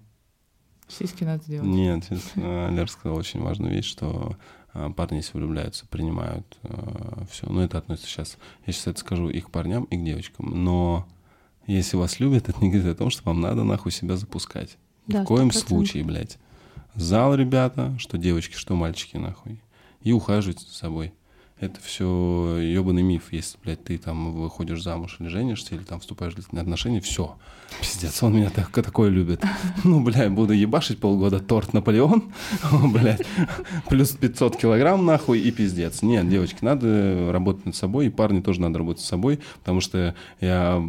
Сиськи 0.87 1.23
надо 1.23 1.43
сделать. 1.43 1.67
Нет, 1.67 2.03
сейчас 2.05 2.31
э, 2.35 2.69
Лер 2.71 2.89
сказал 2.89 3.17
очень 3.17 3.41
важную 3.41 3.73
вещь, 3.73 3.85
что 3.85 4.35
э, 4.73 4.89
парни, 4.95 5.17
если 5.17 5.37
влюбляются, 5.37 5.87
принимают 5.87 6.45
все. 7.31 7.47
Но 7.49 7.63
это 7.63 7.77
относится 7.79 8.07
сейчас, 8.09 8.37
я 8.67 8.73
сейчас 8.73 8.87
это 8.87 8.99
скажу 8.99 9.29
и 9.29 9.41
к 9.41 9.49
парням, 9.49 9.85
и 9.85 9.97
к 9.97 10.03
девочкам. 10.03 10.63
Но 10.63 11.07
если 11.65 11.97
вас 11.97 12.19
любят, 12.19 12.49
это 12.49 12.61
не 12.63 12.69
говорит 12.69 12.91
о 12.91 12.95
том, 12.95 13.09
что 13.09 13.23
вам 13.25 13.41
надо 13.41 13.63
нахуй 13.63 13.91
себя 13.91 14.15
запускать. 14.15 14.77
Ни 15.07 15.13
Да, 15.13 15.23
в 15.23 15.25
коем 15.25 15.47
100%. 15.49 15.67
случае, 15.67 16.03
блядь. 16.03 16.37
Зал, 16.93 17.33
ребята, 17.35 17.95
что 17.97 18.17
девочки, 18.19 18.53
что 18.55 18.75
мальчики, 18.75 19.17
нахуй. 19.17 19.59
И 20.01 20.11
ухаживать 20.11 20.59
за 20.61 20.73
собой. 20.73 21.13
Это 21.58 21.80
все 21.80 22.58
ебаный 22.58 23.01
миф. 23.01 23.32
Если, 23.32 23.58
блядь, 23.64 23.82
ты 23.82 23.97
там 23.97 24.34
выходишь 24.34 24.84
замуж 24.84 25.16
или 25.20 25.30
женишься, 25.30 25.76
или 25.76 25.84
там 25.84 26.01
вступаешь 26.01 26.34
в 26.34 26.36
длительные 26.36 26.64
отношения, 26.64 26.99
все. 26.99 27.38
Пиздец, 27.80 28.22
он 28.24 28.36
меня 28.36 28.49
так, 28.49 28.70
такое 28.72 29.10
любит. 29.10 29.41
Ну, 29.84 30.03
блядь, 30.03 30.32
буду 30.32 30.53
ебашить 30.53 30.99
полгода 30.99 31.39
торт 31.39 31.74
Наполеон, 31.74 32.34
блядь, 32.91 33.26
плюс 33.89 34.12
500 34.12 34.58
килограмм 34.58 35.06
нахуй 35.06 35.39
и 35.39 35.51
пиздец. 35.51 36.01
Нет, 36.01 36.28
девочки, 36.28 36.58
надо 36.62 37.32
работать 37.32 37.66
над 37.66 37.76
собой, 37.76 38.08
и 38.08 38.10
парни 38.10 38.41
тоже 38.41 38.62
надо 38.62 38.80
работать 38.80 39.03
с 39.03 39.08
собой, 39.08 39.39
потому 39.60 39.80
что 39.80 40.16
я 40.41 40.84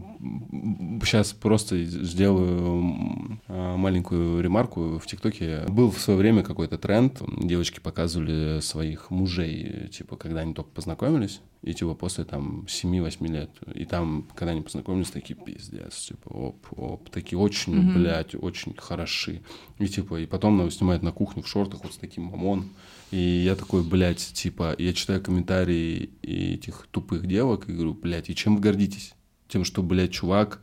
сейчас 1.02 1.32
просто 1.32 1.84
сделаю 1.84 3.38
а, 3.48 3.76
маленькую 3.76 4.42
ремарку. 4.42 4.98
В 4.98 5.06
ТикТоке 5.06 5.64
был 5.68 5.90
в 5.90 5.98
свое 5.98 6.18
время 6.18 6.42
какой-то 6.42 6.78
тренд. 6.78 7.20
Девочки 7.38 7.80
показывали 7.80 8.60
своих 8.60 9.10
мужей, 9.10 9.88
типа, 9.92 10.16
когда 10.16 10.40
они 10.40 10.54
только 10.56 10.70
познакомились, 10.70 11.40
и 11.62 11.72
типа 11.74 11.94
после 11.94 12.24
там 12.24 12.64
7-8 12.66 13.26
лет. 13.28 13.50
И 13.74 13.84
там, 13.84 14.26
когда 14.34 14.52
они 14.52 14.62
познакомились, 14.62 15.10
такие 15.10 15.34
пиздец, 15.38 16.06
типа, 16.08 16.28
оп, 16.28 16.66
оп, 16.76 17.10
такие 17.10 17.38
очень, 17.38 17.74
Мгм. 17.76 17.94
блядь, 17.94 18.34
очень 18.34 18.74
хороши. 18.76 19.42
И 19.78 19.86
типа, 19.86 20.20
и 20.20 20.26
потом 20.26 20.60
она 20.60 20.70
снимает 20.70 21.02
на 21.02 21.12
кухню 21.12 21.42
в 21.42 21.48
шортах 21.48 21.84
вот 21.84 21.92
с 21.94 21.96
таким 21.98 22.24
мамон. 22.24 22.70
И 23.12 23.18
я 23.18 23.54
такой, 23.54 23.84
блядь, 23.84 24.18
типа, 24.34 24.74
я 24.78 24.92
читаю 24.92 25.22
комментарии 25.22 26.10
этих 26.22 26.88
тупых 26.90 27.26
девок 27.26 27.68
и 27.68 27.72
говорю, 27.72 27.94
блядь, 27.94 28.30
и 28.30 28.34
чем 28.34 28.56
вы 28.56 28.62
гордитесь? 28.62 29.14
Тем, 29.48 29.64
что, 29.64 29.82
блядь, 29.82 30.10
чувак 30.12 30.60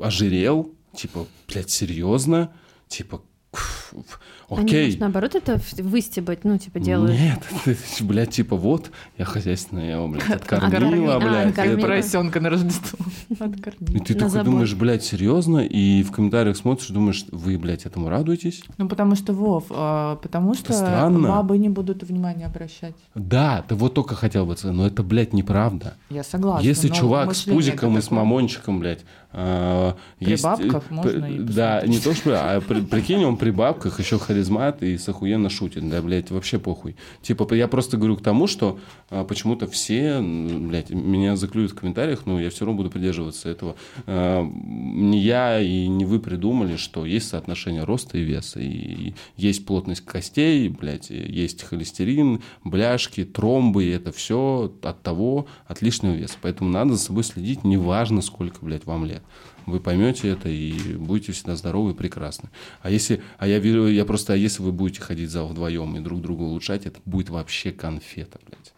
ожирел? 0.00 0.74
Типа, 0.94 1.26
блядь, 1.48 1.70
серьезно? 1.70 2.52
Типа, 2.88 3.22
окей. 4.48 4.84
может, 4.86 5.00
наоборот, 5.00 5.34
это 5.34 5.60
выстебать, 5.78 6.44
ну, 6.44 6.58
типа, 6.58 6.80
делают. 6.80 7.12
Нет, 7.18 7.40
ты, 7.64 7.76
блядь, 8.00 8.30
типа 8.30 8.56
вот, 8.56 8.90
я 9.18 9.24
хозяйственная, 9.24 9.86
я 9.86 9.92
его, 9.96 10.08
блядь, 10.08 10.30
Откормила. 10.30 11.16
А, 11.16 11.20
блядь. 11.20 11.58
это- 11.58 11.78
Поросенка 11.80 12.40
на 12.40 12.50
Рождество. 12.50 12.98
И 13.30 13.34
ты 14.00 14.14
На 14.14 14.20
такой 14.20 14.28
забор. 14.30 14.44
думаешь, 14.44 14.74
блядь, 14.74 15.02
серьезно? 15.04 15.58
И 15.58 16.02
в 16.02 16.12
комментариях 16.12 16.56
смотришь, 16.56 16.88
думаешь, 16.88 17.24
вы, 17.30 17.58
блядь, 17.58 17.86
этому 17.86 18.08
радуетесь? 18.08 18.62
Ну, 18.78 18.88
потому 18.88 19.16
что, 19.16 19.32
Вов, 19.32 19.64
а, 19.70 20.16
потому 20.16 20.54
что 20.54 20.72
странно. 20.72 21.28
бабы 21.28 21.58
не 21.58 21.68
будут 21.68 22.02
внимания 22.02 22.46
обращать. 22.46 22.94
Да, 23.14 23.64
ты 23.66 23.74
вот 23.74 23.94
только 23.94 24.14
хотел 24.14 24.46
бы 24.46 24.56
сказать, 24.56 24.76
но 24.76 24.86
это, 24.86 25.02
блядь, 25.02 25.32
неправда. 25.32 25.94
Я 26.10 26.22
согласна. 26.22 26.64
Если 26.66 26.88
чувак 26.88 27.34
с 27.34 27.42
пузиком 27.42 27.98
и 27.98 28.00
с 28.00 28.10
мамончиком, 28.10 28.80
блядь, 28.80 29.04
а, 29.32 29.96
При 30.18 30.30
есть, 30.30 30.42
бабках 30.44 30.84
э, 30.90 30.94
можно 30.94 31.20
п- 31.26 31.32
и 31.34 31.38
Да, 31.38 31.82
не 31.86 31.98
то 31.98 32.14
что, 32.14 32.34
а 32.36 32.60
при- 32.60 32.80
прикинь, 32.82 33.24
он 33.24 33.36
при 33.36 33.50
бабках 33.50 33.98
еще 33.98 34.18
харизмат 34.18 34.82
и 34.82 34.98
с 34.98 35.08
охуенно 35.08 35.48
шутит, 35.48 35.88
да, 35.88 36.02
блядь, 36.02 36.30
вообще 36.30 36.58
похуй. 36.58 36.96
Типа, 37.22 37.52
я 37.54 37.66
просто 37.68 37.96
говорю 37.96 38.16
к 38.16 38.22
тому, 38.22 38.46
что 38.46 38.78
а, 39.10 39.24
почему-то 39.24 39.66
все, 39.66 40.20
блядь, 40.20 40.90
меня 40.90 41.36
заклюют 41.36 41.72
в 41.72 41.74
комментариях, 41.74 42.26
но 42.26 42.40
я 42.40 42.50
все 42.50 42.64
равно 42.64 42.76
буду 42.78 42.90
придерживаться 42.90 43.48
этого. 43.48 43.76
А, 44.06 44.42
Не 44.44 45.18
я 45.18 45.60
и 45.60 45.86
не 45.88 46.04
вы 46.04 46.20
придумали, 46.20 46.76
что 46.76 47.06
есть 47.06 47.28
соотношение 47.28 47.84
роста 47.84 48.18
и 48.18 48.22
веса, 48.22 48.60
и 48.60 49.14
есть 49.36 49.64
плотность 49.66 50.04
костей, 50.04 50.68
блядь, 50.68 51.10
и 51.10 51.16
есть 51.16 51.62
холестерин, 51.62 52.42
бляшки, 52.64 53.24
тромбы, 53.24 53.84
и 53.84 53.90
это 53.90 54.12
все 54.12 54.72
от 54.82 55.02
того, 55.02 55.46
от 55.66 55.80
лишнего 55.82 56.12
веса. 56.12 56.36
Поэтому 56.42 56.70
надо 56.70 56.94
за 56.94 56.98
собой 56.98 57.24
следить, 57.24 57.64
неважно, 57.64 58.20
сколько, 58.22 58.64
блядь, 58.64 58.84
вам 58.86 59.04
лет. 59.06 59.21
Вы 59.66 59.78
поймете 59.80 60.28
это 60.28 60.48
и 60.48 60.94
будете 60.96 61.32
всегда 61.32 61.54
здоровы 61.56 61.92
и 61.92 61.94
прекрасны. 61.94 62.48
А 62.82 62.90
если, 62.90 63.22
а 63.38 63.46
я 63.46 63.58
верю, 63.58 63.86
я 63.88 64.04
просто, 64.04 64.32
а 64.32 64.36
если 64.36 64.62
вы 64.62 64.72
будете 64.72 65.00
ходить 65.02 65.28
в 65.28 65.32
зал 65.32 65.48
вдвоем 65.48 65.96
и 65.96 66.00
друг 66.00 66.20
друга 66.20 66.42
улучшать, 66.42 66.86
это 66.86 66.98
будет 67.04 67.30
вообще 67.30 67.70
конфета, 67.72 68.38
блядь. 68.46 68.72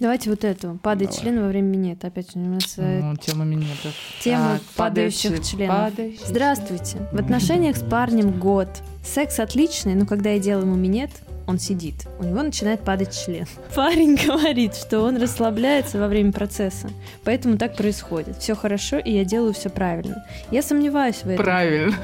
Давайте 0.00 0.30
вот 0.30 0.42
эту. 0.44 0.78
Падает 0.82 1.10
Давай. 1.12 1.22
член 1.22 1.40
во 1.42 1.48
время 1.48 1.66
минета. 1.68 2.08
Опять 2.08 2.34
у 2.34 2.40
нас 2.40 2.74
э, 2.76 3.00
Ну, 3.00 3.16
тема 3.16 3.44
минетов. 3.44 3.94
тема 4.20 4.54
Так, 4.54 4.62
падающих 4.76 5.32
падающие- 5.32 5.50
членов. 5.50 5.76
падающие. 5.76 6.26
Здравствуйте. 6.26 7.08
В 7.12 7.16
отношениях 7.20 7.76
с 7.76 7.82
парнем 7.84 8.32
год. 8.40 8.68
Секс 9.04 9.38
отличный, 9.38 9.94
но 9.94 10.04
когда 10.04 10.30
я 10.30 10.40
делаю 10.40 10.66
ему 10.66 10.74
минет, 10.76 11.10
он 11.52 11.58
сидит. 11.58 12.06
У 12.18 12.24
него 12.24 12.42
начинает 12.42 12.80
падать 12.80 13.14
член. 13.14 13.46
Парень 13.74 14.16
говорит, 14.16 14.74
что 14.74 15.00
он 15.00 15.16
расслабляется 15.18 15.98
во 15.98 16.08
время 16.08 16.32
процесса. 16.32 16.88
Поэтому 17.24 17.58
так 17.58 17.76
происходит. 17.76 18.38
Все 18.38 18.54
хорошо, 18.54 18.98
и 18.98 19.12
я 19.12 19.24
делаю 19.24 19.52
все 19.52 19.68
правильно. 19.68 20.24
Я 20.50 20.62
сомневаюсь 20.62 21.22
в 21.22 21.28
этом. 21.28 21.44
Правильно. 21.44 21.94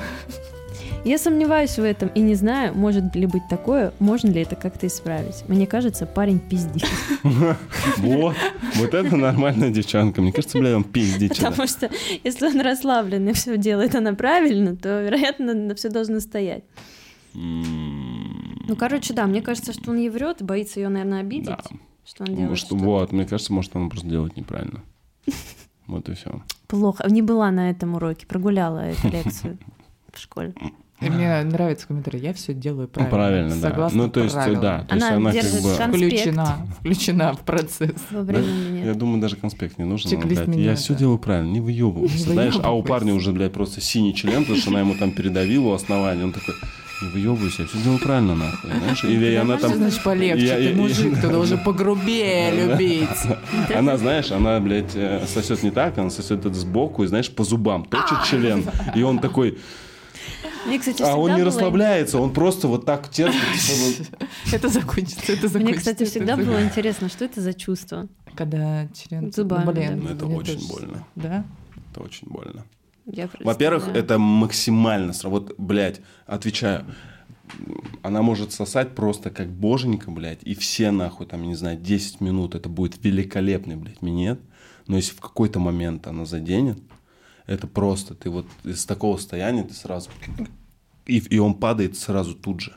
Я 1.05 1.17
сомневаюсь 1.17 1.79
в 1.79 1.83
этом 1.83 2.09
и 2.09 2.21
не 2.21 2.35
знаю, 2.35 2.75
может 2.75 3.15
ли 3.15 3.27
быть 3.27 3.45
такое, 3.49 3.93
можно 3.99 4.29
ли 4.31 4.43
это 4.43 4.57
как-то 4.57 4.87
исправить. 4.87 5.45
Мне 5.49 5.67
кажется, 5.67 6.05
парень 6.05 6.39
пиздит. 6.39 6.85
Вот, 7.99 8.37
вот 8.75 8.95
это 8.95 9.17
нормальная 9.17 9.71
девчонка. 9.71 10.21
Мне 10.21 10.33
кажется, 10.33 10.59
блядь, 10.59 10.75
он 10.75 10.85
пиздит. 10.85 11.37
Потому 11.37 11.67
что 11.67 11.89
если 12.23 12.47
он 12.47 12.61
расслаблен 12.61 13.27
и 13.29 13.33
все 13.33 13.57
делает 13.57 13.95
она 13.95 14.13
правильно, 14.13 14.77
то, 14.77 15.01
вероятно, 15.01 15.75
все 15.75 15.89
должно 15.89 16.21
стоять. 16.21 16.65
Ну, 18.69 18.77
короче, 18.77 19.15
да, 19.15 19.27
мне 19.27 19.43
кажется, 19.43 19.73
что 19.73 19.91
он 19.91 19.97
ей 19.97 20.11
врет, 20.11 20.43
боится 20.43 20.79
ее, 20.79 20.89
наверное, 20.89 21.21
обидеть. 21.21 21.47
Да. 21.49 21.59
Что 22.07 22.23
он 22.25 22.29
делает 22.29 22.51
Может, 22.51 22.67
что-то. 22.67 22.85
вот, 22.85 23.13
мне 23.13 23.25
кажется, 23.27 23.53
может, 23.53 23.75
он 23.75 23.91
просто 23.91 24.07
делает 24.09 24.37
неправильно. 24.37 24.83
Вот 25.87 26.07
и 26.11 26.15
все. 26.15 26.43
Плохо. 26.67 27.07
Не 27.09 27.23
была 27.23 27.51
на 27.51 27.71
этом 27.71 27.95
уроке, 27.95 28.27
прогуляла 28.27 28.81
эту 28.81 29.09
лекцию 29.09 29.57
в 30.13 30.19
школе. 30.21 30.53
И 31.01 31.09
мне 31.09 31.43
нравится 31.45 31.87
комментарий. 31.87 32.21
Я 32.21 32.35
все 32.35 32.53
делаю 32.53 32.89
правильно. 32.89 33.17
Правильно, 33.17 33.55
да. 33.55 33.69
Согласно 33.71 34.03
Ну, 34.03 34.11
то 34.11 34.21
есть, 34.21 34.35
правилам. 34.35 34.61
да, 34.61 34.79
то 34.81 34.95
Она 34.97 35.07
есть 35.07 35.17
она 35.17 35.33
как 35.33 35.41
держит 35.41 35.63
бы... 35.63 35.77
конспект. 35.77 35.97
Включена, 35.97 36.67
включена 36.81 37.33
в 37.33 37.41
процесс. 37.41 37.95
Во 38.11 38.23
Да, 38.23 38.33
время 38.41 38.85
Я 38.85 38.95
думаю, 38.95 39.19
даже 39.23 39.37
конспект 39.37 39.79
не 39.79 39.85
нужен. 39.85 40.21
блядь, 40.21 40.49
я 40.57 40.75
все 40.75 40.95
делаю 40.95 41.19
правильно, 41.19 41.51
не 41.53 41.61
выебывайся. 41.61 42.17
Не 42.27 42.33
Знаешь, 42.35 42.59
а 42.63 42.73
у 42.77 42.83
парня 42.83 43.15
уже, 43.15 43.33
блядь, 43.33 43.53
просто 43.55 43.81
синий 43.81 44.15
член, 44.15 44.43
потому 44.43 44.59
что 44.59 44.69
она 44.71 44.81
ему 44.81 44.95
там 44.95 45.13
передавила 45.13 45.69
у 45.69 45.73
основания. 45.73 46.25
Он 46.25 46.33
такой, 46.35 46.55
не 47.03 47.09
выебывайся, 47.09 47.63
я 47.63 47.69
все 47.69 47.79
делаю 47.79 47.99
правильно, 48.01 48.35
нахуй. 48.35 48.71
Знаешь, 48.71 49.05
или 49.05 49.35
она 49.35 49.57
там... 49.59 49.75
значит 49.75 50.03
полегче? 50.03 50.47
Я- 50.47 50.57
Ты 50.57 50.63
я- 50.71 50.75
мужик, 50.75 51.15
ты 51.21 51.29
должен 51.29 51.59
погрубее 51.63 52.51
любить. 52.67 53.09
Она, 53.75 53.97
знаешь, 53.97 54.31
она, 54.33 54.59
блядь, 54.61 54.93
э, 54.95 55.25
сосет 55.27 55.63
не 55.63 55.71
так, 55.71 55.97
она 55.99 56.11
сосет 56.11 56.41
это 56.47 56.55
сбоку 56.55 57.05
и, 57.05 57.07
знаешь, 57.07 57.31
по 57.31 57.45
зубам 57.45 57.85
точит 57.85 58.25
член. 58.29 58.65
И 58.97 59.03
он 59.03 59.19
такой, 59.21 59.59
Мне, 60.67 60.79
кстати, 60.79 61.03
а 61.03 61.17
он 61.17 61.31
не 61.31 61.37
было- 61.39 61.47
расслабляется, 61.47 62.19
он 62.19 62.33
просто 62.33 62.69
вот 62.69 62.85
так 62.85 63.09
терпит. 63.11 63.39
Это 64.53 64.69
закончится, 64.69 65.33
это 65.33 65.49
закончится. 65.49 65.59
Мне, 65.59 65.75
кстати, 65.75 66.05
всегда 66.05 66.37
было 66.37 66.63
интересно, 66.63 67.09
что 67.09 67.25
это 67.25 67.41
за 67.41 67.53
чувство. 67.55 68.09
Когда 68.35 68.87
член... 68.89 69.33
Зубами, 69.33 69.71
блин, 69.73 70.01
Ну, 70.05 70.11
это 70.15 70.27
очень 70.27 70.67
больно. 70.69 71.07
Да? 71.17 71.45
Это 71.93 72.01
очень 72.03 72.29
больно. 72.29 72.65
Во-первых, 73.41 73.89
это 73.89 74.19
максимально 74.19 75.13
сра- 75.13 75.29
Вот, 75.31 75.55
блядь, 75.59 76.01
отвечаю. 76.27 76.85
Она 78.03 78.21
может 78.23 78.53
сосать 78.53 78.95
просто 78.95 79.31
как 79.31 79.49
боженька, 79.49 80.11
блядь, 80.11 80.41
и 80.43 80.55
все 80.55 80.91
нахуй, 80.91 81.27
там, 81.27 81.43
не 81.43 81.55
знаю, 81.55 81.79
10 81.79 82.21
минут, 82.21 82.55
это 82.55 82.69
будет 82.69 83.03
великолепный, 83.03 83.77
блядь, 83.77 84.03
минет. 84.03 84.39
Но 84.87 84.97
если 84.97 85.15
в 85.15 85.21
какой-то 85.21 85.59
момент 85.59 86.07
она 86.07 86.25
заденет, 86.27 86.79
это 87.47 87.67
просто, 87.67 88.15
ты 88.15 88.29
вот 88.29 88.47
из 88.65 88.85
такого 88.85 89.17
состояния 89.17 89.65
ты 89.65 89.73
сразу... 89.75 90.11
И, 91.07 91.19
и 91.19 91.39
он 91.39 91.55
падает 91.55 91.97
сразу 91.97 92.35
тут 92.35 92.61
же. 92.61 92.77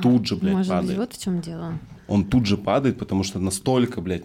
Тут 0.00 0.26
же, 0.28 0.36
блядь, 0.36 0.54
Может 0.54 0.72
быть, 0.72 0.80
падает. 0.80 0.98
вот 0.98 1.12
в 1.14 1.20
чем 1.20 1.40
дело. 1.40 1.76
Он 2.08 2.24
тут 2.24 2.46
же 2.46 2.56
падает, 2.56 2.98
потому 2.98 3.22
что 3.22 3.38
настолько, 3.38 4.00
блядь, 4.00 4.24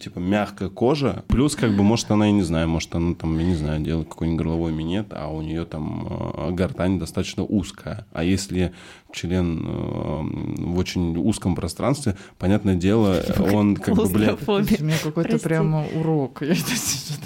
типа 0.00 0.20
мягкая 0.20 0.68
кожа. 0.68 1.24
Плюс, 1.26 1.56
как 1.56 1.76
бы, 1.76 1.82
может, 1.82 2.10
она, 2.10 2.26
я 2.26 2.32
не 2.32 2.42
знаю, 2.42 2.68
может, 2.68 2.94
она 2.94 3.14
там, 3.14 3.36
я 3.38 3.44
не 3.44 3.56
знаю, 3.56 3.82
делает 3.82 4.08
какой-нибудь 4.08 4.38
горловой 4.38 4.72
минет, 4.72 5.08
а 5.10 5.28
у 5.28 5.42
нее 5.42 5.64
там 5.64 6.06
э, 6.08 6.50
гортань 6.52 6.98
достаточно 6.98 7.44
узкая. 7.44 8.06
А 8.12 8.22
если 8.22 8.72
член 9.12 9.64
э, 9.66 10.22
в 10.62 10.78
очень 10.78 11.16
узком 11.16 11.56
пространстве, 11.56 12.16
понятное 12.38 12.76
дело, 12.76 13.20
он 13.52 13.76
как 13.76 13.96
бы, 13.96 14.08
блядь... 14.08 14.48
У 14.48 14.52
меня 14.84 14.98
какой-то 15.02 15.38
прямо 15.38 15.84
урок. 15.94 16.42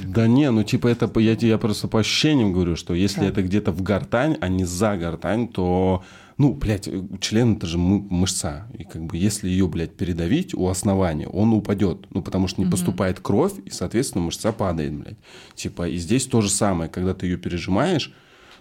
Да 0.04 0.26
не, 0.26 0.50
ну 0.50 0.62
типа 0.62 0.88
это 0.88 1.10
я, 1.20 1.36
тебе- 1.36 1.50
я 1.50 1.58
просто 1.58 1.86
по 1.86 2.00
ощущениям 2.00 2.52
говорю, 2.52 2.76
что 2.76 2.94
если 2.94 3.26
это 3.28 3.42
где-то 3.42 3.72
в 3.72 3.82
гортань, 3.82 4.36
а 4.40 4.48
не 4.48 4.64
за 4.64 4.96
гортань, 4.96 5.48
то 5.48 6.02
ну, 6.38 6.54
блядь, 6.54 6.88
член 7.20 7.56
это 7.56 7.66
же 7.66 7.76
мы- 7.78 8.00
мышца. 8.00 8.66
И 8.78 8.84
как 8.84 9.02
бы 9.04 9.16
если 9.16 9.48
ее, 9.48 9.66
блядь, 9.68 9.94
передавить 9.96 10.54
у 10.54 10.68
основания, 10.68 11.28
он 11.28 11.52
упадет. 11.52 12.06
Ну, 12.10 12.22
потому 12.22 12.46
что 12.48 12.60
не 12.62 12.70
поступает 12.70 13.20
кровь, 13.20 13.54
и, 13.64 13.70
соответственно, 13.70 14.24
мышца 14.24 14.52
падает, 14.52 14.94
блядь. 14.94 15.18
Типа, 15.54 15.88
и 15.88 15.96
здесь 15.98 16.26
то 16.26 16.40
же 16.40 16.48
самое, 16.48 16.88
когда 16.88 17.12
ты 17.12 17.26
ее 17.26 17.36
пережимаешь, 17.38 18.12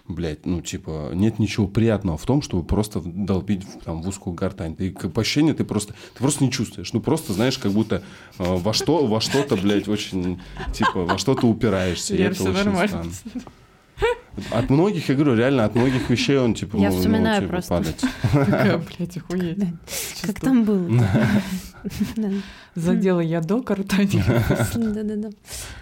блядь, 0.08 0.46
ну, 0.46 0.60
типа, 0.62 1.10
нет 1.14 1.38
ничего 1.38 1.68
приятного 1.68 2.16
в 2.16 2.24
том, 2.24 2.40
чтобы 2.42 2.64
просто 2.64 3.00
долбить 3.04 3.64
там, 3.84 4.02
в 4.02 4.08
узкую 4.08 4.34
гортань. 4.34 4.74
Ты, 4.74 4.90
по 4.90 5.20
ощущению, 5.20 5.54
ты 5.54 5.64
просто, 5.64 5.92
ты 6.14 6.18
просто 6.18 6.42
не 6.44 6.50
чувствуешь. 6.50 6.92
Ну, 6.94 7.00
просто, 7.00 7.32
знаешь, 7.34 7.58
как 7.58 7.72
будто 7.72 8.02
э, 8.38 8.56
во, 8.56 8.72
что, 8.72 9.06
во 9.06 9.20
что-то, 9.20 9.56
блядь, 9.56 9.86
очень, 9.86 10.40
типа, 10.72 11.04
во 11.04 11.18
что-то 11.18 11.46
упираешься. 11.46 12.14
и 12.14 12.18
Лер, 12.18 12.30
это 12.32 12.34
всё 12.40 12.44
очень 12.50 12.64
нормально. 12.64 12.88
странно. 13.12 13.42
От 14.50 14.70
многих, 14.70 15.08
я 15.08 15.14
говорю, 15.14 15.36
реально, 15.36 15.64
от 15.64 15.74
многих 15.74 16.10
вещей 16.10 16.38
он, 16.38 16.54
типа, 16.54 16.76
Я 16.76 16.90
ну, 16.90 16.96
вспоминаю 16.96 17.42
типа, 17.42 17.52
просто. 17.52 17.74
падать. 17.74 18.04
Такая, 18.32 18.78
блядь, 18.98 19.16
охуеть. 19.16 19.64
Как 20.22 20.40
там 20.40 20.64
было? 20.64 20.88
Задела 22.74 23.20
я 23.20 23.40
до 23.40 23.62
картани. 23.62 24.22
Да-да-да. 24.74 25.30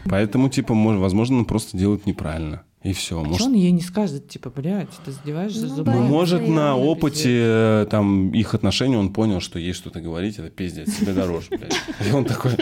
Поэтому, 0.04 0.48
типа, 0.48 0.74
может, 0.74 1.00
возможно, 1.00 1.38
он 1.38 1.44
просто 1.44 1.76
делает 1.76 2.07
неправильно. 2.07 2.62
И 2.87 2.93
все. 2.93 3.20
Что 3.20 3.28
Может, 3.28 3.47
он 3.49 3.55
ей 3.55 3.72
не 3.72 3.80
скажет, 3.80 4.28
типа, 4.28 4.49
блядь, 4.49 4.89
ты 5.05 5.11
задеваешь 5.11 5.53
за 5.53 5.66
Ну, 5.66 5.74
зубы. 5.74 5.91
Ну, 5.91 5.97
Боится 5.99 6.12
может, 6.12 6.49
на 6.49 6.70
Ну, 6.70 6.84
опыте 6.84 7.30
э, 7.32 7.87
там 7.91 8.30
их 8.30 8.55
отношений 8.55 8.97
он 8.97 9.12
понял, 9.12 9.41
что 9.41 9.59
есть 9.59 9.80
что-то 9.80 10.01
говорить, 10.01 10.39
это 10.39 10.51
пиздец, 10.51 10.97
себе 10.97 11.12
дороже, 11.12 11.49
блядь. 11.51 11.74
И 12.09 12.12
он 12.12 12.24
такой, 12.24 12.53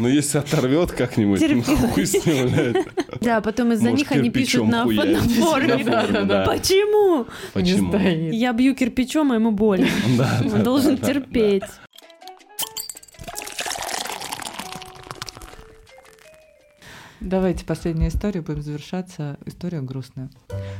ну, 0.00 0.08
если 0.08 0.38
оторвет 0.38 0.90
как-нибудь, 0.90 1.40
ну, 1.48 1.62
хуй 1.62 2.06
с 2.06 2.26
ним, 2.26 2.48
блядь. 2.48 2.86
Да, 3.20 3.36
а 3.36 3.40
потом 3.40 3.70
из-за 3.72 3.92
них 3.92 4.10
они 4.10 4.30
пишут 4.30 4.66
на, 4.66 4.84
да. 4.84 6.44
Почему? 6.44 7.26
Почему? 7.52 7.96
Я 8.32 8.52
бью 8.52 8.74
кирпичом, 8.74 9.30
а 9.30 9.36
ему 9.36 9.52
больно. 9.52 9.86
Он 10.52 10.64
должен 10.64 10.98
терпеть. 10.98 11.62
Давайте 17.20 17.66
последняя 17.66 18.08
история, 18.08 18.40
будем 18.40 18.62
завершаться. 18.62 19.36
История 19.44 19.82
грустная. 19.82 20.30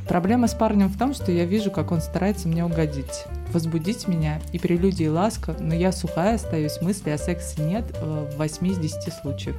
Проблема 0.09 0.49
с 0.49 0.55
парнем 0.55 0.89
в 0.89 0.99
том, 0.99 1.13
что 1.13 1.31
я 1.31 1.45
вижу, 1.45 1.71
как 1.71 1.93
он 1.93 2.01
старается 2.01 2.49
мне 2.49 2.65
угодить, 2.65 3.27
возбудить 3.53 4.09
меня 4.09 4.41
и 4.53 4.59
прелюдии 4.59 5.07
ласка, 5.07 5.55
но 5.61 5.75
я 5.75 5.93
сухая 5.93 6.37
остаюсь, 6.37 6.81
мысли 6.81 7.11
о 7.11 7.19
сексе 7.19 7.63
нет 7.63 7.85
э, 7.95 8.31
в 8.33 8.39
8 8.39 8.67
из 8.69 8.79
10 8.79 9.13
случаев. 9.13 9.57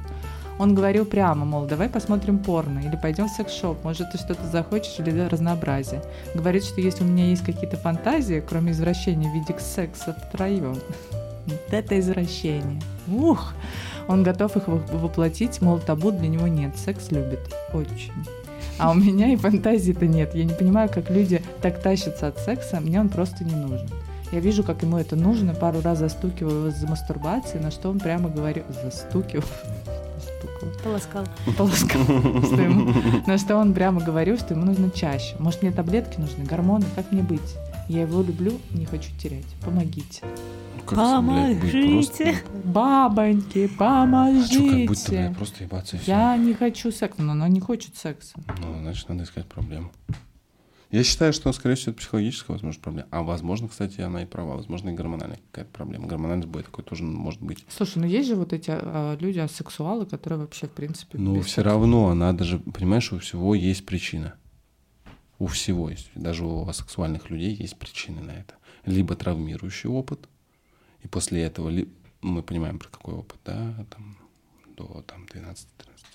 Он 0.58 0.74
говорил 0.74 1.04
прямо, 1.04 1.44
мол, 1.44 1.66
давай 1.66 1.88
посмотрим 1.88 2.40
порно 2.40 2.80
или 2.80 2.98
пойдем 3.00 3.28
в 3.28 3.30
секс-шоп, 3.30 3.84
может, 3.84 4.10
ты 4.10 4.18
что-то 4.18 4.44
захочешь 4.48 4.98
или 4.98 5.28
разнообразие. 5.28 6.02
Говорит, 6.34 6.64
что 6.64 6.80
если 6.80 7.04
у 7.04 7.06
меня 7.06 7.26
есть 7.26 7.44
какие-то 7.44 7.76
фантазии, 7.76 8.42
кроме 8.46 8.72
извращения 8.72 9.30
в 9.30 9.34
виде 9.34 9.56
секса 9.60 10.16
втроем, 10.28 10.78
вот 11.46 11.60
это 11.70 11.98
извращение. 12.00 12.82
Ух! 13.06 13.54
Он 14.08 14.22
готов 14.22 14.56
их 14.56 14.68
во- 14.68 14.76
воплотить, 14.98 15.60
мол, 15.62 15.78
табу 15.78 16.10
для 16.10 16.28
него 16.28 16.46
нет. 16.48 16.76
Секс 16.76 17.10
любит. 17.10 17.40
Очень. 17.72 18.12
А 18.78 18.90
у 18.90 18.94
меня 18.94 19.32
и 19.32 19.36
фантазии-то 19.36 20.06
нет. 20.06 20.34
Я 20.34 20.44
не 20.44 20.54
понимаю, 20.54 20.88
как 20.92 21.10
люди 21.10 21.42
так 21.60 21.80
тащатся 21.82 22.28
от 22.28 22.38
секса. 22.38 22.80
Мне 22.80 23.00
он 23.00 23.08
просто 23.08 23.44
не 23.44 23.54
нужен. 23.54 23.88
Я 24.32 24.40
вижу, 24.40 24.64
как 24.64 24.82
ему 24.82 24.96
это 24.98 25.14
нужно. 25.14 25.54
Пару 25.54 25.80
раз 25.82 25.98
застукиваю 25.98 26.58
его 26.66 26.70
за 26.70 26.86
мастурбацией, 26.86 27.62
на 27.62 27.70
что 27.70 27.90
он 27.90 27.98
прямо 28.00 28.28
говорит... 28.30 28.64
Застукиваю. 28.82 29.44
Застукиваю. 30.16 30.74
Полоскал. 30.82 31.24
Полоскал. 31.58 32.02
Что 32.02 32.62
ему- 32.62 32.92
На 33.26 33.36
что 33.38 33.56
он 33.56 33.74
прямо 33.74 34.00
говорил, 34.00 34.38
что 34.38 34.54
ему 34.54 34.64
нужно 34.64 34.90
чаще. 34.90 35.36
Может, 35.38 35.62
мне 35.62 35.70
таблетки 35.70 36.18
нужны, 36.18 36.44
гормоны? 36.44 36.86
Как 36.96 37.12
мне 37.12 37.22
быть? 37.22 37.56
Я 37.88 38.02
его 38.02 38.22
люблю, 38.22 38.52
не 38.70 38.86
хочу 38.86 39.10
терять. 39.18 39.44
Помогите. 39.64 40.22
Как, 40.86 41.22
быть 41.60 41.70
просто- 41.72 42.24
Помогите. 42.24 42.42
Бабоньки, 42.64 43.68
Чё, 43.68 44.70
как 44.70 44.86
будто, 44.86 45.10
блядь, 45.10 45.36
просто 45.36 45.64
ебаться 45.64 45.96
и 45.96 45.98
всё. 45.98 46.12
Я 46.12 46.36
не 46.36 46.54
хочу 46.54 46.90
секса, 46.90 47.22
но 47.22 47.32
она 47.32 47.48
не 47.48 47.60
хочет 47.60 47.96
секса. 47.96 48.34
Ну, 48.60 48.78
значит, 48.80 49.08
надо 49.08 49.24
искать 49.24 49.46
проблему. 49.46 49.92
Я 50.90 51.04
считаю, 51.04 51.32
что, 51.32 51.50
скорее 51.54 51.74
всего, 51.74 51.92
это 51.92 52.00
психологическая, 52.00 52.54
возможно, 52.54 52.82
проблема. 52.82 53.08
А 53.10 53.22
возможно, 53.22 53.68
кстати, 53.68 54.02
она 54.02 54.22
и 54.22 54.26
права. 54.26 54.56
Возможно, 54.56 54.90
и 54.90 54.92
гормональная 54.92 55.38
какая-то 55.50 55.70
проблема. 55.72 56.06
Гормональный 56.06 56.44
сбой 56.44 56.62
такой 56.64 56.84
тоже 56.84 57.02
может 57.02 57.40
быть. 57.40 57.64
Слушай, 57.70 57.98
ну 57.98 58.06
есть 58.06 58.28
же 58.28 58.34
вот 58.34 58.52
эти 58.52 58.70
а, 58.70 59.16
люди, 59.18 59.38
асексуалы, 59.38 60.04
которые 60.04 60.40
вообще, 60.40 60.66
в 60.66 60.72
принципе... 60.72 61.16
Без 61.16 61.46
все 61.46 61.62
равно, 61.62 62.12
надо 62.12 62.44
же, 62.44 62.58
понимаешь, 62.58 63.10
у 63.10 63.18
всего 63.20 63.54
есть 63.54 63.86
причина. 63.86 64.34
У 65.38 65.46
всего 65.46 65.88
есть. 65.88 66.10
Даже 66.14 66.44
у 66.44 66.68
асексуальных 66.68 67.30
людей 67.30 67.54
есть 67.54 67.78
причины 67.78 68.20
на 68.20 68.32
это. 68.32 68.54
Либо 68.84 69.14
травмирующий 69.14 69.88
опыт, 69.88 70.28
и 71.02 71.08
после 71.08 71.42
этого 71.42 71.72
мы 72.20 72.42
понимаем, 72.42 72.78
про 72.78 72.88
какой 72.88 73.14
опыт, 73.14 73.38
да, 73.44 73.86
там, 73.90 74.16
до 74.76 75.02
там, 75.02 75.24
12-13 75.24 75.66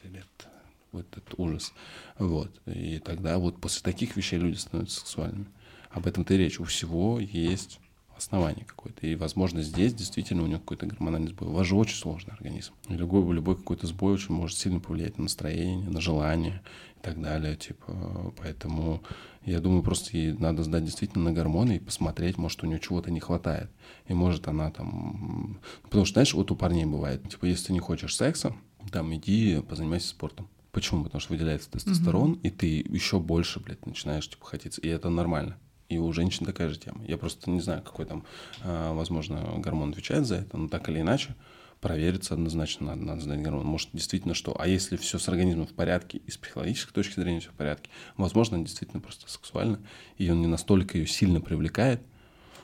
лет, 0.06 0.48
вот 0.92 1.06
этот 1.12 1.34
ужас. 1.38 1.74
Вот. 2.18 2.62
И 2.66 3.00
тогда 3.00 3.38
вот 3.38 3.60
после 3.60 3.82
таких 3.84 4.16
вещей 4.16 4.40
люди 4.40 4.58
становятся 4.58 5.02
сексуальными. 5.02 5.48
Об 5.90 6.08
этом-то 6.08 6.34
и 6.34 6.38
речь. 6.38 6.60
У 6.60 6.64
всего 6.64 7.20
есть 7.20 7.80
основание 8.18 8.66
какое-то. 8.66 9.06
И, 9.06 9.16
возможно, 9.16 9.62
здесь 9.62 9.94
действительно 9.94 10.44
у 10.44 10.48
него 10.48 10.60
какой-то 10.60 10.86
гормональный 10.86 11.30
сбой. 11.30 11.48
У 11.48 11.54
вас 11.54 11.68
же 11.68 11.76
очень 11.76 11.96
сложный 11.96 12.34
организм. 12.34 12.74
И 12.90 12.94
любой, 12.94 13.34
любой 13.34 13.56
какой-то 13.56 13.88
сбой 13.88 14.14
очень 14.14 14.34
может 14.34 14.58
сильно 14.58 14.80
повлиять 14.80 15.18
на 15.18 15.24
настроение, 15.24 15.90
на 15.90 16.02
желание 16.02 16.62
и 16.98 17.04
так 17.04 17.22
далее. 17.22 17.56
Типа, 17.56 18.34
поэтому 18.38 19.04
я 19.46 19.60
думаю, 19.60 19.84
просто 19.84 20.18
ей 20.18 20.34
надо 20.34 20.64
сдать 20.64 20.84
действительно 20.84 21.26
на 21.26 21.32
гормоны 21.32 21.78
и 21.78 21.80
посмотреть, 21.80 22.38
может, 22.38 22.64
у 22.64 22.68
нее 22.68 22.80
чего-то 22.80 23.12
не 23.12 23.20
хватает. 23.20 23.70
И 24.08 24.14
может 24.14 24.48
она 24.48 24.72
там... 24.72 25.60
Потому 25.84 26.06
что, 26.06 26.14
знаешь, 26.14 26.34
вот 26.34 26.52
у 26.52 26.56
парней 26.56 26.86
бывает, 26.86 27.30
типа, 27.30 27.46
если 27.46 27.68
ты 27.68 27.74
не 27.74 27.80
хочешь 27.80 28.16
секса, 28.16 28.56
там, 28.92 29.14
иди 29.16 29.62
позанимайся 29.62 30.10
спортом. 30.10 30.50
Почему? 30.72 31.06
Потому 31.06 31.22
что 31.22 31.34
выделяется 31.34 31.72
тестостерон, 31.72 32.34
и 32.44 32.50
ты 32.50 32.86
еще 32.88 33.20
больше, 33.20 33.60
блядь, 33.60 33.86
начинаешь, 33.86 34.30
типа, 34.30 34.46
хотеть. 34.46 34.78
И 34.78 34.88
это 34.88 35.10
нормально. 35.10 35.58
И 35.90 35.98
у 35.98 36.12
женщин 36.12 36.46
такая 36.46 36.70
же 36.70 36.78
тема. 36.78 37.04
Я 37.06 37.18
просто 37.18 37.50
не 37.50 37.62
знаю, 37.62 37.82
какой 37.82 38.06
там, 38.06 38.26
а, 38.64 38.94
возможно, 38.94 39.42
гормон 39.58 39.92
отвечает 39.92 40.26
за 40.26 40.36
это, 40.36 40.58
но 40.58 40.68
так 40.68 40.90
или 40.90 41.00
иначе, 41.00 41.36
провериться 41.80 42.34
однозначно, 42.34 42.88
надо, 42.88 43.02
надо 43.04 43.22
сдать 43.22 43.42
гормон. 43.42 43.66
Может, 43.66 43.90
действительно 43.94 44.34
что? 44.34 44.60
А 44.60 44.68
если 44.68 44.98
все 44.98 45.20
с 45.20 45.30
организмом 45.30 45.68
в 45.68 45.74
порядке 45.74 46.18
и 46.18 46.32
с 46.32 46.38
психологической 46.38 46.94
точки 46.94 47.20
зрения 47.20 47.40
все 47.40 47.52
в 47.52 47.54
порядке, 47.54 47.90
возможно, 48.18 48.60
действительно 48.60 49.02
просто 49.02 49.30
сексуально, 49.30 49.80
и 50.18 50.30
он 50.30 50.42
не 50.42 50.48
настолько 50.48 50.98
ее 50.98 51.08
сильно 51.08 51.40
привлекает, 51.40 52.02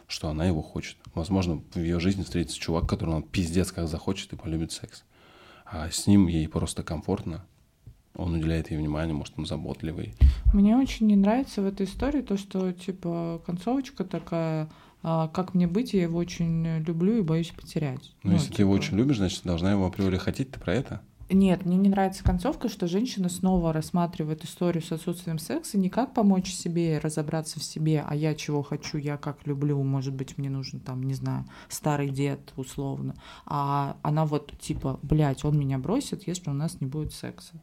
что 0.07 0.29
она 0.29 0.45
его 0.45 0.61
хочет. 0.61 0.97
Возможно, 1.13 1.61
в 1.73 1.79
ее 1.79 1.99
жизни 1.99 2.23
встретится 2.23 2.59
чувак, 2.59 2.87
который 2.87 3.15
он 3.15 3.23
пиздец 3.23 3.71
как 3.71 3.87
захочет 3.87 4.33
и 4.33 4.35
полюбит 4.35 4.71
секс. 4.71 5.03
А 5.65 5.89
с 5.89 6.07
ним 6.07 6.27
ей 6.27 6.47
просто 6.47 6.83
комфортно, 6.83 7.45
он 8.15 8.35
уделяет 8.35 8.71
ей 8.71 8.77
внимание, 8.77 9.13
может, 9.13 9.33
он 9.37 9.45
заботливый. 9.45 10.15
Мне 10.53 10.77
очень 10.77 11.07
не 11.07 11.15
нравится 11.15 11.61
в 11.61 11.65
этой 11.65 11.85
истории 11.85 12.21
то, 12.21 12.37
что, 12.37 12.71
типа, 12.71 13.41
концовочка 13.45 14.03
такая, 14.03 14.69
а, 15.01 15.27
как 15.29 15.53
мне 15.53 15.67
быть, 15.67 15.93
я 15.93 16.03
его 16.03 16.19
очень 16.19 16.79
люблю 16.79 17.17
и 17.17 17.21
боюсь 17.21 17.49
потерять. 17.49 18.13
Ну, 18.23 18.31
ну 18.31 18.33
если 18.33 18.47
типа... 18.47 18.55
ты 18.57 18.61
его 18.63 18.71
очень 18.73 18.97
любишь, 18.97 19.17
значит, 19.17 19.41
должна 19.43 19.71
его 19.71 19.85
априори 19.85 20.17
хотеть, 20.17 20.51
ты 20.51 20.59
про 20.59 20.73
это? 20.73 21.01
Нет, 21.29 21.65
мне 21.65 21.77
не 21.77 21.89
нравится 21.89 22.23
концовка, 22.23 22.69
что 22.69 22.85
женщина 22.87 23.29
снова 23.29 23.73
рассматривает 23.73 24.43
историю 24.43 24.83
с 24.83 24.91
отсутствием 24.91 25.39
секса 25.39 25.77
не 25.77 25.89
как 25.89 26.13
помочь 26.13 26.51
себе 26.51 26.99
разобраться 26.99 27.59
в 27.59 27.63
себе, 27.63 28.03
а 28.07 28.13
я 28.15 28.35
чего 28.35 28.61
хочу, 28.61 28.97
я 28.97 29.17
как 29.17 29.47
люблю, 29.47 29.81
может 29.83 30.13
быть, 30.13 30.37
мне 30.37 30.49
нужен 30.49 30.79
там, 30.79 31.01
не 31.01 31.13
знаю, 31.13 31.45
старый 31.69 32.09
дед 32.09 32.53
условно, 32.55 33.15
а 33.45 33.97
она 34.03 34.25
вот 34.25 34.53
типа, 34.59 34.99
блядь, 35.01 35.43
он 35.45 35.57
меня 35.57 35.79
бросит, 35.79 36.27
если 36.27 36.49
у 36.49 36.53
нас 36.53 36.79
не 36.81 36.87
будет 36.87 37.13
секса. 37.13 37.53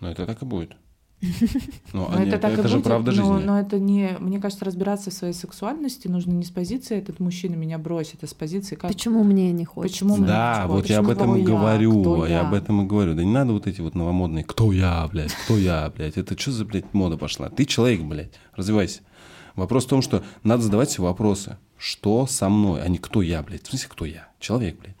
Ну, 0.00 0.08
это 0.08 0.26
так 0.26 0.42
и 0.42 0.44
будет. 0.44 0.76
Ну, 1.92 2.08
но 2.08 2.22
это, 2.22 2.38
так 2.38 2.52
это 2.52 2.68
же 2.68 2.76
будет, 2.76 2.84
правда 2.84 3.12
жизни. 3.12 3.28
Но, 3.28 3.38
но 3.38 3.60
это 3.60 3.78
не, 3.78 4.16
мне 4.20 4.40
кажется, 4.40 4.64
разбираться 4.64 5.10
в 5.10 5.12
своей 5.12 5.34
сексуальности 5.34 6.08
нужно 6.08 6.32
не 6.32 6.44
с 6.44 6.50
позиции 6.50 6.96
«этот 6.96 7.20
мужчина 7.20 7.56
меня 7.56 7.78
бросит», 7.78 8.22
а 8.22 8.26
с 8.26 8.32
позиции 8.32 8.76
как... 8.76 8.90
Почему 8.90 9.22
мне 9.24 9.52
не 9.52 9.64
хочется? 9.64 10.04
Почему 10.04 10.16
мне 10.16 10.26
да, 10.26 10.66
вот 10.66 10.82
Почему 10.82 10.94
я 10.94 11.00
об 11.00 11.10
этом 11.10 11.36
и 11.36 11.42
говорю, 11.42 12.24
я? 12.24 12.30
я 12.30 12.40
об 12.48 12.54
этом 12.54 12.82
и 12.82 12.86
говорю. 12.86 13.14
Да 13.14 13.24
не 13.24 13.32
надо 13.32 13.52
вот 13.52 13.66
эти 13.66 13.80
вот 13.80 13.94
новомодные 13.94 14.44
«кто 14.44 14.72
я, 14.72 15.06
блядь, 15.08 15.32
кто 15.32 15.58
я, 15.58 15.92
блядь». 15.94 16.16
Это 16.16 16.38
что 16.38 16.52
за, 16.52 16.64
блядь, 16.64 16.94
мода 16.94 17.16
пошла? 17.16 17.50
Ты 17.50 17.64
человек, 17.64 18.02
блядь, 18.02 18.32
развивайся. 18.54 19.00
Вопрос 19.56 19.84
в 19.84 19.88
том, 19.88 20.00
что 20.00 20.22
надо 20.42 20.62
задавать 20.62 20.90
себе 20.90 21.04
вопросы. 21.04 21.58
Что 21.76 22.26
со 22.26 22.48
мной, 22.48 22.82
а 22.82 22.88
не 22.88 22.98
кто 22.98 23.20
я, 23.20 23.42
блядь. 23.42 23.64
В 23.64 23.70
смысле, 23.70 23.88
кто 23.90 24.04
я? 24.04 24.28
Человек, 24.38 24.78
блядь. 24.80 24.96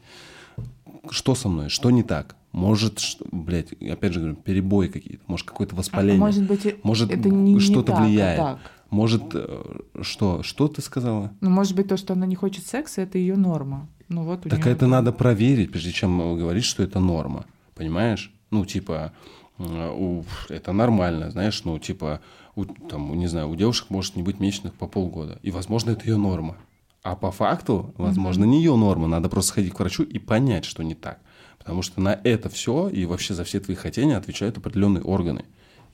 Что 1.10 1.34
со 1.34 1.48
мной? 1.48 1.68
Что 1.68 1.90
не 1.90 2.02
так? 2.02 2.36
Может, 2.52 3.00
блядь, 3.30 3.72
опять 3.72 4.12
же 4.12 4.20
говорю, 4.20 4.36
перебои 4.36 4.88
какие-то, 4.88 5.22
может, 5.28 5.46
какое-то 5.46 5.76
воспаление. 5.76 6.20
А 6.20 6.26
может 6.26 6.42
быть, 6.44 6.76
может, 6.82 7.10
это 7.10 7.28
не, 7.28 7.60
что-то 7.60 7.92
не 7.92 7.96
так, 7.96 8.06
влияет. 8.06 8.40
А 8.40 8.44
так. 8.54 8.72
Может, 8.90 9.22
э, 9.34 9.62
что? 10.02 10.42
Что 10.42 10.66
ты 10.66 10.82
сказала? 10.82 11.30
Ну, 11.40 11.50
может 11.50 11.76
быть, 11.76 11.88
то, 11.88 11.96
что 11.96 12.14
она 12.14 12.26
не 12.26 12.34
хочет 12.34 12.66
секса, 12.66 13.02
это 13.02 13.18
ее 13.18 13.36
норма. 13.36 13.88
Ну, 14.08 14.24
вот 14.24 14.42
так 14.42 14.66
это 14.66 14.88
надо 14.88 15.12
проверить, 15.12 15.70
прежде 15.70 15.92
чем 15.92 16.36
говорить, 16.36 16.64
что 16.64 16.82
это 16.82 16.98
норма. 16.98 17.44
Понимаешь? 17.76 18.32
Ну, 18.50 18.66
типа, 18.66 19.12
у, 19.58 20.24
это 20.48 20.72
нормально, 20.72 21.30
знаешь, 21.30 21.62
ну, 21.64 21.78
типа, 21.78 22.20
у, 22.56 22.64
там, 22.64 23.16
не 23.16 23.28
знаю, 23.28 23.48
у 23.48 23.54
девушек 23.54 23.90
может 23.90 24.16
не 24.16 24.24
быть 24.24 24.40
месячных 24.40 24.74
по 24.74 24.88
полгода. 24.88 25.38
И, 25.42 25.52
возможно, 25.52 25.92
это 25.92 26.04
ее 26.06 26.16
норма. 26.16 26.56
А 27.02 27.14
по 27.14 27.30
факту, 27.30 27.94
возможно, 27.96 28.44
не 28.44 28.58
ее 28.58 28.74
норма. 28.74 29.06
Надо 29.06 29.28
просто 29.28 29.50
сходить 29.50 29.72
к 29.72 29.78
врачу 29.78 30.02
и 30.02 30.18
понять, 30.18 30.64
что 30.64 30.82
не 30.82 30.94
так. 30.94 31.20
Потому 31.60 31.82
что 31.82 32.00
на 32.00 32.18
это 32.24 32.48
все 32.48 32.88
и 32.88 33.04
вообще 33.04 33.34
за 33.34 33.44
все 33.44 33.60
твои 33.60 33.76
хотения 33.76 34.16
отвечают 34.16 34.58
определенные 34.58 35.04
органы. 35.04 35.44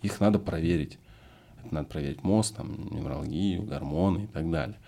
Их 0.00 0.20
надо 0.20 0.38
проверить. 0.38 0.98
Это 1.62 1.74
надо 1.74 1.88
проверить 1.88 2.22
мозг, 2.22 2.54
там, 2.54 2.88
неврологию, 2.90 3.62
гормоны 3.62 4.24
и 4.24 4.26
так 4.28 4.50
далее. 4.50 4.78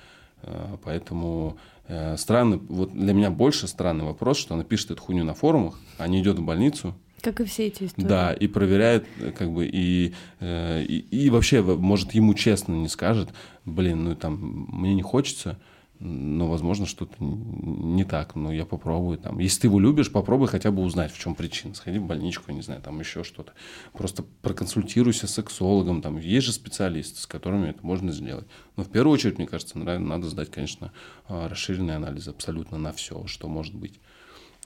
Э, 0.43 0.77
поэтому 0.83 1.59
э, 1.89 2.17
странный, 2.17 2.59
вот 2.69 2.93
для 2.93 3.13
меня 3.13 3.31
больше 3.31 3.67
странный 3.67 4.05
вопрос, 4.05 4.39
что 4.39 4.55
она 4.55 4.65
пишет 4.65 4.93
эту 4.93 5.03
хуйню 5.03 5.25
на 5.25 5.35
форумах, 5.35 5.79
а 5.99 6.07
не 6.07 6.21
идет 6.21 6.39
в 6.39 6.45
больницу, 6.45 6.95
как 7.21 7.41
и 7.41 7.45
все 7.45 7.67
эти 7.67 7.85
истории. 7.85 8.07
Да, 8.07 8.33
и 8.33 8.47
проверяет, 8.47 9.05
как 9.37 9.51
бы, 9.51 9.67
и, 9.67 10.15
э, 10.39 10.85
и, 10.85 10.99
и 10.99 11.31
вообще, 11.31 11.63
может, 11.63 12.13
ему 12.13 12.35
честно 12.35 12.75
не 12.75 12.89
скажет, 12.89 13.31
блин, 13.65 14.05
ну 14.05 14.15
там, 14.15 14.69
мне 14.71 14.95
не 14.95 15.03
хочется, 15.03 15.59
но, 16.01 16.47
возможно, 16.47 16.87
что-то 16.87 17.15
не 17.19 18.05
так, 18.05 18.37
но 18.37 18.53
я 18.53 18.65
попробую 18.65 19.19
там. 19.19 19.39
Если 19.41 19.62
ты 19.62 19.66
его 19.66 19.81
любишь, 19.81 20.12
попробуй 20.12 20.47
хотя 20.47 20.70
бы 20.70 20.83
узнать, 20.83 21.12
в 21.12 21.19
чем 21.19 21.35
причина. 21.35 21.75
Сходи 21.75 21.99
в 21.99 22.07
больничку, 22.07 22.53
не 22.53 22.62
знаю, 22.62 22.81
там 22.81 23.01
еще 23.01 23.25
что-то. 23.25 23.53
Просто 23.93 24.23
проконсультируйся 24.43 25.27
с 25.27 25.35
сексологом, 25.35 26.01
там 26.01 26.19
есть 26.19 26.47
же 26.47 26.53
специалисты, 26.53 27.20
с 27.20 27.27
которыми 27.27 27.69
это 27.69 27.85
можно 27.85 28.12
сделать. 28.12 28.47
Но 28.77 28.85
в 28.85 28.91
первую 28.91 29.15
очередь, 29.15 29.39
мне 29.39 29.49
кажется, 29.49 29.77
надо 29.79 30.29
сдать, 30.29 30.51
конечно, 30.51 30.93
а, 31.27 31.49
расширенный 31.49 31.97
анализ 31.97 32.29
абсолютно 32.29 32.79
на 32.79 32.93
все, 32.93 33.27
что 33.27 33.49
может 33.49 33.75
быть. 33.75 33.99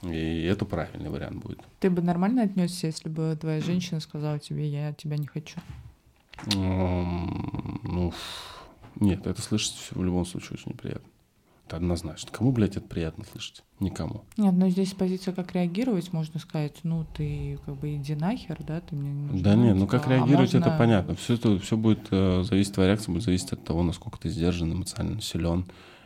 И 0.03 0.43
это 0.43 0.65
правильный 0.65 1.09
вариант 1.09 1.37
будет. 1.37 1.59
Ты 1.79 1.89
бы 1.89 2.01
нормально 2.01 2.43
отнесся, 2.43 2.87
если 2.87 3.09
бы 3.09 3.35
твоя 3.39 3.61
женщина 3.61 3.99
сказала 4.01 4.37
тебе, 4.37 4.67
я 4.67 4.93
тебя 4.93 5.17
не 5.17 5.27
хочу? 5.27 5.59
Ну, 6.45 8.13
нет, 8.99 9.25
это 9.25 9.41
слышать 9.41 9.89
в 9.91 10.03
любом 10.03 10.25
случае 10.25 10.57
очень 10.59 10.71
неприятно. 10.73 11.07
Это 11.65 11.77
однозначно. 11.77 12.29
Кому, 12.31 12.51
блядь, 12.51 12.75
это 12.75 12.87
приятно 12.87 13.23
слышать? 13.23 13.63
Никому. 13.79 14.25
Нет, 14.37 14.53
но 14.53 14.69
здесь 14.69 14.93
позиция, 14.93 15.33
как 15.33 15.53
реагировать, 15.53 16.11
можно 16.11 16.39
сказать, 16.39 16.79
ну, 16.83 17.05
ты 17.15 17.57
как 17.65 17.75
бы 17.75 17.95
иди 17.95 18.15
нахер, 18.15 18.61
да, 18.63 18.81
ты 18.81 18.95
мне 18.95 19.11
не 19.11 19.41
Да 19.41 19.55
нет, 19.55 19.75
ну 19.75 19.87
как 19.87 20.07
а 20.07 20.09
реагировать, 20.11 20.53
можно... 20.53 20.67
это 20.67 20.77
понятно. 20.77 21.15
Все 21.15 21.35
это 21.35 21.57
все 21.59 21.77
будет 21.77 22.07
э, 22.11 22.43
зависеть, 22.43 22.73
твоя 22.73 22.89
реакция 22.89 23.13
будет 23.13 23.23
зависеть 23.23 23.53
от 23.53 23.63
того, 23.63 23.83
насколько 23.83 24.19
ты 24.19 24.29
сдержан, 24.29 24.73
эмоционально 24.73 25.21
силен 25.21 25.65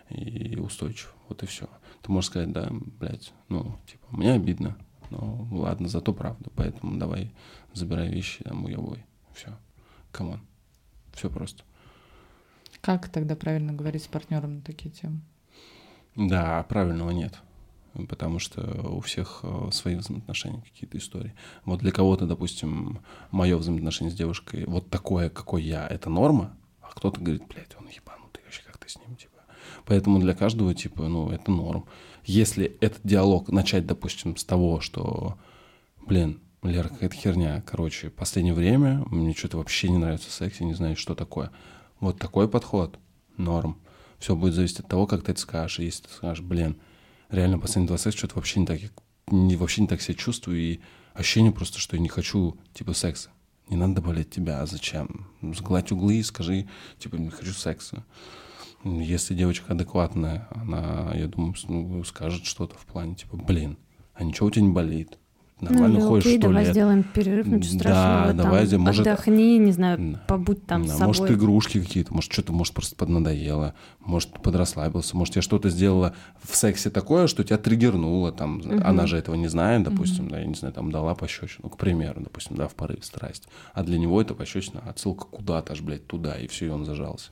и 0.10 0.58
устойчив. 0.58 1.14
Вот 1.28 1.42
и 1.44 1.46
все. 1.48 1.68
Ты 2.02 2.12
можешь 2.12 2.30
сказать, 2.30 2.52
да, 2.52 2.70
блядь, 2.72 3.34
ну, 3.50 3.76
типа, 3.88 4.06
мне 4.12 4.34
обидно, 4.34 4.78
ну, 5.10 5.48
ладно, 5.52 5.88
зато 5.88 6.14
правда, 6.14 6.50
поэтому 6.56 6.98
давай 6.98 7.34
забирай 7.74 8.10
вещи, 8.10 8.44
там, 8.44 8.66
уебывай. 8.66 9.06
Все. 9.34 9.58
Come 10.12 10.29
on. 10.29 10.41
Все 11.14 11.30
просто. 11.30 11.64
Как 12.82 13.10
тогда 13.10 13.36
правильно 13.36 13.74
говорить 13.74 14.04
с 14.04 14.08
партнером 14.08 14.56
на 14.56 14.62
такие 14.62 14.92
темы? 14.92 15.22
Да, 16.18 16.64
правильного 16.64 17.11
нет. 17.11 17.39
Потому 18.10 18.39
что 18.39 18.61
у 18.89 18.99
всех 18.99 19.39
э, 19.44 19.69
свои 19.72 19.95
взаимоотношения, 19.95 20.61
какие-то 20.61 20.98
истории. 20.98 21.34
Вот 21.64 21.80
для 21.80 21.91
кого-то, 21.91 22.26
допустим, 22.26 22.99
мое 23.31 23.56
взаимоотношение 23.56 24.11
с 24.11 24.15
девушкой 24.15 24.65
вот 24.65 24.89
такое, 24.89 25.30
какой 25.30 25.64
я, 25.64 25.88
это 25.88 26.10
норма, 26.10 26.56
а 26.81 26.89
кто-то 26.94 27.22
говорит, 27.22 27.44
блядь, 27.48 27.76
он 27.80 27.88
ебанутый, 27.88 28.44
вообще 28.44 28.61
как 28.64 28.77
ты 28.77 28.89
с 28.89 28.98
ним, 28.98 29.15
типа. 29.15 29.41
Поэтому 29.85 30.19
для 30.19 30.34
каждого, 30.34 30.73
типа, 30.76 31.07
ну, 31.07 31.30
это 31.30 31.49
норм. 31.49 31.85
Если 32.23 32.77
этот 32.81 32.99
диалог 33.03 33.49
начать, 33.49 33.85
допустим, 33.88 34.35
с 34.38 34.44
того, 34.44 34.80
что, 34.81 35.38
блин, 36.06 36.41
Лера, 36.64 36.89
какая-то 36.89 37.15
херня, 37.15 37.64
короче, 37.65 38.10
последнее 38.10 38.53
время 38.53 39.03
мне 39.10 39.34
что-то 39.34 39.57
вообще 39.57 39.89
не 39.89 39.98
нравится 39.98 40.31
секс, 40.31 40.60
я 40.60 40.65
не 40.65 40.73
знаю, 40.73 40.95
что 40.98 41.15
такое. 41.15 41.52
Вот 41.99 42.19
такой 42.19 42.49
подход, 42.49 42.99
норм. 43.38 43.77
Все 44.19 44.35
будет 44.35 44.53
зависеть 44.53 44.80
от 44.80 44.88
того, 44.88 45.07
как 45.07 45.23
ты 45.23 45.31
это 45.31 45.41
скажешь. 45.41 45.80
если 45.80 46.03
ты 46.03 46.10
скажешь, 46.10 46.44
блин, 46.44 46.77
реально 47.30 47.60
последние 47.60 47.88
два 47.88 47.98
секса 47.98 48.18
что-то 48.18 48.35
вообще 48.35 48.60
не 48.60 48.65
так, 48.65 48.80
не, 49.27 49.56
вообще 49.56 49.81
не 49.81 49.88
так 49.88 50.02
себя 50.02 50.15
чувствую, 50.15 50.60
и 50.60 50.80
ощущение 51.14 51.52
просто, 51.52 51.80
что 51.80 51.95
я 51.95 52.02
не 52.02 52.10
хочу, 52.10 52.57
типа, 52.73 52.94
секса. 52.94 53.30
Не 53.69 53.76
надо 53.76 53.95
добавлять 53.95 54.30
тебя, 54.30 54.61
а 54.61 54.65
зачем? 54.65 55.27
Сгладь 55.41 55.91
углы 55.91 56.18
и 56.18 56.23
скажи, 56.23 56.68
типа, 56.99 57.15
не 57.15 57.30
хочу 57.30 57.53
секса. 57.53 58.06
Если 58.84 59.35
девочка 59.35 59.73
адекватная, 59.73 60.48
она, 60.52 61.11
я 61.15 61.27
думаю, 61.27 61.56
ну, 61.68 62.03
скажет 62.03 62.45
что-то 62.45 62.77
в 62.77 62.85
плане, 62.85 63.15
типа, 63.15 63.35
блин, 63.35 63.77
а 64.14 64.23
ничего 64.23 64.48
у 64.48 64.52
тебя 64.52 64.64
не 64.64 64.72
болит? 64.72 65.18
Нормально 65.62 66.00
ну, 66.00 66.08
ходишь, 66.08 66.26
окей, 66.26 66.40
что 66.40 66.48
давай 66.48 66.64
лет. 66.64 66.72
сделаем 66.74 67.04
перерыв, 67.04 67.48
ничего 67.48 67.80
страшного. 67.80 68.34
Да, 68.34 68.44
давай, 68.44 68.68
там, 68.68 68.82
может, 68.82 69.08
отдохни, 69.08 69.58
не 69.58 69.72
знаю, 69.72 70.20
побудь 70.28 70.66
там 70.66 70.86
да, 70.86 70.94
с 70.94 70.98
собой. 70.98 71.08
Может, 71.08 71.32
игрушки 71.32 71.82
какие-то, 71.82 72.14
может, 72.14 72.32
что-то, 72.32 72.54
может, 72.54 72.74
просто 72.74 72.96
поднадоело, 72.96 73.74
может, 74.00 74.32
подрасслабился, 74.42 75.18
может, 75.18 75.36
я 75.36 75.42
что-то 75.42 75.70
сделала 75.70 76.14
в 76.44 76.56
сексе 76.56 76.90
такое, 76.90 77.28
что 77.28 77.44
тебя 77.44 77.58
триггернуло, 77.58 78.32
там, 78.32 78.58
угу. 78.58 78.82
она 78.84 79.08
же 79.08 79.18
этого 79.18 79.36
не 79.36 79.48
знает, 79.48 79.84
допустим, 79.84 80.26
угу. 80.26 80.34
да, 80.34 80.40
я 80.40 80.46
не 80.46 80.56
знаю, 80.56 80.74
там, 80.74 80.92
дала 80.92 81.16
пощечину, 81.16 81.70
к 81.70 81.78
примеру, 81.78 82.22
допустим, 82.22 82.56
да, 82.56 82.68
в 82.68 82.76
порыве 82.76 83.04
страсть. 83.04 83.48
А 83.74 83.84
для 83.84 83.98
него 83.98 84.22
это 84.22 84.34
пощечина, 84.34 84.82
отсылка 84.88 85.26
куда-то 85.26 85.74
аж, 85.74 85.82
блядь, 85.82 86.06
туда, 86.08 86.38
и 86.38 86.48
все, 86.48 86.68
и 86.68 86.70
он 86.70 86.86
зажался. 86.86 87.32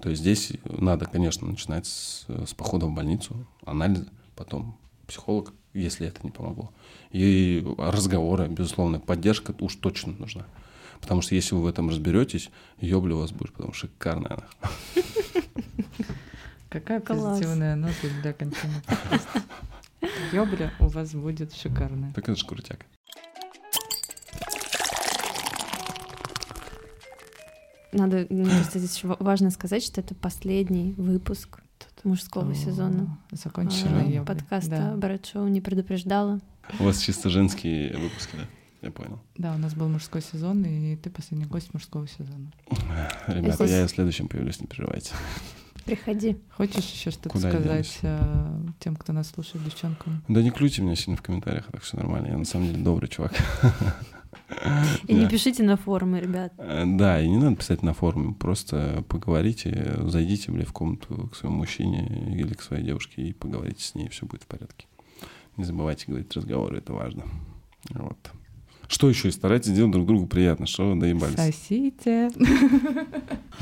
То 0.00 0.10
есть 0.10 0.22
здесь 0.22 0.52
надо, 0.64 1.06
конечно, 1.06 1.46
начинать 1.46 1.86
с, 1.86 2.26
с 2.28 2.54
похода 2.54 2.86
в 2.86 2.94
больницу, 2.94 3.46
анализы, 3.64 4.06
потом 4.36 4.78
психолог, 5.06 5.52
если 5.74 6.06
это 6.06 6.20
не 6.22 6.30
помогло. 6.30 6.70
И 7.10 7.66
разговоры, 7.78 8.48
безусловно, 8.48 9.00
поддержка 9.00 9.54
уж 9.60 9.76
точно 9.76 10.12
нужна. 10.12 10.46
Потому 11.00 11.22
что 11.22 11.34
если 11.34 11.54
вы 11.54 11.62
в 11.62 11.66
этом 11.66 11.88
разберетесь, 11.88 12.50
ёбля 12.80 13.14
у 13.14 13.20
вас 13.20 13.32
будет, 13.32 13.52
потому 13.52 13.72
что 13.72 13.86
шикарная 13.86 14.38
она. 14.38 15.02
Какая 16.68 17.00
позитивная 17.00 17.76
нота 17.76 18.08
для 18.22 18.30
окончания 18.30 18.82
Ёбля 20.32 20.72
у 20.80 20.88
вас 20.88 21.14
будет 21.14 21.54
шикарная. 21.54 22.12
Так 22.12 22.28
это 22.28 22.38
ж 22.38 22.44
крутяк. 22.44 22.84
Надо, 27.92 28.26
мне 28.28 28.44
кажется, 28.44 28.78
здесь 28.78 29.00
важно 29.02 29.50
сказать, 29.50 29.82
что 29.82 30.00
это 30.00 30.14
последний 30.14 30.92
выпуск 30.98 31.60
мужского 32.04 32.54
сезона 32.54 33.18
а, 33.32 33.62
еблей. 33.62 34.20
подкаста 34.20 34.70
Да. 34.70 34.96
Брат 34.96 35.26
Шоу 35.26 35.48
не 35.48 35.60
предупреждала. 35.60 36.40
У 36.78 36.84
вас 36.84 37.00
чисто 37.00 37.30
женские 37.30 37.96
выпуски, 37.96 38.36
да? 38.36 38.44
Я 38.82 38.90
понял. 38.92 39.18
Да, 39.36 39.54
у 39.54 39.58
нас 39.58 39.74
был 39.74 39.88
мужской 39.88 40.22
сезон, 40.22 40.64
и 40.64 40.94
ты 40.96 41.10
последний 41.10 41.46
гость 41.46 41.74
мужского 41.74 42.06
сезона. 42.06 42.52
Ребята, 43.26 43.64
я 43.64 43.86
в 43.86 43.90
следующем 43.90 44.28
появлюсь, 44.28 44.60
не 44.60 44.66
переживайте. 44.66 45.12
Приходи. 45.84 46.36
Хочешь 46.50 46.84
еще 46.92 47.10
что-то 47.10 47.30
Куда 47.30 47.50
сказать 47.50 47.98
э, 48.02 48.60
тем, 48.78 48.94
кто 48.94 49.12
нас 49.14 49.30
слушает, 49.30 49.64
девчонкам? 49.64 50.22
Да 50.28 50.42
не 50.42 50.50
клюйте 50.50 50.82
меня 50.82 50.94
сильно 50.94 51.16
в 51.16 51.22
комментариях, 51.22 51.64
так 51.72 51.82
все 51.82 51.96
нормально. 51.96 52.26
Я 52.26 52.36
на 52.36 52.44
самом 52.44 52.66
деле 52.66 52.84
добрый 52.84 53.08
чувак. 53.08 53.32
И 55.06 55.14
не 55.14 55.26
пишите 55.28 55.62
на 55.62 55.76
форумы, 55.76 56.20
ребят. 56.20 56.52
Э, 56.58 56.84
Да, 56.86 57.20
и 57.20 57.28
не 57.28 57.38
надо 57.38 57.56
писать 57.56 57.82
на 57.82 57.94
форуме, 57.94 58.34
просто 58.34 59.02
поговорите, 59.08 59.96
зайдите, 60.04 60.52
блядь, 60.52 60.68
в 60.68 60.72
комнату 60.72 61.28
к 61.32 61.36
своему 61.36 61.58
мужчине 61.58 62.34
или 62.34 62.52
к 62.52 62.62
своей 62.62 62.84
девушке 62.84 63.22
и 63.22 63.32
поговорите 63.32 63.82
с 63.82 63.94
ней, 63.94 64.08
все 64.08 64.26
будет 64.26 64.42
в 64.42 64.46
порядке. 64.46 64.87
Не 65.58 65.64
забывайте 65.64 66.04
говорить 66.06 66.34
разговоры, 66.34 66.78
это 66.78 66.92
важно. 66.92 67.24
Вот. 67.90 68.16
Что 68.86 69.10
еще? 69.10 69.28
И 69.28 69.32
старайтесь 69.32 69.72
делать 69.72 69.90
друг 69.90 70.06
другу 70.06 70.26
приятно, 70.26 70.66
что 70.66 70.88
вы 70.88 71.00
доебались. 71.00 71.34
Сосите. 71.34 72.30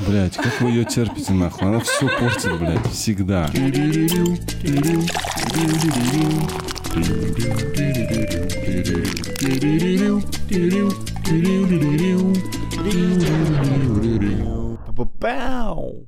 Блять, 0.07 0.37
как 0.37 0.61
вы 0.61 0.69
ее 0.69 0.85
терпите, 0.85 1.33
нахуй? 1.33 1.67
Она 1.67 1.79
все 1.79 2.07
портит, 2.07 2.59
блядь, 2.59 2.85
всегда. 2.91 3.49
Bow. 15.19 16.07